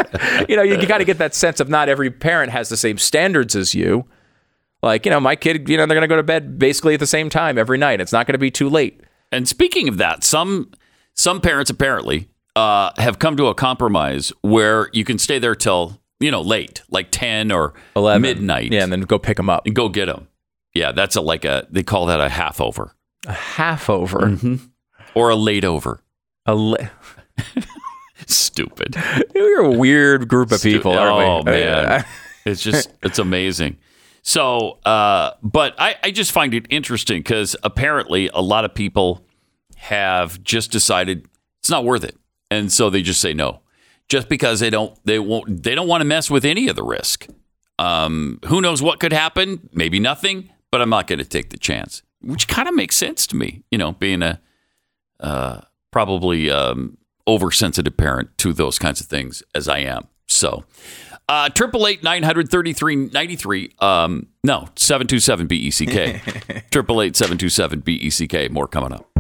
you 0.49 0.57
know, 0.57 0.63
you, 0.63 0.87
got 0.87 0.99
to 0.99 1.05
get 1.05 1.19
that 1.19 1.35
sense 1.35 1.61
of 1.61 1.69
not 1.69 1.89
every 1.89 2.11
parent 2.11 2.53
has 2.53 2.69
the 2.69 2.77
same 2.77 2.99
standards 2.99 3.57
as 3.57 3.75
you. 3.75 4.05
Like, 4.83 5.05
you 5.05 5.11
know, 5.11 5.21
my 5.21 5.37
kid, 5.37 5.69
you 5.69 5.77
know, 5.77 5.87
they're 5.87 5.97
going 5.97 6.03
to 6.03 6.09
go 6.09 6.17
to 6.17 6.23
bed 6.23 6.59
basically 6.59 6.95
at 6.95 7.01
the 7.01 7.07
same 7.07 7.29
time 7.29 7.59
every 7.59 7.79
night. 7.79 8.01
It's 8.01 8.13
not 8.13 8.27
going 8.27 8.35
to 8.35 8.39
be 8.39 8.51
too 8.51 8.69
late. 8.69 9.01
And 9.33 9.49
speaking 9.49 9.89
of 9.89 9.99
that, 9.99 10.23
some 10.23 10.71
some 11.15 11.41
parents 11.41 11.71
apparently 11.71 12.29
uh, 12.55 12.91
have 12.97 13.19
come 13.19 13.37
to 13.37 13.47
a 13.47 13.55
compromise 13.55 14.33
where 14.43 14.89
you 14.93 15.05
can 15.05 15.19
stay 15.19 15.39
there 15.39 15.55
till 15.55 16.01
you 16.21 16.31
know 16.31 16.41
late, 16.41 16.83
like 16.91 17.09
ten 17.11 17.51
or 17.51 17.75
11. 17.97 18.23
midnight. 18.23 18.73
Yeah, 18.73 18.85
and 18.85 18.93
then 18.93 19.01
go 19.03 19.19
pick 19.19 19.37
them 19.37 19.51
up. 19.51 19.67
and 19.67 19.75
go 19.75 19.89
get 19.89 20.07
them. 20.07 20.29
Yeah, 20.75 20.93
that's 20.93 21.17
a 21.17 21.21
like 21.21 21.45
a 21.45 21.67
they 21.71 21.83
call 21.83 22.07
that 22.07 22.21
a 22.21 22.29
half 22.29 22.61
over 22.61 22.95
A 23.27 23.33
half 23.33 23.91
over. 23.91 24.21
Mm-hmm. 24.21 24.57
or 25.15 25.31
a 25.31 25.37
late 25.37 25.65
over. 25.65 26.03
A 26.45 26.55
Stupid. 28.27 28.97
We're 29.35 29.61
a 29.63 29.71
weird 29.71 30.29
group 30.29 30.53
of 30.53 30.63
people, 30.63 30.93
aren't 30.93 31.15
oh 31.15 31.39
we? 31.39 31.45
man, 31.45 32.05
it's 32.45 32.63
just 32.63 32.91
it's 33.03 33.19
amazing. 33.19 33.77
So, 34.23 34.81
uh, 34.85 35.33
but 35.43 35.77
I, 35.79 35.95
I 36.03 36.11
just 36.11 36.33
find 36.33 36.53
it 36.53 36.67
interesting 36.69 37.21
because 37.21 37.55
apparently 37.63 38.29
a 38.35 38.41
lot 38.41 38.65
of 38.65 38.75
people 38.75 39.25
have 39.77 40.43
just 40.43 40.73
decided 40.73 41.29
it's 41.61 41.71
not 41.71 41.85
worth 41.85 42.03
it, 42.03 42.17
and 42.51 42.73
so 42.73 42.91
they 42.91 43.03
just 43.03 43.21
say 43.21 43.33
no, 43.33 43.61
just 44.09 44.29
because 44.29 44.59
they 44.59 44.71
don't 44.71 44.99
they 45.05 45.21
won't 45.21 45.63
they 45.63 45.77
don't 45.77 45.87
want 45.87 46.01
to 46.01 46.05
mess 46.05 46.29
with 46.29 46.45
any 46.45 46.67
of 46.69 46.75
the 46.75 46.83
risk. 46.83 47.29
Um, 47.79 48.41
who 48.47 48.61
knows 48.61 48.83
what 48.83 48.99
could 48.99 49.13
happen? 49.13 49.69
Maybe 49.73 50.01
nothing, 50.01 50.51
but 50.73 50.83
I'm 50.83 50.91
not 50.91 51.07
going 51.07 51.21
to 51.21 51.25
take 51.25 51.51
the 51.51 51.59
chance, 51.59 52.03
which 52.21 52.49
kind 52.49 52.69
of 52.69 52.75
makes 52.75 52.97
sense 52.97 53.29
to 53.29 53.37
me. 53.37 53.63
You 53.71 53.79
know, 53.79 53.93
being 53.93 54.23
a 54.23 54.41
uh, 55.21 55.61
probably 55.93 56.51
um, 56.51 56.99
oversensitive 57.29 57.97
parent 57.97 58.37
to 58.39 58.53
those 58.53 58.79
kinds 58.79 59.01
of 59.01 59.07
things 59.07 59.43
as 59.55 59.69
I 59.69 59.79
am. 59.79 60.09
So, 60.27 60.65
uh, 61.29 61.49
triple 61.51 61.87
eight 61.87 62.03
nine 62.03 62.23
hundred 62.23 62.51
thirty 62.51 62.73
three 62.73 62.97
ninety 62.97 63.37
three. 63.37 63.73
Um, 63.81 64.29
no, 64.45 64.69
seven 64.77 65.07
two 65.07 65.21
seven 65.21 65.47
B 65.47 65.57
E 65.57 65.71
C 65.71 65.87
K. 65.87 66.21
Triple 66.71 67.03
eight 67.03 67.17
seven 67.17 67.37
two 67.39 67.49
seven 67.49 67.81
B 67.81 67.95
E 67.95 68.11
C 68.11 68.29
K. 68.29 68.49
More 68.49 68.69
coming 68.69 68.93
up. 68.93 69.16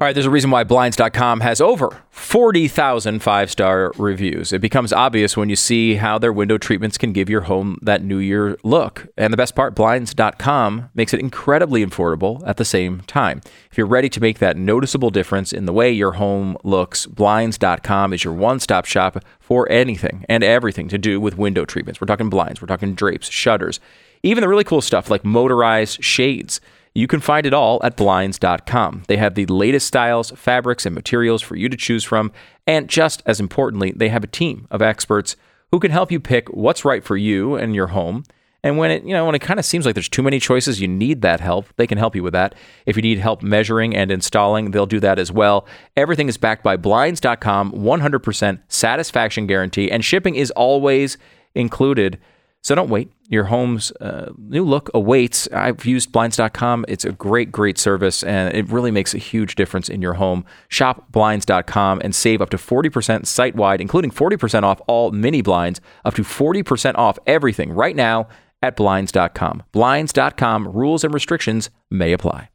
All 0.00 0.06
right, 0.06 0.14
there's 0.14 0.24
a 0.24 0.30
reason 0.30 0.50
why 0.50 0.64
Blinds.com 0.64 1.40
has 1.40 1.60
over 1.60 1.94
40,000 2.08 3.22
five 3.22 3.50
star 3.50 3.92
reviews. 3.98 4.50
It 4.50 4.62
becomes 4.62 4.94
obvious 4.94 5.36
when 5.36 5.50
you 5.50 5.56
see 5.56 5.96
how 5.96 6.16
their 6.16 6.32
window 6.32 6.56
treatments 6.56 6.96
can 6.96 7.12
give 7.12 7.28
your 7.28 7.42
home 7.42 7.76
that 7.82 8.02
new 8.02 8.16
year 8.16 8.56
look. 8.64 9.08
And 9.18 9.30
the 9.30 9.36
best 9.36 9.54
part, 9.54 9.74
Blinds.com 9.74 10.88
makes 10.94 11.12
it 11.12 11.20
incredibly 11.20 11.84
affordable 11.84 12.42
at 12.46 12.56
the 12.56 12.64
same 12.64 13.02
time. 13.02 13.42
If 13.70 13.76
you're 13.76 13.86
ready 13.86 14.08
to 14.08 14.22
make 14.22 14.38
that 14.38 14.56
noticeable 14.56 15.10
difference 15.10 15.52
in 15.52 15.66
the 15.66 15.72
way 15.74 15.90
your 15.90 16.12
home 16.12 16.56
looks, 16.64 17.04
Blinds.com 17.04 18.14
is 18.14 18.24
your 18.24 18.32
one 18.32 18.58
stop 18.58 18.86
shop 18.86 19.22
for 19.38 19.70
anything 19.70 20.24
and 20.30 20.42
everything 20.42 20.88
to 20.88 20.96
do 20.96 21.20
with 21.20 21.36
window 21.36 21.66
treatments. 21.66 22.00
We're 22.00 22.06
talking 22.06 22.30
blinds, 22.30 22.62
we're 22.62 22.68
talking 22.68 22.94
drapes, 22.94 23.28
shutters, 23.28 23.80
even 24.22 24.40
the 24.40 24.48
really 24.48 24.64
cool 24.64 24.80
stuff 24.80 25.10
like 25.10 25.26
motorized 25.26 26.02
shades. 26.02 26.58
You 26.94 27.06
can 27.06 27.20
find 27.20 27.46
it 27.46 27.54
all 27.54 27.80
at 27.84 27.96
blinds.com. 27.96 29.04
They 29.06 29.16
have 29.16 29.34
the 29.34 29.46
latest 29.46 29.86
styles, 29.86 30.32
fabrics, 30.32 30.84
and 30.84 30.94
materials 30.94 31.40
for 31.40 31.56
you 31.56 31.68
to 31.68 31.76
choose 31.76 32.02
from. 32.02 32.32
And 32.66 32.88
just 32.88 33.22
as 33.26 33.38
importantly, 33.38 33.92
they 33.94 34.08
have 34.08 34.24
a 34.24 34.28
team 34.28 34.66
of 34.70 34.82
experts 34.82 35.36
who 35.70 35.78
can 35.78 35.92
help 35.92 36.10
you 36.10 36.18
pick 36.18 36.48
what's 36.48 36.84
right 36.84 37.04
for 37.04 37.16
you 37.16 37.54
and 37.54 37.74
your 37.74 37.88
home. 37.88 38.24
And 38.62 38.76
when 38.76 38.90
it, 38.90 39.04
you 39.04 39.14
know, 39.14 39.24
when 39.24 39.34
it 39.34 39.40
kind 39.40 39.58
of 39.58 39.64
seems 39.64 39.86
like 39.86 39.94
there's 39.94 40.08
too 40.08 40.22
many 40.22 40.38
choices, 40.38 40.80
you 40.80 40.88
need 40.88 41.22
that 41.22 41.40
help. 41.40 41.66
They 41.76 41.86
can 41.86 41.96
help 41.96 42.14
you 42.14 42.22
with 42.22 42.34
that. 42.34 42.54
If 42.84 42.96
you 42.96 43.02
need 43.02 43.18
help 43.18 43.42
measuring 43.42 43.96
and 43.96 44.10
installing, 44.10 44.72
they'll 44.72 44.84
do 44.84 45.00
that 45.00 45.18
as 45.18 45.32
well. 45.32 45.66
Everything 45.96 46.28
is 46.28 46.36
backed 46.36 46.62
by 46.62 46.76
blinds.com, 46.76 47.72
100% 47.72 48.60
satisfaction 48.68 49.46
guarantee, 49.46 49.90
and 49.90 50.04
shipping 50.04 50.34
is 50.34 50.50
always 50.50 51.16
included. 51.54 52.18
So 52.62 52.74
don't 52.74 52.90
wait. 52.90 53.10
Your 53.28 53.44
home's 53.44 53.90
uh, 54.00 54.32
new 54.36 54.64
look 54.64 54.90
awaits. 54.92 55.48
I've 55.52 55.84
used 55.86 56.12
blinds.com. 56.12 56.84
It's 56.88 57.04
a 57.04 57.12
great, 57.12 57.50
great 57.52 57.78
service, 57.78 58.22
and 58.22 58.54
it 58.54 58.68
really 58.68 58.90
makes 58.90 59.14
a 59.14 59.18
huge 59.18 59.54
difference 59.54 59.88
in 59.88 60.02
your 60.02 60.14
home. 60.14 60.44
Shop 60.68 61.10
blinds.com 61.10 62.00
and 62.04 62.14
save 62.14 62.42
up 62.42 62.50
to 62.50 62.56
40% 62.56 63.26
site 63.26 63.54
wide, 63.54 63.80
including 63.80 64.10
40% 64.10 64.62
off 64.62 64.80
all 64.86 65.10
mini 65.10 65.42
blinds, 65.42 65.80
up 66.04 66.14
to 66.14 66.22
40% 66.22 66.96
off 66.96 67.18
everything 67.26 67.72
right 67.72 67.96
now 67.96 68.28
at 68.62 68.76
blinds.com. 68.76 69.62
Blinds.com 69.72 70.68
rules 70.68 71.04
and 71.04 71.14
restrictions 71.14 71.70
may 71.90 72.12
apply. 72.12 72.50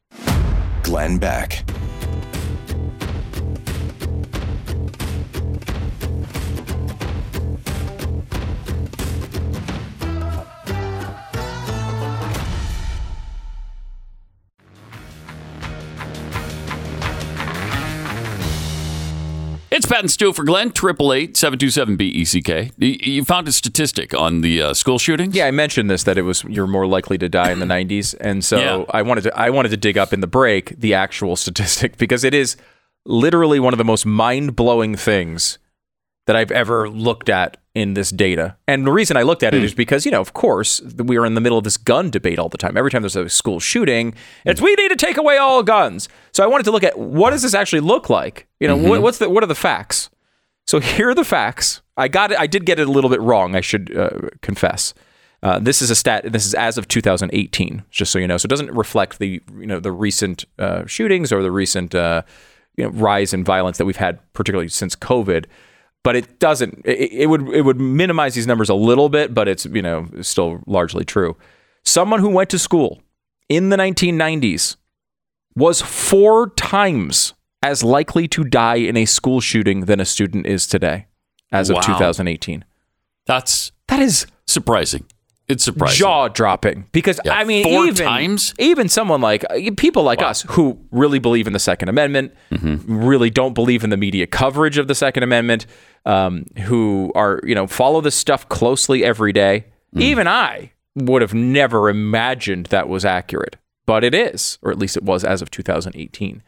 Glenn 0.84 1.18
Beck. 1.18 1.64
It's 19.86 19.92
Pat 19.92 20.02
and 20.02 20.10
Stu 20.10 20.34
for 20.34 20.44
Glenn, 20.44 20.70
888 20.70 21.38
727 21.38 21.96
BECK. 21.96 22.72
You 22.80 23.24
found 23.24 23.48
a 23.48 23.52
statistic 23.52 24.16
on 24.16 24.42
the 24.42 24.60
uh, 24.60 24.74
school 24.74 24.98
shootings? 24.98 25.36
Yeah, 25.36 25.46
I 25.46 25.52
mentioned 25.52 25.92
this 25.92 26.02
that 26.06 26.18
it 26.18 26.24
was 26.24 26.44
you're 26.46 26.66
more 26.66 26.88
likely 26.88 27.20
to 27.20 27.30
die 27.30 27.52
in 27.52 27.60
the 27.60 27.68
90s, 27.68 28.16
and 28.20 28.44
so 28.44 28.58
Yeah. 28.58 28.86
I 28.90 29.04
wanted 29.04 29.26
to 29.26 29.38
I 29.40 29.52
wanted 29.52 29.70
to 29.70 29.78
dig 29.78 29.96
up 29.96 30.12
in 30.12 30.22
the 30.22 30.28
break 30.28 30.70
the 30.80 30.96
actual 30.96 31.36
statistic 31.36 31.98
because 31.98 32.24
it 32.24 32.34
is 32.34 32.58
literally 33.06 33.60
one 33.60 33.76
of 33.76 33.78
the 33.78 33.84
most 33.84 34.08
mind 34.08 34.56
blowing 34.56 34.96
things 34.96 35.60
that 36.26 36.36
I've 36.36 36.52
ever 36.52 36.90
looked 36.90 37.30
at 37.30 37.58
in 37.76 37.94
this 37.94 38.10
data. 38.10 38.56
And 38.68 38.88
the 38.88 38.92
reason 38.92 39.18
I 39.18 39.24
looked 39.24 39.44
at 39.44 39.54
it 39.54 39.64
is 39.64 39.74
because 39.74 40.06
you 40.06 40.12
know, 40.12 40.22
of 40.22 40.34
course, 40.34 40.82
we 40.82 41.18
are 41.18 41.26
in 41.26 41.36
the 41.36 41.42
middle 41.42 41.58
of 41.58 41.66
this 41.66 41.78
gun 41.78 42.10
debate 42.10 42.40
all 42.40 42.50
the 42.50 42.58
time. 42.58 42.78
Every 42.78 42.90
time 42.90 43.02
there's 43.02 43.18
a 43.18 43.30
school 43.30 43.60
shooting, 43.60 44.16
it's 44.46 44.62
we 44.62 44.74
need 44.76 44.90
to 44.90 44.96
take 44.96 45.18
away 45.18 45.38
all 45.38 45.62
guns. 45.62 46.08
So 46.32 46.44
I 46.44 46.48
wanted 46.48 46.64
to 46.64 46.72
look 46.72 46.84
at 46.84 46.98
what 46.98 47.32
does 47.32 47.42
this 47.42 47.54
actually 47.54 47.82
look 47.82 48.10
like? 48.10 48.48
You 48.60 48.68
know, 48.68 48.78
what, 48.78 49.02
what's 49.02 49.18
the 49.18 49.30
what 49.30 49.44
are 49.44 49.48
the 49.48 49.56
facts? 49.56 50.10
So 50.66 50.80
here 50.80 51.10
are 51.10 51.14
the 51.14 51.26
facts. 51.26 51.82
I 51.98 52.08
got 52.08 52.32
it. 52.32 52.40
I 52.40 52.48
did 52.48 52.66
get 52.66 52.80
it 52.80 52.88
a 52.88 52.92
little 52.92 53.10
bit 53.10 53.22
wrong. 53.22 53.56
I 53.56 53.62
should 53.62 53.96
uh, 53.96 54.30
confess. 54.42 54.94
Uh, 55.44 55.60
this 55.60 55.82
is 55.82 55.92
a 55.92 55.96
stat. 55.96 56.32
This 56.32 56.46
is 56.46 56.54
as 56.56 56.78
of 56.78 56.88
2018, 56.88 57.84
just 57.92 58.12
so 58.12 58.18
you 58.18 58.28
know. 58.28 58.38
So 58.38 58.48
it 58.48 58.50
doesn't 58.50 58.72
reflect 58.72 59.20
the 59.20 59.42
you 59.58 59.68
know 59.68 59.80
the 59.80 59.92
recent 59.92 60.46
uh, 60.58 60.86
shootings 60.86 61.32
or 61.32 61.44
the 61.44 61.52
recent 61.52 61.94
uh, 61.94 62.24
you 62.78 62.86
know 62.86 62.90
rise 62.90 63.34
in 63.34 63.44
violence 63.44 63.78
that 63.78 63.86
we've 63.86 63.98
had, 63.98 64.20
particularly 64.34 64.70
since 64.70 64.96
COVID. 64.96 65.46
But 66.06 66.16
it 66.16 66.40
doesn't. 66.40 66.84
It, 66.86 67.12
it 67.12 67.26
would 67.28 67.50
it 67.50 67.64
would 67.64 67.80
minimize 67.82 68.36
these 68.36 68.48
numbers 68.48 68.70
a 68.70 68.76
little 68.76 69.10
bit, 69.10 69.34
but 69.34 69.48
it's 69.50 69.66
you 69.66 69.82
know 69.82 70.08
still 70.22 70.62
largely 70.68 71.04
true. 71.04 71.36
Someone 71.84 72.20
who 72.22 72.30
went 72.30 72.50
to 72.52 72.60
school 72.60 73.02
in 73.50 73.70
the 73.70 73.76
1990s 73.78 74.78
was 75.56 75.82
four 75.82 76.50
times 76.52 77.34
as 77.64 77.84
likely 77.84 78.28
to 78.30 78.44
die 78.44 78.76
in 78.76 78.96
a 78.96 79.06
school 79.06 79.42
shooting 79.42 79.82
than 79.86 80.00
a 80.00 80.06
student 80.06 80.46
is 80.46 80.68
today, 80.68 81.08
as 81.52 81.70
of 81.70 81.82
2018. 81.82 82.64
That's 83.26 83.72
that 83.88 84.00
is 84.00 84.28
surprising. 84.48 85.06
It's 85.48 85.64
surprising. 85.64 85.98
jaw 86.00 86.28
dropping 86.28 86.86
because 86.92 87.20
I 87.30 87.44
mean 87.44 87.64
four 87.66 87.86
even 87.86 88.06
times? 88.08 88.54
even 88.58 88.90
someone 88.90 89.22
like 89.22 89.46
people 89.78 90.02
like 90.02 90.20
us 90.24 90.42
who 90.50 90.80
really 90.90 91.20
believe 91.20 91.46
in 91.46 91.54
the 91.54 91.60
Second 91.60 91.90
Amendment, 91.90 92.34
Mm-hmm. 92.52 93.06
really 93.06 93.30
don't 93.30 93.54
believe 93.54 93.84
in 93.84 93.92
the 93.92 93.98
media 93.98 94.26
coverage 94.26 94.80
of 94.80 94.88
the 94.88 94.96
Second 94.96 95.22
Amendment, 95.22 95.68
um, 96.06 96.46
who 96.66 97.12
are 97.16 97.40
you 97.44 97.56
know 97.56 97.68
follow 97.68 98.02
this 98.02 98.16
stuff 98.16 98.48
closely 98.50 99.04
every 99.04 99.34
day. 99.34 99.66
Mm. 99.96 100.02
Even 100.02 100.28
I 100.28 100.72
would 100.96 101.22
have 101.22 101.34
never 101.34 101.90
imagined 101.90 102.68
that 102.68 102.88
was 102.88 103.04
accurate, 103.06 103.58
but 103.86 104.04
it 104.04 104.14
is, 104.14 104.58
or 104.62 104.72
at 104.72 104.80
least 104.80 104.96
it 104.98 105.04
was 105.04 105.24
as 105.24 105.42
of 105.42 105.52
2018. 105.52 106.42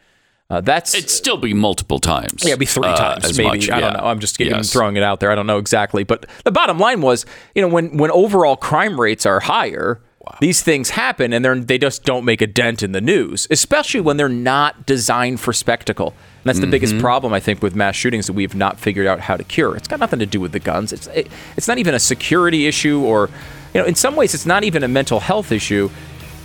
Uh, 0.49 0.61
that's 0.61 0.95
It'd 0.95 1.09
still 1.09 1.35
be 1.35 1.53
multiple 1.53 1.99
times. 1.99 2.41
yeah, 2.43 2.51
it'd 2.51 2.59
be 2.59 2.65
three 2.65 2.87
uh, 2.87 2.95
times, 2.95 3.37
maybe. 3.37 3.49
much, 3.49 3.69
I 3.69 3.81
don't 3.81 3.93
know. 3.97 4.05
I'm 4.05 4.19
just 4.19 4.37
giving, 4.37 4.55
Yes. 4.55 4.71
throwing 4.71 4.95
it 4.95 5.03
out 5.03 5.19
there. 5.19 5.29
I 5.29 5.35
don't 5.35 5.45
know 5.47 5.57
exactly, 5.57 6.05
but 6.05 6.25
the 6.45 6.51
bottom 6.53 6.79
line 6.79 7.01
was, 7.01 7.25
you 7.53 7.61
know, 7.61 7.67
when 7.67 7.97
when 7.97 8.11
overall 8.11 8.55
crime 8.55 8.99
rates 8.99 9.25
are 9.25 9.41
higher, 9.41 9.99
these 10.41 10.61
things 10.61 10.91
happen, 10.91 11.33
and 11.33 11.43
they're 11.43 11.55
they 11.59 11.77
just 11.77 12.03
don't 12.03 12.25
make 12.25 12.41
a 12.41 12.47
dent 12.47 12.83
in 12.83 12.91
the 12.91 13.01
news, 13.01 13.47
especially 13.51 14.01
when 14.01 14.17
they're 14.17 14.29
not 14.29 14.85
designed 14.85 15.39
for 15.39 15.53
spectacle. 15.53 16.07
And 16.09 16.45
that's 16.45 16.59
the 16.59 16.67
biggest 16.67 16.93
Mm-hmm. 16.93 17.01
problem 17.01 17.33
I 17.33 17.39
think 17.39 17.61
with 17.61 17.75
mass 17.75 17.95
shootings 17.95 18.27
that 18.27 18.33
we 18.33 18.43
have 18.43 18.55
not 18.55 18.79
figured 18.79 19.05
out 19.07 19.19
how 19.19 19.35
to 19.37 19.43
cure. 19.43 19.75
It's 19.75 19.87
got 19.87 19.99
nothing 19.99 20.19
to 20.19 20.25
do 20.25 20.39
with 20.39 20.51
the 20.53 20.59
guns. 20.59 20.93
It's 20.93 21.07
it, 21.07 21.27
it's 21.57 21.67
not 21.67 21.77
even 21.77 21.93
a 21.93 21.99
security 21.99 22.67
issue, 22.67 23.01
or 23.01 23.29
you 23.73 23.81
know, 23.81 23.85
in 23.87 23.95
some 23.95 24.15
ways, 24.15 24.33
it's 24.33 24.45
not 24.45 24.63
even 24.63 24.83
a 24.83 24.87
mental 24.87 25.19
health 25.19 25.51
issue 25.51 25.89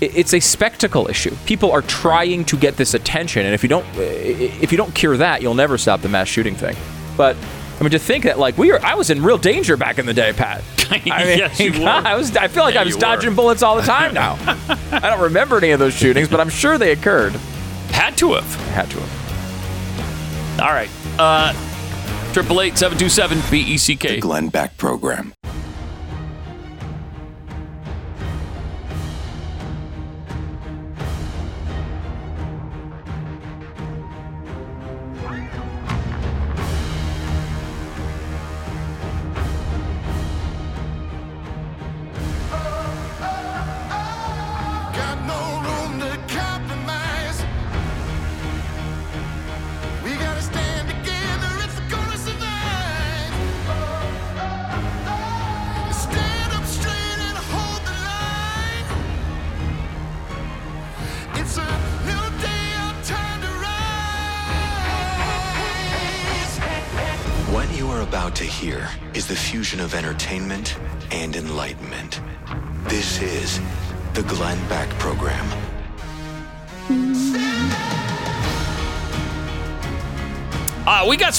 it- 0.00 0.16
it's 0.16 0.34
a 0.34 0.40
spectacle 0.40 1.09
issue. 1.09 1.32
People 1.46 1.70
are 1.70 1.82
trying 1.82 2.44
to 2.46 2.56
get 2.56 2.76
this 2.76 2.92
attention, 2.94 3.46
and 3.46 3.54
if 3.54 3.62
you 3.62 3.68
don't, 3.68 3.86
if 3.96 4.72
you 4.72 4.78
don't 4.78 4.92
cure 4.94 5.16
that, 5.16 5.42
you'll 5.42 5.54
never 5.54 5.78
stop 5.78 6.00
the 6.02 6.09
mass 6.09 6.26
shooting 6.26 6.56
thing. 6.56 6.74
But 7.16 7.36
I 7.78 7.82
mean, 7.84 7.92
to 7.92 7.98
think 8.00 8.24
that 8.24 8.38
like 8.38 8.59
we 8.59 8.72
were, 8.72 8.84
I 8.84 8.94
was 8.96 9.10
in 9.10 9.22
real 9.22 9.38
danger 9.38 9.76
back 9.76 9.98
in 10.00 10.06
the 10.06 10.12
day, 10.14 10.32
Pat. 10.32 10.62
I 11.10 11.24
mean, 11.24 11.39
Yes, 11.39 11.59
you 11.60 11.73
were. 11.82 11.89
I 11.89 12.14
was. 12.16 12.36
I 12.36 12.48
feel 12.48 12.62
like 12.64 12.74
Yeah, 12.74 12.82
I 12.82 12.85
was 12.85 12.97
dodging 12.97 13.31
were. 13.31 13.36
bullets 13.36 13.62
all 13.62 13.77
the 13.77 13.82
time 13.82 14.12
now. 14.23 14.36
I 14.93 15.01
don't 15.01 15.20
remember 15.20 15.56
any 15.59 15.70
of 15.70 15.78
those 15.78 15.94
shootings, 15.94 16.28
but 16.28 16.40
I'm 16.40 16.48
sure 16.51 16.78
they 16.78 16.93
occurred. 16.93 17.32
Had 17.90 18.16
to 18.19 18.35
have. 18.35 18.55
Had 18.70 18.90
to 18.90 18.98
have. 19.01 20.60
All 20.60 20.70
right. 20.73 20.90
Uh, 21.19 21.52
Triple 22.32 22.60
eight 22.62 22.78
seven 22.78 22.97
two 22.97 23.09
seven 23.09 23.40
B 23.51 23.60
E 23.60 23.77
C 23.77 23.97
K. 23.97 24.20
Glenn 24.20 24.48
Beck 24.48 24.77
Program. 24.78 25.35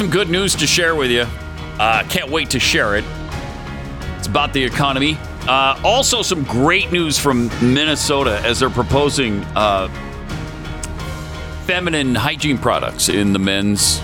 Some 0.04 0.12
good 0.12 0.30
news 0.30 0.54
to 0.56 0.68
share 0.68 0.96
with 0.96 1.10
you. 1.10 1.26
Uh, 1.80 2.04
can't 2.10 2.30
wait 2.30 2.50
to 2.50 2.60
share 2.60 2.98
it. 2.98 3.06
It's 4.18 4.28
about 4.28 4.52
the 4.52 4.62
economy. 4.62 5.18
Uh, 5.48 5.80
also, 5.82 6.22
some 6.22 6.44
great 6.44 6.92
news 6.92 7.18
from 7.18 7.48
Minnesota 7.62 8.42
as 8.44 8.60
they're 8.60 8.70
proposing 8.70 9.42
uh, 9.56 9.88
feminine 11.66 12.16
hygiene 12.16 12.58
products 12.58 13.08
in 13.08 13.32
the 13.32 13.40
men's, 13.40 14.02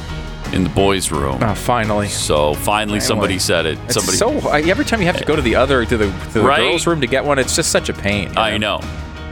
in 0.54 0.64
the 0.64 0.70
boys' 0.70 1.12
room. 1.12 1.38
Oh, 1.44 1.54
finally. 1.54 2.08
So 2.08 2.54
finally, 2.54 3.02
somebody 3.02 3.38
said 3.38 3.66
it. 3.66 3.78
It's 3.86 3.96
somebody. 3.96 4.18
so 4.18 4.50
every 4.52 4.86
time 4.86 5.02
you 5.02 5.08
have 5.08 5.18
to 5.18 5.26
go 5.26 5.36
to 5.36 5.42
the 5.42 5.56
other 5.56 5.84
to 5.84 5.98
the, 5.98 6.06
to 6.06 6.40
the 6.40 6.42
Right. 6.42 6.60
girls' 6.60 6.88
room 6.88 7.02
to 7.02 7.08
get 7.08 7.26
one, 7.26 7.40
it's 7.40 7.58
just 7.58 7.74
such 7.74 7.90
a 7.90 7.94
pain. 7.94 8.38
I 8.38 8.58
know. 8.58 8.80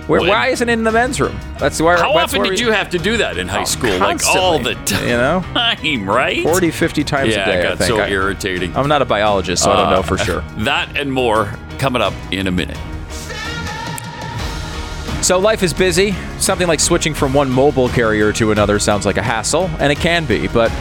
Where, 0.08 0.22
why 0.22 0.48
isn't 0.48 0.68
it 0.70 0.72
in 0.74 0.84
the 0.86 0.92
men's 0.92 1.20
room? 1.20 1.38
That's 1.60 1.82
why. 1.82 1.98
How 1.98 2.14
that's 2.14 2.34
often 2.34 2.44
did 2.44 2.52
we- 2.52 2.60
you 2.60 2.72
have 2.72 2.90
to 2.92 2.98
do 2.98 3.18
that 3.18 3.38
in 3.38 3.48
high 3.48 3.62
Oh, 3.62 3.66
school? 3.66 3.98
Like 3.98 4.26
all 4.26 4.58
the 4.60 4.76
time, 4.76 5.04
you 5.04 5.18
know? 5.18 5.42
Time, 5.54 6.10
right? 6.10 6.44
40, 6.44 6.72
50 6.72 7.04
times 7.04 7.36
yeah, 7.36 7.42
a 7.42 7.46
day. 7.46 7.60
I 7.60 7.64
got 7.64 7.78
think. 7.78 7.90
so 7.90 8.00
I, 8.00 8.08
irritating. 8.10 8.76
I'm 8.76 8.88
not 8.88 9.02
a 9.02 9.06
biologist, 9.06 9.64
so 9.64 9.72
I 9.72 9.76
don't 9.76 9.92
know 9.92 10.04
for 10.04 10.16
Uh, 10.16 10.24
sure. 10.24 10.44
That 10.60 10.96
and 10.98 11.12
more 11.12 11.54
coming 11.78 12.02
up 12.02 12.14
in 12.32 12.48
a 12.48 12.52
minute. 12.52 12.78
So 15.24 15.40
life 15.40 15.62
is 15.64 15.74
busy. 15.74 16.14
Something 16.40 16.68
like 16.68 16.80
switching 16.80 17.14
from 17.14 17.34
one 17.34 17.50
mobile 17.50 17.90
carrier 17.90 18.32
to 18.34 18.52
another 18.52 18.80
sounds 18.80 19.06
like 19.06 19.18
a 19.18 19.22
hassle, 19.24 19.70
and 19.80 19.92
it 19.92 19.98
can 19.98 20.26
be. 20.26 20.48
But 20.48 20.72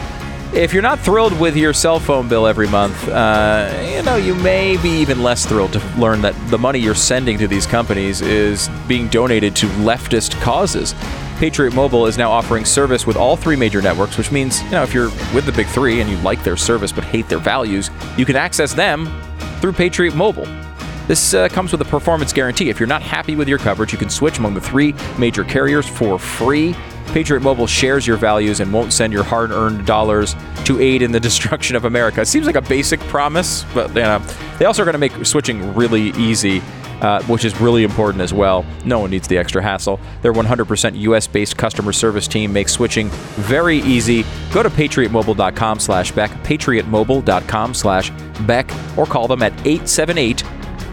if 0.53 0.73
you're 0.73 0.81
not 0.81 0.99
thrilled 0.99 1.37
with 1.39 1.55
your 1.55 1.73
cell 1.73 1.99
phone 1.99 2.27
bill 2.27 2.47
every 2.47 2.67
month, 2.67 3.07
uh, 3.09 3.71
you 3.95 4.01
know 4.03 4.15
you 4.15 4.33
may 4.35 4.77
be 4.77 4.89
even 4.89 5.21
less 5.21 5.45
thrilled 5.45 5.73
to 5.73 5.79
learn 5.97 6.21
that 6.21 6.33
the 6.49 6.57
money 6.57 6.79
you're 6.79 6.95
sending 6.95 7.37
to 7.37 7.47
these 7.47 7.65
companies 7.65 8.21
is 8.21 8.69
being 8.87 9.07
donated 9.09 9.55
to 9.57 9.67
leftist 9.67 10.39
causes. 10.41 10.95
Patriot 11.37 11.73
Mobile 11.73 12.07
is 12.07 12.17
now 12.17 12.31
offering 12.31 12.65
service 12.65 13.05
with 13.05 13.15
all 13.15 13.35
three 13.35 13.55
major 13.55 13.81
networks, 13.81 14.17
which 14.17 14.31
means 14.31 14.63
you 14.63 14.71
know 14.71 14.83
if 14.83 14.93
you're 14.93 15.09
with 15.33 15.45
the 15.45 15.51
big 15.51 15.67
three 15.67 16.01
and 16.01 16.09
you 16.09 16.17
like 16.17 16.43
their 16.43 16.57
service 16.57 16.91
but 16.91 17.03
hate 17.03 17.27
their 17.29 17.39
values, 17.39 17.91
you 18.17 18.25
can 18.25 18.35
access 18.35 18.73
them 18.73 19.07
through 19.59 19.73
Patriot 19.73 20.15
Mobile. 20.15 20.47
This 21.07 21.33
uh, 21.33 21.47
comes 21.47 21.71
with 21.71 21.81
a 21.81 21.85
performance 21.85 22.33
guarantee. 22.33 22.69
If 22.69 22.79
you're 22.79 22.87
not 22.87 23.01
happy 23.01 23.37
with 23.37 23.47
your 23.47 23.59
coverage, 23.59 23.93
you 23.93 23.97
can 23.97 24.09
switch 24.09 24.39
among 24.39 24.53
the 24.53 24.61
three 24.61 24.93
major 25.17 25.45
carriers 25.45 25.87
for 25.87 26.19
free. 26.19 26.75
Patriot 27.07 27.41
Mobile 27.41 27.67
shares 27.67 28.05
your 28.05 28.17
values 28.17 28.59
and 28.59 28.71
won't 28.71 28.93
send 28.93 29.11
your 29.13 29.23
hard 29.23 29.51
earned 29.51 29.85
dollars 29.85 30.35
to 30.65 30.79
aid 30.79 31.01
in 31.01 31.11
the 31.11 31.19
destruction 31.27 31.75
of 31.75 31.85
America. 31.85 32.21
It 32.21 32.27
seems 32.27 32.45
like 32.45 32.55
a 32.55 32.61
basic 32.61 32.99
promise, 33.01 33.65
but 33.73 33.89
you 33.89 34.01
know, 34.01 34.19
they 34.59 34.65
also 34.65 34.81
are 34.81 34.85
going 34.85 34.93
to 34.93 34.99
make 34.99 35.25
switching 35.25 35.73
really 35.75 36.09
easy. 36.11 36.61
Uh, 36.99 37.21
which 37.25 37.45
is 37.45 37.61
really 37.61 37.83
important 37.83 38.23
as 38.23 38.33
well. 38.33 38.65
No 38.83 38.97
one 38.97 39.11
needs 39.11 39.27
the 39.27 39.37
extra 39.37 39.61
hassle. 39.61 39.99
Their 40.23 40.33
100% 40.33 40.97
U.S.-based 40.97 41.55
customer 41.55 41.93
service 41.93 42.27
team 42.27 42.51
makes 42.51 42.71
switching 42.71 43.09
very 43.35 43.77
easy. 43.81 44.25
Go 44.51 44.63
to 44.63 44.69
patriotmobile.com 44.71 45.79
slash 45.79 46.11
Beck, 46.11 46.31
patriotmobile.com 46.41 47.75
slash 47.75 48.09
Beck, 48.47 48.71
or 48.97 49.05
call 49.05 49.27
them 49.27 49.43
at 49.43 49.53
878 49.59 50.43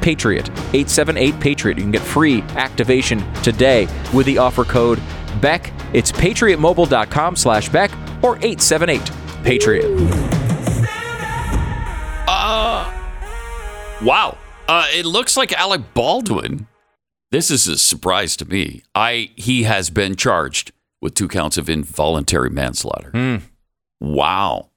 Patriot. 0.02 0.50
878 0.50 1.40
Patriot. 1.40 1.78
You 1.78 1.84
can 1.84 1.90
get 1.92 2.02
free 2.02 2.42
activation 2.54 3.24
today 3.42 3.88
with 4.12 4.26
the 4.26 4.36
offer 4.36 4.64
code 4.64 5.00
Beck. 5.40 5.72
It's 5.94 6.12
patriotmobile.com 6.12 7.36
slash 7.36 7.68
Beck 7.70 7.90
or 8.22 8.36
878 8.38 9.00
Patriot. 9.44 9.84
Uh, 12.26 12.92
wow. 14.02 14.36
Uh, 14.68 14.86
it 14.92 15.06
looks 15.06 15.36
like 15.36 15.52
Alec 15.52 15.82
Baldwin. 15.94 16.66
This 17.30 17.50
is 17.50 17.66
a 17.68 17.76
surprise 17.76 18.36
to 18.38 18.44
me. 18.44 18.82
I 18.94 19.30
he 19.36 19.64
has 19.64 19.90
been 19.90 20.16
charged 20.16 20.72
with 21.02 21.14
two 21.14 21.28
counts 21.28 21.58
of 21.58 21.68
involuntary 21.68 22.50
manslaughter. 22.50 23.10
Hmm. 23.10 23.36
Wow. 24.00 24.70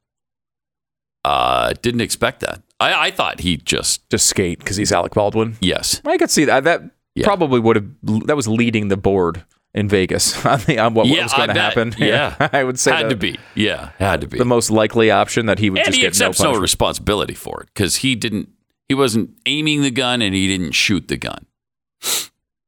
Uh, 1.23 1.73
didn't 1.81 2.01
expect 2.01 2.39
that. 2.41 2.61
I, 2.79 3.07
I 3.07 3.11
thought 3.11 3.41
he 3.41 3.57
just 3.57 4.09
Just 4.09 4.27
skate 4.27 4.59
because 4.59 4.75
he's 4.77 4.91
Alec 4.91 5.13
Baldwin. 5.13 5.57
yes. 5.61 6.01
I 6.05 6.17
could 6.17 6.29
see 6.31 6.45
that. 6.45 6.63
That 6.63 6.81
Yeah. 7.15 7.25
probably 7.25 7.59
would 7.59 7.75
have, 7.75 7.85
that 8.27 8.35
was 8.35 8.47
leading 8.47 8.87
the 8.89 8.97
board 8.97 9.43
in 9.77 9.87
Vegas 9.87 10.45
on, 10.45 10.59
the, 10.61 10.79
on 10.79 10.93
what, 10.93 11.07
what 11.07 11.21
was 11.23 11.33
going 11.33 11.49
to 11.49 11.53
happen. 11.61 11.93
Yeah. 11.99 12.35
I 12.53 12.63
would 12.63 12.79
say 12.79 12.91
had 12.91 13.05
the, 13.05 13.09
to 13.11 13.15
be. 13.15 13.37
Yeah, 13.55 13.91
had 13.99 14.21
to 14.21 14.27
be. 14.27 14.37
the 14.37 14.45
most 14.45 14.69
likely 14.71 15.11
option 15.11 15.45
that 15.45 15.59
he 15.59 15.69
would 15.69 15.79
and 15.79 15.85
just 15.85 15.95
he 15.95 16.01
get 16.01 16.05
no 16.05 16.27
accepts 16.27 16.39
no, 16.39 16.45
punishment. 16.45 16.61
responsibility 16.63 17.33
for 17.33 17.61
it 17.61 17.67
because 17.73 17.97
he 17.97 18.15
didn't. 18.15 18.49
He 18.89 18.95
wasn't 18.95 19.31
aiming 19.45 19.81
the 19.81 19.91
gun 19.91 20.21
and 20.21 20.33
he 20.33 20.47
didn't 20.47 20.71
shoot 20.71 21.07
the 21.09 21.17
gun. 21.17 21.45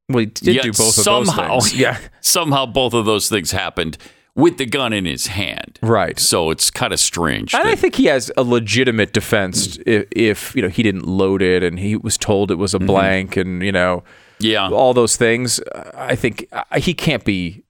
well, 0.08 0.20
he 0.20 0.26
did 0.26 0.54
Yet 0.56 0.62
do 0.64 0.72
both 0.72 0.98
of 0.98 1.04
somehow, 1.04 1.54
those 1.54 1.68
things. 1.70 1.80
Yeah. 1.80 1.98
somehow 2.20 2.66
both 2.66 2.94
of 2.94 3.06
those 3.06 3.28
things 3.28 3.52
happened 3.52 3.96
with 4.34 4.58
the 4.58 4.66
gun 4.66 4.92
in 4.92 5.04
his 5.06 5.28
hand. 5.28 5.78
Right. 5.82 6.18
So 6.18 6.50
it's 6.50 6.70
kind 6.70 6.92
of 6.92 7.00
strange. 7.00 7.54
And 7.54 7.66
I 7.66 7.74
think 7.74 7.94
he 7.96 8.06
has 8.06 8.30
a 8.36 8.42
legitimate 8.42 9.12
defense 9.12 9.78
if, 9.86 10.06
if 10.12 10.54
you 10.54 10.62
know 10.62 10.68
he 10.68 10.82
didn't 10.82 11.06
load 11.06 11.42
it 11.42 11.62
and 11.62 11.78
he 11.78 11.96
was 11.96 12.16
told 12.18 12.50
it 12.50 12.56
was 12.56 12.74
a 12.74 12.78
Mm-hmm. 12.78 12.86
blank 12.86 13.36
and 13.36 13.62
you 13.62 13.72
know 13.72 14.02
yeah. 14.40 14.68
all 14.70 14.94
those 14.94 15.16
things. 15.16 15.60
I 15.94 16.14
think 16.16 16.46
uh, 16.52 16.64
he 16.78 16.94
can't 16.94 17.24
be 17.24 17.64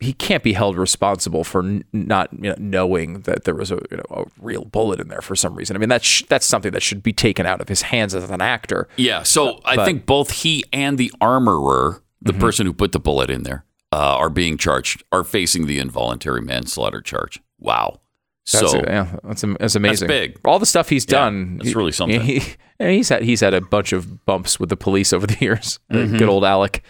he 0.00 0.12
can't 0.12 0.44
be 0.44 0.52
held 0.52 0.76
responsible 0.76 1.42
for 1.42 1.60
n- 1.64 1.84
not 1.92 2.32
you 2.32 2.50
know, 2.50 2.54
knowing 2.58 3.20
that 3.22 3.42
there 3.44 3.54
was 3.54 3.70
a 3.72 3.80
you 3.90 3.96
know 3.96 4.04
a 4.10 4.24
real 4.40 4.64
bullet 4.64 5.00
in 5.00 5.08
there 5.08 5.20
for 5.22 5.34
some 5.34 5.54
reason. 5.54 5.74
I 5.76 5.78
mean 5.80 5.88
that's 5.88 6.06
sh- 6.06 6.22
that's 6.28 6.46
something 6.46 6.70
that 6.72 6.82
should 6.82 7.02
be 7.02 7.12
taken 7.12 7.46
out 7.46 7.60
of 7.60 7.68
his 7.68 7.82
hands 7.82 8.14
as 8.14 8.30
an 8.30 8.40
actor. 8.40 8.88
Yeah. 8.96 9.22
So 9.24 9.60
I 9.64 9.76
But- 9.76 9.84
think 9.86 10.06
both 10.06 10.30
he 10.30 10.64
and 10.72 10.98
the 10.98 11.12
armorer, 11.20 12.02
the 12.22 12.32
Mm-hmm. 12.32 12.40
person 12.40 12.66
who 12.66 12.72
put 12.72 12.92
the 12.92 13.00
bullet 13.00 13.28
in 13.30 13.42
there, 13.42 13.64
uh, 13.92 13.96
are 14.16 14.30
being 14.30 14.56
charged, 14.58 15.02
are 15.10 15.24
facing 15.24 15.66
the 15.66 15.78
involuntary 15.78 16.42
manslaughter 16.42 17.00
charge. 17.00 17.40
Wow. 17.58 18.00
That's, 18.52 18.70
so 18.72 18.82
yeah, 18.86 19.16
that's, 19.24 19.42
that's 19.42 19.74
amazing. 19.74 20.08
big. 20.08 20.38
All 20.44 20.58
the 20.58 20.66
stuff 20.66 20.88
he's 20.88 21.04
Yeah, 21.08 21.18
done. 21.18 21.58
that's 21.58 21.68
he- 21.70 21.74
really 21.74 21.92
something. 21.92 22.20
He, 22.20 22.42
he's 22.78 23.08
had 23.10 23.22
he's 23.22 23.40
had 23.40 23.54
a 23.54 23.60
bunch 23.60 23.92
of 23.92 24.24
bumps 24.24 24.58
with 24.58 24.68
the 24.70 24.76
police 24.76 25.12
over 25.12 25.26
the 25.26 25.36
years. 25.40 25.78
Mm-hmm. 25.92 26.16
Good 26.16 26.28
old 26.28 26.44
Alec. 26.44 26.82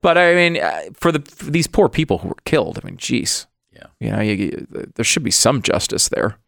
But 0.00 0.16
I 0.18 0.34
mean, 0.34 0.56
uh, 0.62 0.80
for 0.94 1.12
the 1.12 1.20
for 1.20 1.50
these 1.50 1.66
poor 1.66 1.88
people 1.88 2.18
who 2.18 2.28
were 2.28 2.36
killed, 2.44 2.78
I 2.82 2.86
mean, 2.86 2.96
geez. 2.96 3.46
Yeah. 3.72 3.86
You 4.00 4.10
know, 4.10 4.20
you, 4.20 4.34
you- 4.34 4.92
there 4.94 5.04
should 5.04 5.22
be 5.22 5.30
some 5.30 5.62
justice 5.62 6.08
there. 6.08 6.38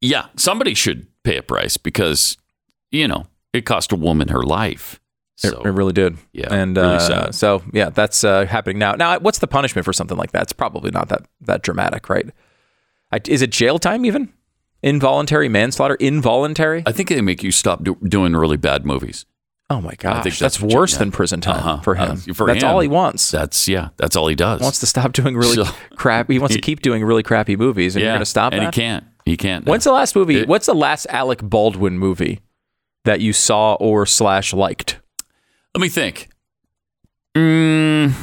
yeah, 0.00 0.26
somebody 0.36 0.74
should 0.74 1.06
pay 1.24 1.36
a 1.38 1.42
price 1.42 1.76
because 1.76 2.36
you 2.90 3.08
know 3.08 3.26
it 3.52 3.64
cost 3.66 3.92
a 3.92 3.96
woman 3.96 4.28
her 4.28 4.42
life. 4.42 5.00
It, 5.44 5.50
So 5.50 5.62
it 5.62 5.68
really 5.70 5.92
did. 5.92 6.16
yeah, 6.32 6.52
and 6.52 6.76
really 6.76 6.96
uh, 6.96 7.30
so 7.32 7.62
yeah, 7.72 7.90
that's 7.90 8.24
uh, 8.24 8.46
happening 8.46 8.78
now. 8.78 8.92
Now, 8.92 9.18
what's 9.18 9.38
the 9.38 9.46
punishment 9.46 9.84
for 9.84 9.92
something 9.92 10.16
like 10.16 10.32
that? 10.32 10.42
It's 10.44 10.52
probably 10.52 10.90
not 10.90 11.08
that 11.08 11.26
that 11.42 11.62
dramatic, 11.62 12.08
right? 12.08 12.30
I, 13.12 13.20
is 13.28 13.42
it 13.42 13.50
jail 13.50 13.78
time 13.78 14.04
even? 14.04 14.32
Involuntary 14.82 15.48
manslaughter? 15.48 15.94
Involuntary? 15.96 16.82
I 16.86 16.92
think 16.92 17.08
they 17.08 17.20
make 17.20 17.42
you 17.42 17.50
stop 17.50 17.82
do- 17.82 17.96
doing 18.04 18.34
really 18.34 18.56
bad 18.56 18.84
movies. 18.84 19.26
Oh 19.68 19.80
my 19.80 19.94
gosh, 19.94 20.22
think 20.22 20.36
that's, 20.38 20.58
that's 20.58 20.60
worse 20.74 20.92
you- 20.92 20.98
than 21.00 21.10
prison 21.10 21.40
time 21.40 21.56
Uh-huh. 21.58 21.80
for 21.80 21.94
him. 21.96 22.10
Uh, 22.12 22.34
for 22.34 22.46
that's 22.46 22.62
him. 22.62 22.70
all 22.70 22.78
he 22.80 22.86
wants. 22.88 23.30
That's 23.32 23.66
yeah, 23.66 23.88
that's 23.96 24.14
all 24.14 24.28
he 24.28 24.36
does. 24.36 24.60
He 24.60 24.64
wants 24.64 24.78
to 24.80 24.86
stop 24.86 25.12
doing 25.12 25.36
really 25.36 25.54
So- 25.64 25.64
crap. 25.96 26.30
He 26.30 26.38
wants 26.38 26.54
to 26.54 26.60
keep 26.60 26.82
doing 26.82 27.02
really 27.04 27.24
crappy 27.24 27.56
movies, 27.56 27.96
and 27.96 28.02
yeah, 28.02 28.08
you're 28.10 28.14
going 28.14 28.20
to 28.20 28.26
stop 28.26 28.52
and 28.52 28.62
that. 28.62 28.74
he 28.74 28.80
can't. 28.80 29.04
He 29.24 29.36
can't. 29.36 29.66
now. 29.66 29.72
When's 29.72 29.82
the 29.84 29.92
last 29.92 30.14
movie? 30.14 30.40
It- 30.40 30.48
what's 30.48 30.66
the 30.66 30.74
last 30.74 31.06
Alec 31.10 31.40
Baldwin 31.42 31.98
movie 31.98 32.40
that 33.04 33.20
you 33.20 33.32
saw 33.32 33.74
or 33.74 34.06
slash 34.06 34.52
liked? 34.52 35.00
Let 35.74 35.80
me 35.82 35.88
think. 35.88 36.28
Mm, 37.36 38.14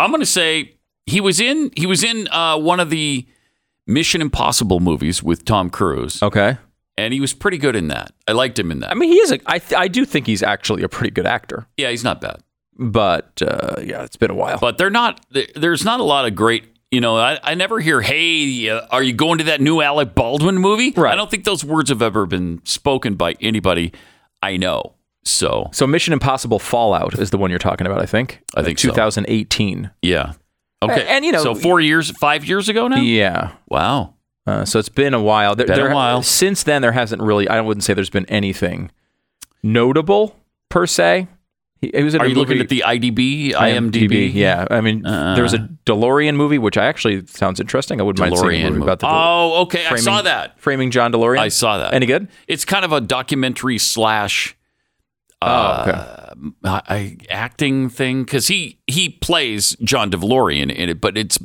I'm 0.00 0.10
going 0.10 0.20
to 0.20 0.26
say 0.26 0.74
he 1.06 1.20
was 1.20 1.40
in 1.40 1.70
he 1.76 1.86
was 1.86 2.02
in 2.02 2.26
uh, 2.28 2.58
one 2.58 2.80
of 2.80 2.90
the 2.90 3.26
Mission 3.90 4.20
Impossible 4.22 4.80
movies 4.80 5.22
with 5.22 5.44
Tom 5.44 5.68
Cruise, 5.70 6.22
Okay. 6.22 6.56
and 6.96 7.12
he 7.12 7.20
was 7.20 7.32
pretty 7.34 7.58
good 7.58 7.74
in 7.76 7.88
that. 7.88 8.12
I 8.28 8.32
liked 8.32 8.58
him 8.58 8.70
in 8.70 8.80
that. 8.80 8.90
I 8.90 8.94
mean, 8.94 9.10
he 9.10 9.18
is 9.18 9.32
a. 9.32 9.38
I 9.46 9.58
th- 9.58 9.78
I 9.78 9.88
do 9.88 10.04
think 10.04 10.26
he's 10.26 10.42
actually 10.42 10.82
a 10.82 10.88
pretty 10.88 11.10
good 11.10 11.26
actor, 11.26 11.66
yeah, 11.76 11.90
he's 11.90 12.04
not 12.04 12.20
bad, 12.20 12.40
but 12.78 13.42
uh, 13.42 13.76
yeah, 13.82 14.02
it's 14.04 14.16
been 14.16 14.30
a 14.30 14.34
while. 14.34 14.58
but 14.58 14.78
they're 14.78 14.90
not. 14.90 15.24
There's 15.56 15.84
not 15.84 16.00
a 16.00 16.04
lot 16.04 16.26
of 16.26 16.34
great. 16.34 16.64
You 16.92 17.00
know, 17.00 17.16
I, 17.16 17.38
I 17.44 17.54
never 17.54 17.78
hear, 17.80 18.00
"Hey, 18.00 18.68
uh, 18.68 18.86
are 18.90 19.02
you 19.02 19.12
going 19.12 19.38
to 19.38 19.44
that 19.44 19.60
new 19.60 19.80
Alec 19.80 20.14
Baldwin 20.14 20.58
movie?" 20.58 20.90
Right. 20.96 21.12
I 21.12 21.16
don't 21.16 21.30
think 21.30 21.44
those 21.44 21.64
words 21.64 21.88
have 21.90 22.02
ever 22.02 22.26
been 22.26 22.60
spoken 22.64 23.14
by 23.14 23.34
anybody 23.40 23.92
I 24.42 24.56
know. 24.56 24.94
So 25.24 25.68
so 25.72 25.86
Mission 25.86 26.12
Impossible 26.12 26.58
Fallout 26.58 27.18
is 27.18 27.30
the 27.30 27.38
one 27.38 27.50
you're 27.50 27.58
talking 27.60 27.86
about. 27.86 28.00
I 28.00 28.06
think. 28.06 28.40
I 28.56 28.62
think 28.62 28.78
so. 28.78 28.88
2018. 28.88 29.90
yeah, 30.02 30.32
okay. 30.82 31.06
And, 31.08 31.24
you 31.24 31.32
know- 31.32 31.42
so 31.42 31.54
four 31.54 31.80
years, 31.80 32.10
five 32.18 32.44
years 32.44 32.68
ago 32.68 32.88
now. 32.88 32.96
Yeah. 33.00 33.52
Wow. 33.68 34.14
Uh, 34.46 34.64
so 34.64 34.78
it's 34.78 34.88
been 34.88 35.14
a 35.14 35.20
while. 35.22 35.54
There, 35.54 35.66
Been 35.66 35.78
a 35.92 35.94
while. 35.94 36.22
Since 36.22 36.62
then, 36.64 36.82
there 36.82 36.92
hasn't 36.92 37.22
really. 37.22 37.46
I 37.48 37.60
wouldn't 37.60 37.84
say 37.84 37.94
there's 37.94 38.10
been 38.10 38.26
anything 38.26 38.90
notable 39.62 40.34
per 40.68 40.86
se. 40.86 41.28
He, 41.80 41.90
he 41.94 42.02
was 42.02 42.14
in 42.14 42.20
Are 42.20 42.26
you 42.26 42.34
looking 42.34 42.58
at 42.60 42.68
the 42.68 42.82
IDB, 42.86 43.52
IMDb? 43.52 44.32
Yeah, 44.34 44.66
I 44.70 44.80
mean, 44.80 45.04
Uh, 45.06 45.34
there 45.34 45.42
was 45.42 45.54
a 45.54 45.68
DeLorean 45.86 46.34
movie, 46.36 46.58
which 46.58 46.76
I 46.76 46.84
actually 46.86 47.24
sounds 47.26 47.58
interesting. 47.60 48.00
I 48.00 48.02
wouldn't 48.02 48.20
mind 48.20 48.36
seeing 48.38 48.44
a 48.44 48.52
DeLorean 48.54 48.62
movie 48.64 48.70
movie. 48.80 48.82
about 48.82 48.98
the. 49.00 49.06
Oh, 49.08 49.62
okay. 49.62 49.86
I 49.86 49.96
saw 49.96 50.22
that. 50.22 50.58
Framing 50.60 50.90
John 50.90 51.12
DeLorean. 51.12 51.38
I 51.38 51.48
saw 51.48 51.78
that. 51.78 51.94
Any 51.94 52.06
good? 52.06 52.28
It's 52.48 52.64
kind 52.64 52.84
of 52.84 52.92
a 52.92 53.00
documentary 53.00 53.78
slash 53.78 54.56
Oh, 55.42 55.46
uh, 55.46 56.34
I, 56.64 57.16
acting 57.30 57.88
thing 57.88 58.24
because 58.24 58.48
he 58.48 58.78
he 58.86 59.08
plays 59.08 59.76
John 59.82 60.10
DeLorean 60.10 60.70
in 60.74 60.88
it, 60.90 61.00
but 61.00 61.16
it's 61.16 61.38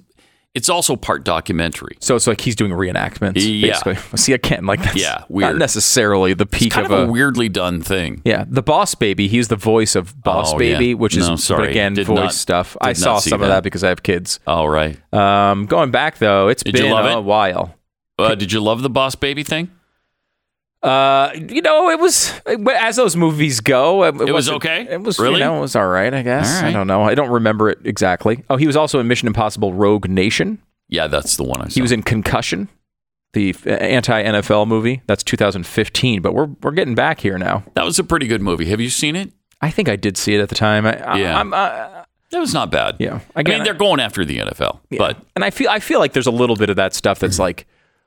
it's 0.54 0.70
also 0.70 0.96
part 0.96 1.24
documentary. 1.26 1.98
So 2.00 2.16
it's 2.16 2.28
like 2.28 2.40
he's 2.42 2.56
doing 2.56 2.72
reenactments. 2.72 3.34
Yeah. 3.38 3.72
Basically. 3.84 3.96
See, 4.18 4.34
again, 4.34 4.66
like 4.66 4.82
that's 4.82 4.96
Yeah, 4.96 5.18
not 5.20 5.32
weird. 5.32 5.60
necessarily 5.60 6.34
the 6.34 6.46
peak 6.46 6.72
Kind 6.74 6.86
of, 6.86 6.92
of 6.94 7.10
a 7.10 7.12
weirdly 7.12 7.50
done 7.50 7.82
thing. 7.82 8.22
Yeah, 8.26 8.46
the 8.48 8.62
Boss 8.64 8.96
Baby. 8.96 9.28
He's 9.28 9.50
the 9.50 9.58
voice 9.58 9.96
of 9.96 10.22
Boss 10.24 10.54
Oh, 10.54 10.58
Baby, 10.58 10.88
yeah. 10.88 10.94
which 10.96 11.18
is 11.18 11.28
No, 11.28 11.36
sorry. 11.36 11.70
again 11.72 11.94
Did 11.94 12.08
voice 12.08 12.18
not- 12.18 12.34
stuff. 12.34 12.78
I 12.82 12.94
saw 12.94 13.14
not 13.16 13.24
some 13.24 13.42
of 13.42 13.48
that. 13.50 13.56
that 13.56 13.64
because 13.64 13.84
I 13.84 13.90
have 13.90 14.02
kids. 14.04 14.40
All 14.48 14.70
right. 14.70 14.98
Um, 15.14 15.66
going 15.66 15.92
back 15.92 16.20
though, 16.20 16.48
it's 16.48 16.64
Did 16.64 16.74
been 16.74 16.92
a 16.92 17.18
it? 17.18 17.24
while. 17.24 17.76
Uh, 18.18 18.34
did 18.36 18.54
you 18.54 18.62
love 18.62 18.82
the 18.82 18.90
Boss 18.90 19.16
Baby 19.16 19.44
thing? 19.44 19.70
Uh, 20.86 21.32
you 21.50 21.62
know, 21.62 21.90
it 21.90 22.00
was 22.00 22.32
as 22.46 22.96
those 22.96 23.16
movies 23.16 23.60
go. 23.60 24.04
It, 24.04 24.22
It 24.22 24.32
was 24.32 24.50
okay? 24.50 24.88
It 24.90 25.02
was, 25.02 25.18
Really? 25.20 25.36
you 25.36 25.40
know, 25.40 25.58
it 25.58 25.62
was 25.62 25.76
all 25.76 25.88
right. 25.88 26.14
I 26.14 26.22
guess. 26.22 26.62
All 26.62 26.66
I 26.70 26.72
don't 26.72 26.88
know. 26.88 27.04
I 27.04 27.16
don't 27.16 27.32
remember 27.32 27.70
it 27.70 27.80
exactly. 27.84 28.44
Oh, 28.50 28.56
he 28.58 28.68
was 28.68 28.76
also 28.76 29.00
in 29.00 29.08
Mission 29.08 29.28
Impossible: 29.28 29.74
Rogue 29.74 30.08
Nation. 30.08 30.60
Yeah, 30.88 31.08
that's 31.08 31.38
the 31.38 31.44
one 31.44 31.62
I 31.62 31.70
saw. 31.70 31.74
He 31.74 31.82
was 31.82 31.92
in 31.92 32.04
Concussion, 32.04 32.70
the 33.34 33.56
anti 33.66 34.24
NFL 34.24 34.68
movie. 34.68 35.02
That's 35.08 35.24
2015. 35.24 36.22
But 36.22 36.34
we're 36.36 36.50
we're 36.62 36.72
getting 36.72 36.94
back 36.96 37.20
here 37.20 37.38
now. 37.40 37.64
that 37.74 37.84
was 37.86 37.98
a 37.98 38.04
pretty 38.04 38.28
good 38.28 38.42
movie. 38.42 38.66
Have 38.66 38.80
you 38.80 38.90
seen 38.92 39.16
it? 39.16 39.32
I 39.62 39.72
think 39.72 39.90
I 39.90 39.96
did 39.96 40.18
see 40.18 40.36
it 40.36 40.42
at 40.42 40.50
the 40.50 40.56
time. 40.56 40.86
I, 40.86 40.98
I, 41.04 41.18
Yeah. 41.18 41.40
I'm, 41.40 41.54
uh, 41.54 42.04
That 42.32 42.40
was 42.40 42.54
not 42.54 42.70
bad. 42.72 42.98
yeah. 43.00 43.22
I 43.36 43.42
mean, 43.42 43.64
they're 43.64 43.74
going 43.74 44.00
after 44.00 44.24
the 44.26 44.38
NFL, 44.38 44.82
but 44.98 45.18
and 45.36 45.44
I 45.44 45.50
feel 45.50 45.70
I 45.70 45.80
feel 45.80 46.00
like 46.00 46.14
there's 46.14 46.28
a 46.28 46.32
little 46.32 46.56
bit 46.56 46.70
of 46.70 46.76
that 46.76 46.94
stuff 46.94 47.18
that's 47.20 47.40
like, 47.48 47.66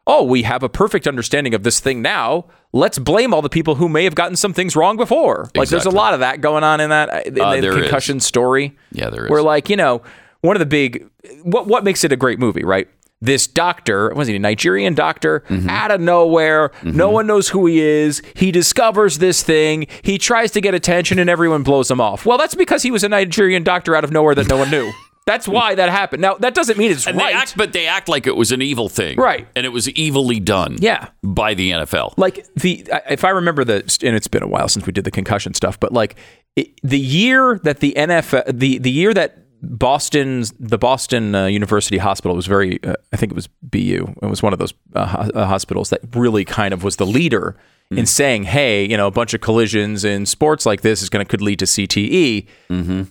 oh, 0.09 0.25
we 0.25 0.43
have 0.43 0.63
a 0.65 0.69
perfect 0.69 1.07
understanding 1.07 1.55
of 1.55 1.63
this 1.63 1.79
thing 1.79 2.03
now. 2.03 2.47
Let's 2.73 2.99
blame 2.99 3.33
all 3.33 3.43
the 3.43 3.49
people 3.49 3.77
who 3.77 3.89
may 3.89 4.03
have 4.05 4.15
gotten 4.17 4.35
some 4.35 4.53
things 4.53 4.75
wrong 4.75 4.97
before. 4.97 5.51
Like 5.55 5.69
there's 5.69 5.87
a 5.87 5.91
lot 5.91 6.15
of 6.15 6.21
that 6.21 6.41
going 6.41 6.65
on 6.65 6.81
in 6.81 6.91
that 6.91 7.27
in 7.29 7.41
Uh, 7.41 7.55
the 7.55 7.61
there 7.61 7.77
is. 7.77 7.83
concussion 7.83 8.19
story. 8.19 8.77
yeah, 8.91 9.11
there 9.11 9.27
is. 9.27 9.31
Where 9.31 9.43
like 9.43 9.69
you 9.69 9.77
know 9.77 10.03
one 10.41 10.57
of 10.57 10.61
the 10.61 10.67
big 10.67 11.09
what 11.43 11.67
what 11.69 11.85
makes 11.85 12.03
it 12.05 12.11
a 12.13 12.17
great 12.17 12.39
movie, 12.41 12.65
right? 12.65 12.89
This 13.21 13.49
doctor 13.49 14.15
was 14.15 14.29
he 14.29 14.37
a 14.37 14.39
Nigerian 14.39 14.95
doctor 14.95 15.43
Mm-hmm. 15.49 15.69
out 15.69 15.91
of 15.91 16.01
nowhere? 16.01 16.71
No 16.85 17.11
one 17.11 17.27
knows 17.27 17.49
who 17.49 17.67
he 17.67 17.81
is. 17.81 18.23
He 18.37 18.53
discovers 18.53 19.19
this 19.19 19.43
thing. 19.43 19.89
He 20.03 20.19
tries 20.19 20.53
to 20.53 20.61
get 20.61 20.73
attention, 20.75 21.19
and 21.19 21.29
everyone 21.29 21.65
blows 21.65 21.91
him 21.91 22.01
off. 22.01 22.25
Well, 22.25 22.39
that's 22.39 22.55
because 22.55 22.85
he 22.85 22.91
was 22.93 23.03
a 23.03 23.09
Nigerian 23.09 23.65
doctor 23.65 23.97
out 23.97 24.05
of 24.05 24.13
nowhere 24.13 24.37
that 24.37 24.49
no 24.49 24.57
one 24.59 24.71
knew. 24.71 24.91
That's 25.29 25.47
why 25.47 25.75
that 25.75 25.91
happened. 25.91 26.23
Now 26.23 26.35
that 26.37 26.55
doesn't 26.55 26.79
mean 26.79 26.91
it's 26.91 27.07
and 27.07 27.19
right. 27.19 27.33
they 27.33 27.39
act, 27.39 27.55
but 27.55 27.75
they 27.75 27.87
act 27.87 28.09
like 28.09 28.27
it 28.27 28.35
was 28.35 28.51
an 28.51 28.63
evil 28.63 28.89
thing, 28.89 29.19
Right. 29.19 29.47
And 29.55 29.67
it 29.67 29.69
was 29.69 29.89
evilly 29.95 30.41
done, 30.41 30.77
Yeah. 30.81 31.09
by 31.23 31.53
the 31.53 31.71
NFL. 31.73 32.15
like 32.17 32.47
the 32.55 32.89
if 33.11 33.25
I 33.25 33.31
remember 33.31 33.63
the 33.63 33.77
and 34.03 34.17
it's 34.17 34.29
been 34.29 34.43
a 34.43 34.49
while 34.49 34.69
since 34.69 34.87
we 34.87 34.93
did 34.93 35.05
the 35.05 35.11
concussion 35.11 35.53
stuff, 35.53 35.79
but 35.79 35.93
like 35.93 36.17
it, 36.57 36.69
the 36.83 36.99
year 36.99 37.61
that 37.63 37.81
the 37.81 37.93
NFL 37.97 38.59
the 38.59 38.79
the 38.79 38.91
year 38.91 39.13
that 39.13 39.45
Boston's 39.61 40.55
the 40.59 40.79
Boston 40.79 41.35
uh, 41.35 41.45
University 41.47 41.99
Hospital 41.99 42.35
was 42.35 42.47
very 42.47 42.83
uh, 42.83 42.95
I 43.13 43.17
think 43.17 43.33
it 43.33 43.35
was 43.35 43.49
BU 43.63 44.15
it 44.23 44.27
was 44.27 44.43
one 44.43 44.55
of 44.55 44.59
those 44.59 44.73
uh, 44.95 45.29
uh, 45.35 45.47
hospitals 45.47 45.91
that 45.91 46.01
really 46.15 46.45
kind 46.47 46.73
of 46.73 46.83
was 46.83 46.97
the 46.97 47.07
leader 47.07 47.55
in 47.91 48.07
saying 48.07 48.45
hey 48.45 48.85
you 48.85 48.97
know 48.97 49.07
a 49.07 49.11
bunch 49.11 49.35
of 49.35 49.41
collisions 49.41 50.05
in 50.05 50.27
sports 50.27 50.65
like 50.67 50.83
this 50.83 51.03
is 51.03 51.09
going 51.09 51.25
to 51.25 51.29
could 51.29 51.43
lead 51.43 51.59
to 51.59 51.65
CTE 51.65 52.47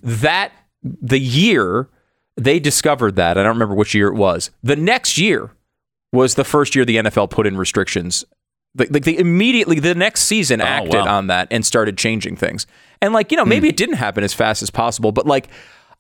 that 0.03 0.51
the 0.83 1.19
year 1.19 1.89
they 2.37 2.59
discovered 2.59 3.15
that 3.15 3.37
I 3.37 3.43
don't 3.43 3.55
remember 3.55 3.75
which 3.75 3.93
year 3.93 4.07
it 4.07 4.15
was 4.15 4.51
the 4.63 4.75
next 4.75 5.17
year 5.17 5.51
was 6.13 6.35
the 6.35 6.43
first 6.43 6.75
year 6.75 6.85
the 6.85 6.97
NFL 6.97 7.29
put 7.29 7.45
in 7.45 7.57
restrictions. 7.57 8.23
Like, 8.75 8.91
like 8.91 9.03
they 9.03 9.17
immediately 9.17 9.79
the 9.79 9.95
next 9.95 10.21
season 10.21 10.61
acted 10.61 10.95
Oh, 10.95 11.05
wow. 11.05 11.17
on 11.17 11.27
that 11.27 11.47
and 11.51 11.65
started 11.65 11.97
changing 11.97 12.35
things. 12.35 12.67
And 13.01 13.13
like 13.13 13.31
you 13.31 13.37
know 13.37 13.45
maybe 13.45 13.67
hmm. 13.67 13.71
it 13.71 13.77
didn't 13.77 13.95
happen 13.95 14.23
as 14.23 14.33
fast 14.33 14.61
as 14.61 14.69
possible, 14.69 15.11
but 15.11 15.25
like 15.25 15.49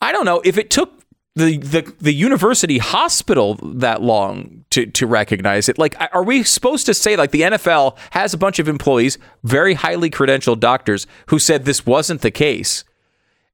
I 0.01 0.11
don't 0.11 0.25
know 0.25 0.41
if 0.45 0.57
it 0.57 0.69
took 0.69 0.93
the 1.35 1.57
the 1.57 1.93
the 1.99 2.13
university 2.13 2.77
hospital 2.77 3.55
that 3.63 4.01
long 4.01 4.65
to 4.71 4.85
to 4.85 5.07
recognize 5.07 5.69
it. 5.69 5.77
Like 5.77 5.95
are 6.13 6.23
we 6.23 6.43
supposed 6.43 6.85
to 6.87 6.93
say 6.93 7.15
like 7.15 7.31
the 7.31 7.41
NFL 7.41 7.97
has 8.11 8.33
a 8.33 8.37
bunch 8.37 8.59
of 8.59 8.67
employees, 8.67 9.17
very 9.43 9.75
highly 9.75 10.09
credentialed 10.09 10.59
doctors 10.59 11.07
who 11.27 11.39
said 11.39 11.65
this 11.65 11.85
wasn't 11.85 12.21
the 12.21 12.31
case? 12.31 12.83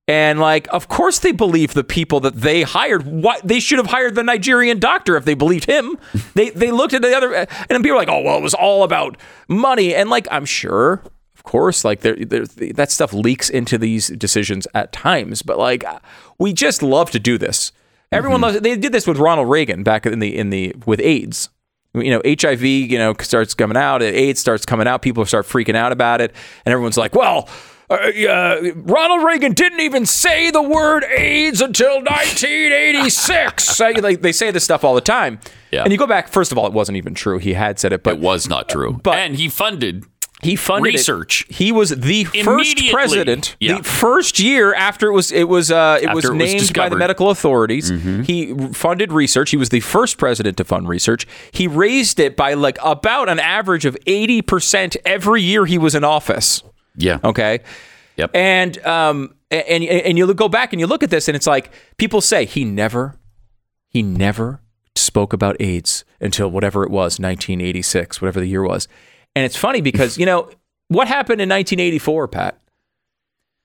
And 0.07 0.39
like, 0.39 0.67
of 0.73 0.89
course, 0.89 1.19
they 1.19 1.31
believe 1.31 1.73
the 1.73 1.83
people 1.83 2.19
that 2.21 2.35
they 2.35 2.63
hired. 2.63 3.05
What 3.05 3.41
they 3.47 3.61
should 3.61 3.77
have 3.77 3.87
hired 3.87 4.15
the 4.15 4.23
Nigerian 4.23 4.79
doctor 4.79 5.15
if 5.15 5.23
they 5.23 5.33
believed 5.33 5.65
him. 5.65 5.97
they 6.33 6.49
they 6.49 6.71
looked 6.71 6.93
at 6.93 7.01
the 7.01 7.15
other, 7.15 7.33
and 7.33 7.47
people 7.69 7.91
were 7.91 7.95
like, 7.95 8.09
"Oh, 8.09 8.21
well, 8.21 8.37
it 8.37 8.43
was 8.43 8.53
all 8.53 8.83
about 8.83 9.17
money." 9.47 9.95
And 9.95 10.09
like, 10.09 10.27
I'm 10.29 10.45
sure, 10.45 11.01
of 11.35 11.43
course, 11.43 11.85
like 11.85 12.01
there, 12.01 12.15
that 12.15 12.91
stuff 12.91 13.13
leaks 13.13 13.49
into 13.49 13.77
these 13.77 14.09
decisions 14.09 14.67
at 14.73 14.91
times. 14.91 15.41
But 15.41 15.57
like, 15.57 15.85
we 16.37 16.51
just 16.51 16.83
love 16.83 17.09
to 17.11 17.19
do 17.19 17.37
this. 17.37 17.71
Everyone 18.11 18.41
mm-hmm. 18.41 18.55
loves. 18.55 18.61
They 18.61 18.75
did 18.75 18.91
this 18.91 19.07
with 19.07 19.17
Ronald 19.17 19.49
Reagan 19.49 19.83
back 19.83 20.05
in 20.05 20.19
the 20.19 20.37
in 20.37 20.49
the 20.49 20.75
with 20.85 20.99
AIDS. 20.99 21.49
You 21.93 22.09
know, 22.09 22.21
HIV, 22.25 22.63
you 22.63 22.97
know, 22.97 23.13
starts 23.21 23.53
coming 23.53 23.77
out. 23.77 24.01
AIDS 24.01 24.39
starts 24.39 24.65
coming 24.65 24.87
out. 24.87 25.01
People 25.01 25.25
start 25.25 25.45
freaking 25.45 25.75
out 25.75 25.93
about 25.93 26.19
it, 26.19 26.35
and 26.65 26.73
everyone's 26.73 26.97
like, 26.97 27.15
"Well." 27.15 27.47
Uh, 27.93 28.71
Ronald 28.75 29.23
Reagan 29.23 29.53
didn't 29.53 29.79
even 29.81 30.05
say 30.05 30.51
the 30.51 30.61
word 30.61 31.03
AIDS 31.05 31.61
until 31.61 31.95
1986. 32.01 33.81
Uh, 33.81 33.93
like 34.01 34.21
they 34.21 34.31
say 34.31 34.51
this 34.51 34.63
stuff 34.63 34.83
all 34.83 34.95
the 34.95 35.01
time. 35.01 35.39
Yeah. 35.71 35.83
And 35.83 35.91
you 35.91 35.97
go 35.97 36.07
back. 36.07 36.27
First 36.27 36.51
of 36.51 36.57
all, 36.57 36.67
it 36.67 36.73
wasn't 36.73 36.97
even 36.97 37.13
true. 37.13 37.37
He 37.39 37.53
had 37.53 37.79
said 37.79 37.93
it, 37.93 38.03
but 38.03 38.13
it 38.15 38.19
was 38.19 38.47
not 38.47 38.69
true. 38.69 38.99
but- 39.03 39.15
and 39.15 39.35
he 39.35 39.49
funded 39.49 40.05
he 40.41 40.55
funded 40.57 40.93
it. 40.93 40.97
research. 40.97 41.45
He 41.49 41.71
was 41.71 41.89
the 41.89 42.25
first 42.25 42.77
president. 42.91 43.55
Yeah. 43.59 43.77
The 43.77 43.83
first 43.83 44.39
year 44.39 44.73
after 44.73 45.07
it 45.07 45.13
was 45.13 45.31
it 45.31 45.45
was 45.47 45.71
uh, 45.71 45.99
it 46.01 46.13
was 46.13 46.25
After 46.25 46.35
it 46.35 46.37
was 46.37 46.53
named 46.53 46.73
by 46.73 46.89
the. 46.89 46.95
Mm-hmm. 46.95 46.99
medical 46.99 47.29
authorities. 47.29 47.89
He 48.27 48.53
funded 48.73 49.13
research. 49.13 49.51
He 49.51 49.57
was 49.57 49.69
the 49.69 49.79
first 49.79 50.17
president 50.17 50.57
to 50.57 50.65
fund 50.65 50.89
research. 50.89 51.25
He 51.51 51.67
raised 51.67 52.19
it 52.19 52.35
by 52.35 52.53
like 52.55 52.77
about 52.83 53.29
an 53.29 53.39
average 53.39 53.85
of 53.85 53.97
eighty 54.05 54.41
percent 54.41 54.97
every 55.05 55.41
year 55.41 55.65
he 55.65 55.77
was 55.77 55.95
in 55.95 56.03
office. 56.03 56.61
Yeah. 56.95 57.19
Okay. 57.23 57.59
Yep. 58.17 58.31
And 58.35 58.77
um 58.85 59.35
and 59.49 59.83
and 59.83 60.17
you 60.17 60.31
go 60.33 60.47
back 60.49 60.73
and 60.73 60.79
you 60.79 60.87
look 60.87 61.03
at 61.03 61.09
this 61.09 61.27
and 61.27 61.35
it's 61.35 61.47
like 61.47 61.71
people 61.97 62.21
say 62.21 62.45
he 62.45 62.63
never 62.63 63.15
he 63.89 64.01
never 64.03 64.61
spoke 64.95 65.33
about 65.33 65.55
AIDS 65.59 66.05
until 66.21 66.49
whatever 66.49 66.83
it 66.83 66.89
was 66.91 67.19
1986 67.19 68.21
whatever 68.21 68.39
the 68.39 68.45
year 68.47 68.63
was. 68.63 68.87
And 69.35 69.43
it's 69.45 69.55
funny 69.57 69.81
because 69.81 70.17
you 70.17 70.25
know 70.25 70.49
what 70.89 71.07
happened 71.07 71.41
in 71.41 71.49
1984 71.49 72.27
Pat 72.27 72.59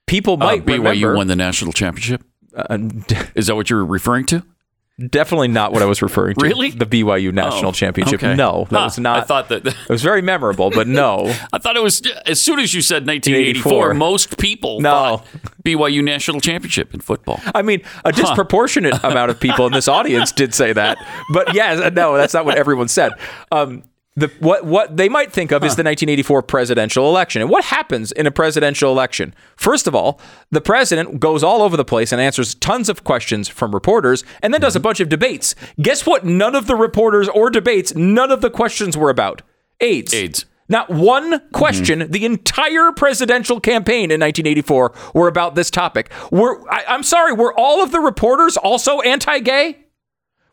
People 0.07 0.35
Uh, 0.35 0.47
might 0.47 0.65
BYU 0.65 0.79
remember 0.79 1.17
won 1.17 1.27
the 1.27 1.37
national 1.37 1.73
championship. 1.73 2.23
uh, 2.57 2.79
Is 3.35 3.49
that 3.49 3.57
what 3.57 3.69
you're 3.69 3.85
referring 3.85 4.25
to? 4.27 4.43
Definitely 5.07 5.49
not 5.49 5.73
what 5.73 5.83
I 5.83 5.85
was 5.85 6.03
referring 6.03 6.35
to. 6.37 6.45
Really? 6.47 6.71
The 6.71 6.87
BYU 6.87 7.33
national 7.33 7.69
Oh, 7.71 7.73
championship. 7.73 8.23
okay. 8.23 8.35
No, 8.35 8.67
that 8.71 8.79
Huh, 8.79 8.85
was 8.85 8.99
not. 8.99 9.19
I 9.21 9.23
thought 9.23 9.49
that. 9.51 9.67
it 9.67 9.75
was 9.89 10.03
very 10.03 10.23
memorable, 10.23 10.71
but 10.71 10.87
no. 10.89 11.27
I 11.53 11.59
thought 11.59 11.77
it 11.77 11.83
was 11.83 12.03
as 12.27 12.41
soon 12.41 12.59
as 12.59 12.75
you 12.75 12.81
said 12.83 13.07
1984. 13.07 13.73
84. 13.73 13.95
Most 13.95 14.39
people 14.39 14.81
No. 14.81 14.91
thought 14.91 15.27
BYU 15.65 16.03
national 16.03 16.41
championship 16.41 16.95
in 16.95 17.01
football. 17.01 17.41
I 17.55 17.63
mean, 17.63 17.83
a 18.05 18.13
disproportionate 18.13 19.03
amount 19.05 19.31
of 19.31 19.39
people 19.39 19.67
in 19.67 19.73
this 19.73 19.89
audience 19.89 20.33
did 20.33 20.55
say 20.55 20.73
that, 20.73 20.99
but 21.33 21.55
yes, 21.55 21.93
no, 21.95 22.17
that's 22.17 22.35
not 22.35 22.45
what 22.45 22.57
everyone 22.57 22.89
said. 22.89 23.13
Um, 23.53 23.85
the 24.19 24.33
what 24.41 24.65
what 24.65 24.97
they 24.97 25.09
might 25.09 25.33
think 25.33 25.53
of 25.53 25.63
is 25.63 25.77
the 25.77 25.85
1984 25.85 26.43
presidential 26.43 27.09
election. 27.09 27.41
And 27.43 27.51
what 27.51 27.65
happens 27.65 28.13
in 28.13 28.27
a 28.27 28.31
presidential 28.31 28.91
election? 28.91 29.35
First 29.57 29.87
of 29.87 29.95
all, 29.95 30.21
the 30.51 30.61
president 30.61 31.21
goes 31.21 31.45
all 31.45 31.63
over 31.63 31.77
the 31.77 31.85
place 31.85 32.13
and 32.13 32.21
answers 32.21 32.55
tons 32.57 32.89
of 32.89 33.05
questions 33.05 33.49
from 33.49 33.73
reporters, 33.73 34.25
and 34.43 34.53
then 34.53 34.61
does 34.61 34.75
a 34.75 34.79
mm-hmm. 34.79 34.85
bunch 34.85 35.01
of 35.01 35.09
debates. 35.09 35.55
Guess 35.81 36.07
what? 36.07 36.25
None 36.25 36.55
of 36.55 36.67
the 36.67 36.77
reporters 36.77 37.29
or 37.29 37.51
debates, 37.51 37.95
none 37.95 38.31
of 38.31 38.41
the 38.41 38.51
questions 38.51 38.97
were 38.97 39.11
about 39.11 39.43
AIDS. 39.81 40.13
AIDS. 40.13 40.45
Not 40.69 40.91
one 40.91 41.33
mm-hmm. 41.33 41.51
question 41.53 42.11
the 42.11 42.25
entire 42.25 42.93
presidential 42.93 43.61
campaign 43.61 44.11
in 44.11 44.21
1984 44.21 44.95
were 45.15 45.29
about 45.29 45.55
this 45.55 45.71
topic. 45.71 46.11
Were 46.31 46.71
I, 46.71 46.85
I'm 46.89 47.03
sorry, 47.03 47.33
were 47.33 47.59
all 47.59 47.83
of 47.83 47.93
the 47.93 48.01
reporters 48.01 48.57
also 48.57 49.01
anti-gay? 49.01 49.79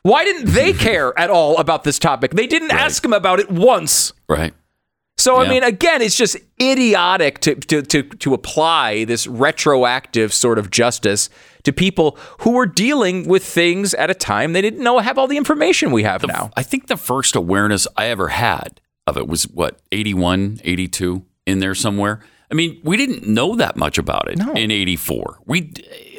Why 0.06 0.24
didn't 0.24 0.52
they 0.52 0.72
care 0.88 1.18
at 1.18 1.32
all 1.32 1.58
about 1.58 1.84
this 1.84 1.98
topic? 1.98 2.36
They 2.36 2.46
didn't 2.46 2.70
ask 2.70 3.04
him 3.04 3.12
about 3.12 3.40
it 3.40 3.50
once. 3.50 4.14
Right. 4.30 4.54
So 5.18 5.38
I 5.38 5.50
mean, 5.50 5.64
again, 5.64 6.04
it's 6.04 6.16
just 6.16 6.38
idiotic 6.62 7.40
to, 7.40 7.56
to 7.56 7.82
to 7.82 8.04
to 8.04 8.34
apply 8.36 9.06
this 9.06 9.26
retroactive 9.26 10.32
sort 10.32 10.60
of 10.60 10.70
justice 10.70 11.30
to 11.64 11.74
people 11.74 12.20
who 12.42 12.52
were 12.52 12.68
dealing 12.68 13.28
with 13.28 13.44
things 13.44 13.96
at 13.96 14.12
a 14.12 14.14
time 14.14 14.54
they 14.54 14.62
didn't 14.62 14.84
know 14.84 15.00
have 15.00 15.18
all 15.18 15.26
the 15.26 15.38
information 15.38 15.92
we 15.92 16.04
have 16.04 16.28
now. 16.28 16.52
I 16.56 16.62
think 16.62 16.86
the 16.86 16.98
first 16.98 17.36
awareness 17.36 17.88
I 17.98 18.08
ever 18.08 18.28
had 18.28 18.82
of 19.08 19.18
it 19.18 19.28
was 19.28 19.48
what 19.48 19.80
81, 19.92 20.62
82 20.64 21.26
in 21.48 21.60
there 21.60 21.74
somewhere. 21.74 22.22
I 22.52 22.54
mean, 22.54 22.80
we 22.84 22.96
didn't 22.96 23.26
know 23.26 23.56
that 23.56 23.76
much 23.76 23.98
about 23.98 24.30
it 24.30 24.40
in 24.40 24.70
84. 24.70 25.40
We 25.46 25.74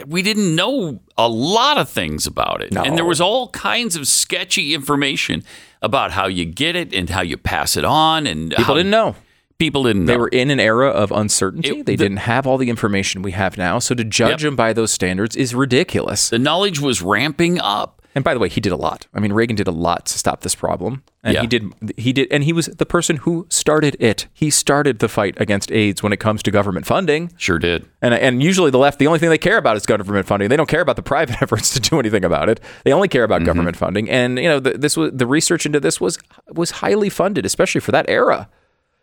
we 0.06 0.22
didn't 0.22 0.56
know 0.56 1.00
a 1.18 1.28
lot 1.28 1.78
of 1.78 1.88
things 1.88 2.26
about 2.26 2.62
it. 2.62 2.76
And 2.76 2.97
there 2.97 3.05
was 3.05 3.20
all 3.20 3.48
kinds 3.48 3.97
of 3.97 4.06
sketchy 4.06 4.74
information 4.74 5.43
about 5.82 6.12
how 6.12 6.26
you 6.26 6.44
get 6.44 6.76
it 6.76 6.93
and 6.94 7.09
how 7.10 7.22
you 7.22 7.36
pass 7.36 7.76
it 7.76 7.84
on 7.84 8.26
and 8.26 8.52
People 8.55 8.74
didn't 8.74 8.90
know. 8.90 9.14
People 9.59 9.84
didn't 9.84 10.05
know. 10.05 10.12
They 10.12 10.18
were 10.18 10.28
in 10.28 10.51
an 10.51 10.60
era 10.60 10.88
of 10.90 11.10
uncertainty. 11.10 11.78
It- 11.78 11.86
they 11.86 11.97
the- 11.97 12.05
didn't 12.05 12.18
have 12.18 12.47
all 12.47 12.59
the 12.59 12.68
information 12.68 13.22
we 13.22 13.32
have 13.32 13.56
now. 13.56 13.78
So 13.78 13.94
to 13.94 14.05
judge 14.05 14.43
Yep. 14.43 14.51
them 14.51 14.56
by 14.56 14.74
those 14.74 14.93
standards 14.93 15.34
is 15.36 15.55
ridiculous. 15.55 16.28
the 16.28 16.38
knowledge 16.38 16.80
was 16.80 17.01
ramping 17.01 17.59
up. 17.60 17.95
And 18.16 18.24
by 18.24 18.32
the 18.32 18.40
way, 18.40 18.48
he 18.48 18.62
did 18.62 18.72
a 18.72 18.76
lot. 18.76 19.06
I 19.12 19.20
mean, 19.20 19.32
Reagan 19.34 19.56
did 19.56 19.68
a 19.68 19.70
lot 19.72 20.06
to 20.06 20.18
stop 20.18 20.40
this 20.40 20.55
problem, 20.55 21.02
and 21.22 21.34
Yeah. 21.34 21.43
he 21.43 21.47
did. 21.47 21.62
He 21.98 22.12
did, 22.14 22.28
and 22.30 22.43
he 22.44 22.52
was 22.55 22.64
the 22.66 22.86
person 22.86 23.16
who 23.18 23.47
started 23.51 23.94
it. 24.01 24.26
He 24.32 24.48
started 24.48 25.01
the 25.01 25.09
fight 25.09 25.34
against 25.38 25.70
AIDS 25.70 26.02
when 26.02 26.14
it 26.14 26.16
comes 26.18 26.43
to 26.44 26.51
government 26.51 26.86
funding. 26.86 27.30
Sure 27.36 27.59
did. 27.59 27.84
And 28.01 28.14
and 28.14 28.43
usually 28.43 28.70
the 28.70 28.78
left, 28.78 28.98
the 28.98 29.06
only 29.06 29.18
thing 29.18 29.28
they 29.28 29.36
care 29.36 29.59
about 29.59 29.76
is 29.76 29.84
government 29.84 30.26
funding. 30.26 30.48
They 30.48 30.56
don't 30.56 30.68
care 30.68 30.80
about 30.80 30.97
the 30.97 31.02
private 31.02 31.36
efforts 31.43 31.68
to 31.74 31.80
do 31.80 32.01
anything 32.01 32.24
about 32.24 32.48
it. 32.48 32.59
They 32.84 32.93
only 32.94 33.09
care 33.09 33.24
Mm-hmm. 33.26 33.32
about 33.32 33.44
government 33.44 33.76
funding. 33.76 34.09
And 34.09 34.38
you 34.38 34.48
know, 34.48 34.60
the, 34.60 34.78
this 34.78 34.97
was 34.97 35.10
the 35.12 35.26
research 35.26 35.66
into 35.66 35.78
this 35.78 36.01
was 36.01 36.18
was 36.48 36.70
highly 36.70 37.10
funded, 37.10 37.44
especially 37.44 37.82
for 37.82 37.93
that 37.93 38.06
era, 38.09 38.48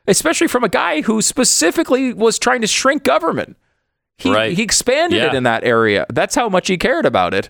especially 0.07 0.47
from 0.47 0.63
a 0.63 0.69
guy 0.69 1.01
who 1.01 1.21
specifically 1.21 2.13
was 2.13 2.39
trying 2.39 2.61
to 2.61 2.67
shrink 2.67 3.03
government. 3.03 3.57
He, 4.17 4.31
Right. 4.33 4.53
he 4.57 4.63
expanded 4.63 5.21
it 5.21 5.33
in 5.35 5.43
that 5.43 5.63
area. 5.63 6.05
That's 6.11 6.33
how 6.35 6.49
much 6.49 6.67
he 6.67 6.77
cared 6.77 7.05
about 7.05 7.33
it. 7.35 7.49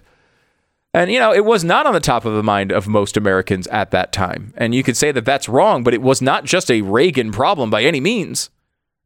And 0.94 1.12
you 1.12 1.20
know, 1.20 1.34
it 1.34 1.44
was 1.46 1.64
not 1.64 1.86
on 1.88 1.94
the 1.94 2.00
top 2.00 2.24
of 2.26 2.34
the 2.36 2.44
mind 2.44 2.72
of 2.72 2.88
most 2.88 3.18
Americans 3.18 3.66
at 3.68 3.92
that 3.92 4.12
time. 4.14 4.54
And 4.58 4.76
you 4.76 4.84
could 4.84 4.96
say 4.96 5.12
that 5.12 5.26
that's 5.26 5.50
wrong, 5.50 5.84
but 5.84 5.94
it 5.94 6.02
was 6.02 6.22
not 6.22 6.46
just 6.46 6.70
a 6.70 6.82
Reagan 6.82 7.32
problem 7.32 7.70
by 7.70 7.84
any 7.84 8.00
means. 8.00 8.50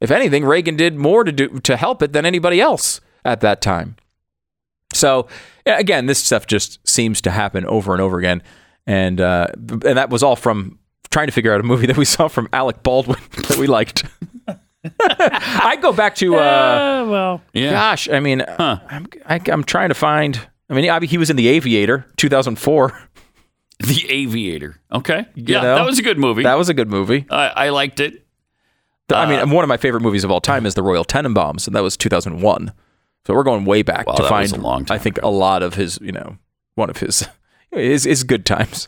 If 0.01 0.11
anything, 0.11 0.43
Reagan 0.45 0.75
did 0.75 0.95
more 0.95 1.23
to 1.23 1.31
do 1.31 1.59
to 1.59 1.77
help 1.77 2.03
it 2.03 2.11
than 2.13 2.25
anybody 2.25 2.59
else 2.61 2.99
at 3.23 3.41
that 3.41 3.61
time. 3.61 3.95
So 4.93 5.27
again, 5.65 6.05
this 6.05 6.19
stuff 6.23 6.45
just 6.45 6.85
seems 6.87 7.21
to 7.21 7.31
happen 7.31 7.65
over 7.65 7.93
and 7.93 8.01
over 8.01 8.19
again, 8.19 8.43
and 8.85 9.19
uh, 9.19 9.47
and 9.57 9.97
that 9.97 10.09
was 10.09 10.23
all 10.23 10.35
from 10.35 10.79
trying 11.09 11.27
to 11.27 11.31
figure 11.33 11.53
out 11.53 11.59
a 11.59 11.63
movie 11.63 11.87
that 11.87 11.97
we 11.97 12.05
saw 12.05 12.27
from 12.27 12.47
Alec 12.53 12.83
Baldwin 12.83 13.19
that 13.47 13.57
we 13.57 13.65
liked. 13.67 14.03
I 14.99 15.77
go 15.81 15.91
back 15.91 16.15
to 16.17 16.35
uh, 16.35 17.05
well, 17.09 17.41
Yeah. 17.53 17.71
gosh, 17.71 18.07
I 18.09 18.19
mean, 18.19 18.43
I'm 18.59 19.07
I, 19.25 19.39
I'm 19.47 19.63
trying 19.63 19.89
to 19.89 19.95
find. 19.95 20.39
I 20.69 20.73
mean, 20.73 20.89
I 20.89 20.99
mean, 20.99 21.09
he 21.09 21.17
was 21.17 21.29
in 21.29 21.35
The 21.35 21.47
Aviator, 21.47 22.05
2004. 22.17 22.99
The 23.79 24.07
Aviator. 24.09 24.79
Okay. 24.91 25.27
Yeah, 25.35 25.61
know? 25.61 25.75
that 25.75 25.85
was 25.85 25.99
a 25.99 26.01
good 26.01 26.17
movie. 26.17 26.41
That 26.41 26.57
was 26.57 26.67
a 26.67 26.73
good 26.73 26.89
movie. 26.89 27.27
I, 27.29 27.47
I 27.47 27.69
liked 27.69 27.99
it. 27.99 28.25
I 29.13 29.23
Uh, 29.23 29.29
mean, 29.45 29.51
one 29.51 29.63
of 29.63 29.67
my 29.69 29.77
favorite 29.77 30.01
movies 30.01 30.23
of 30.23 30.31
all 30.31 30.41
time 30.41 30.65
is 30.65 30.73
The 30.73 30.81
Royal 30.81 31.05
Tenenbaums, 31.05 31.67
and 31.67 31.75
that 31.75 31.83
was 31.83 31.95
2001. 31.95 32.71
So 33.27 33.35
we're 33.35 33.43
going 33.43 33.65
way 33.65 33.83
back 33.83 34.07
Wow, 34.07 34.15
to 34.15 34.27
find. 34.27 34.51
a 34.51 34.57
long 34.59 34.83
time 34.83 34.95
I 34.95 34.97
think 34.97 35.21
a 35.21 35.27
lot 35.27 35.61
of 35.61 35.75
his, 35.75 35.99
you 36.01 36.11
know, 36.11 36.37
one 36.73 36.89
of 36.89 36.97
his 36.97 37.27
his, 37.71 38.05
his 38.05 38.23
good 38.23 38.47
times. 38.47 38.87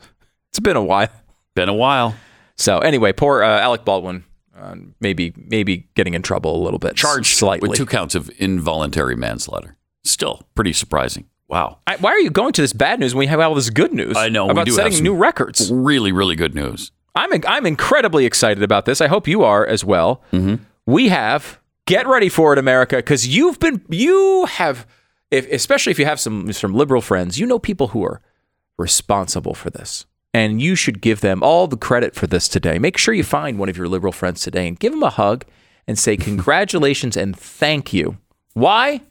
It's 0.50 0.60
been 0.60 0.76
a 0.76 0.84
while. 0.84 1.10
Been 1.54 1.70
a 1.70 1.74
while. 1.76 2.16
So 2.58 2.80
anyway, 2.80 3.14
poor 3.14 3.44
uh, 3.44 3.60
Alec 3.60 3.86
Baldwin, 3.86 4.24
uh, 4.58 4.74
maybe 5.00 5.34
maybe 5.38 5.88
getting 5.94 6.16
in 6.16 6.24
trouble 6.24 6.56
a 6.60 6.64
little 6.64 6.80
bit, 6.80 6.96
Charged 6.96 7.38
slightly. 7.38 7.70
with 7.70 7.78
two 7.78 7.86
counts 7.86 8.16
of 8.16 8.32
involuntary 8.40 9.16
manslaughter. 9.16 9.78
Still 10.04 10.48
pretty 10.56 10.74
surprising. 10.74 11.29
Wow. 11.50 11.80
I, 11.88 11.98
why 11.98 12.12
are 12.12 12.20
you 12.20 12.30
going 12.30 12.54
to 12.54 12.62
this 12.62 12.74
bad 12.74 13.00
news 13.00 13.16
when 13.16 13.20
we 13.20 13.28
have 13.28 13.40
all 13.40 13.56
this 13.56 13.72
good 13.72 13.92
news? 13.92 14.16
I 14.16 14.30
know. 14.30 14.46
we 14.46 14.52
about 14.52 14.68
do 14.68 14.72
setting 14.72 15.04
new 15.04 15.16
records. 15.16 15.72
Really, 15.72 16.12
really 16.12 16.36
good 16.36 16.56
news. 16.56 16.92
I'm 17.16 17.32
I'm 17.48 17.66
incredibly 17.66 18.26
excited 18.26 18.64
about 18.64 18.86
this. 18.86 19.02
I 19.02 19.08
hope 19.08 19.28
you 19.28 19.44
are 19.44 19.66
as 19.66 19.84
well. 19.84 20.22
Mm-hmm. 20.32 20.64
We 20.86 21.10
have 21.10 21.60
get 21.88 22.08
ready 22.08 22.30
for 22.30 22.54
it, 22.54 22.60
America, 22.60 22.98
because 22.98 23.28
you've 23.28 23.60
been 23.60 23.82
you 23.90 24.46
have, 24.46 24.86
if, 25.32 25.52
especially 25.52 25.92
if 25.92 26.00
you 26.00 26.06
have 26.06 26.20
some 26.20 26.54
some 26.54 26.74
liberal 26.74 27.02
friends, 27.02 27.40
you 27.40 27.48
know 27.48 27.60
people 27.60 27.90
who 27.90 28.04
are 28.04 28.22
responsible 28.78 29.56
for 29.56 29.72
this, 29.72 30.06
and 30.34 30.62
you 30.62 30.76
should 30.76 31.02
give 31.02 31.22
them 31.22 31.42
all 31.42 31.66
the 31.68 31.78
credit 31.78 32.14
for 32.16 32.28
this 32.28 32.48
today. 32.48 32.78
Make 32.78 32.98
sure 32.98 33.14
you 33.14 33.24
find 33.24 33.58
one 33.58 33.70
of 33.70 33.76
your 33.76 33.88
liberal 33.88 34.14
friends 34.14 34.42
today 34.42 34.68
and 34.68 34.80
give 34.80 34.94
them 34.94 35.04
a 35.04 35.10
hug 35.10 35.46
and 35.88 35.98
say 35.98 36.16
congratulations 36.30 37.18
and 37.18 37.38
thank 37.38 37.92
you. 37.92 38.18
Why? 38.54 39.02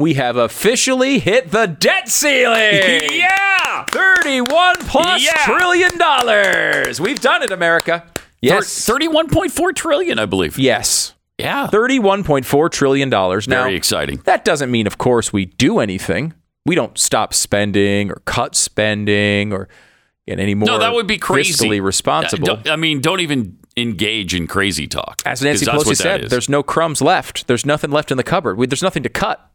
We 0.00 0.14
have 0.14 0.36
officially 0.36 1.18
hit 1.18 1.50
the 1.50 1.66
debt 1.66 2.08
ceiling. 2.08 3.02
yeah. 3.12 3.84
31 3.90 4.76
plus 4.78 5.22
Yeah. 5.22 5.32
trillion 5.44 5.98
dollars. 5.98 7.00
We've 7.00 7.20
done 7.20 7.42
it, 7.42 7.50
America. 7.50 8.04
Yes. 8.40 8.86
Thirty-one 8.86 9.28
point 9.28 9.52
four 9.52 9.72
trillion, 9.74 10.18
I 10.18 10.24
believe. 10.24 10.58
Yes. 10.58 11.12
Yeah. 11.38 11.68
$31.4 11.68 12.70
trillion. 12.70 13.08
Now, 13.08 13.38
Very 13.46 13.74
exciting. 13.74 14.20
that 14.24 14.44
doesn't 14.44 14.70
mean, 14.70 14.86
of 14.86 14.98
course, 14.98 15.32
we 15.32 15.46
do 15.46 15.78
anything. 15.78 16.34
We 16.66 16.74
don't 16.74 16.98
stop 16.98 17.32
spending 17.32 18.10
or 18.10 18.20
cut 18.26 18.54
spending 18.54 19.52
or 19.52 19.68
get 20.26 20.38
any 20.38 20.54
more 20.54 20.66
no, 20.66 20.78
that 20.78 20.92
would 20.92 21.06
be 21.06 21.16
crazy. 21.16 21.52
fiscally 21.66 21.82
responsible. 21.82 22.50
Uh, 22.50 22.60
I 22.66 22.76
mean, 22.76 23.00
don't 23.00 23.20
even 23.20 23.58
engage 23.76 24.34
in 24.34 24.46
crazy 24.46 24.86
talk. 24.86 25.22
As 25.24 25.40
Nancy 25.40 25.64
Pelosi 25.64 25.96
said, 25.96 26.28
there's 26.28 26.48
no 26.50 26.62
crumbs 26.62 27.00
left. 27.00 27.46
There's 27.46 27.64
nothing 27.64 27.90
left 27.90 28.10
in 28.10 28.18
the 28.18 28.22
cupboard. 28.22 28.58
We, 28.58 28.66
there's 28.66 28.82
nothing 28.82 29.02
to 29.04 29.08
cut. 29.08 29.49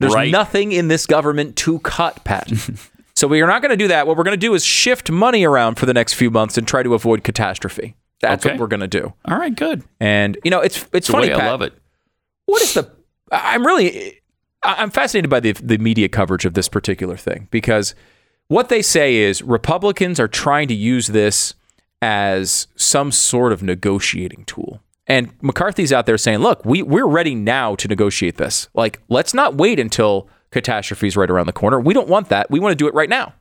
There's 0.00 0.14
Right. 0.14 0.30
nothing 0.32 0.72
in 0.72 0.88
this 0.88 1.06
government 1.06 1.54
to 1.56 1.78
cut, 1.80 2.24
Pat. 2.24 2.50
so 3.14 3.28
we 3.28 3.40
are 3.42 3.46
not 3.46 3.62
going 3.62 3.70
to 3.70 3.76
do 3.76 3.86
that. 3.88 4.06
What 4.08 4.16
we're 4.16 4.24
going 4.24 4.32
to 4.32 4.46
do 4.46 4.54
is 4.54 4.64
shift 4.64 5.10
money 5.10 5.44
around 5.44 5.76
for 5.76 5.86
the 5.86 5.94
next 5.94 6.14
few 6.14 6.30
months 6.30 6.58
and 6.58 6.66
try 6.66 6.82
to 6.82 6.94
avoid 6.94 7.22
catastrophe. 7.22 7.94
That's 8.20 8.44
Okay. 8.44 8.54
what 8.54 8.60
we're 8.60 8.66
going 8.66 8.80
to 8.80 8.88
do. 8.88 9.12
All 9.26 9.38
right, 9.38 9.54
good. 9.54 9.82
And 10.00 10.36
you 10.44 10.50
know, 10.50 10.60
it's 10.60 10.86
it's 10.92 11.06
the 11.06 11.12
funny. 11.12 11.32
I 11.32 11.38
Pat, 11.38 11.50
love 11.50 11.62
it. 11.62 11.72
What 12.46 12.60
is 12.62 12.74
the? 12.74 12.90
I'm 13.30 13.64
really, 13.64 14.20
I'm 14.62 14.90
fascinated 14.90 15.30
by 15.30 15.40
the 15.40 15.52
the 15.52 15.78
media 15.78 16.08
coverage 16.08 16.44
of 16.44 16.54
this 16.54 16.68
particular 16.68 17.16
thing 17.16 17.48
because 17.50 17.94
what 18.48 18.68
they 18.68 18.82
say 18.82 19.16
is 19.16 19.40
Republicans 19.42 20.18
are 20.18 20.28
trying 20.28 20.66
to 20.68 20.74
use 20.74 21.06
this 21.08 21.54
as 22.02 22.66
some 22.76 23.12
sort 23.12 23.52
of 23.52 23.62
negotiating 23.62 24.44
tool. 24.46 24.80
And 25.10 25.32
McCarthy's 25.42 25.92
out 25.92 26.06
there 26.06 26.16
saying, 26.16 26.38
"Look, 26.38 26.64
we 26.64 26.82
we're 26.82 27.06
ready 27.06 27.34
now 27.34 27.74
to 27.74 27.88
negotiate 27.88 28.36
this. 28.36 28.68
Like, 28.74 29.00
let's 29.08 29.34
not 29.34 29.56
wait 29.56 29.80
until 29.80 30.28
catastrophe's 30.52 31.16
right 31.16 31.28
around 31.28 31.46
the 31.46 31.52
corner. 31.52 31.80
We 31.80 31.92
don't 31.92 32.08
want 32.08 32.28
that. 32.28 32.50
We 32.50 32.60
want 32.60 32.72
to 32.72 32.76
do 32.76 32.86
it 32.86 32.94
right 32.94 33.10
now." 33.10 33.34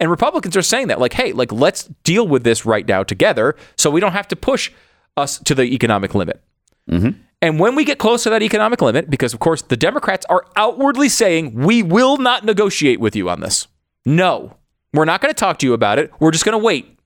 And 0.00 0.10
Republicans 0.10 0.56
are 0.56 0.62
saying 0.62 0.88
that, 0.88 0.98
like, 0.98 1.12
hey, 1.12 1.32
like 1.32 1.52
let's 1.52 1.84
deal 2.02 2.26
with 2.26 2.42
this 2.42 2.66
right 2.66 2.86
now 2.86 3.04
together, 3.04 3.54
so 3.78 3.88
we 3.88 4.00
don't 4.00 4.12
have 4.12 4.26
to 4.28 4.36
push 4.36 4.72
us 5.16 5.38
to 5.38 5.54
the 5.54 5.62
economic 5.62 6.12
limit. 6.12 6.42
Mm-hmm. 6.90 7.20
And 7.40 7.60
when 7.60 7.76
we 7.76 7.84
get 7.84 7.98
close 7.98 8.24
to 8.24 8.30
that 8.30 8.42
economic 8.42 8.82
limit, 8.82 9.08
because 9.08 9.32
of 9.32 9.38
course 9.38 9.62
the 9.62 9.76
Democrats 9.76 10.26
are 10.28 10.44
outwardly 10.56 11.08
saying, 11.08 11.54
we 11.54 11.82
will 11.82 12.16
not 12.16 12.44
negotiate 12.44 12.98
with 12.98 13.14
you 13.14 13.28
on 13.30 13.40
this. 13.40 13.68
No, 14.04 14.56
we're 14.92 15.04
not 15.04 15.20
going 15.20 15.32
to 15.32 15.38
talk 15.38 15.58
to 15.58 15.66
you 15.66 15.72
about 15.72 15.98
it. 16.00 16.10
We're 16.18 16.32
just 16.32 16.44
going 16.44 16.58
to 16.58 16.64
wait. 16.64 16.98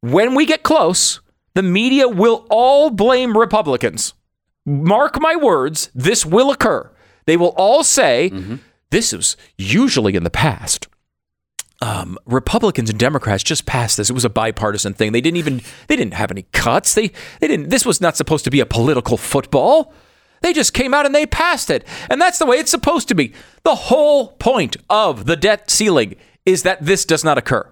When 0.00 0.34
we 0.34 0.46
get 0.46 0.62
close, 0.62 1.20
the 1.54 1.62
media 1.62 2.08
will 2.08 2.46
all 2.50 2.90
blame 2.90 3.36
Republicans. 3.36 4.14
Mark 4.66 5.20
my 5.20 5.36
words, 5.36 5.90
this 5.94 6.24
will 6.24 6.50
occur. 6.50 6.90
They 7.26 7.36
will 7.36 7.54
all 7.56 7.82
say, 7.84 8.32
this 8.90 9.12
is 9.12 9.36
usually 9.56 10.14
in 10.16 10.24
the 10.24 10.30
past 10.30 10.88
um, 11.82 12.18
Republicans 12.26 12.90
and 12.90 12.98
Democrats 12.98 13.42
just 13.42 13.66
passed 13.66 13.96
this. 13.96 14.10
It 14.10 14.12
was 14.12 14.24
a 14.24 14.30
bipartisan 14.30 14.94
thing. 14.94 15.12
They 15.12 15.20
didn't 15.20 15.38
even 15.38 15.62
they 15.86 15.96
didn't 15.96 16.14
have 16.14 16.30
any 16.30 16.42
cuts. 16.52 16.94
They 16.94 17.08
they 17.40 17.48
didn't. 17.48 17.70
This 17.70 17.86
was 17.86 18.00
not 18.00 18.16
supposed 18.16 18.44
to 18.44 18.50
be 18.50 18.60
a 18.60 18.66
political 18.66 19.16
football. 19.16 19.92
They 20.42 20.52
just 20.52 20.72
came 20.72 20.94
out 20.94 21.04
and 21.06 21.14
they 21.14 21.26
passed 21.26 21.70
it, 21.70 21.86
and 22.08 22.20
that's 22.20 22.38
the 22.38 22.46
way 22.46 22.56
it's 22.56 22.70
supposed 22.70 23.08
to 23.08 23.14
be. 23.14 23.32
The 23.62 23.74
whole 23.74 24.28
point 24.28 24.76
of 24.88 25.26
the 25.26 25.36
debt 25.36 25.70
ceiling 25.70 26.16
is 26.46 26.62
that 26.62 26.84
this 26.84 27.04
does 27.04 27.24
not 27.24 27.38
occur. 27.38 27.70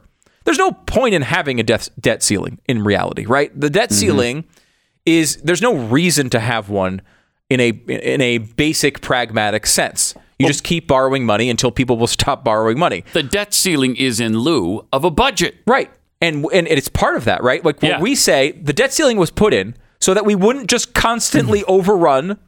There's 0.49 0.57
no 0.57 0.73
point 0.73 1.15
in 1.15 1.21
having 1.21 1.61
a 1.61 1.63
debt 1.63 1.91
debt 2.01 2.23
ceiling 2.23 2.59
in 2.67 2.83
reality, 2.83 3.27
right? 3.27 3.53
The 3.55 3.69
debt 3.69 3.91
mm-hmm. 3.91 3.99
ceiling 3.99 4.45
is 5.05 5.37
there's 5.45 5.61
no 5.61 5.77
reason 5.77 6.31
to 6.31 6.41
have 6.41 6.71
one 6.71 7.03
in 7.51 7.61
a 7.61 7.69
in 7.69 8.23
a 8.23 8.39
basic 8.39 9.03
pragmatic 9.03 9.67
sense. 9.67 10.15
You 10.39 10.47
oh. 10.47 10.49
just 10.49 10.65
keep 10.65 10.89
borrowing 10.89 11.27
money 11.27 11.51
until 11.51 11.71
people 11.71 11.99
will 11.99 12.07
stop 12.19 12.45
borrowing 12.45 12.79
money. 12.79 13.05
The 13.13 13.23
debt 13.23 13.53
ceiling 13.53 13.95
is 13.97 14.21
in 14.21 14.39
lieu 14.39 14.87
of 14.91 15.05
a 15.05 15.11
budget. 15.11 15.57
Right. 15.67 15.91
And 16.23 16.47
and 16.51 16.67
it's 16.67 16.89
part 16.89 17.17
of 17.17 17.27
that, 17.27 17.43
right? 17.43 17.63
Like 17.63 17.83
what 17.83 17.91
Yeah. 17.91 18.01
we 18.01 18.15
say, 18.15 18.53
the 18.53 18.73
debt 18.73 18.95
ceiling 18.95 19.19
was 19.19 19.31
put 19.31 19.53
in 19.53 19.77
so 20.01 20.15
that 20.15 20.25
we 20.25 20.35
wouldn't 20.35 20.71
just 20.71 20.95
constantly 20.95 21.61
mm-hmm. 21.61 21.73
overrun 21.73 22.39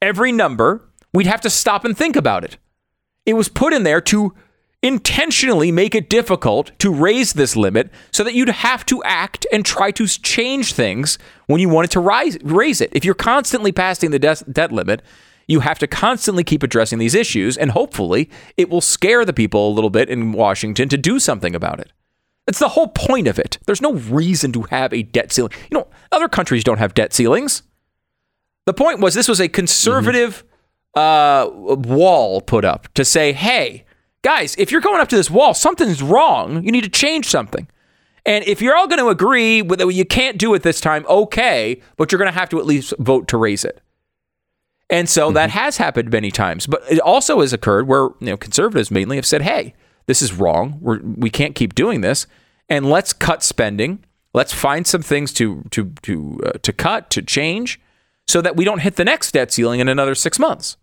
every 0.00 0.32
number. 0.32 0.88
We'd 1.12 1.26
have 1.26 1.42
to 1.42 1.50
stop 1.50 1.84
and 1.84 1.94
think 1.94 2.16
about 2.16 2.44
it. 2.44 2.56
It 3.26 3.34
was 3.34 3.50
put 3.50 3.74
in 3.74 3.82
there 3.82 4.00
to 4.00 4.32
intentionally 4.82 5.70
make 5.70 5.94
it 5.94 6.10
difficult 6.10 6.72
to 6.78 6.92
raise 6.92 7.34
this 7.34 7.54
limit 7.54 7.90
so 8.10 8.24
that 8.24 8.34
you'd 8.34 8.48
have 8.48 8.84
to 8.86 9.02
act 9.04 9.46
and 9.52 9.64
try 9.64 9.90
to 9.92 10.06
change 10.06 10.72
things 10.72 11.18
when 11.46 11.60
you 11.60 11.68
wanted 11.68 11.90
to 11.92 12.00
rise, 12.00 12.36
raise 12.42 12.80
it. 12.80 12.90
If 12.92 13.04
you're 13.04 13.14
constantly 13.14 13.70
passing 13.70 14.10
the 14.10 14.18
des- 14.18 14.44
debt 14.50 14.72
limit, 14.72 15.02
you 15.46 15.60
have 15.60 15.78
to 15.80 15.86
constantly 15.86 16.44
keep 16.44 16.62
addressing 16.62 16.98
these 16.98 17.14
issues, 17.14 17.56
and 17.56 17.72
hopefully 17.72 18.30
it 18.56 18.70
will 18.70 18.80
scare 18.80 19.24
the 19.24 19.32
people 19.32 19.68
a 19.68 19.74
little 19.74 19.90
bit 19.90 20.08
in 20.08 20.32
Washington 20.32 20.88
to 20.88 20.96
do 20.96 21.18
something 21.18 21.54
about 21.54 21.80
it. 21.80 21.92
That's 22.46 22.58
the 22.58 22.70
whole 22.70 22.88
point 22.88 23.28
of 23.28 23.38
it. 23.38 23.58
There's 23.66 23.82
no 23.82 23.94
reason 23.94 24.52
to 24.52 24.62
have 24.62 24.92
a 24.92 25.02
debt 25.02 25.32
ceiling. 25.32 25.52
You 25.70 25.78
know, 25.78 25.88
other 26.10 26.28
countries 26.28 26.64
don't 26.64 26.78
have 26.78 26.94
debt 26.94 27.12
ceilings. 27.12 27.62
The 28.66 28.74
point 28.74 29.00
was 29.00 29.14
this 29.14 29.28
was 29.28 29.40
a 29.40 29.48
conservative 29.48 30.44
uh, 30.94 31.48
wall 31.52 32.40
put 32.40 32.64
up 32.64 32.92
to 32.94 33.04
say, 33.04 33.32
hey, 33.32 33.84
guys, 34.22 34.54
if 34.56 34.72
you're 34.72 34.80
going 34.80 35.00
up 35.00 35.08
to 35.08 35.16
this 35.16 35.30
wall, 35.30 35.54
something's 35.54 36.02
wrong. 36.02 36.64
You 36.64 36.72
need 36.72 36.84
to 36.84 36.90
change 36.90 37.26
something. 37.28 37.68
And 38.24 38.44
if 38.44 38.62
you're 38.62 38.76
all 38.76 38.86
going 38.86 39.00
to 39.00 39.08
agree 39.08 39.62
with 39.62 39.80
that 39.80 39.92
you 39.92 40.04
can't 40.04 40.38
do 40.38 40.54
it 40.54 40.62
this 40.62 40.80
time, 40.80 41.04
okay, 41.08 41.80
but 41.96 42.12
you're 42.12 42.18
going 42.20 42.32
to 42.32 42.38
have 42.38 42.48
to 42.50 42.60
at 42.60 42.66
least 42.66 42.94
vote 42.98 43.26
to 43.28 43.36
raise 43.36 43.64
it. 43.64 43.80
And 44.88 45.08
so 45.08 45.32
that 45.32 45.50
has 45.50 45.78
happened 45.78 46.10
many 46.12 46.30
times, 46.30 46.66
but 46.66 46.82
it 46.90 47.00
also 47.00 47.40
has 47.40 47.52
occurred 47.52 47.88
where 47.88 48.10
you 48.20 48.26
know 48.26 48.36
conservatives 48.36 48.90
mainly 48.90 49.16
have 49.16 49.26
said, 49.26 49.42
"Hey, 49.42 49.74
This 50.06 50.20
is 50.20 50.32
wrong. 50.34 50.78
We're, 50.80 51.00
we 51.00 51.30
can't 51.30 51.54
keep 51.54 51.74
doing 51.74 52.00
this. 52.00 52.26
And 52.68 52.88
let's 52.88 53.12
cut 53.12 53.42
spending. 53.42 54.04
Let's 54.34 54.52
find 54.52 54.86
some 54.86 55.02
things 55.02 55.32
to 55.34 55.64
to 55.70 55.92
to 56.02 56.40
uh, 56.44 56.50
to 56.62 56.72
cut 56.72 57.10
to 57.10 57.22
change, 57.22 57.80
so 58.26 58.40
that 58.42 58.56
we 58.56 58.64
don't 58.64 58.80
hit 58.80 58.96
the 58.96 59.04
next 59.04 59.32
debt 59.32 59.52
ceiling 59.52 59.80
in 59.80 59.88
another 59.88 60.14
six 60.14 60.38
months. 60.38 60.76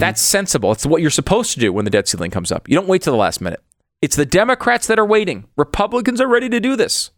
That's 0.00 0.20
sensible. 0.20 0.72
It's 0.72 0.86
what 0.86 1.00
you're 1.00 1.10
supposed 1.10 1.52
to 1.54 1.60
do 1.60 1.72
when 1.72 1.84
the 1.84 1.90
debt 1.90 2.08
ceiling 2.08 2.30
comes 2.30 2.50
up. 2.52 2.68
You 2.68 2.74
don't 2.74 2.88
wait 2.88 3.02
till 3.02 3.12
the 3.12 3.18
last 3.18 3.40
minute. 3.40 3.62
It's 4.02 4.16
the 4.16 4.26
Democrats 4.26 4.86
that 4.88 4.98
are 4.98 5.06
waiting. 5.06 5.46
Republicans 5.56 6.20
are 6.20 6.28
ready 6.28 6.48
to 6.48 6.60
do 6.60 6.76
this. 6.76 7.10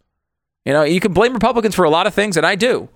You 0.65 0.73
know, 0.73 0.83
you 0.83 1.01
can 1.01 1.13
blame 1.13 1.33
Republicans 1.33 1.75
for 1.75 1.85
a 1.85 1.91
lot 1.91 2.07
of 2.07 2.15
things, 2.15 2.37
and 2.37 2.47
I 2.47 2.55
do. 2.55 2.89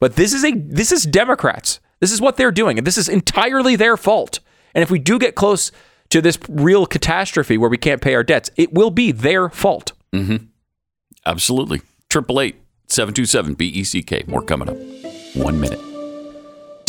But 0.00 0.16
this 0.16 0.32
is 0.32 0.44
a 0.44 0.52
this 0.52 0.92
is 0.92 1.04
Democrats. 1.04 1.80
This 2.00 2.12
is 2.12 2.20
what 2.20 2.36
they're 2.36 2.50
doing, 2.50 2.78
and 2.78 2.86
this 2.86 2.98
is 2.98 3.08
entirely 3.08 3.76
their 3.76 3.96
fault. 3.96 4.40
And 4.74 4.82
if 4.82 4.90
we 4.90 4.98
do 4.98 5.18
get 5.18 5.34
close 5.34 5.70
to 6.08 6.20
this 6.20 6.38
real 6.48 6.86
catastrophe 6.86 7.58
where 7.58 7.70
we 7.70 7.78
can't 7.78 8.00
pay 8.00 8.14
our 8.14 8.24
debts, 8.24 8.50
it 8.56 8.72
will 8.72 8.90
be 8.90 9.12
their 9.12 9.48
fault. 9.48 9.92
Mm-hmm. 10.12 10.46
Absolutely. 11.26 11.82
Triple 12.08 12.40
eight 12.40 12.56
seven 12.88 13.14
two 13.14 13.26
seven 13.26 13.54
B 13.54 13.66
E 13.68 13.84
C 13.84 14.02
K. 14.02 14.24
More 14.26 14.42
coming 14.42 14.68
up. 14.68 14.76
One 15.36 15.60
minute. 15.60 15.89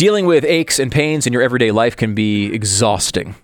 Dealing 0.02 0.26
with 0.26 0.44
aches 0.44 0.80
and 0.80 0.90
pains 0.90 1.28
in 1.28 1.32
your 1.32 1.42
everyday 1.42 1.70
life 1.70 1.96
can 1.96 2.12
be 2.12 2.46
exhausting. 2.46 3.36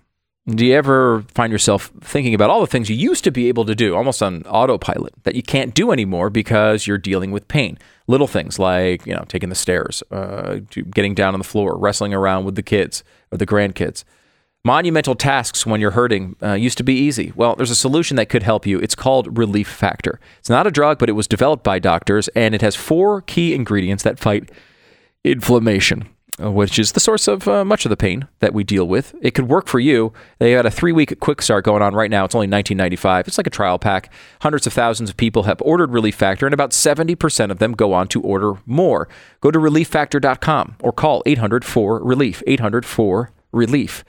Do 0.49 0.67
you 0.67 0.75
ever 0.75 1.23
find 1.33 1.53
yourself 1.53 1.93
thinking 2.01 2.35
about 2.35 2.51
all 2.51 2.61
the 2.61 2.67
things 2.67 2.91
you 2.91 2.97
used 2.97 3.23
to 3.23 3.31
be 3.31 3.47
able 3.47 3.65
to 3.67 3.77
do 3.77 3.95
almost 3.95 4.25
on 4.25 4.43
autopilot 4.43 5.15
that 5.23 5.37
you 5.37 5.43
can't 5.45 5.73
do 5.73 5.93
anymore 5.93 6.31
because 6.31 6.85
you're 6.85 6.99
dealing 6.99 7.31
with 7.31 7.47
pain? 7.47 7.79
Little 8.09 8.27
things 8.27 8.59
like, 8.59 9.07
you 9.07 9.15
know, 9.15 9.25
taking 9.29 9.51
the 9.51 9.55
stairs, 9.55 10.03
uh, 10.11 10.59
getting 10.91 11.15
down 11.15 11.33
on 11.33 11.39
the 11.39 11.45
floor, 11.45 11.79
wrestling 11.79 12.13
around 12.13 12.45
with 12.45 12.57
the 12.57 12.63
kids 12.65 13.05
or 13.31 13.39
the 13.39 13.47
grandkids. 13.47 14.03
Monumental 14.65 15.15
tasks 15.15 15.65
when 15.65 15.81
you're 15.81 15.93
hurting 15.93 16.35
uh, 16.43 16.55
used 16.55 16.79
to 16.79 16.83
be 16.83 16.95
easy. 16.95 17.33
Well, 17.37 17.55
there's 17.55 17.71
a 17.71 17.77
solution 17.77 18.17
that 18.17 18.31
could 18.31 18.43
help 18.43 18.67
you. 18.67 18.81
It's 18.81 18.97
called 18.97 19.39
Relief 19.39 19.69
Factor. 19.69 20.19
It's 20.41 20.51
not 20.51 20.67
a 20.67 20.73
drug, 20.73 20.99
but 20.99 21.09
it 21.09 21.13
was 21.13 21.29
developed 21.29 21.63
by 21.63 21.79
doctors, 21.79 22.27
and 22.35 22.53
it 22.53 22.63
has 22.63 22.75
four 22.75 23.23
key 23.23 23.55
ingredients 23.55 24.03
that 24.03 24.19
fight 24.19 24.51
inflammation, 25.23 26.09
which 26.39 26.79
is 26.79 26.93
the 26.93 27.01
source 27.01 27.27
of 27.29 27.49
uh, 27.49 27.65
much 27.65 27.85
of 27.85 27.91
the 27.91 27.97
pain 27.97 28.29
that 28.41 28.55
we 28.55 28.65
deal 28.65 28.87
with. 28.87 29.15
It 29.21 29.33
could 29.35 29.49
work 29.49 29.67
for 29.67 29.81
you. 29.81 30.13
They 30.39 30.53
got 30.55 30.67
a 30.67 30.71
three 30.71 30.93
week 30.93 31.19
quick 31.21 31.43
start 31.43 31.65
going 31.65 31.83
on 31.83 31.95
right 31.95 32.11
now. 32.11 32.25
It's 32.25 32.35
only 32.35 32.47
$19.95. 32.47 33.27
It's 33.29 33.39
like 33.39 33.47
a 33.47 33.51
trial 33.51 33.79
pack. 33.79 34.13
Hundreds 34.43 34.67
of 34.67 34.73
thousands 34.73 35.11
of 35.11 35.17
people 35.17 35.45
have 35.45 35.61
ordered 35.63 35.91
Relief 35.93 36.15
Factor, 36.15 36.47
and 36.47 36.55
about 36.55 36.71
70% 36.71 37.51
of 37.51 37.59
them 37.59 37.73
go 37.73 37.93
on 37.93 38.09
to 38.09 38.21
order 38.23 38.55
more. 38.67 39.09
Go 39.41 39.51
to 39.51 39.59
relieffactor.com 39.59 40.77
or 40.81 40.93
call 40.93 41.23
800 41.27 41.65
4 41.65 42.03
Relief. 42.05 42.43
800 42.47 42.85
4 42.87 43.33
Relief. 43.53 44.05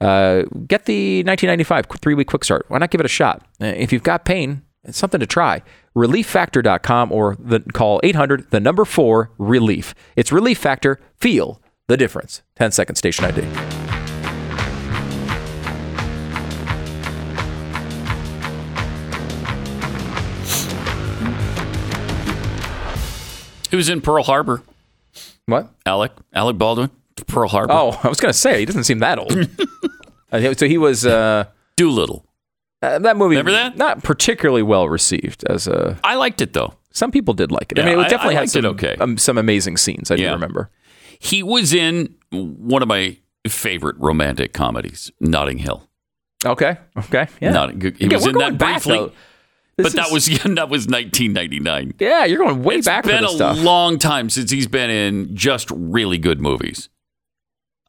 Uh, 0.00 0.42
get 0.66 0.86
the 0.86 1.22
1995 1.24 1.86
three 2.00 2.14
week 2.14 2.26
quick 2.26 2.44
start. 2.44 2.64
Why 2.68 2.78
not 2.78 2.90
give 2.90 3.00
it 3.00 3.06
a 3.06 3.08
shot? 3.08 3.46
Uh, 3.60 3.66
If 3.66 3.92
you've 3.92 4.02
got 4.02 4.24
pain, 4.24 4.62
it's 4.82 4.98
something 4.98 5.20
to 5.20 5.26
try. 5.26 5.62
ReliefFactor.com 5.96 7.12
or 7.12 7.36
the, 7.38 7.60
call 7.72 8.00
800 8.02 8.50
the 8.50 8.58
number 8.58 8.84
four 8.84 9.30
relief. 9.38 9.94
It's 10.16 10.32
Relief 10.32 10.58
Factor. 10.58 10.98
Feel 11.18 11.61
the 11.88 11.96
difference. 11.96 12.42
10 12.56 12.72
second 12.72 12.96
station 12.96 13.24
ID. 13.24 13.42
It 23.70 23.76
was 23.76 23.88
in 23.88 24.02
Pearl 24.02 24.22
Harbor. 24.22 24.62
What? 25.46 25.70
Alec. 25.86 26.12
Alec 26.34 26.58
Baldwin. 26.58 26.90
Pearl 27.26 27.48
Harbor. 27.48 27.72
Oh, 27.72 27.98
I 28.02 28.08
was 28.08 28.20
going 28.20 28.30
to 28.32 28.38
say, 28.38 28.60
he 28.60 28.64
doesn't 28.66 28.84
seem 28.84 28.98
that 29.00 29.18
old. 29.18 29.32
Uh, 30.34 30.54
so 30.54 30.66
he 30.66 30.78
was. 30.78 31.04
Uh, 31.04 31.44
Doolittle. 31.76 32.24
Uh, 32.80 32.98
that 33.00 33.18
movie. 33.18 33.36
Remember 33.36 33.52
that? 33.52 33.76
Not 33.76 34.02
particularly 34.02 34.62
well 34.62 34.88
received 34.88 35.44
as 35.44 35.68
a. 35.68 35.98
I 36.02 36.14
liked 36.14 36.40
it 36.40 36.54
though. 36.54 36.72
Some 36.90 37.10
people 37.10 37.34
did 37.34 37.52
like 37.52 37.70
it. 37.70 37.78
I 37.78 37.84
mean, 37.84 37.98
it 37.98 38.08
definitely 38.08 38.36
I 38.36 38.38
had 38.38 38.40
liked 38.44 38.56
it 38.56 38.62
some, 38.62 38.64
okay. 38.64 38.96
um, 38.98 39.18
some 39.18 39.36
amazing 39.36 39.76
scenes. 39.76 40.10
I 40.10 40.16
do 40.16 40.22
Yeah. 40.22 40.32
remember. 40.32 40.70
He 41.24 41.42
was 41.42 41.72
in 41.72 42.14
one 42.30 42.82
of 42.82 42.88
my 42.88 43.16
favorite 43.46 43.96
romantic 43.98 44.52
comedies, 44.52 45.10
Notting 45.20 45.58
Hill. 45.58 45.88
Okay. 46.44 46.76
Okay. 46.98 47.28
Yeah. 47.40 47.52
Notting, 47.52 47.80
he 47.80 48.06
Yeah, 48.06 48.14
was 48.16 48.24
we're 48.24 48.30
in 48.30 48.34
going 48.34 48.52
that 48.54 48.58
back, 48.58 48.82
briefly. 48.82 48.98
though. 48.98 49.12
But 49.76 49.82
This 49.84 49.92
that 49.94 50.06
is- 50.06 50.12
was 50.12 50.28
yeah, 50.46 50.54
that 50.54 50.68
was 50.68 50.86
1999. 50.88 51.94
Yeah, 52.00 52.24
you're 52.24 52.38
going 52.38 52.62
way 52.62 52.76
It's 52.76 52.86
back 52.86 53.04
for 53.04 53.10
been 53.10 53.24
a 53.24 53.28
stuff. 53.28 53.58
long 53.58 53.98
time 53.98 54.28
since 54.30 54.50
he's 54.50 54.66
been 54.66 54.90
in 54.90 55.34
just 55.36 55.70
really 55.70 56.18
good 56.18 56.40
movies. 56.40 56.88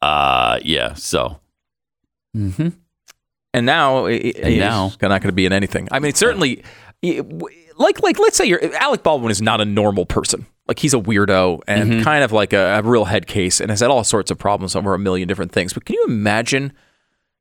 Uh 0.01 0.59
yeah, 0.63 0.93
so 0.93 1.39
Mm-hmm. 2.37 2.69
And 3.55 3.65
now, 3.67 4.05
i- 4.07 4.11
i- 4.11 4.33
he's 4.49 4.57
now- 4.59 4.87
not 5.01 5.21
going 5.21 5.21
to 5.21 5.31
be 5.31 5.45
in 5.45 5.53
anything. 5.53 5.87
I 5.91 5.99
mean, 5.99 6.13
certainly, 6.13 6.63
like 7.03 8.01
like 8.01 8.17
let's 8.19 8.35
say 8.37 8.45
you're 8.45 8.73
Alec 8.75 9.03
Baldwin 9.03 9.29
is 9.31 9.41
not 9.41 9.61
a 9.61 9.65
normal 9.65 10.05
person. 10.05 10.45
Like 10.67 10.79
he's 10.79 10.93
a 10.93 10.97
weirdo 10.99 11.61
and 11.67 11.91
Mm-hmm. 11.91 12.03
kind 12.03 12.23
of 12.23 12.31
like 12.31 12.53
a, 12.53 12.77
a 12.77 12.81
real 12.81 13.05
head 13.05 13.27
case 13.27 13.59
and 13.59 13.69
has 13.69 13.81
had 13.81 13.89
all 13.91 14.03
sorts 14.03 14.31
of 14.31 14.37
problems 14.37 14.75
over 14.75 14.93
a 14.93 14.99
million 14.99 15.27
different 15.27 15.51
things. 15.51 15.73
But 15.73 15.85
can 15.85 15.95
you 15.95 16.05
imagine 16.07 16.71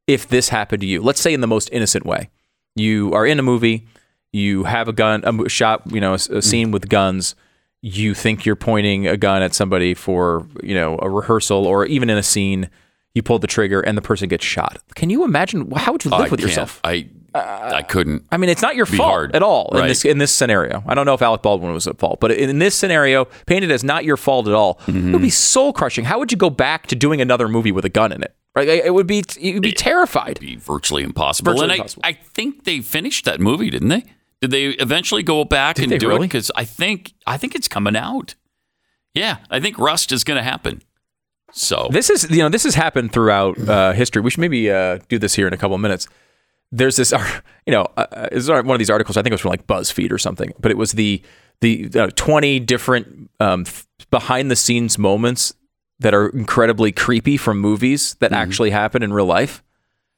if 0.07 0.27
this 0.28 0.49
happened 0.49 0.81
to 0.81 0.86
you? 0.86 1.01
Let's 1.03 1.20
say 1.20 1.32
in 1.32 1.40
the 1.40 1.47
most 1.47 1.69
innocent 1.73 2.05
way. 2.05 2.31
You 2.74 3.12
are 3.15 3.24
in 3.27 3.39
a 3.39 3.43
movie, 3.43 3.86
you 4.32 4.65
have 4.65 4.89
a 4.89 4.93
gun, 4.93 5.23
a 5.24 5.49
shot, 5.49 5.82
you 5.93 6.01
know, 6.01 6.15
a 6.15 6.40
scene 6.43 6.70
with 6.70 6.89
guns. 6.89 7.35
You 7.82 8.15
think 8.15 8.47
you're 8.47 8.57
pointing 8.57 9.07
a 9.07 9.16
gun 9.16 9.43
at 9.43 9.55
somebody 9.55 9.93
for, 9.94 10.47
you 10.62 10.74
know, 10.74 10.99
a 11.03 11.11
rehearsal 11.11 11.66
or 11.66 11.85
even 11.86 12.09
in 12.11 12.16
a 12.16 12.23
scene. 12.23 12.70
You 13.14 13.22
pull 13.22 13.39
the 13.39 13.47
trigger 13.47 13.80
and 13.80 13.97
the 13.97 14.02
person 14.02 14.28
gets 14.28 14.44
shot. 14.44 14.78
Can 14.94 15.10
you 15.10 15.24
imagine? 15.24 15.70
How 15.72 15.93
would 15.93 16.05
you 16.05 16.10
live 16.10 16.20
I 16.20 16.28
with 16.28 16.40
yourself? 16.40 16.80
I 16.84 17.09
I 17.34 17.82
couldn't. 17.82 18.26
I 18.30 18.36
mean, 18.36 18.51
it's 18.51 18.60
not 18.62 18.76
your 18.76 18.84
fault 18.86 19.09
hard. 19.10 19.36
at 19.36 19.43
all 19.43 19.70
in 19.78 19.86
this 19.86 20.05
in 20.05 20.18
this 20.18 20.32
scenario. 20.32 20.82
I 20.86 20.94
don't 20.94 21.06
know 21.06 21.14
if 21.14 21.22
Alec 21.22 21.43
Baldwin 21.43 21.72
was 21.72 21.86
at 21.86 21.98
fault, 21.98 22.20
but 22.20 22.30
in 22.32 22.59
this 22.59 22.74
scenario, 22.74 23.26
painted 23.47 23.70
as 23.70 23.82
not 23.84 24.05
your 24.05 24.16
fault 24.16 24.48
at 24.48 24.55
all, 24.55 24.80
it 24.86 24.93
Mm-hmm. 24.93 25.12
would 25.12 25.22
be 25.22 25.30
soul 25.30 25.72
crushing. 25.72 26.05
How 26.05 26.18
would 26.18 26.30
you 26.30 26.39
go 26.39 26.51
back 26.51 26.86
to 26.89 26.94
doing 26.97 27.20
another 27.20 27.48
movie 27.48 27.72
with 27.72 27.84
a 27.84 27.89
gun 27.90 28.12
in 28.12 28.22
it? 28.22 28.34
Right? 28.55 28.68
It 28.68 28.93
would 28.93 29.06
be 29.06 29.22
you'd 29.39 29.62
be 29.62 29.72
terrified. 29.72 30.39
be 30.40 30.56
virtually 30.56 31.02
impossible. 31.02 31.52
Virtually 31.52 31.70
and 31.70 31.76
impossible. 31.78 32.02
I 32.05 32.12
think 32.12 32.64
they 32.64 32.80
finished 32.80 33.24
that 33.24 33.40
movie, 33.40 33.70
didn't 33.70 33.89
they? 33.89 34.05
Did 34.43 34.51
they 34.51 34.64
eventually 34.66 35.22
go 35.22 35.44
back 35.44 35.76
Did 35.76 35.90
and 35.90 36.01
do 36.01 36.10
it? 36.14 36.18
Because 36.20 36.51
I 36.55 36.64
think 36.64 37.14
I 37.26 37.39
think 37.39 37.55
it's 37.55 37.68
coming 37.68 37.97
out. 37.97 38.34
Yeah, 39.14 39.39
I 39.51 39.60
think 39.60 39.78
Rust 39.78 40.12
is 40.12 40.24
going 40.24 40.36
to 40.39 40.43
happen. 40.43 40.82
So 41.53 41.89
This 41.91 42.11
is 42.11 42.31
you 42.31 42.39
know 42.39 42.49
this 42.49 42.65
has 42.65 42.74
happened 42.74 43.12
throughout 43.12 43.59
uh, 43.69 43.93
history. 43.93 44.23
We 44.23 44.31
should 44.31 44.41
maybe 44.41 44.70
uh, 44.70 44.99
do 45.09 45.19
this 45.19 45.35
here 45.35 45.47
in 45.47 45.53
a 45.53 45.57
couple 45.57 45.74
of 45.74 45.81
minutes. 45.81 46.09
There's 46.74 46.97
this, 46.97 47.12
you 47.66 47.73
know, 47.73 47.87
uh, 47.97 48.07
uh, 48.11 48.29
this 48.33 48.45
is 48.45 48.49
one 48.51 48.70
of 48.70 48.79
these 48.79 48.89
articles. 48.91 49.16
I 49.16 49.23
think 49.23 49.33
it 49.33 49.35
was 49.35 49.43
from 49.43 49.51
like 49.51 49.66
BuzzFeed 49.66 50.11
or 50.11 50.19
something, 50.19 50.53
but 50.59 50.70
it 50.70 50.79
was 50.79 50.93
the 50.93 51.23
the 51.61 51.91
uh, 51.95 52.07
20 52.16 52.59
different 52.61 53.31
um, 53.39 53.65
behind 54.11 54.51
the 54.51 54.57
scenes 54.57 54.99
moments 54.99 55.53
that 56.01 56.12
are 56.15 56.29
incredibly 56.31 56.91
creepy 56.91 57.37
from 57.37 57.59
movies 57.61 58.15
that 58.20 58.33
actually 58.33 58.70
happen 58.70 59.03
in 59.03 59.12
real 59.12 59.27
life. 59.27 59.62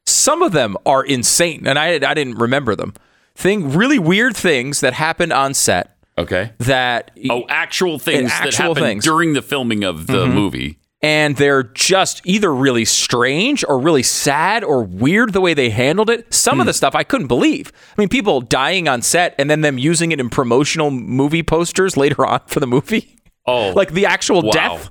Some 0.07 0.41
of 0.43 0.53
them 0.53 0.77
are 0.87 1.05
insane, 1.05 1.67
and 1.67 1.79
I 1.79 1.95
I 1.95 2.15
didn't 2.15 2.37
remember 2.37 2.77
them. 2.77 2.95
Thing 3.35 3.73
really 3.73 3.99
weird 3.99 4.37
things 4.37 4.81
that 4.81 4.93
happened 4.93 5.33
on 5.33 5.55
set 5.55 5.97
okay. 6.17 6.53
that 6.61 7.11
Oh, 7.29 7.45
actual 7.49 7.99
things 7.99 8.31
that 8.31 8.47
actual 8.47 8.67
happened 8.75 8.87
things. 8.87 9.05
during 9.05 9.33
the 9.33 9.43
filming 9.43 9.83
of 9.83 10.07
the 10.07 10.27
Mhm. 10.27 10.33
movie. 10.33 10.79
And 11.05 11.37
they're 11.37 11.63
just 11.63 12.23
either 12.25 12.53
really 12.55 12.85
strange 12.85 13.63
or 13.69 13.79
really 13.79 14.03
sad 14.03 14.65
or 14.65 14.83
weird 14.83 15.33
the 15.35 15.41
way 15.41 15.53
they 15.55 15.69
handled 15.71 16.09
it. 16.09 16.33
Some 16.33 16.55
Hmm. 16.57 16.61
of 16.61 16.67
the 16.67 16.73
stuff 16.73 16.95
I 16.95 17.05
couldn't 17.05 17.27
believe. 17.27 17.73
I 17.97 18.01
mean, 18.01 18.09
people 18.09 18.41
dying 18.41 18.89
on 18.89 19.03
set 19.03 19.35
and 19.39 19.51
then 19.51 19.61
them 19.61 19.77
using 19.79 20.13
it 20.13 20.19
in 20.21 20.31
promotional 20.31 20.91
movie 20.91 21.43
posters 21.43 21.97
later 21.97 22.25
on 22.25 22.41
for 22.47 22.61
the 22.61 22.67
movie. 22.67 23.17
Oh, 23.47 23.71
Like 23.77 23.93
the 23.93 24.07
actual 24.07 24.43
wow. 24.43 24.51
death. 24.51 24.91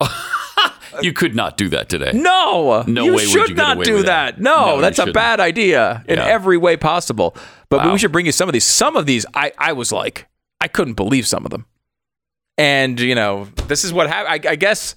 You 1.02 1.12
could 1.12 1.34
not 1.34 1.56
do 1.56 1.68
that 1.70 1.88
today. 1.88 2.12
No, 2.14 2.84
No 2.86 3.04
you 3.04 3.14
way 3.16 3.24
should 3.24 3.48
you 3.48 3.54
not 3.56 3.82
do 3.82 3.96
that. 4.02 4.36
that. 4.36 4.40
No, 4.40 4.76
No, 4.76 4.80
that's 4.80 5.00
a 5.00 5.10
bad 5.10 5.40
idea 5.40 6.04
in 6.06 6.18
Yeah. 6.18 6.26
every 6.26 6.56
way 6.56 6.76
possible. 6.76 7.36
But 7.68 7.78
Wow. 7.84 7.92
we 7.92 7.98
should 7.98 8.12
bring 8.12 8.26
you 8.26 8.32
some 8.32 8.48
of 8.48 8.52
these. 8.52 8.64
Some 8.64 8.94
of 8.96 9.04
these, 9.04 9.26
I, 9.34 9.50
I 9.58 9.72
was 9.72 9.90
like, 9.90 10.28
I 10.60 10.68
couldn't 10.68 10.94
believe 10.94 11.26
some 11.26 11.44
of 11.44 11.50
them. 11.50 11.66
And 12.56 13.00
you 13.00 13.16
know, 13.16 13.48
this 13.66 13.82
is 13.84 13.92
what 13.92 14.08
happened. 14.08 14.46
I, 14.46 14.50
I 14.52 14.54
guess, 14.56 14.94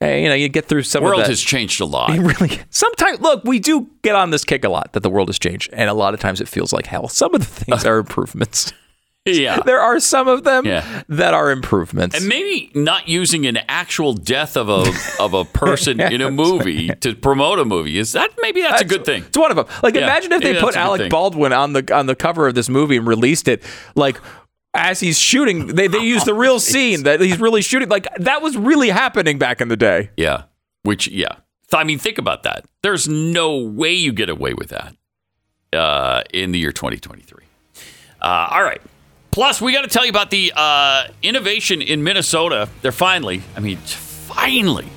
eh, 0.00 0.16
you 0.18 0.28
know, 0.28 0.34
you 0.34 0.48
get 0.48 0.66
through 0.66 0.82
some 0.82 1.02
The 1.02 1.10
world 1.10 1.26
has 1.26 1.40
changed 1.40 1.80
a 1.80 1.84
lot. 1.86 2.10
It 2.14 2.20
really. 2.20 2.58
Sometimes, 2.70 3.20
look, 3.20 3.44
we 3.44 3.58
do 3.58 3.88
get 4.02 4.14
on 4.14 4.30
this 4.30 4.44
kick 4.44 4.64
a 4.64 4.68
lot 4.68 4.92
that 4.94 5.00
the 5.02 5.10
world 5.10 5.28
has 5.28 5.38
changed, 5.38 5.70
and 5.72 5.88
a 5.90 5.94
lot 5.94 6.14
of 6.14 6.20
times 6.20 6.40
it 6.40 6.48
feels 6.48 6.72
like 6.72 6.86
hell. 6.86 7.08
Some 7.08 7.34
of 7.34 7.40
the 7.40 7.46
things 7.64 7.84
are 7.84 7.98
improvements. 8.06 8.72
yeah. 9.26 9.60
There 9.66 9.78
are 9.80 10.00
some 10.00 10.28
of 10.28 10.44
them 10.44 10.64
Yeah. 10.64 11.02
that 11.10 11.34
are 11.34 11.50
improvements. 11.50 12.16
And 12.16 12.26
maybe 12.26 12.70
not 12.74 13.06
using 13.06 13.44
an 13.46 13.58
actual 13.68 14.14
death 14.14 14.56
of 14.56 14.70
a 14.70 14.90
of 15.22 15.34
a 15.34 15.44
person 15.44 16.00
in 16.00 16.22
a 16.22 16.30
movie 16.30 16.88
to 16.88 17.14
promote 17.14 17.58
a 17.58 17.66
movie 17.66 17.98
is 17.98 18.12
that 18.12 18.30
maybe 18.40 18.62
that's, 18.62 18.80
a 18.80 18.84
good 18.86 19.04
thing. 19.04 19.24
It's 19.24 19.36
one 19.36 19.50
of 19.50 19.56
them. 19.58 19.66
Like, 19.82 19.94
Yeah, 19.94 20.04
imagine 20.04 20.32
if 20.32 20.40
they 20.42 20.54
put 20.54 20.72
that's 20.74 20.76
Alec. 20.78 21.10
Baldwin 21.10 21.52
on 21.52 21.74
the 21.74 21.94
on 21.94 22.06
the 22.06 22.16
cover 22.16 22.46
of 22.48 22.54
this 22.54 22.70
movie 22.70 22.96
and 22.96 23.06
released 23.06 23.46
it, 23.46 23.62
like 23.94 24.18
as 24.74 25.00
he's 25.00 25.18
shooting. 25.18 25.66
They 25.68 25.88
they 25.88 25.98
use 25.98 26.24
the 26.24 26.34
real 26.34 26.60
scene 26.72 27.02
that 27.04 27.20
he's 27.20 27.40
really 27.40 27.62
shooting. 27.62 27.88
Like 27.88 28.06
that 28.16 28.42
was 28.42 28.56
really 28.56 28.90
happening 28.90 29.38
back 29.38 29.60
in 29.60 29.68
the 29.68 29.76
day. 29.76 30.10
Yeah. 30.16 30.44
Which 30.82 31.08
yeah. 31.08 31.36
I 31.72 31.84
mean, 31.84 31.98
think 31.98 32.18
about 32.18 32.42
that. 32.44 32.64
There's 32.82 33.08
no 33.08 33.56
way 33.58 33.92
you 33.92 34.12
get 34.12 34.28
away 34.28 34.54
with 34.54 34.70
that. 34.70 34.94
uh, 35.72 36.22
in 36.32 36.50
the 36.52 36.58
year 36.58 36.72
2023. 36.72 37.44
Uh, 38.20 38.48
all 38.50 38.62
right. 38.64 38.80
Plus, 39.30 39.60
we 39.60 39.72
got 39.72 39.82
to 39.82 39.88
tell 39.88 40.04
you 40.04 40.10
about 40.10 40.30
the 40.30 40.52
uh, 40.56 41.04
innovation 41.22 41.80
in 41.80 42.02
Minnesota. 42.02 42.68
They're 42.82 42.90
finally, 42.90 43.42
I 43.56 43.60
mean, 43.60 43.76
finally, 43.76 44.88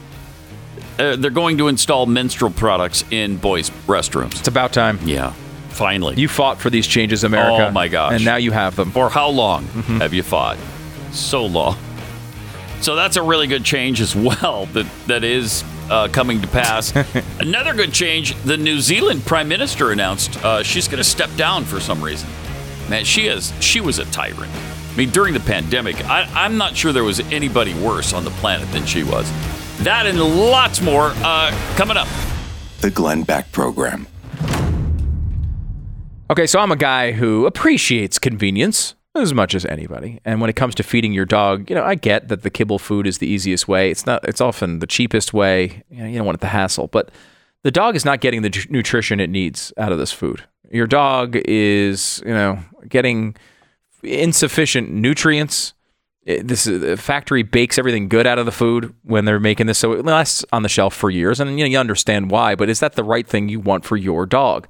uh, 0.97 1.15
they're 1.17 1.29
going 1.29 1.59
to 1.59 1.67
install 1.67 2.07
menstrual 2.07 2.49
products 2.51 3.03
in 3.11 3.37
boys' 3.37 3.69
restrooms. 3.85 4.39
It's 4.39 4.47
about 4.47 4.73
time. 4.73 4.97
Yeah, 5.05 5.33
finally. 5.73 6.15
You 6.15 6.27
fought 6.27 6.59
for 6.59 6.69
these 6.69 6.87
changes, 6.87 7.23
America. 7.23 7.67
Oh 7.67 7.71
my 7.71 7.87
gosh! 7.87 8.13
And 8.13 8.25
now 8.25 8.35
you 8.37 8.51
have 8.51 8.75
them. 8.75 8.91
For 8.91 9.09
how 9.09 9.29
long 9.29 9.65
have 9.99 10.13
you 10.13 10.23
fought? 10.23 10.57
So 11.11 11.45
long. 11.45 11.77
So 12.81 12.95
that's 12.95 13.15
a 13.15 13.21
really 13.23 13.47
good 13.47 13.63
change 13.63 14.01
as 14.01 14.15
well. 14.15 14.65
That 14.67 14.85
that 15.07 15.23
is 15.23 15.63
uh, 15.89 16.07
coming 16.09 16.41
to 16.41 16.47
pass. 16.47 16.93
Another 17.39 17.73
good 17.73 17.93
change: 17.93 18.35
the 18.43 18.57
New 18.57 18.79
Zealand 18.79 19.25
Prime 19.25 19.47
Minister 19.47 19.91
announced 19.91 20.43
uh, 20.43 20.63
she's 20.63 20.87
going 20.87 20.97
to 20.99 21.03
step 21.03 21.33
down 21.35 21.63
for 21.65 21.79
some 21.79 22.03
reason. 22.03 22.29
Man, 22.89 23.05
she 23.05 23.27
is 23.27 23.53
she 23.61 23.81
was 23.81 23.99
a 23.99 24.05
tyrant. 24.05 24.51
I 24.93 24.95
mean, 24.95 25.09
during 25.09 25.33
the 25.33 25.39
pandemic, 25.39 26.03
I, 26.05 26.29
I'm 26.35 26.57
not 26.57 26.77
sure 26.77 26.91
there 26.93 27.03
was 27.03 27.19
anybody 27.31 27.73
worse 27.73 28.13
on 28.13 28.23
the 28.23 28.29
planet 28.31 28.71
than 28.71 28.85
she 28.85 29.03
was. 29.03 29.27
That 29.79 30.05
and 30.05 30.19
lots 30.19 30.81
more 30.81 31.13
uh, 31.15 31.51
coming 31.75 31.97
up. 31.97 32.07
The 32.81 32.91
Glenn 32.91 33.23
Beck 33.23 33.51
Program. 33.51 34.05
Okay, 36.33 36.47
so 36.47 36.57
I'm 36.57 36.71
a 36.71 36.75
guy 36.75 37.11
who 37.11 37.45
appreciates 37.45 38.17
convenience 38.17 38.95
as 39.13 39.35
much 39.35 39.53
as 39.53 39.67
anybody. 39.67 40.19
And 40.25 40.41
when 40.41 40.49
it 40.49 40.55
comes 40.55 40.73
to 40.73 40.81
feeding 40.81 41.13
your 41.13 41.25
dog, 41.25 41.69
you 41.69 41.75
know, 41.75 41.83
I 41.83 41.93
get 41.93 42.29
that 42.29 42.41
the 42.41 42.49
kibble 42.49 42.79
food 42.79 43.05
is 43.05 43.19
the 43.19 43.27
easiest 43.27 43.67
way. 43.67 43.91
It's 43.91 44.07
not 44.07 44.27
it's 44.27 44.41
often 44.41 44.79
the 44.79 44.87
cheapest 44.87 45.31
way. 45.31 45.83
You, 45.91 45.99
know, 45.99 46.07
you 46.07 46.17
don't 46.17 46.25
want 46.25 46.41
the 46.41 46.47
hassle, 46.47 46.87
but 46.87 47.11
the 47.61 47.69
dog 47.69 47.95
is 47.95 48.03
not 48.03 48.19
getting 48.19 48.41
the 48.41 48.49
tr- 48.49 48.67
nutrition 48.71 49.19
it 49.19 49.29
needs 49.29 49.71
out 49.77 49.91
of 49.91 49.99
this 49.99 50.11
food. 50.11 50.43
Your 50.71 50.87
dog 50.87 51.35
is, 51.45 52.23
you 52.25 52.33
know, 52.33 52.57
getting 52.89 53.35
insufficient 54.01 54.91
nutrients. 54.91 55.75
It- 56.25 56.47
this 56.47 56.65
is, 56.65 56.81
the 56.81 56.97
factory 56.97 57.43
bakes 57.43 57.77
everything 57.77 58.09
good 58.09 58.25
out 58.25 58.39
of 58.39 58.47
the 58.47 58.51
food 58.51 58.91
when 59.03 59.25
they're 59.25 59.39
making 59.39 59.67
this, 59.67 59.77
so 59.77 59.91
it 59.91 60.03
lasts 60.03 60.43
on 60.51 60.63
the 60.63 60.69
shelf 60.69 60.95
for 60.95 61.11
years, 61.11 61.39
and 61.39 61.59
you 61.59 61.63
know 61.63 61.69
you 61.69 61.77
understand 61.77 62.31
why. 62.31 62.55
But 62.55 62.69
is 62.69 62.79
that 62.79 62.93
the 62.93 63.03
right 63.03 63.27
thing 63.27 63.49
you 63.49 63.59
want 63.59 63.85
for 63.85 63.97
your 63.97 64.25
dog? 64.25 64.67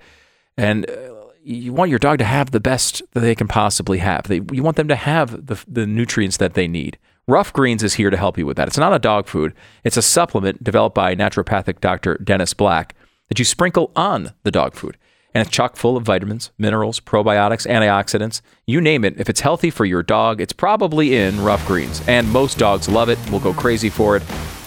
And 0.58 0.90
uh, 0.90 1.13
you 1.44 1.74
want 1.74 1.90
your 1.90 2.00
dog 2.00 2.20
to 2.20 2.26
have 2.26 2.52
the 2.52 2.60
best 2.60 3.02
that 3.12 3.20
they 3.20 3.36
can 3.36 3.48
possibly 3.48 3.98
have. 4.00 4.28
They, 4.28 4.42
you 4.52 4.64
want 4.64 4.78
them 4.78 4.88
to 4.88 4.96
have 4.96 5.48
the, 5.48 5.64
the 5.68 5.86
nutrients 5.86 6.38
that 6.38 6.54
they 6.54 6.68
need. 6.68 6.98
Rough 7.28 7.54
Greens 7.54 7.84
is 7.84 7.96
here 7.96 8.10
to 8.10 8.18
help 8.18 8.38
you 8.38 8.46
with 8.46 8.58
that. 8.58 8.68
It's 8.68 8.78
not 8.78 8.94
a 8.94 9.00
dog 9.00 9.28
food. 9.28 9.54
It's 9.84 9.98
a 9.98 10.02
supplement 10.02 10.64
developed 10.64 10.96
by 10.96 11.16
naturopathic 11.16 11.80
Dr. 11.80 12.18
Dennis 12.18 12.54
Black 12.54 12.96
that 13.30 13.40
you 13.40 13.46
sprinkle 13.46 13.92
on 13.96 14.32
the 14.44 14.52
dog 14.52 14.76
food. 14.76 14.98
And 15.34 15.42
it's 15.42 15.56
chock 15.56 15.78
full 15.78 15.98
of 15.98 16.04
vitamins, 16.04 16.52
minerals, 16.60 17.00
probiotics, 17.00 17.66
antioxidants. 17.66 18.42
You 18.68 18.82
name 18.82 19.04
it. 19.04 19.20
If 19.20 19.30
it's 19.30 19.42
healthy 19.42 19.72
for 19.72 19.84
your 19.84 20.04
dog, 20.04 20.40
it's 20.40 20.54
probably 20.54 21.16
in 21.16 21.42
Rough 21.42 21.66
Greens. 21.66 22.04
And 22.08 22.30
most 22.30 22.60
dogs 22.60 22.88
love 22.88 23.10
it, 23.10 23.18
will 23.32 23.40
go 23.40 23.54
crazy 23.54 23.90
for 23.90 24.16
it. 24.16 24.20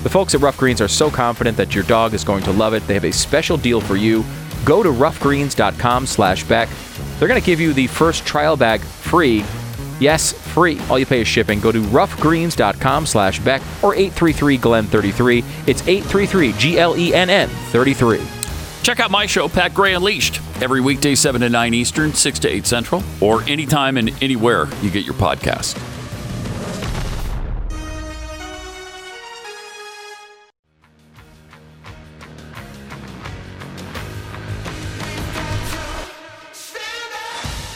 The 0.03 0.11
folks 0.11 0.35
at 0.35 0.41
Rough 0.41 0.59
Greens 0.59 0.81
are 0.81 0.89
so 0.89 1.09
confident 1.09 1.57
that 1.57 1.75
your 1.75 1.85
dog 1.85 2.15
is 2.15 2.25
going 2.25 2.43
to 2.45 2.53
love 2.53 2.75
it. 2.75 2.85
They 2.87 2.95
have 2.95 3.05
a 3.05 3.13
special 3.13 3.57
deal 3.57 3.81
for 3.81 3.97
you. 3.97 4.25
Go 4.67 4.83
to 4.83 4.91
roughgreens.com 4.91 6.07
slash 6.07 6.45
Beck. 6.45 6.69
They're 7.19 7.29
going 7.29 7.41
to 7.41 7.47
give 7.47 7.61
you 7.61 7.73
the 7.73 7.87
first 7.87 8.27
trial 8.27 8.57
bag 8.57 8.81
free. 8.81 9.45
Yes, 10.01 10.33
free. 10.33 10.79
All 10.91 10.99
you 10.99 11.07
pay 11.07 11.21
is 11.23 11.29
shipping. 11.29 11.61
Go 11.61 11.73
to 11.73 11.81
roughgreens.com 11.81 13.07
slash 13.07 13.39
Beck 13.41 13.63
or 13.83 13.95
833-GLEN33. 13.95 15.69
It's 15.69 15.83
833-G-L-E-N-N 15.83 17.49
33. 17.49 18.21
Check 18.83 19.01
out 19.01 19.11
my 19.11 19.27
show, 19.27 19.49
Pat 19.49 19.73
Gray 19.73 19.95
Unleashed, 19.95 20.41
every 20.61 20.81
weekday, 20.81 21.15
7 21.15 21.41
to 21.41 21.49
9 21.49 21.75
Eastern, 21.75 22.13
6 22.13 22.39
to 22.41 22.49
8 22.49 22.67
Central, 22.67 23.03
or 23.21 23.43
anytime 23.45 23.97
and 23.97 24.11
anywhere 24.23 24.67
you 24.83 24.91
get 24.91 25.05
your 25.05 25.15
podcast. 25.15 25.96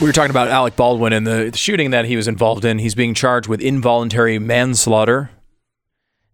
We 0.01 0.06
were 0.06 0.14
talking 0.14 0.31
about 0.31 0.48
Alec 0.48 0.77
Baldwin 0.77 1.12
and 1.12 1.27
the 1.27 1.55
shooting 1.55 1.90
that 1.90 2.06
he 2.06 2.16
was 2.16 2.27
involved 2.27 2.64
in. 2.64 2.78
He's 2.78 2.94
being 2.94 3.12
charged 3.12 3.48
with 3.48 3.60
involuntary 3.60 4.39
manslaughter. 4.39 5.31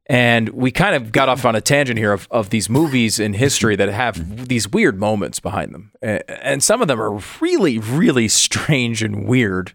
And 0.09 0.51
we 0.51 0.71
kind 0.71 0.95
of 0.95 1.11
got 1.11 1.29
off 1.29 1.45
on 1.45 1.57
a 1.57 1.61
tangent 1.61 1.99
here 1.99 2.13
of, 2.13 2.29
of 2.31 2.51
these 2.51 2.71
movies 2.71 3.19
in 3.19 3.33
history 3.33 3.75
that 3.75 3.89
have 3.89 4.47
these 4.47 4.69
weird 4.69 5.01
moments 5.01 5.41
behind 5.41 5.75
them. 5.75 5.91
And 6.01 6.63
some 6.63 6.81
of 6.81 6.87
them 6.87 7.03
are 7.03 7.21
really, 7.41 7.81
really 7.81 8.29
strange 8.29 9.03
and 9.03 9.27
weird 9.27 9.73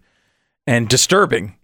and 0.66 0.88
disturbing. 0.88 1.56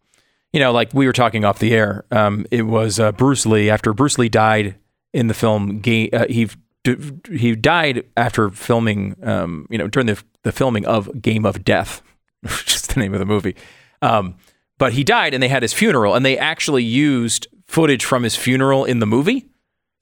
You 0.53 0.61
know, 0.61 0.71
like 0.71 0.93
we 0.93 1.07
were 1.07 1.15
talking 1.15 1.47
off 1.47 1.61
the 1.61 1.73
air. 1.73 2.05
Um, 2.11 2.45
it 2.51 2.63
was 2.63 3.01
uh, 3.01 3.13
Bruce 3.13 3.47
Lee. 3.47 3.71
After 3.71 3.95
Bruce 3.95 4.19
Lee 4.19 4.29
died 4.29 4.75
in 5.15 5.29
the 5.29 5.35
film, 5.35 5.79
uh, 5.79 6.27
he 6.29 6.49
he 7.33 7.55
died 7.55 8.05
after 8.19 8.51
filming. 8.51 9.17
Um, 9.23 9.67
you 9.71 9.79
know, 9.79 9.89
during 9.89 10.07
the 10.07 10.23
the 10.43 10.53
filming 10.53 10.87
of 10.87 11.21
Game 11.21 11.45
of 11.45 11.65
Death, 11.65 12.03
which 12.43 12.75
is 12.75 12.83
the 12.83 13.01
name 13.01 13.13
of 13.15 13.21
the 13.21 13.27
movie. 13.27 13.57
Um, 14.03 14.37
but 14.79 14.93
he 14.93 15.03
died, 15.05 15.35
and 15.35 15.43
they 15.43 15.49
had 15.49 15.63
his 15.63 15.73
funeral, 15.73 16.15
and 16.15 16.25
they 16.25 16.39
actually 16.39 16.85
used 16.85 17.49
footage 17.67 18.05
from 18.05 18.23
his 18.23 18.37
funeral 18.37 18.85
in 18.85 19.01
the 19.01 19.07
movie. 19.07 19.47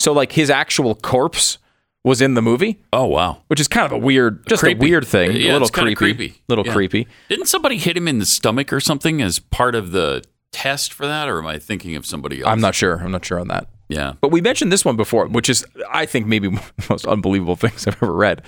So, 0.00 0.12
like, 0.12 0.32
his 0.32 0.50
actual 0.50 0.94
corpse 0.94 1.58
was 2.04 2.20
in 2.20 2.34
the 2.34 2.42
movie. 2.42 2.78
Oh 2.92 3.06
wow, 3.06 3.42
which 3.48 3.58
is 3.58 3.66
kind 3.68 3.86
of 3.86 3.92
a 3.92 3.98
weird, 3.98 4.46
just 4.46 4.60
Creepy. 4.62 4.78
a 4.78 4.80
weird 4.88 5.06
thing. 5.06 5.32
Yeah, 5.32 5.52
a 5.52 5.54
little 5.54 5.68
creepy, 5.68 5.94
creepy. 5.94 6.34
little 6.48 6.64
Yeah. 6.66 6.72
creepy. 6.72 7.08
Didn't 7.28 7.46
somebody 7.46 7.78
hit 7.78 7.96
him 7.96 8.06
in 8.06 8.18
the 8.20 8.26
stomach 8.26 8.72
or 8.72 8.78
something 8.80 9.20
as 9.22 9.38
part 9.40 9.74
of 9.74 9.90
the 9.92 10.22
test 10.52 10.92
for 10.92 11.06
that, 11.06 11.28
or 11.28 11.38
am 11.38 11.46
I 11.46 11.58
thinking 11.58 11.96
of 11.96 12.06
somebody 12.06 12.42
else? 12.42 12.48
I'm 12.48 12.60
not 12.60 12.74
sure. 12.76 12.96
I'm 13.02 13.10
not 13.10 13.24
sure 13.24 13.40
on 13.40 13.48
that. 13.48 13.68
Yeah. 13.88 14.12
But 14.20 14.30
we 14.30 14.40
mentioned 14.40 14.70
this 14.72 14.84
one 14.84 14.96
before, 14.96 15.26
which 15.26 15.48
is, 15.48 15.64
I 15.90 16.06
think, 16.06 16.26
maybe 16.26 16.46
one 16.48 16.58
of 16.58 16.72
the 16.76 16.86
most 16.90 17.06
unbelievable 17.06 17.56
things 17.56 17.86
I've 17.86 18.00
ever 18.02 18.12
read. 18.12 18.42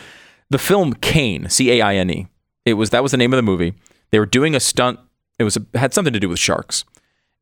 The 0.51 0.59
film 0.59 0.95
Caine, 0.95 1.49
C 1.49 1.71
A 1.73 1.81
I 1.83 1.95
N 1.97 2.11
E. 2.11 2.27
It 2.69 2.75
was 2.75 2.91
that 2.91 3.03
was 3.03 3.13
the 3.13 3.17
name 3.17 3.33
of 3.33 3.39
the 3.39 3.43
movie. 3.43 3.75
They 4.11 4.19
were 4.19 4.27
doing 4.27 4.55
a 4.55 4.61
stunt. 4.61 5.01
It 5.39 5.45
was 5.45 5.57
a, 5.57 5.79
had 5.79 5.95
something 5.95 6.13
to 6.13 6.21
do 6.21 6.29
with 6.29 6.39
sharks, 6.39 6.85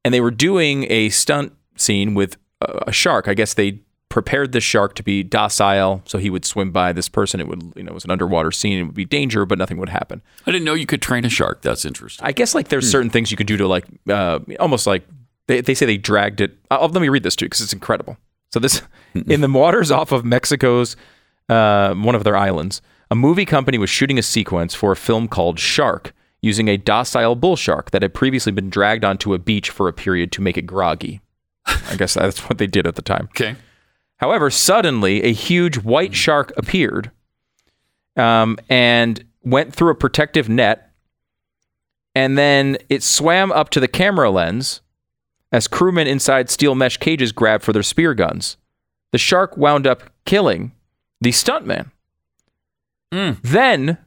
and 0.05 0.13
they 0.13 0.21
were 0.21 0.31
doing 0.31 0.91
a 0.91 1.09
stunt 1.09 1.53
scene 1.77 2.15
with 2.15 2.37
a, 2.61 2.85
a 2.89 2.93
shark. 2.93 3.29
I 3.29 3.35
guess 3.35 3.55
they 3.55 3.81
prepared 4.09 4.53
the 4.53 4.61
shark 4.61 4.95
to 4.95 5.03
be 5.03 5.23
docile, 5.23 6.03
so 6.07 6.19
he 6.19 6.31
would 6.31 6.45
swim 6.45 6.71
by 6.71 6.93
this 6.93 7.09
person. 7.09 7.41
It 7.41 7.49
would, 7.49 7.73
you 7.77 7.83
know, 7.83 7.91
it 7.91 7.95
was 7.95 8.05
an 8.05 8.11
underwater 8.11 8.51
scene. 8.51 8.79
It 8.79 8.85
would 8.85 8.95
be 8.95 9.05
danger, 9.05 9.45
but 9.45 9.59
nothing 9.59 9.79
would 9.79 9.89
happen. 9.89 10.23
I 10.47 10.53
didn't 10.53 10.65
know 10.65 10.75
you 10.75 10.87
could 10.87 11.03
train 11.03 11.25
a 11.25 11.29
shark. 11.29 11.63
That's 11.63 11.85
interesting. 11.85 12.27
I 12.27 12.33
guess 12.33 12.55
like 12.55 12.69
there's 12.69 12.91
certain 12.91 13.11
things 13.11 13.31
you 13.31 13.37
could 13.37 13.47
do 13.47 13.57
to 13.57 13.67
like 13.67 13.85
uh, 14.09 14.39
almost 14.61 14.87
like 14.87 15.07
they, 15.49 15.61
they 15.61 15.75
say 15.75 15.87
they 15.87 15.99
dragged 15.99 16.41
it. 16.41 16.57
Uh, 16.71 16.89
let 16.91 17.01
me 17.01 17.09
read 17.09 17.23
this 17.25 17.37
to 17.37 17.45
you 17.45 17.49
because 17.49 17.61
it's 17.61 17.73
incredible. 17.73 18.17
So 18.53 18.61
this 18.61 18.83
in 19.15 19.41
the 19.41 19.49
waters 19.49 19.91
off 19.91 20.13
of 20.13 20.25
Mexico's 20.25 20.97
uh, 21.49 21.95
one 21.95 22.15
of 22.15 22.25
their 22.25 22.37
islands, 22.37 22.81
a 23.11 23.15
movie 23.15 23.45
company 23.45 23.79
was 23.79 23.91
shooting 23.91 24.19
a 24.19 24.23
sequence 24.23 24.75
for 24.75 24.93
a 24.93 24.97
film 24.97 25.29
called 25.29 25.59
Shark 25.59 26.13
using 26.43 26.69
a 26.69 26.77
docile 26.77 27.35
bull 27.35 27.57
shark 27.57 27.91
that 27.91 28.03
had 28.03 28.15
previously 28.15 28.53
been 28.53 28.71
dragged 28.71 29.05
onto 29.05 29.35
a 29.35 29.39
beach 29.39 29.71
for 29.71 29.89
a 29.89 29.93
period 29.93 30.31
to 30.33 30.41
make 30.41 30.57
it 30.57 30.63
groggy. 30.63 31.21
I 31.67 31.97
guess 31.97 32.15
that's 32.15 32.49
what 32.49 32.59
they 32.59 32.67
did 32.67 32.87
at 32.87 32.95
the 32.95 33.03
time. 33.03 33.25
Okay. 33.31 33.57
However, 34.19 34.51
suddenly 34.51 35.23
a 35.25 35.33
huge 35.33 35.79
white 35.79 36.15
shark 36.15 36.53
appeared 36.57 37.11
um, 38.17 38.59
and 38.69 39.25
went 39.43 39.75
through 39.75 39.91
a 39.91 39.97
protective 39.97 40.49
net. 40.49 40.91
And 42.15 42.39
then 42.39 42.79
it 42.89 43.03
swam 43.03 43.53
up 43.53 43.69
to 43.71 43.81
the 43.81 43.89
camera 43.89 44.31
lens 44.31 44.81
as 45.53 45.69
crewmen 45.69 46.07
inside 46.07 46.49
steel 46.49 46.75
mesh 46.75 46.97
cages 46.97 47.33
grabbed 47.33 47.63
for 47.63 47.73
their 47.73 47.83
spear 47.83 48.15
guns. 48.15 48.57
The 49.13 49.19
shark 49.19 49.57
wound 49.57 49.87
up 49.87 50.03
killing 50.25 50.73
the 51.21 51.31
stuntman. 51.31 51.91
Mm. 53.13 53.39
Then 53.43 53.99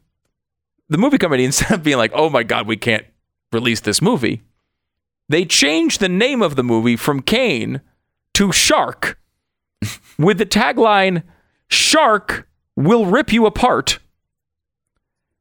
the 0.89 0.97
movie 0.97 1.17
company, 1.17 1.43
instead 1.45 1.71
of 1.71 1.83
being 1.83 1.97
like, 1.97 2.11
oh 2.13 2.29
my 2.29 2.43
God, 2.43 2.67
we 2.67 2.77
can't 2.77 3.05
release 3.51 3.81
this 3.81 4.01
movie, 4.01 4.43
they 5.27 5.45
changed 5.45 5.99
the 5.99 6.09
name 6.09 6.41
of 6.41 6.55
the 6.55 6.63
movie 6.63 6.95
from 6.95 7.21
Caine 7.21 7.81
to 8.33 8.51
Shark 8.51 9.19
with 10.17 10.37
the 10.37 10.45
tagline 10.45 11.23
Shark 11.67 12.47
will 12.75 13.05
rip 13.05 13.31
you 13.31 13.45
apart. 13.45 13.99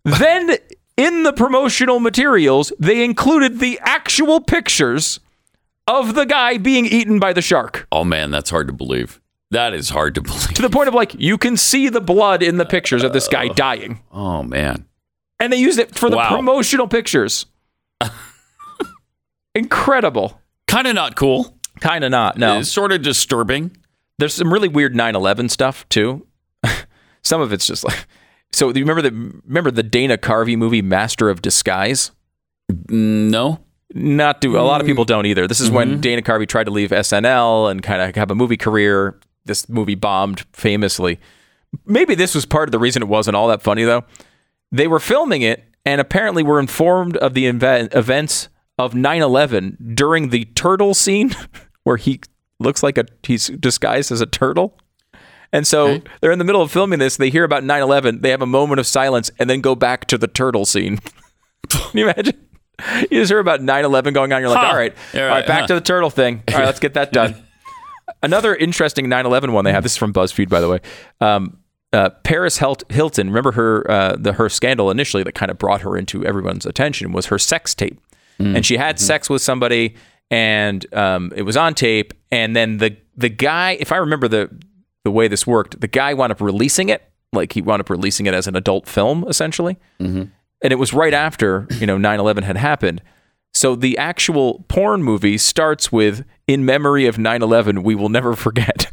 then 0.04 0.56
in 0.96 1.22
the 1.22 1.32
promotional 1.32 2.00
materials, 2.00 2.72
they 2.78 3.04
included 3.04 3.60
the 3.60 3.78
actual 3.82 4.40
pictures 4.40 5.20
of 5.86 6.14
the 6.14 6.26
guy 6.26 6.58
being 6.58 6.86
eaten 6.86 7.18
by 7.20 7.32
the 7.32 7.40
shark. 7.40 7.86
Oh 7.92 8.04
man, 8.04 8.30
that's 8.30 8.50
hard 8.50 8.66
to 8.66 8.72
believe. 8.72 9.20
That 9.50 9.72
is 9.74 9.88
hard 9.90 10.14
to 10.16 10.20
believe. 10.22 10.54
To 10.54 10.62
the 10.62 10.70
point 10.70 10.88
of 10.88 10.94
like, 10.94 11.14
you 11.14 11.38
can 11.38 11.56
see 11.56 11.88
the 11.88 12.00
blood 12.00 12.42
in 12.42 12.56
the 12.58 12.66
pictures 12.66 13.02
of 13.02 13.12
this 13.12 13.28
guy 13.28 13.48
dying. 13.48 14.00
Oh 14.12 14.42
man. 14.42 14.86
And 15.40 15.52
they 15.52 15.56
used 15.58 15.78
it 15.78 15.94
for 15.94 16.10
the 16.10 16.16
Wow. 16.16 16.34
promotional 16.36 16.88
pictures. 16.88 17.46
Incredible. 19.54 20.40
Kind 20.66 20.86
of 20.86 20.94
not 20.94 21.16
cool. 21.16 21.54
Kind 21.80 22.04
of 22.04 22.10
not. 22.10 22.38
No. 22.38 22.58
It's 22.58 22.70
sort 22.70 22.92
of 22.92 23.02
disturbing. 23.02 23.76
There's 24.18 24.34
some 24.34 24.52
really 24.52 24.68
weird 24.68 24.94
9/11 24.94 25.50
stuff 25.50 25.88
too. 25.88 26.26
some 27.22 27.40
of 27.40 27.52
it's 27.52 27.66
just 27.66 27.84
like 27.84 28.06
So 28.52 28.72
do 28.72 28.80
you 28.80 28.84
remember 28.86 29.02
the 29.08 29.40
remember 29.46 29.70
the 29.70 29.82
Dana 29.82 30.18
Carvey 30.18 30.56
movie 30.56 30.82
Master 30.82 31.30
of 31.30 31.40
Disguise? 31.42 32.10
No. 32.88 33.60
Not 33.94 34.40
do 34.42 34.58
a 34.58 34.60
lot 34.60 34.80
of 34.82 34.86
people 34.86 35.04
don't 35.06 35.24
either. 35.26 35.46
This 35.46 35.60
is 35.60 35.70
Mhm. 35.70 35.74
when 35.74 36.00
Dana 36.00 36.20
Carvey 36.22 36.46
tried 36.46 36.64
to 36.64 36.70
leave 36.70 36.90
SNL 36.92 37.70
and 37.70 37.82
kind 37.82 38.02
of 38.02 38.14
have 38.16 38.30
a 38.30 38.34
movie 38.34 38.58
career. 38.58 39.18
This 39.48 39.68
movie 39.68 39.96
bombed 39.96 40.44
famously. 40.52 41.18
Maybe 41.84 42.14
this 42.14 42.34
was 42.34 42.46
part 42.46 42.68
of 42.68 42.72
the 42.72 42.78
reason 42.78 43.02
it 43.02 43.08
wasn't 43.08 43.36
all 43.36 43.48
that 43.48 43.60
funny 43.62 43.82
though. 43.84 44.04
They 44.70 44.86
were 44.86 45.00
filming 45.00 45.42
it 45.42 45.64
and 45.84 46.00
apparently 46.00 46.42
were 46.42 46.60
informed 46.60 47.16
of 47.16 47.34
the 47.34 47.44
inve- 47.46 47.94
events 47.94 48.48
of 48.78 48.92
9/11 48.94 49.94
during 49.96 50.28
the 50.30 50.44
turtle 50.44 50.94
scene 50.94 51.34
where 51.82 51.96
he 51.96 52.20
looks 52.60 52.82
like 52.82 52.96
a 52.98 53.06
he's 53.22 53.48
disguised 53.48 54.12
as 54.12 54.20
a 54.20 54.26
turtle. 54.26 54.78
And 55.52 55.66
so 55.66 56.02
they're 56.20 56.30
in 56.32 56.38
the 56.38 56.44
middle 56.44 56.60
of 56.60 56.70
filming 56.70 56.98
this. 56.98 57.16
They 57.16 57.30
hear 57.30 57.42
about 57.44 57.64
9 57.64 57.82
11. 57.82 58.20
They 58.20 58.30
have 58.30 58.42
a 58.42 58.46
moment 58.46 58.80
of 58.80 58.86
silence 58.86 59.30
and 59.38 59.48
then 59.48 59.62
go 59.62 59.74
back 59.74 60.04
to 60.08 60.18
the 60.18 60.28
turtle 60.28 60.66
scene. 60.66 60.98
Can 61.70 61.90
you 61.98 62.04
imagine? 62.08 62.38
You 63.10 63.20
just 63.20 63.30
hear 63.30 63.38
about 63.38 63.62
9 63.62 63.84
11 63.84 64.12
going 64.14 64.32
on. 64.32 64.40
You're 64.42 64.50
like, 64.50 64.60
Huh. 64.60 64.66
all 64.66 64.76
right, 64.76 64.94
all 65.14 65.20
right, 65.20 65.28
right, 65.28 65.46
back 65.46 65.60
huh. 65.62 65.66
to 65.68 65.74
the 65.74 65.80
turtle 65.80 66.10
thing. 66.10 66.42
All 66.52 66.58
right, 66.58 66.66
let's 66.66 66.80
get 66.80 66.94
that 66.94 67.12
done. 67.18 67.34
Another 68.22 68.54
interesting 68.54 69.08
9 69.08 69.26
11 69.26 69.52
one 69.52 69.64
they 69.64 69.72
have. 69.72 69.82
This 69.82 69.92
is 69.92 69.98
from 69.98 70.12
BuzzFeed, 70.12 70.48
by 70.48 70.60
the 70.60 70.68
way. 70.68 70.80
Um, 71.20 71.58
uh, 71.92 72.10
Paris 72.22 72.58
Hilton, 72.58 73.28
remember 73.28 73.52
her 73.52 73.90
uh, 73.90 74.16
the 74.18 74.34
her 74.34 74.48
scandal 74.48 74.90
initially 74.90 75.22
that 75.22 75.32
kind 75.32 75.50
of 75.50 75.56
brought 75.58 75.80
her 75.80 75.96
into 75.96 76.24
everyone's 76.24 76.66
attention 76.66 77.12
was 77.12 77.26
her 77.26 77.38
sex 77.38 77.74
tape, 77.74 77.98
and 78.38 78.64
she 78.66 78.76
had 78.76 79.00
sex 79.00 79.30
with 79.30 79.40
somebody, 79.40 79.94
and 80.30 80.84
um, 80.94 81.32
it 81.34 81.42
was 81.42 81.56
on 81.56 81.74
tape, 81.74 82.12
and 82.30 82.54
then 82.54 82.76
the 82.76 82.96
the 83.16 83.30
guy, 83.30 83.76
if 83.80 83.90
I 83.90 83.96
remember 83.96 84.28
the 84.28 84.50
the 85.04 85.10
way 85.10 85.28
this 85.28 85.46
worked, 85.46 85.80
the 85.80 85.88
guy 85.88 86.12
wound 86.12 86.30
up 86.32 86.40
releasing 86.42 86.90
it, 86.90 87.02
like 87.32 87.52
he 87.54 87.62
wound 87.62 87.80
up 87.80 87.88
releasing 87.88 88.26
it 88.26 88.34
as 88.34 88.46
an 88.46 88.54
adult 88.54 88.86
film, 88.86 89.24
essentially, 89.26 89.78
and 90.60 90.72
it 90.72 90.76
was 90.78 90.92
right 90.92 91.14
after 91.14 91.66
you 91.80 91.86
know 91.86 91.96
9/11 91.96 92.42
had 92.42 92.58
happened. 92.58 93.00
So 93.58 93.74
the 93.74 93.98
actual 93.98 94.64
porn 94.68 95.02
movie 95.02 95.36
starts 95.36 95.90
with 95.90 96.24
"In 96.46 96.64
memory 96.64 97.06
of 97.06 97.16
9/11, 97.16 97.82
we 97.82 97.96
will 97.96 98.08
never 98.08 98.36
forget." 98.36 98.86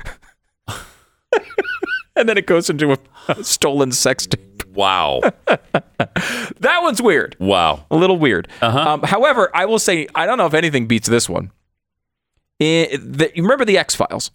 and 2.15 2.27
then 2.27 2.35
it 2.35 2.47
goes 2.47 2.67
into 2.67 2.93
a, 2.93 2.97
a 3.27 3.43
stolen 3.43 3.91
sex 3.91 4.25
tape. 4.25 4.63
Wow. 4.73 5.21
that 5.45 6.79
one's 6.81 6.99
weird. 6.99 7.35
Wow. 7.39 7.85
A 7.91 7.95
little 7.95 8.17
weird. 8.17 8.47
Um, 8.63 9.03
however, 9.03 9.51
I 9.53 9.65
will 9.67 9.77
say, 9.77 10.07
I 10.15 10.25
don't 10.25 10.39
know 10.39 10.47
if 10.47 10.55
anything 10.55 10.87
beats 10.87 11.07
this 11.07 11.29
one. 11.29 11.51
I- 12.59 12.97
the, 12.99 13.31
you 13.35 13.43
remember 13.43 13.65
the 13.65 13.77
X 13.77 13.93
Files? 13.93 14.31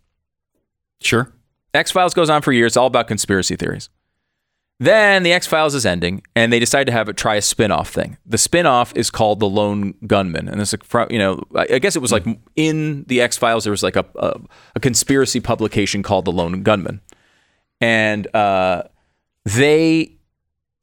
Sure. 1.01 1.33
X 1.75 1.91
Files 1.91 2.15
goes 2.15 2.31
on 2.31 2.41
for 2.43 2.53
years, 2.53 2.77
all 2.77 2.87
about 2.87 3.09
conspiracy 3.09 3.57
theories. 3.57 3.91
Then 4.81 5.25
the 5.25 5.33
X 5.35 5.47
Files 5.47 5.75
is 5.75 5.85
ending, 5.85 6.23
and 6.35 6.51
they 6.51 6.59
decide 6.59 6.85
to 6.87 6.93
have 6.93 7.11
it 7.11 7.19
try 7.19 7.35
a 7.35 7.43
spin 7.43 7.71
off 7.71 7.91
thing. 7.91 8.17
The 8.25 8.39
spin 8.39 8.65
off 8.65 8.97
is 8.97 9.11
called 9.11 9.39
The 9.39 9.49
Lone 9.49 9.93
Gunmen. 10.07 10.49
And 10.49 10.59
it's, 10.59 10.73
a, 10.73 11.07
you 11.11 11.19
know, 11.19 11.43
I 11.55 11.79
guess 11.79 11.97
it 11.97 12.03
was 12.03 12.11
like 12.11 12.25
in 12.57 13.05
the 13.05 13.21
X 13.21 13.37
Files, 13.37 13.65
there 13.65 13.73
was 13.73 13.83
like 13.83 13.97
a, 13.97 14.07
a, 14.17 14.41
a 14.77 14.81
conspiracy 14.81 15.39
publication 15.39 16.03
called 16.03 16.25
The 16.25 16.33
Lone 16.33 16.63
Gunman. 16.63 17.03
And 17.83 18.35
uh, 18.35 18.85
they 19.45 20.17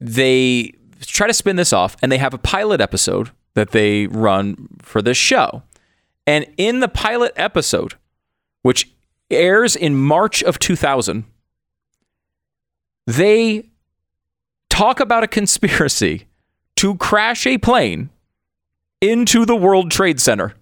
they 0.00 0.72
try 1.00 1.26
to 1.26 1.34
spin 1.34 1.56
this 1.56 1.72
off 1.72 1.96
and 2.00 2.10
they 2.12 2.18
have 2.18 2.34
a 2.34 2.38
pilot 2.38 2.80
episode 2.80 3.32
that 3.54 3.72
they 3.72 4.06
run 4.06 4.68
for 4.80 5.02
this 5.02 5.16
show. 5.16 5.64
And 6.24 6.46
in 6.56 6.78
the 6.78 6.88
pilot 6.88 7.32
episode, 7.34 7.94
which 8.62 8.92
airs 9.28 9.74
in 9.74 9.96
March 9.96 10.40
of 10.44 10.60
2000, 10.60 11.24
they 13.08 13.70
talk 14.78 15.00
about 15.00 15.24
a 15.24 15.26
conspiracy 15.26 16.28
to 16.76 16.94
crash 16.96 17.46
a 17.48 17.58
plane 17.58 18.10
into 19.00 19.44
the 19.44 19.56
World 19.56 19.90
Trade 19.90 20.20
Center. 20.20 20.54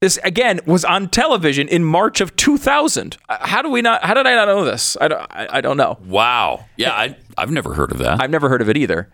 This 0.00 0.18
again 0.24 0.60
was 0.64 0.82
on 0.82 1.10
television 1.10 1.68
in 1.68 1.84
March 1.84 2.22
of 2.22 2.34
2000. 2.36 3.18
Uh, 3.28 3.36
How 3.38 3.60
do 3.60 3.68
we 3.68 3.82
not? 3.82 4.02
How 4.02 4.14
did 4.14 4.26
I 4.26 4.34
not 4.34 4.48
know 4.48 4.64
this? 4.64 4.96
I 4.98 5.08
don't. 5.08 5.20
I, 5.30 5.58
I 5.58 5.60
don't 5.60 5.76
know. 5.76 5.98
Wow. 6.06 6.64
Yeah, 6.78 6.92
I, 6.92 7.16
I've 7.36 7.50
never 7.50 7.74
heard 7.74 7.92
of 7.92 7.98
that. 7.98 8.22
I've 8.22 8.30
never 8.30 8.48
heard 8.48 8.62
of 8.62 8.70
it 8.70 8.78
either. 8.78 9.12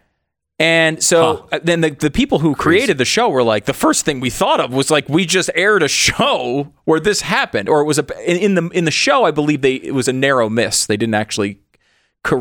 And 0.61 1.03
so 1.03 1.49
uh, 1.51 1.59
then 1.63 1.81
the, 1.81 1.91
the 1.91 2.11
people 2.11 2.39
who 2.39 2.55
created 2.55 2.99
the 2.99 3.05
show 3.05 3.29
were 3.29 3.43
like, 3.43 3.67
the 3.67 3.75
first 3.75 4.05
thing 4.05 4.21
we 4.21 4.31
thought 4.31 4.59
of 4.61 4.73
was 4.73 4.91
like, 4.91 5.07
we 5.09 5.27
just 5.27 5.51
aired 5.55 5.83
a 5.83 5.89
show 5.89 6.73
where 6.85 7.01
this 7.01 7.21
happened, 7.23 7.69
or 7.69 7.81
it 7.81 7.85
was 7.85 7.99
a 7.99 8.07
in, 8.31 8.37
in 8.37 8.55
the 8.55 8.69
in 8.69 8.85
the 8.85 8.93
show. 8.93 9.25
I 9.25 9.33
believe 9.33 9.61
they 9.63 9.75
it 9.75 9.93
was 9.93 10.07
a 10.07 10.13
narrow 10.13 10.49
miss. 10.49 10.87
They 10.87 10.97
didn't 10.97 11.17
actually, 11.17 11.59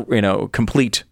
you 0.08 0.22
know, 0.22 0.46
complete 0.46 1.02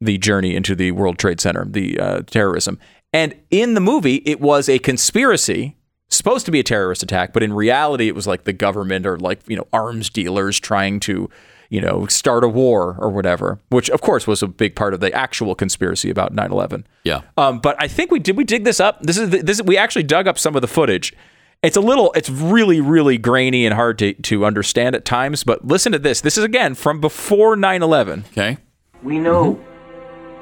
the 0.00 0.18
journey 0.18 0.56
into 0.56 0.74
the 0.74 0.92
World 0.92 1.18
Trade 1.18 1.40
Center, 1.40 1.64
the 1.64 1.98
uh, 1.98 2.22
terrorism. 2.22 2.78
And 3.12 3.34
in 3.50 3.74
the 3.74 3.80
movie, 3.80 4.22
it 4.24 4.40
was 4.40 4.68
a 4.68 4.78
conspiracy 4.78 5.76
supposed 6.08 6.44
to 6.46 6.52
be 6.52 6.60
a 6.60 6.62
terrorist 6.62 7.02
attack, 7.02 7.32
but 7.32 7.42
in 7.42 7.52
reality, 7.52 8.08
it 8.08 8.14
was 8.14 8.26
like 8.26 8.44
the 8.44 8.52
government 8.52 9.06
or 9.06 9.18
like 9.18 9.40
you 9.48 9.56
know 9.56 9.66
arms 9.72 10.10
dealers 10.10 10.58
trying 10.58 11.00
to 11.00 11.30
you 11.70 11.80
know 11.80 12.06
start 12.06 12.44
a 12.44 12.48
war 12.48 12.96
or 12.98 13.10
whatever. 13.10 13.60
Which 13.70 13.88
of 13.90 14.00
course 14.00 14.26
was 14.26 14.42
a 14.42 14.48
big 14.48 14.74
part 14.76 14.94
of 14.94 15.00
the 15.00 15.12
actual 15.12 15.54
conspiracy 15.54 16.10
about 16.10 16.34
9/11. 16.34 16.84
Yeah. 17.04 17.22
Um, 17.36 17.60
but 17.60 17.76
I 17.78 17.88
think 17.88 18.10
we 18.10 18.18
did 18.18 18.36
we 18.36 18.44
dig 18.44 18.64
this 18.64 18.80
up. 18.80 19.02
This 19.02 19.18
is 19.18 19.30
the, 19.30 19.42
this 19.42 19.58
is, 19.58 19.64
we 19.64 19.76
actually 19.76 20.04
dug 20.04 20.26
up 20.26 20.38
some 20.38 20.54
of 20.56 20.62
the 20.62 20.68
footage. 20.68 21.14
It's 21.62 21.76
a 21.76 21.80
little, 21.82 22.10
it's 22.14 22.30
really, 22.30 22.80
really 22.80 23.18
grainy 23.18 23.66
and 23.66 23.74
hard 23.74 23.98
to, 23.98 24.14
to 24.14 24.46
understand 24.46 24.94
at 24.94 25.04
times. 25.04 25.44
But 25.44 25.66
listen 25.66 25.92
to 25.92 25.98
this. 25.98 26.22
This 26.22 26.38
is 26.38 26.44
again 26.44 26.74
from 26.74 27.00
before 27.00 27.56
9/11. 27.56 28.24
Okay. 28.30 28.56
We 29.02 29.18
know 29.18 29.60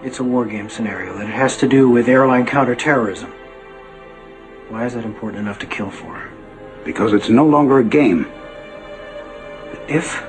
it's 0.02 0.20
a 0.20 0.24
war 0.24 0.44
game 0.44 0.68
scenario, 0.68 1.16
that 1.18 1.28
it 1.28 1.32
has 1.32 1.56
to 1.58 1.68
do 1.68 1.88
with 1.88 2.08
airline 2.08 2.46
counterterrorism. 2.46 3.32
Why 4.68 4.86
is 4.86 4.94
that 4.94 5.04
important 5.04 5.40
enough 5.40 5.58
to 5.60 5.66
kill 5.66 5.90
for? 5.90 6.30
Because 6.84 7.12
it's 7.12 7.28
no 7.28 7.46
longer 7.46 7.78
a 7.78 7.84
game. 7.84 8.30
If 9.88 10.24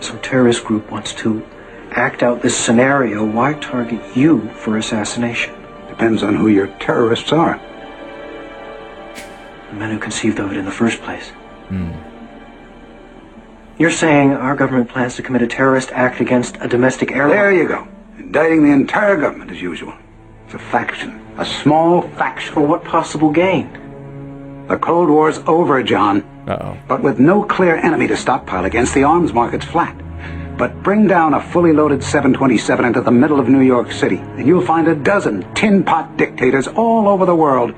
some 0.00 0.20
terrorist 0.20 0.64
group 0.64 0.90
wants 0.90 1.12
to 1.14 1.44
act 1.90 2.22
out 2.22 2.40
this 2.40 2.56
scenario, 2.56 3.24
why 3.24 3.54
target 3.54 4.00
you 4.16 4.48
for 4.50 4.76
assassination? 4.78 5.54
Depends 5.88 6.22
on 6.22 6.36
who 6.36 6.48
your 6.48 6.68
terrorists 6.78 7.32
are. 7.32 7.60
The 9.70 9.76
men 9.76 9.90
who 9.90 9.98
conceived 9.98 10.38
of 10.38 10.50
it 10.52 10.56
in 10.56 10.64
the 10.64 10.70
first 10.70 11.02
place. 11.02 11.30
Hmm. 11.68 11.92
You're 13.78 13.90
saying 13.90 14.32
our 14.32 14.54
government 14.56 14.88
plans 14.88 15.16
to 15.16 15.22
commit 15.22 15.42
a 15.42 15.46
terrorist 15.46 15.90
act 15.92 16.20
against 16.20 16.56
a 16.60 16.68
domestic 16.68 17.12
airline? 17.12 17.36
There 17.36 17.52
you 17.52 17.66
go. 17.66 17.88
Indicting 18.20 18.64
the 18.64 18.70
entire 18.72 19.16
government 19.16 19.50
as 19.50 19.60
usual. 19.62 19.94
It's 20.44 20.54
a 20.54 20.58
faction. 20.58 21.20
A 21.38 21.44
small 21.44 22.02
faction. 22.02 22.52
For 22.54 22.60
what 22.60 22.84
possible 22.84 23.30
gain? 23.30 24.66
The 24.68 24.76
Cold 24.76 25.08
War's 25.08 25.38
over, 25.46 25.82
John. 25.82 26.22
Uh-oh. 26.46 26.76
But 26.86 27.02
with 27.02 27.18
no 27.18 27.42
clear 27.44 27.76
enemy 27.76 28.06
to 28.08 28.16
stockpile 28.16 28.64
against, 28.66 28.94
the 28.94 29.04
arms 29.04 29.32
market's 29.32 29.64
flat. 29.64 29.96
But 30.58 30.82
bring 30.82 31.06
down 31.06 31.32
a 31.34 31.40
fully 31.42 31.72
loaded 31.72 32.04
727 32.04 32.84
into 32.84 33.00
the 33.00 33.10
middle 33.10 33.40
of 33.40 33.48
New 33.48 33.62
York 33.62 33.90
City, 33.90 34.16
and 34.18 34.46
you'll 34.46 34.64
find 34.66 34.86
a 34.88 34.94
dozen 34.94 35.52
tin 35.54 35.82
pot 35.82 36.16
dictators 36.18 36.68
all 36.68 37.08
over 37.08 37.24
the 37.24 37.34
world 37.34 37.74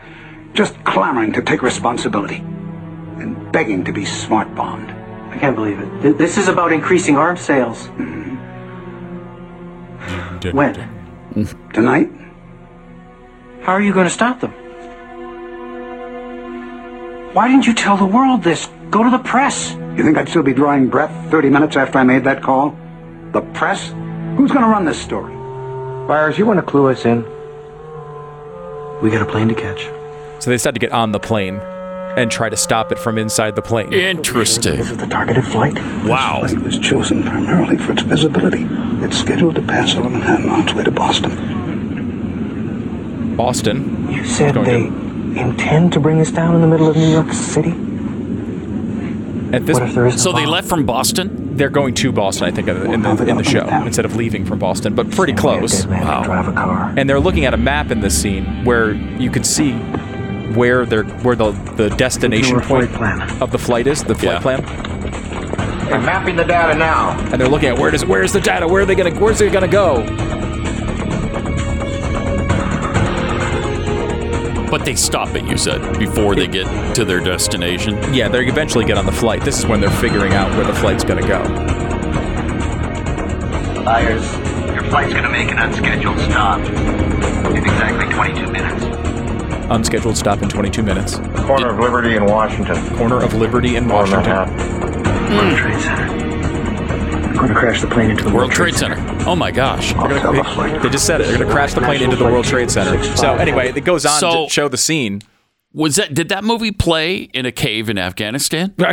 just 0.55 0.75
clamoring 0.85 1.33
to 1.35 1.43
take 1.43 1.63
responsibility 1.63 2.37
and 2.37 3.53
begging 3.53 3.85
to 3.85 3.93
be 3.93 4.05
smart 4.05 4.53
bombed. 4.57 4.91
I 4.91 5.39
can't 5.39 5.55
believe 5.55 5.79
it. 5.79 6.03
Th- 6.03 6.17
This 6.17 6.37
is 6.37 6.49
about 6.49 6.73
increasing 6.73 7.17
arms 7.17 7.41
sales. 7.41 7.87
Mm-hmm. 7.87 8.33
When? 10.53 10.75
Tonight? 11.73 12.11
How 13.63 13.73
are 13.73 13.81
you 13.81 13.93
going 13.93 14.07
to 14.07 14.11
stop 14.11 14.41
them? 14.41 14.53
Why 17.33 17.49
didn't 17.49 17.67
you 17.67 17.75
tell 17.75 17.97
the 17.97 18.07
world 18.07 18.43
this? 18.43 18.69
Go 18.91 19.03
to 19.03 19.11
the 19.11 19.19
press. 19.19 19.73
You 19.97 20.03
think 20.03 20.19
I'd 20.19 20.29
still 20.29 20.43
be 20.43 20.53
drawing 20.53 20.89
breath 20.89 21.31
30 21.31 21.49
minutes 21.49 21.77
after 21.77 21.99
I 21.99 22.03
made 22.03 22.25
that 22.25 22.43
call? 22.43 22.77
The 23.33 23.41
press? 23.55 23.89
Who's 24.37 24.51
going 24.51 24.65
to 24.65 24.69
run 24.69 24.85
this 24.85 25.01
story? 25.01 25.33
Byers, 26.07 26.37
you 26.39 26.45
want 26.45 26.59
to 26.59 26.67
clue 26.67 26.89
us 26.89 27.05
in? 27.07 27.23
We 29.01 29.11
got 29.11 29.23
a 29.23 29.27
plane 29.27 29.49
to 29.49 29.55
catch. 29.55 29.83
So 30.41 30.51
they 30.51 30.57
decided 30.57 30.75
to 30.81 30.87
get 30.87 30.93
on 30.93 31.13
the 31.13 31.21
plane 31.21 31.61
and 32.17 32.31
try 32.31 32.49
to 32.49 32.57
stop 32.57 32.93
it 32.93 32.99
from 32.99 33.19
inside 33.19 33.57
the 33.57 33.63
plane. 33.63 33.93
Interesting. 33.93 34.77
This 34.77 34.91
is 34.91 34.97
the 34.97 35.07
targeted 35.07 35.45
flight. 35.45 35.75
Wow. 36.05 36.41
This 36.43 36.53
flight 36.53 36.65
was 36.65 36.79
chosen 36.79 37.23
primarily 37.23 37.77
for 37.79 37.93
its 37.93 38.03
visibility. 38.03 38.67
It's 39.05 39.19
scheduled 39.19 39.55
to 39.57 39.63
pass 39.63 39.95
over 39.95 40.09
Manhattan 40.11 40.49
on 40.49 40.63
its 40.63 40.75
way 40.75 40.85
to 40.85 40.91
Boston. 40.91 41.37
Boston. 43.37 44.11
You 44.11 44.25
said 44.25 44.55
Going 44.55 44.67
they 44.67 45.41
intend 45.41 45.93
to 45.95 46.01
bring 46.01 46.21
us 46.21 46.31
down 46.31 46.55
in 46.55 46.61
the 46.61 46.67
middle 46.67 46.89
of 46.89 46.97
New 46.97 47.11
York 47.11 47.33
City? 47.33 47.71
At 49.55 49.67
this, 49.67 49.79
What 49.79 49.89
if 49.89 49.95
there 49.95 50.07
is 50.07 50.23
So 50.23 50.33
they 50.33 50.47
left 50.47 50.69
from 50.69 50.87
Boston? 50.87 51.57
they're 51.57 51.69
going 51.71 51.95
to 51.95 52.13
Boston, 52.13 52.49
I 52.49 52.51
think, 52.51 52.69
in 52.69 53.03
the, 53.03 53.27
in 53.27 53.37
the 53.37 53.45
show 53.45 53.67
instead 53.85 54.05
of 54.07 54.17
leaving 54.17 54.45
from 54.47 54.59
Boston, 54.59 54.95
but 54.95 55.11
pretty 55.11 55.35
close. 55.35 55.87
Wow. 55.87 56.23
Drive 56.23 56.49
a 56.49 56.53
car. 56.53 56.95
And 56.97 57.09
they're 57.09 57.21
looking 57.21 57.45
at 57.45 57.53
a 57.53 57.59
map 57.59 57.91
in 57.91 58.01
this 58.01 58.21
scene 58.21 58.65
where 58.65 58.93
you 58.93 59.31
can 59.31 59.45
see 59.45 59.73
where 60.55 60.85
they're 60.87 61.05
where 61.05 61.37
the 61.37 61.53
the 61.77 61.89
destination 61.91 62.61
point 62.61 62.91
plan. 62.93 63.21
of 63.43 63.51
the 63.51 63.59
flight 63.59 63.87
is, 63.87 64.03
the 64.05 64.15
flight 64.15 64.35
Yeah. 64.37 64.41
plan. 64.41 64.65
and, 65.93 66.05
mapping 66.07 66.37
the 66.37 66.45
data 66.45 66.75
now. 66.79 67.11
and 67.33 67.41
they're 67.41 67.49
looking 67.49 67.69
at 67.69 67.79
where 67.79 67.91
does 67.91 68.05
where's 68.05 68.33
the 68.33 68.41
data? 68.41 68.67
Where 68.67 68.83
are 68.83 68.87
they 68.87 68.95
gonna 68.95 69.15
where's 69.19 69.41
it 69.41 69.53
gonna 69.53 69.69
go? 69.69 70.05
But 74.71 74.87
they 74.87 74.95
stop 74.95 75.35
it, 75.35 75.45
you 75.45 75.59
said, 75.59 75.99
before 75.99 76.35
they 76.35 76.47
get 76.47 76.65
to 76.95 77.05
their 77.05 77.21
destination. 77.21 77.99
Yeah, 78.15 78.29
they 78.29 78.47
eventually 78.47 78.87
get 78.87 78.97
on 78.97 79.05
the 79.05 79.13
flight. 79.13 79.43
This 79.45 79.59
is 79.59 79.67
when 79.67 79.83
they're 79.83 79.91
figuring 79.91 80.33
out 80.33 80.51
where 80.57 80.65
the 80.67 80.73
flight's 80.73 81.05
gonna 81.05 81.21
go. 81.29 81.43
Myers, 83.85 84.25
your 84.73 84.83
flight's 84.85 85.13
gonna 85.13 85.29
make 85.31 85.51
an 85.51 85.59
unscheduled 85.59 86.19
stop 86.21 86.61
in 86.61 87.57
exactly 87.59 88.15
22 88.15 88.51
minutes. 88.51 89.02
Unscheduled 89.71 90.17
stop 90.17 90.43
in 90.43 90.49
22 90.49 90.83
minutes. 90.83 91.17
Corner 91.47 91.69
of 91.71 91.79
Liberty 91.79 92.17
in 92.17 92.25
Washington. 92.27 92.77
Corner 92.97 93.23
of 93.23 93.35
Liberty 93.35 93.77
in 93.77 93.91
Or 93.91 93.95
Washington. 93.95 94.23
Manhattan. 94.23 95.37
World 95.37 95.57
Trade 95.59 95.81
Center. 95.81 96.13
We're 97.33 97.35
going 97.35 97.49
to 97.49 97.55
crash 97.55 97.81
the 97.81 97.87
plane 97.89 98.11
into 98.11 98.25
the 98.25 98.31
World 98.35 98.53
Trade 98.53 98.75
Center. 98.75 98.97
Oh 99.27 99.35
my 99.35 99.51
gosh. 99.51 99.95
They're 99.95 100.21
gonna- 100.21 100.81
they 100.83 100.89
just 100.91 101.07
said 101.07 101.21
it. 101.21 101.29
They're 101.29 101.37
going 101.39 101.49
to 101.49 101.53
crash 101.53 101.73
the 101.75 101.81
plane 101.81 102.03
into 102.03 102.17
the 102.17 102.25
World 102.25 102.45
Trade 102.45 102.71
Center. 102.71 103.03
So 103.17 103.35
anyway, 103.35 103.73
it 103.75 103.85
goes 103.85 104.05
on 104.05 104.19
So- 104.21 104.45
to 104.47 104.51
show 104.51 104.69
the 104.69 104.77
scene. 104.77 105.23
Was 105.75 105.97
that 105.97 106.13
did 106.13 106.29
that 106.29 106.45
movie 106.45 106.71
play 106.71 107.17
in 107.33 107.47
a 107.47 107.53
cave 107.53 107.89
in 107.89 107.97
Afghanistan? 107.97 108.75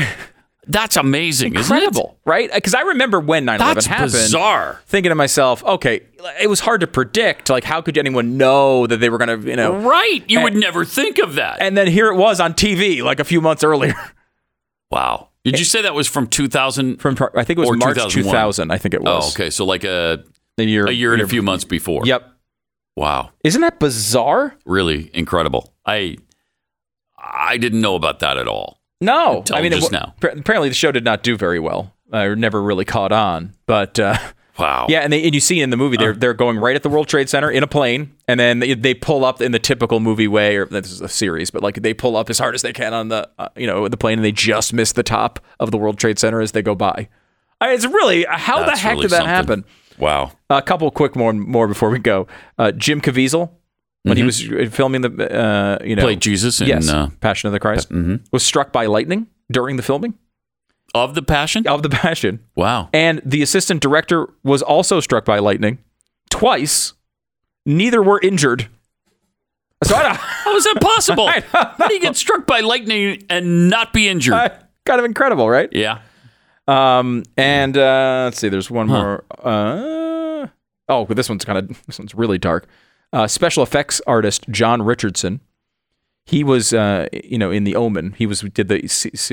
That's 0.72 0.98
amazing, 0.98 1.56
Incredible, 1.56 2.02
isn't 2.02 2.12
it? 2.12 2.18
right? 2.26 2.52
Uh, 2.52 2.56
because 2.56 2.76
I 2.76 2.82
remember 2.82 3.20
when 3.20 3.44
9/11 3.46 3.58
That's 3.58 3.86
happened. 3.88 4.12
bizarre. 4.12 4.80
Thinking 4.86 5.10
to 5.10 5.16
myself, 5.16 5.64
okay, 5.64 6.02
it 6.40 6.48
was 6.48 6.60
hard 6.60 6.82
to 6.82 6.88
predict. 6.88 7.50
Like, 7.50 7.64
how 7.64 7.82
could 7.82 7.98
anyone 7.98 8.38
know 8.38 8.86
that 8.86 8.98
they 8.98 9.10
were 9.10 9.18
going 9.18 9.42
to, 9.42 9.50
you 9.50 9.56
know? 9.56 9.76
Right. 9.78 10.24
You 10.28 10.42
would 10.42 10.56
never 10.56 10.86
think 10.86 11.18
of 11.18 11.36
that. 11.36 11.58
And 11.60 11.76
then 11.76 11.88
here 11.88 12.08
it 12.10 12.16
was 12.16 12.40
on 12.40 12.54
TV, 12.54 13.02
like 13.02 13.20
a 13.20 13.24
few 13.24 13.42
months 13.42 13.64
earlier. 13.64 13.96
Wow. 14.92 15.30
Did 15.44 15.60
you 15.60 15.66
say 15.66 15.84
that 15.84 15.94
was 15.94 16.08
from 16.08 16.26
2000? 16.26 16.98
From 16.98 17.16
I 17.36 17.44
think 17.44 17.60
it 17.60 17.62
was 17.62 17.78
March 17.78 17.94
2001? 17.96 18.24
2000. 18.34 18.72
I 18.72 18.78
think 18.80 18.96
it 18.96 19.02
was. 19.04 19.26
Oh, 19.26 19.30
okay. 19.30 19.52
So 19.52 19.64
like 19.64 19.84
a 19.84 20.24
a 20.58 20.64
year, 20.64 20.88
a 20.88 20.92
year 20.92 21.14
and 21.14 21.22
a 21.22 21.28
few 21.28 21.44
months 21.44 21.64
before. 21.64 22.02
Yep. 22.06 22.28
Wow. 22.96 23.30
Isn't 23.44 23.62
that 23.62 23.80
bizarre? 23.80 24.56
Really 24.66 25.12
incredible. 25.14 25.74
I 25.86 26.18
I 27.20 27.58
didn't 27.58 27.82
know 27.82 27.94
about 27.96 28.20
that 28.20 28.38
at 28.38 28.48
all. 28.48 28.79
No, 29.02 29.44
I 29.54 29.62
mean, 29.62 29.72
it 29.72 29.78
just 29.78 29.92
wa- 29.92 30.00
now. 30.00 30.14
pa- 30.20 30.38
Apparently, 30.38 30.70
the 30.70 30.76
show 30.76 30.92
did 30.92 31.04
not 31.06 31.24
do 31.24 31.38
very 31.38 31.60
well. 31.60 31.94
I 32.12 32.28
never 32.36 32.62
really 32.62 32.86
caught 32.86 33.12
on, 33.12 33.54
but 33.66 33.98
uh, 34.00 34.18
Wow. 34.58 34.88
yeah, 34.90 35.00
and, 35.00 35.14
they, 35.14 35.24
and 35.24 35.34
you 35.34 35.40
see 35.40 35.62
in 35.62 35.70
the 35.70 35.78
movie 35.78 35.96
they're 35.96 36.14
they're 36.14 36.34
going 36.34 36.58
right 36.58 36.76
at 36.76 36.84
the 36.84 36.90
World 36.90 37.08
Trade 37.08 37.30
Center 37.30 37.50
in 37.50 37.64
a 37.64 37.68
plane, 37.68 38.14
and 38.28 38.38
then 38.40 38.60
they, 38.60 38.74
they 38.74 38.94
pull 38.94 39.24
up 39.24 39.42
in 39.42 39.54
the 39.54 39.60
typical 39.60 40.00
movie 40.02 40.28
way, 40.28 40.58
or 40.58 40.66
this 40.66 40.92
is 40.92 41.00
a 41.02 41.08
series, 41.08 41.50
but 41.50 41.64
like 41.64 41.76
they 41.82 41.94
pull 41.94 42.18
up 42.18 42.30
as 42.30 42.40
hard 42.40 42.56
as 42.56 42.62
they 42.62 42.74
can 42.74 42.94
on 42.94 43.08
the 43.08 43.30
uh, 43.40 43.48
you 43.56 43.68
know 43.68 43.88
the 43.88 43.96
plane, 43.96 44.18
and 44.20 44.26
they 44.26 44.34
just 44.34 44.74
miss 44.74 44.92
the 44.92 45.04
top 45.04 45.40
of 45.62 45.72
the 45.72 45.78
World 45.78 45.98
Trade 45.98 46.20
Center 46.20 46.42
as 46.42 46.52
they 46.52 46.62
go 46.62 46.76
by. 46.76 47.08
I, 47.62 47.72
it's 47.74 47.86
really 47.86 48.26
how 48.28 48.66
That's 48.66 48.72
the 48.74 48.78
heck 48.80 48.92
really 48.96 49.02
did 49.04 49.12
that 49.12 49.18
something. 49.18 49.28
happen? 49.64 49.66
Wow. 49.98 50.32
A 50.50 50.62
couple 50.62 50.90
quick 50.92 51.16
more 51.16 51.32
more 51.32 51.68
before 51.68 51.90
we 51.90 52.00
go. 52.00 52.28
Uh, 52.58 52.72
Jim 52.74 53.00
Caviezel, 53.02 53.52
when 54.04 54.18
he 54.18 54.24
was 54.24 54.42
filming 54.74 55.02
the 55.02 55.10
uh, 55.10 55.78
you 55.84 55.96
know 55.96 56.00
Mm-hmm. 56.02 56.06
Played 56.06 56.22
Jesus 56.22 56.62
in, 56.62 56.68
yes, 56.68 56.90
uh, 56.90 57.10
Passion 57.22 57.48
of 57.48 57.54
the 57.54 57.60
Christ, 57.60 57.92
was 58.32 58.44
struck 58.44 58.72
by 58.72 58.86
lightning 58.86 59.28
during 59.52 59.76
the 59.78 59.84
filming 59.84 60.14
Of 60.94 61.16
the 61.16 61.22
Passion? 61.22 61.68
of 61.68 61.84
the 61.84 61.90
Passion. 61.90 62.40
Wow. 62.56 62.90
And 62.94 63.22
the 63.26 63.42
assistant 63.42 63.82
director 63.82 64.30
was 64.44 64.62
also 64.62 65.00
struck 65.00 65.26
by 65.26 65.40
lightning 65.40 65.80
twice. 66.30 66.94
Neither 67.66 68.02
were 68.02 68.20
injured. 68.22 68.68
So 69.84 69.96
I 69.96 70.04
don't, 70.04 70.16
How 70.18 70.56
is 70.56 70.64
that 70.66 70.78
possible? 70.82 71.28
How 71.52 71.88
do 71.88 71.94
you 71.94 72.00
get 72.00 72.16
struck 72.16 72.46
by 72.48 72.62
lightning 72.62 73.24
and 73.30 73.70
not 73.70 73.94
be 73.94 74.08
injured? 74.08 74.34
kind 74.86 75.00
of 75.00 75.06
incredible, 75.06 75.50
right? 75.50 75.70
yeah. 75.72 76.00
Um, 76.68 77.24
and 77.36 77.76
uh, 77.78 78.24
let's 78.26 78.38
see, 78.40 78.48
there's 78.50 78.70
one 78.70 78.88
more. 78.88 79.24
Uh, 79.44 80.48
oh, 80.88 81.06
but 81.06 81.18
this 81.18 81.28
one's 81.28 81.44
kind 81.44 81.58
of 81.58 81.86
this 81.88 81.98
one's 81.98 82.14
really 82.14 82.38
dark. 82.38 82.68
Uh, 83.12 83.28
special 83.28 83.64
effects 83.64 84.02
artist 84.06 84.46
John 84.50 84.82
Richardson. 84.82 85.42
He 86.26 86.44
was, 86.44 86.74
uh, 86.74 87.08
you 87.24 87.38
know, 87.40 87.50
in 87.50 87.64
The 87.64 87.76
Omen. 87.76 88.14
He 88.18 88.28
was 88.28 88.42
did 88.42 88.68
the 88.68 88.84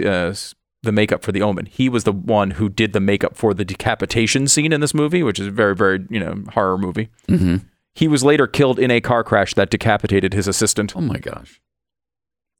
uh, 0.06 0.34
the 0.82 0.92
makeup 0.92 1.22
for 1.22 1.30
The 1.32 1.42
Omen. 1.42 1.66
He 1.66 1.88
was 1.90 2.04
the 2.04 2.12
one 2.12 2.52
who 2.52 2.68
did 2.70 2.92
the 2.94 3.00
makeup 3.00 3.36
for 3.36 3.52
the 3.52 3.64
decapitation 3.66 4.48
scene 4.48 4.72
in 4.72 4.80
this 4.80 4.94
movie, 4.94 5.22
which 5.22 5.38
is 5.38 5.48
a 5.48 5.50
very, 5.50 5.74
very 5.76 6.06
you 6.08 6.20
know 6.20 6.42
horror 6.54 6.78
movie. 6.78 7.10
Mm-hmm. 7.28 7.56
He 7.94 8.08
was 8.08 8.24
later 8.24 8.46
killed 8.46 8.78
in 8.78 8.90
a 8.90 9.00
car 9.00 9.22
crash 9.24 9.52
that 9.54 9.70
decapitated 9.70 10.32
his 10.32 10.48
assistant. 10.48 10.94
Oh 10.96 11.00
my 11.02 11.18
gosh. 11.18 11.60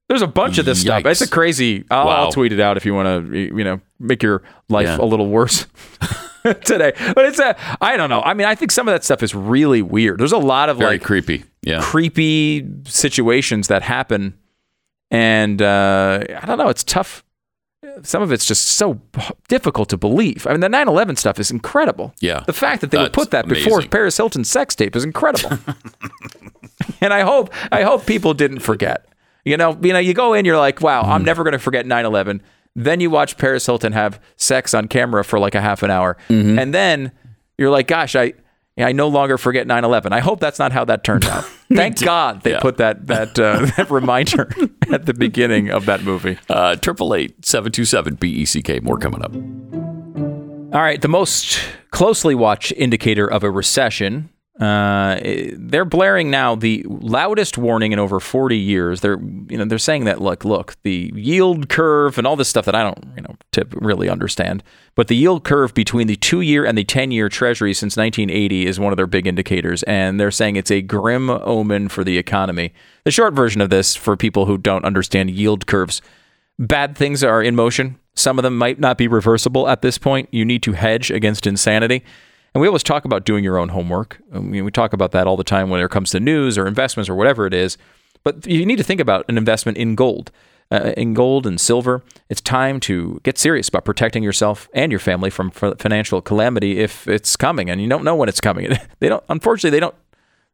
There's 0.09 0.23
a 0.23 0.27
bunch 0.29 0.59
of 0.59 0.67
this 0.67 0.83
stuff. 0.83 1.05
It's 1.05 1.21
a 1.21 1.29
crazy. 1.29 1.85
I'll, 1.91 2.09
I'll 2.09 2.33
tweet 2.33 2.53
it 2.53 2.61
out 2.61 2.77
if 2.77 2.85
you 2.87 2.95
want 2.95 3.31
to, 3.33 3.37
you 3.39 3.65
know, 3.65 3.81
make 3.99 4.23
your 4.23 4.43
life 4.69 4.87
Yeah. 4.87 4.99
a 5.01 5.05
little 5.05 5.29
worse 5.29 5.67
today. 6.65 6.93
But 7.15 7.27
it's 7.27 7.39
a. 7.39 7.57
I 7.81 7.97
don't 7.97 8.11
know. 8.11 8.23
I 8.23 8.35
mean, 8.35 8.47
I 8.47 8.55
think 8.55 8.73
some 8.73 8.89
of 8.89 8.93
that 8.95 9.05
stuff 9.05 9.23
is 9.23 9.35
really 9.35 9.83
weird. 9.83 10.19
There's 10.21 10.33
a 10.33 10.39
lot 10.39 10.69
of 10.69 10.79
Very 10.79 10.93
like 10.97 11.03
creepy. 11.03 11.45
Yeah. 11.63 11.81
creepy 11.83 12.67
situations 12.85 13.69
that 13.69 13.83
happen, 13.83 14.39
and 15.11 15.61
uh, 15.61 16.23
I 16.43 16.47
don't 16.47 16.59
know. 16.59 16.69
It's 16.69 16.85
tough. 16.85 17.25
Some 18.03 18.21
of 18.23 18.31
it's 18.33 18.45
just 18.47 18.67
so 18.67 19.01
difficult 19.49 19.89
to 19.91 19.97
believe. 19.97 20.47
I 20.47 20.51
mean, 20.51 20.61
the 20.61 20.69
9/11 20.69 21.17
stuff 21.19 21.39
is 21.39 21.51
incredible. 21.51 22.15
Yeah. 22.21 22.41
The 22.41 22.53
fact 22.53 22.81
that 22.83 22.91
they 22.91 22.99
would 22.99 23.13
put 23.13 23.31
that 23.31 23.49
before. 23.49 23.81
Paris 23.83 24.17
Hilton's 24.17 24.51
sex 24.51 24.75
tape 24.75 24.95
is 24.97 25.05
incredible. 25.05 25.57
and 27.01 27.13
I 27.13 27.21
hope 27.23 27.53
I 27.73 27.83
hope 27.83 28.07
people 28.07 28.35
didn't 28.35 28.61
forget. 28.61 29.07
You 29.45 29.57
know, 29.57 29.79
you 29.81 29.93
know, 29.93 29.99
you 30.01 30.13
go 30.13 30.35
in, 30.35 30.45
you're 30.45 30.59
like, 30.59 30.81
wow, 30.81 31.03
I'm 31.03 31.23
Mm. 31.23 31.27
never 31.27 31.45
going 31.45 31.53
to 31.53 31.59
forget 31.59 31.87
9/11. 31.87 32.41
Then 32.77 33.01
you 33.01 33.11
watch 33.11 33.37
Paris 33.39 33.67
Hilton 33.67 33.93
have 33.93 34.21
sex 34.37 34.75
on 34.75 34.87
camera 34.87 35.25
for 35.25 35.39
like 35.41 35.55
a 35.57 35.61
half 35.61 35.83
an 35.83 35.91
hour, 35.91 36.17
Mm-hmm. 36.29 36.59
and 36.59 36.73
then 36.75 37.11
you're 37.59 37.71
like, 37.71 37.89
gosh, 37.89 38.15
I. 38.15 38.35
I 38.79 38.93
no 38.93 39.09
longer 39.09 39.39
forget 39.39 39.67
9/11. 39.67 40.13
I 40.13 40.21
hope 40.21 40.39
that's 40.39 40.59
not 40.59 40.71
how 40.71 40.85
that 40.85 41.03
turned 41.03 41.25
out. 41.25 41.45
Thank 41.75 41.99
God 42.03 42.43
they 42.43 42.51
Yeah. 42.51 42.61
put 42.61 42.77
that 42.77 43.07
that 43.07 43.39
uh, 43.39 43.65
that 43.79 43.91
reminder 43.91 44.51
at 44.93 45.07
the 45.07 45.15
beginning 45.15 45.71
of 45.71 45.87
that 45.87 46.03
movie. 46.03 46.37
Uh, 46.51 46.77
Triple 46.77 47.15
eight 47.15 47.43
seven 47.43 47.73
two 47.73 47.87
seven 47.87 48.17
B 48.17 48.29
E 48.29 48.45
C 48.45 48.61
K. 48.61 48.81
More 48.81 48.99
coming 48.99 49.23
up. 49.23 49.33
All 50.75 50.83
right, 50.83 51.01
the 51.01 51.09
most 51.09 51.59
closely 51.91 52.35
watched 52.35 52.71
indicator 52.77 53.27
of 53.27 53.43
a 53.43 53.51
recession. 53.51 54.29
Uh, 54.61 55.21
they're 55.59 55.85
blaring 55.85 56.31
now 56.31 56.55
the 56.55 56.83
loudest 56.89 57.59
warning 57.59 57.93
in 57.93 57.99
over 57.99 58.19
40 58.19 58.57
years. 58.57 59.03
They're 59.03 59.19
you 59.49 59.59
know 59.59 59.67
they're 59.67 59.79
saying 59.79 60.05
that 60.05 60.23
look 60.23 60.47
look 60.47 60.77
the 60.83 61.13
yield 61.15 61.69
curve 61.69 62.17
and 62.17 62.27
all 62.27 62.37
this 62.37 62.49
stuff 62.49 62.65
that 62.65 62.75
I 62.75 62.83
don't 62.83 63.05
you 63.17 63.23
know 63.23 63.37
tip 63.53 63.75
really 63.77 64.09
understand, 64.09 64.63
but 64.95 65.09
the 65.09 65.17
yield 65.17 65.45
curve 65.45 65.75
between 65.75 66.07
the 66.07 66.17
two 66.17 66.41
year 66.41 66.65
and 66.65 66.79
the 66.79 66.85
10 66.85 67.11
year 67.11 67.29
Treasury 67.29 67.75
since 67.75 67.99
1980 67.99 68.67
is 68.67 68.81
one 68.81 68.95
of 68.95 68.97
their 68.97 69.07
big 69.07 69.27
indicators, 69.27 69.83
and 69.83 70.19
they're 70.19 70.31
saying 70.31 70.57
it's 70.57 70.71
a 70.71 70.81
grim 70.81 71.29
omen 71.29 71.89
for 71.89 72.03
the 72.03 72.17
economy. 72.17 72.73
The 73.05 73.11
short 73.11 73.35
version 73.35 73.61
of 73.61 73.69
this 73.69 73.95
for 73.95 74.17
people 74.17 74.47
who 74.47 74.57
don't 74.57 74.87
understand 74.87 75.31
yield 75.31 75.67
curves 75.67 76.01
bad 76.59 76.97
things 76.97 77.23
are 77.23 77.43
in 77.43 77.55
motion. 77.55 77.99
Some 78.15 78.39
of 78.39 78.43
them 78.43 78.57
might 78.57 78.79
not 78.79 78.97
be 78.97 79.09
reversible 79.09 79.69
at 79.69 79.83
this 79.83 79.99
point. 79.99 80.29
You 80.33 80.45
need 80.45 80.63
to 80.63 80.73
hedge 80.73 81.11
against 81.11 81.47
insanity. 81.47 82.03
And 82.57 82.63
we 82.63 82.69
always 82.69 82.83
talk 82.83 83.05
about 83.05 83.27
doing 83.27 83.45
your 83.45 83.59
own 83.59 83.69
homework. 83.69 84.19
I 84.33 84.39
mean, 84.39 84.65
we 84.65 84.71
talk 84.71 84.95
about 84.95 85.13
that 85.13 85.27
all 85.27 85.37
the 85.37 85.45
time 85.45 85.69
when 85.69 85.79
it 85.79 85.91
comes 85.91 86.09
to 86.13 86.21
news 86.21 86.57
or 86.57 86.67
investments 86.67 87.07
or 87.07 87.15
whatever 87.15 87.45
it 87.45 87.53
is. 87.53 87.77
But 88.25 88.47
you 88.47 88.65
need 88.65 88.77
to 88.77 88.83
think 88.83 88.99
about 88.99 89.27
an 89.29 89.37
investment 89.37 89.77
in 89.77 89.95
gold. 89.95 90.33
Uh, 90.71 90.95
in 90.97 91.13
gold 91.13 91.47
and 91.47 91.61
silver, 91.61 92.03
it's 92.31 92.41
time 92.41 92.81
to 92.81 93.21
get 93.25 93.37
serious 93.37 93.69
about 93.69 93.85
protecting 93.85 94.23
yourself 94.23 94.71
and 94.73 94.91
your 94.91 94.99
family 94.99 95.29
from 95.29 95.51
financial 95.51 96.23
calamity 96.23 96.79
if 96.79 97.07
it's 97.07 97.37
coming, 97.37 97.69
and 97.69 97.79
you 97.83 97.91
don't 97.91 98.05
know 98.05 98.17
when 98.17 98.27
it's 98.27 98.41
coming. 98.41 98.73
they 99.01 99.11
don't. 99.11 99.23
Unfortunately, 99.29 99.77
they 99.77 99.81
don't. 99.81 99.95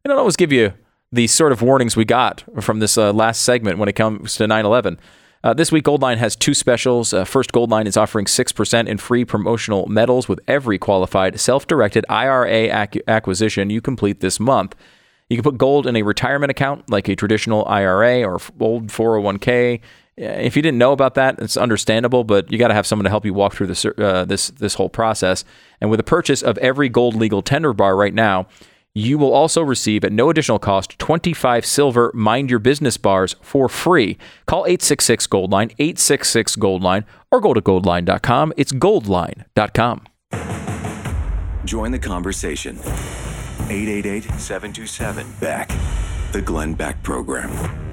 They 0.03 0.09
don't 0.09 0.19
always 0.19 0.35
give 0.35 0.51
you 0.51 0.73
the 1.13 1.27
sort 1.27 1.53
of 1.53 1.61
warnings 1.61 1.95
we 1.95 2.03
got 2.03 2.43
from 2.59 2.79
this 2.79 2.97
uh, 2.97 3.13
last 3.13 3.43
segment 3.43 3.77
when 3.77 3.87
it 3.87 3.93
comes 3.93 4.35
to 4.35 4.43
9/11. 4.43 4.97
Uh, 5.43 5.53
this 5.53 5.73
week, 5.73 5.83
Goldline 5.83 6.17
has 6.17 6.37
two 6.37 6.53
specials. 6.53 7.13
Uh, 7.13 7.25
first, 7.25 7.51
Goldline 7.51 7.85
is 7.85 7.97
offering 7.97 8.25
6% 8.25 8.87
in 8.87 8.97
free 8.97 9.25
promotional 9.25 9.85
metals 9.87 10.29
with 10.29 10.39
every 10.47 10.77
qualified 10.77 11.37
self 11.39 11.67
directed 11.67 12.05
IRA 12.07 12.73
ac- 12.83 13.01
acquisition 13.07 13.69
you 13.69 13.81
complete 13.81 14.21
this 14.21 14.39
month. 14.39 14.73
You 15.29 15.35
can 15.35 15.43
put 15.43 15.57
gold 15.57 15.85
in 15.85 15.95
a 15.97 16.03
retirement 16.03 16.51
account 16.51 16.89
like 16.89 17.09
a 17.09 17.15
traditional 17.15 17.65
IRA 17.67 18.23
or 18.23 18.39
old 18.59 18.87
401k. 18.87 19.79
Uh, 19.79 19.81
If 20.23 20.55
you 20.55 20.61
didn't 20.61 20.77
know 20.77 20.93
about 20.93 21.15
that, 21.15 21.39
it's 21.39 21.57
understandable, 21.57 22.23
but 22.23 22.49
you 22.49 22.57
got 22.57 22.69
to 22.69 22.73
have 22.73 22.87
someone 22.87 23.03
to 23.03 23.09
help 23.09 23.25
you 23.25 23.33
walk 23.33 23.53
through 23.53 23.67
this 23.67 23.83
uh, 23.85 24.23
this 24.25 24.49
this 24.51 24.75
whole 24.75 24.89
process. 24.89 25.43
And 25.81 25.89
with 25.89 25.97
the 25.97 26.03
purchase 26.05 26.41
of 26.41 26.57
every 26.59 26.87
gold 26.87 27.15
legal 27.15 27.41
tender 27.41 27.73
bar 27.73 27.97
right 27.97 28.13
now, 28.13 28.47
you 28.95 29.17
will 29.17 29.33
also 29.33 29.61
receive 29.61 30.03
at 30.03 30.11
no 30.11 30.29
additional 30.29 30.59
cost 30.59 30.97
25 30.99 31.65
silver 31.65 32.11
mind 32.13 32.49
your 32.49 32.59
business 32.59 32.97
bars 32.97 33.35
for 33.41 33.67
free. 33.67 34.17
Call 34.45 34.65
866 34.65 35.27
Goldline, 35.27 35.71
866 35.79 36.55
Goldline, 36.55 37.03
or 37.31 37.41
go 37.41 37.53
to 37.53 37.61
goldline.com. 37.61 38.53
It's 38.57 38.71
goldline.com. 38.71 40.07
Join 41.65 41.91
the 41.91 41.99
conversation. 41.99 42.77
888 43.69 44.23
727 44.39 45.27
Beck. 45.39 45.71
The 46.31 46.41
Glenn 46.41 46.73
Beck 46.73 47.01
Program. 47.03 47.92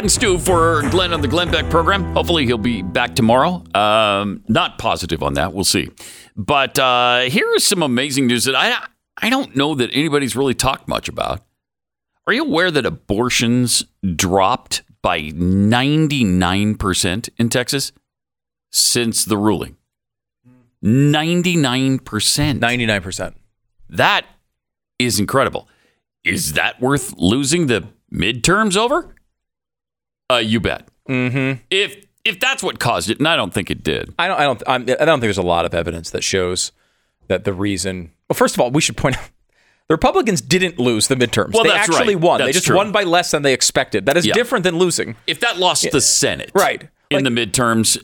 Pat 0.00 0.04
and 0.04 0.12
Stu 0.12 0.38
for 0.38 0.80
Glenn 0.88 1.12
on 1.12 1.20
the 1.20 1.28
Glenn 1.28 1.50
Beck 1.50 1.68
program. 1.68 2.14
Hopefully 2.14 2.46
he'll 2.46 2.56
be 2.56 2.80
back 2.80 3.14
tomorrow. 3.14 3.62
Um, 3.74 4.42
not 4.48 4.78
positive 4.78 5.22
on 5.22 5.34
that. 5.34 5.52
We'll 5.52 5.62
see. 5.62 5.90
But 6.34 6.78
uh, 6.78 7.24
here 7.24 7.52
is 7.52 7.64
some 7.64 7.82
amazing 7.82 8.26
news 8.26 8.44
that 8.44 8.54
I 8.54 8.82
I 9.18 9.28
don't 9.28 9.54
know 9.54 9.74
that 9.74 9.90
anybody's 9.92 10.34
really 10.34 10.54
talked 10.54 10.88
much 10.88 11.10
about. 11.10 11.44
Are 12.26 12.32
you 12.32 12.46
aware 12.46 12.70
that 12.70 12.86
abortions 12.86 13.84
dropped 14.16 14.80
by 15.02 15.20
99% 15.20 17.28
in 17.36 17.48
Texas 17.50 17.92
since 18.70 19.26
the 19.26 19.36
ruling? 19.36 19.76
99%. 20.82 22.00
99%. 22.00 23.34
That 23.90 24.24
is 24.98 25.20
incredible. 25.20 25.68
Is 26.24 26.54
that 26.54 26.80
worth 26.80 27.12
losing 27.18 27.66
the 27.66 27.86
midterms 28.10 28.78
over? 28.78 29.14
Uh, 30.30 30.36
you 30.38 30.60
bet. 30.60 30.88
Mm-hmm. 31.08 31.60
If 31.70 32.06
if 32.24 32.38
that's 32.38 32.62
what 32.62 32.78
caused 32.78 33.10
it, 33.10 33.18
and 33.18 33.26
I 33.26 33.36
don't 33.36 33.52
think 33.52 33.70
it 33.70 33.82
did. 33.82 34.14
I 34.18 34.28
don't. 34.28 34.38
I 34.38 34.44
don't. 34.44 34.62
I'm, 34.66 34.82
I 34.82 35.04
don't 35.04 35.20
think 35.20 35.22
there's 35.22 35.38
a 35.38 35.42
lot 35.42 35.64
of 35.64 35.74
evidence 35.74 36.10
that 36.10 36.22
shows 36.22 36.72
that 37.28 37.44
the 37.44 37.52
reason. 37.52 38.12
Well, 38.28 38.34
first 38.36 38.54
of 38.54 38.60
all, 38.60 38.70
we 38.70 38.80
should 38.80 38.96
point 38.96 39.16
out 39.16 39.24
the 39.88 39.94
Republicans 39.94 40.40
didn't 40.40 40.78
lose 40.78 41.08
the 41.08 41.16
midterms. 41.16 41.52
Well, 41.52 41.64
they 41.64 41.70
that's 41.70 41.88
actually 41.88 42.14
right. 42.14 42.22
won. 42.24 42.40
they 42.40 42.52
just 42.52 42.66
true. 42.66 42.76
won 42.76 42.92
by 42.92 43.02
less 43.02 43.30
than 43.32 43.42
they 43.42 43.52
expected. 43.52 44.06
That 44.06 44.16
is 44.16 44.24
Yeah. 44.24 44.34
different 44.34 44.62
than 44.62 44.78
losing. 44.78 45.16
If 45.26 45.40
that 45.40 45.58
lost 45.58 45.90
the 45.90 46.00
Senate, 46.00 46.52
right, 46.54 46.88
in 47.10 47.24
the 47.24 47.30
midterms, 47.30 47.98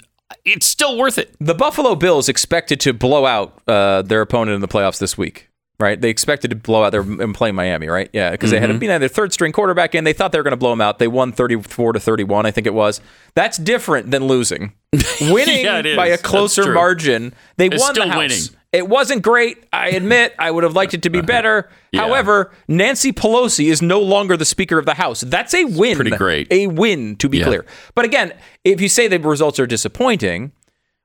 it's 0.45 0.67
still 0.67 0.97
worth 0.97 1.19
it. 1.19 1.35
The 1.39 1.55
Buffalo 1.55 1.95
Bills 1.95 2.29
expected 2.29 2.81
to 2.81 2.93
blow 2.93 3.27
out 3.27 3.61
uh, 3.69 4.03
their 4.03 4.21
opponent 4.21 4.57
in 4.57 4.61
the 4.63 4.69
playoffs 4.69 4.99
this 4.99 5.17
week, 5.17 5.46
right? 5.79 6.01
They 6.01 6.09
expected 6.11 6.49
to 6.51 6.57
blow 6.57 6.85
out 6.85 6.91
their 6.91 7.03
and 7.03 7.35
play 7.35 7.53
Miami, 7.53 7.89
right? 7.89 8.09
Yeah, 8.13 8.31
because 8.31 8.51
they 8.51 8.61
had 8.61 8.71
Mhm. 8.71 8.83
you 8.83 8.89
know, 8.89 8.99
their 8.99 9.09
third 9.09 9.33
string 9.33 9.53
quarterback 9.53 9.95
in. 9.95 10.05
They 10.05 10.13
thought 10.13 10.33
they 10.33 10.39
were 10.39 10.43
going 10.45 10.53
to 10.53 10.57
blow 10.57 10.71
them 10.71 10.81
out. 10.81 10.99
They 10.99 11.09
won 11.09 11.33
thirty 11.33 11.61
four 11.61 11.93
to 11.93 12.01
thirty 12.01 12.25
one, 12.25 12.47
I 12.47 12.51
think 12.51 12.67
it 12.67 12.75
was. 12.75 13.01
That's 13.35 13.59
different 13.59 14.11
than 14.11 14.25
losing. 14.27 14.73
Winning 15.21 15.65
Yeah, 15.65 15.95
by 15.97 16.07
a 16.09 16.19
closer 16.19 16.73
margin, 16.73 17.35
they 17.57 17.67
It's 17.67 17.81
won 17.83 17.95
the 17.95 18.07
house. 18.07 18.17
winning. 18.17 18.43
It 18.73 18.89
wasn't 18.89 19.23
great. 19.23 19.65
I 19.73 19.91
admit. 19.91 20.35
I 20.39 20.51
would 20.51 20.63
have 20.65 20.75
liked 20.75 20.93
it 20.93 21.03
to 21.03 21.11
be 21.11 21.21
better. 21.35 21.71
Yeah. 21.93 22.01
However, 22.03 22.51
Nancy 22.69 23.13
Pelosi 23.13 23.71
is 23.71 23.81
no 23.81 24.01
longer 24.01 24.37
the 24.37 24.45
Speaker 24.45 24.79
of 24.79 24.85
the 24.87 24.95
House. 24.95 25.23
That's 25.23 25.55
a 25.55 25.65
win. 25.65 25.97
pretty 25.97 26.11
great. 26.11 26.49
A 26.51 26.67
win, 26.67 27.17
to 27.17 27.29
be 27.29 27.39
Yeah. 27.39 27.45
clear. 27.45 27.67
But 27.95 28.05
again, 28.05 28.35
if 28.65 28.81
you 28.81 28.89
say 28.91 29.09
the 29.09 29.19
results 29.19 29.59
are 29.61 29.67
disappointing, 29.67 30.53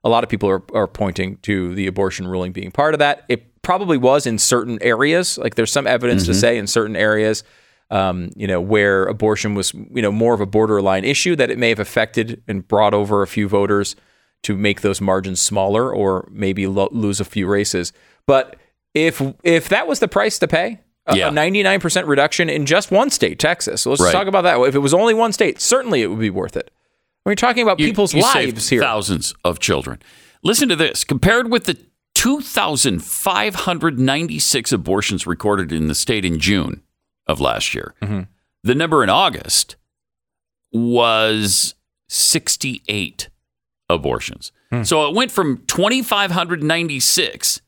a 0.04 0.08
lot 0.10 0.22
of 0.24 0.28
people 0.28 0.50
are, 0.50 0.62
are 0.74 0.86
pointing 0.86 1.36
to 1.42 1.74
the 1.74 1.86
abortion 1.86 2.26
ruling 2.26 2.52
being 2.52 2.72
part 2.72 2.92
of 2.94 2.98
that. 2.98 3.24
It 3.28 3.46
probably 3.62 3.96
was 3.96 4.26
in 4.26 4.38
certain 4.38 4.78
areas. 4.82 5.38
Like 5.38 5.54
there's 5.54 5.72
some 5.72 5.86
evidence 5.86 6.24
to 6.26 6.32
Mhm. 6.32 6.40
say 6.40 6.58
in 6.58 6.66
certain 6.66 6.96
areas, 6.96 7.44
um, 7.90 8.30
you 8.36 8.46
know, 8.46 8.60
where 8.60 9.04
abortion 9.04 9.54
was, 9.54 9.72
you 9.74 10.02
know, 10.02 10.12
more 10.12 10.34
of 10.34 10.40
a 10.40 10.46
borderline 10.46 11.04
issue 11.04 11.36
that 11.36 11.50
it 11.50 11.58
may 11.58 11.68
have 11.68 11.78
affected 11.78 12.42
and 12.48 12.66
brought 12.66 12.94
over 12.94 13.22
a 13.22 13.26
few 13.26 13.48
voters 13.48 13.94
to 14.42 14.56
make 14.56 14.80
those 14.80 15.00
margins 15.00 15.40
smaller 15.40 15.94
or 15.94 16.28
maybe 16.32 16.66
lo- 16.66 16.88
lose 16.90 17.20
a 17.20 17.24
few 17.24 17.46
races. 17.46 17.92
But 18.26 18.56
if 18.94 19.22
if 19.44 19.68
that 19.68 19.86
was 19.86 20.00
the 20.00 20.08
price 20.08 20.38
to 20.40 20.48
pay, 20.48 20.80
a, 21.06 21.16
Yeah. 21.16 21.28
a 21.28 21.30
99% 21.30 22.06
reduction 22.06 22.48
in 22.48 22.66
just 22.66 22.90
one 22.90 23.10
state, 23.10 23.38
Texas. 23.38 23.82
So 23.82 23.90
let's 23.90 24.02
Right. 24.02 24.12
talk 24.12 24.26
about 24.26 24.42
that. 24.42 24.58
If 24.60 24.74
it 24.74 24.78
was 24.80 24.94
only 24.94 25.14
one 25.14 25.32
state, 25.32 25.60
certainly 25.60 26.02
it 26.02 26.08
would 26.08 26.18
be 26.20 26.30
worth 26.30 26.56
it. 26.56 26.70
We're 27.24 27.34
talking 27.36 27.62
about 27.62 27.78
You- 27.78 27.86
people's 27.86 28.14
you 28.14 28.22
lives 28.22 28.68
here. 28.68 28.80
Thousands 28.82 29.34
of 29.44 29.60
children. 29.60 30.00
Listen 30.42 30.68
to 30.68 30.76
this. 30.76 31.04
Compared 31.04 31.50
with 31.52 31.64
the 31.64 31.76
2,596 32.14 34.72
abortions 34.72 35.26
recorded 35.26 35.72
in 35.72 35.88
the 35.88 35.94
state 35.94 36.24
in 36.24 36.38
June 36.38 36.82
of 37.26 37.40
last 37.40 37.74
year, 37.74 37.94
Mm-hmm. 38.02 38.20
the 38.62 38.74
number 38.74 39.02
in 39.02 39.10
August 39.10 39.76
was 40.72 41.74
68 42.08 43.28
abortions. 43.88 44.52
Hmm. 44.70 44.82
So 44.84 45.06
it 45.08 45.14
went 45.14 45.30
from 45.30 45.58
2,596 45.66 47.60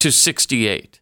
to 0.00 0.12
68. 0.12 1.00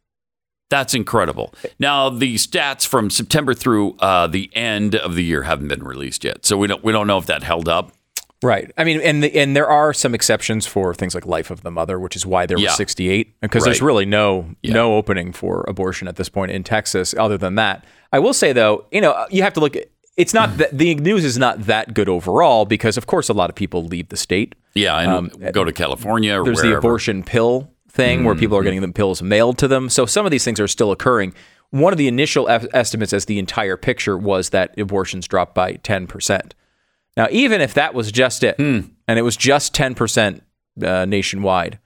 That's 0.69 0.95
incredible. 0.95 1.55
Now 1.79 2.11
the 2.11 2.35
stats 2.37 2.85
from 2.87 3.09
September 3.11 3.55
through 3.55 3.95
uh, 3.99 4.27
the 4.27 4.51
end 4.55 4.95
of 4.97 5.15
the 5.15 5.23
year 5.25 5.43
haven't 5.45 5.69
been 5.69 5.85
released 5.85 6.25
yet, 6.25 6.45
so 6.45 6.57
we 6.57 6.67
don't 6.67 6.83
we 6.83 6.91
don't 6.93 7.07
know 7.07 7.19
if 7.19 7.27
that 7.27 7.45
held 7.45 7.69
up. 7.69 7.93
Right. 8.47 8.71
I 8.79 8.85
mean, 8.85 9.01
and 9.01 9.23
the, 9.23 9.35
and 9.37 9.57
there 9.57 9.69
are 9.69 9.93
some 9.93 10.15
exceptions 10.15 10.67
for 10.67 10.95
things 10.95 11.15
like 11.15 11.27
life 11.27 11.51
of 11.51 11.63
the 11.63 11.71
mother, 11.71 11.99
which 11.99 12.15
is 12.17 12.25
why 12.25 12.47
there 12.47 12.59
Yeah. 12.59 12.69
was 12.69 12.77
68 12.77 13.41
because 13.41 13.65
there's 13.65 13.83
really 13.83 14.07
no 14.07 14.47
Yeah. 14.63 14.75
no 14.75 14.95
opening 14.97 15.33
for 15.33 15.65
abortion 15.69 16.07
at 16.09 16.17
this 16.17 16.29
point 16.29 16.53
in 16.53 16.63
Texas. 16.63 17.15
Other 17.19 17.37
than 17.39 17.55
that, 17.57 17.85
I 18.13 18.19
will 18.19 18.35
say 18.35 18.53
though, 18.53 18.85
you 18.93 19.01
know, 19.01 19.27
you 19.31 19.43
have 19.43 19.53
to 19.55 19.61
look. 19.61 19.75
at 19.77 19.87
It's 20.17 20.33
not 20.33 20.57
that 20.59 20.77
the 20.79 20.95
news 20.95 21.25
is 21.27 21.37
not 21.37 21.67
that 21.67 21.93
good 21.93 22.09
overall 22.09 22.65
because 22.65 22.97
of 22.97 23.07
course 23.07 23.29
a 23.29 23.35
lot 23.35 23.51
of 23.51 23.57
people 23.57 23.85
leave 23.85 24.09
the 24.09 24.17
state. 24.17 24.55
Yeah, 24.75 24.97
and 24.99 25.11
Um, 25.13 25.31
go 25.53 25.63
to 25.65 25.73
California 25.73 26.41
or 26.41 26.45
There's 26.45 26.57
wherever. 26.59 26.75
the 26.75 26.79
abortion 26.79 27.23
pill 27.23 27.69
thing 27.91 28.25
where 28.25 28.35
people 28.35 28.57
are 28.59 28.63
getting 28.63 28.81
the 28.81 28.89
pills 28.89 29.23
mailed 29.23 29.59
to 29.59 29.69
them. 29.69 29.89
So 29.91 30.07
some 30.07 30.25
of 30.25 30.31
these 30.31 30.45
things 30.45 30.59
are 30.61 30.69
still 30.69 30.91
occurring. 30.93 31.33
One 31.71 31.93
of 31.93 31.99
the 31.99 32.09
initial 32.09 32.49
es- 32.49 32.67
estimates 32.73 33.13
as 33.13 33.25
the 33.25 33.39
entire 33.39 33.77
picture 33.77 34.17
was 34.17 34.51
that 34.51 34.79
abortions 34.79 35.27
dropped 35.27 35.55
by 35.55 35.75
10%. 35.83 36.55
Now, 37.17 37.29
even 37.31 37.61
if 37.61 37.75
that 37.75 37.95
was 37.95 38.13
just 38.13 38.43
it, 38.45 38.57
Hmm. 38.57 38.81
and 39.09 39.19
it 39.19 39.23
was 39.23 39.37
just 39.37 39.75
10% 39.75 40.41
uh, 40.83 41.05
nationwide, 41.07 41.79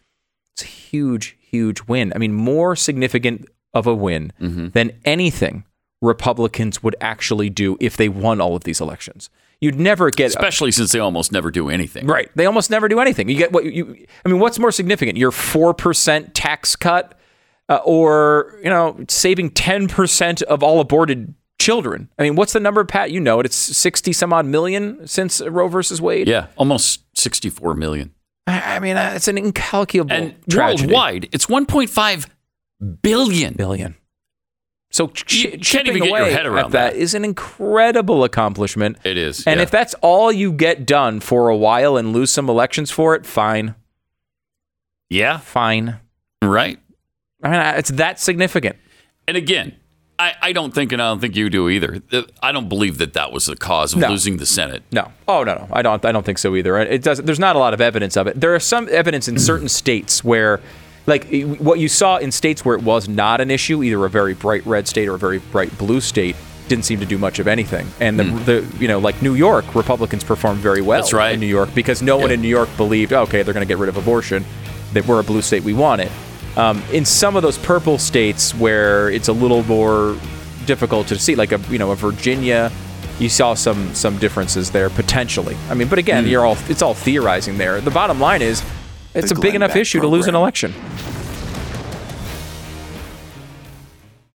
it's 0.53 0.63
a 0.63 0.67
huge, 0.67 1.37
huge 1.41 1.83
win. 1.87 2.13
I 2.15 2.19
mean, 2.19 2.33
more 2.33 2.75
significant 2.77 3.47
of 3.73 3.87
a 3.87 3.95
win 3.95 4.33
Mm-hmm. 4.41 4.69
than 4.71 4.93
anything 5.05 5.65
Republicans 6.03 6.83
would 6.83 6.97
actually 7.01 7.51
do 7.51 7.77
if 7.81 7.97
they 7.97 8.09
won 8.09 8.41
all 8.41 8.57
of 8.57 8.65
these 8.65 8.81
elections. 8.81 9.31
You'd 9.61 9.79
never 9.79 10.09
get 10.11 10.29
especially 10.29 10.73
since 10.73 10.93
they 10.93 10.99
almost 10.99 11.31
never 11.33 11.51
do 11.51 11.69
anything. 11.69 12.07
Right. 12.07 12.31
They 12.35 12.47
almost 12.47 12.71
never 12.71 12.89
do 12.89 12.99
anything. 12.99 13.29
You 13.29 13.37
get 13.37 13.53
what 13.53 13.67
you. 13.67 14.07
I 14.25 14.29
mean, 14.31 14.41
what's 14.41 14.59
more 14.59 14.73
significant? 14.73 15.19
Your 15.19 15.31
four 15.31 15.75
percent 15.75 16.35
tax 16.35 16.75
cut, 16.77 17.15
uh, 17.69 17.81
or 17.85 18.59
you 18.65 18.71
know, 18.71 18.97
saving 19.09 19.51
ten 19.51 19.87
percent 19.87 20.41
of 20.43 20.63
all 20.63 20.81
aborted 20.81 21.35
children. 21.61 22.09
I 22.19 22.25
mean, 22.25 22.35
what's 22.35 22.53
the 22.53 22.61
number, 22.61 22.85
Pat? 22.85 23.13
You 23.13 23.21
know 23.21 23.39
it. 23.39 23.47
It's 23.47 23.57
sixty 23.57 24.13
some 24.13 24.33
odd 24.33 24.47
million 24.47 25.07
since 25.07 25.41
Roe 25.41 25.69
versus 25.69 26.01
Wade. 26.03 26.27
Yeah, 26.27 26.47
almost 26.57 27.03
64 27.17 27.75
million. 27.75 28.13
I, 28.47 28.81
mean, 28.81 28.97
uh, 28.97 29.13
it's 29.15 29.29
an 29.29 29.39
incalculable 29.39 30.13
And 30.13 30.35
tragedy. 30.49 30.89
worldwide, 30.93 31.29
it's 31.31 31.47
1.5 31.47 32.27
billion. 33.03 33.55
Billion. 33.55 33.95
So 34.91 35.07
ch- 35.09 35.45
You 35.45 35.59
can't 35.59 35.87
even 35.87 36.03
get 36.03 36.09
your 36.09 36.25
head 36.31 36.47
around 36.47 36.65
at 36.67 36.71
that 36.73 36.97
is 36.97 37.15
an 37.15 37.25
incredible 37.25 38.25
accomplishment. 38.25 38.99
It 39.05 39.17
is. 39.17 39.47
And 39.47 39.59
yeah. 39.59 39.63
if 39.63 39.71
that's 39.71 39.95
all 40.01 40.33
you 40.33 40.51
get 40.53 40.85
done 40.85 41.21
for 41.21 41.49
a 41.49 41.57
while 41.57 41.97
and 41.97 42.13
lose 42.13 42.33
some 42.33 42.49
elections 42.49 42.91
for 42.91 43.15
it, 43.15 43.25
fine. 43.25 43.77
Yeah. 45.09 45.39
Fine. 45.39 46.01
Right. 46.43 46.81
I 47.43 47.49
mean, 47.51 47.61
it's 47.79 47.91
that 47.91 48.19
significant. 48.19 48.77
And 49.29 49.37
again, 49.37 49.77
I, 50.21 50.35
I 50.43 50.53
don't 50.53 50.75
think, 50.75 50.93
and 50.93 51.01
I 51.01 51.07
don't 51.07 51.19
think 51.19 51.35
you 51.35 51.49
do 51.49 51.71
either. 51.71 52.03
Uh, 52.13 52.23
I 52.43 52.53
don't 52.53 52.69
believe 52.69 52.99
that 52.99 53.15
that 53.15 53.33
was 53.33 53.47
the 53.47 53.57
cause 53.57 53.95
of 53.95 54.01
No. 54.01 54.09
losing 54.09 54.37
the 54.37 54.45
Senate. 54.45 54.83
No. 54.93 55.11
Oh 55.27 55.45
no, 55.45 55.55
no. 55.55 55.69
I 55.73 55.81
don't. 55.81 56.05
I 56.05 56.13
don't 56.13 56.27
think 56.27 56.37
so 56.37 56.55
either. 56.55 56.77
It 56.77 57.03
does. 57.03 57.23
There's 57.23 57.39
not 57.39 57.57
a 57.57 57.59
lot 57.59 57.73
of 57.73 57.81
evidence 57.81 58.19
of 58.19 58.27
it. 58.27 58.39
There 58.39 58.55
is 58.55 58.63
some 58.63 58.87
evidence 58.91 59.29
in 59.29 59.39
certain 59.39 59.69
states 59.81 60.23
where, 60.23 60.61
like 61.07 61.25
what 61.59 61.79
you 61.79 61.89
saw 61.89 62.19
in 62.19 62.33
states 62.33 62.67
where 62.67 62.77
it 62.77 62.83
was 62.83 63.09
not 63.09 63.41
an 63.41 63.51
issue, 63.51 63.83
either 63.83 64.05
a 64.05 64.11
very 64.11 64.35
bright 64.35 64.65
red 64.67 64.87
state 64.87 65.09
or 65.09 65.15
a 65.15 65.19
very 65.19 65.39
bright 65.39 65.77
blue 65.79 66.03
state, 66.03 66.37
didn't 66.69 66.85
seem 66.85 67.01
to 67.01 67.07
do 67.07 67.17
much 67.17 67.39
of 67.39 67.49
anything. 67.49 67.87
And 67.99 68.19
the, 68.19 68.25
hmm. 68.25 68.45
the 68.45 68.77
you 68.79 68.89
know 68.89 68.99
like 68.99 69.23
New 69.23 69.35
York, 69.35 69.75
Republicans 69.75 70.23
performed 70.23 70.61
very 70.61 70.83
well. 70.83 71.01
That's 71.01 71.15
right. 71.15 71.33
in 71.33 71.41
New 71.41 71.47
York 71.47 71.75
because 71.75 72.03
no 72.03 72.19
one 72.19 72.31
in 72.31 72.43
New 72.43 72.49
York 72.49 72.69
believed, 72.77 73.15
okay, 73.15 73.43
they're 73.43 73.55
going 73.55 73.67
to 73.67 73.73
get 73.73 73.79
rid 73.79 73.89
of 73.89 73.97
abortion. 73.97 74.45
That 74.93 75.07
we're 75.07 75.21
a 75.21 75.25
blue 75.25 75.41
state, 75.41 75.63
we 75.63 75.73
want 75.73 76.03
it. 76.03 76.13
Um, 76.57 76.83
in 76.93 77.05
some 77.05 77.37
of 77.37 77.43
those 77.43 77.59
purple 77.59 77.97
states 77.99 78.55
where 78.55 79.09
it's 79.11 79.29
a 79.29 79.33
little 79.33 79.63
more 79.65 80.17
difficult 80.67 81.07
to 81.09 81.19
see, 81.19 81.35
like 81.37 81.53
a 81.53 81.61
you 81.71 81.79
know 81.79 81.91
a 81.93 81.97
Virginia, 81.97 82.71
you 83.19 83.29
saw 83.29 83.55
some 83.55 83.95
some 83.95 84.19
differences 84.19 84.71
there 84.71 84.91
potentially. 84.91 85.57
I 85.69 85.75
mean, 85.75 85.89
but 85.89 85.99
again, 85.99 86.25
Hmm. 86.25 86.31
you're 86.31 86.45
all 86.47 86.57
it's 86.69 86.83
all 86.83 86.95
theorizing 86.95 87.57
there. 87.59 87.81
The 87.81 87.91
bottom 87.91 88.19
line 88.21 88.43
is, 88.43 88.63
it's 89.15 89.31
The 89.33 89.39
a 89.39 89.41
big 89.41 89.55
enough 89.55 89.77
issue 89.77 90.01
to 90.01 90.07
lose 90.09 90.27
an 90.27 90.35
election. 90.35 90.75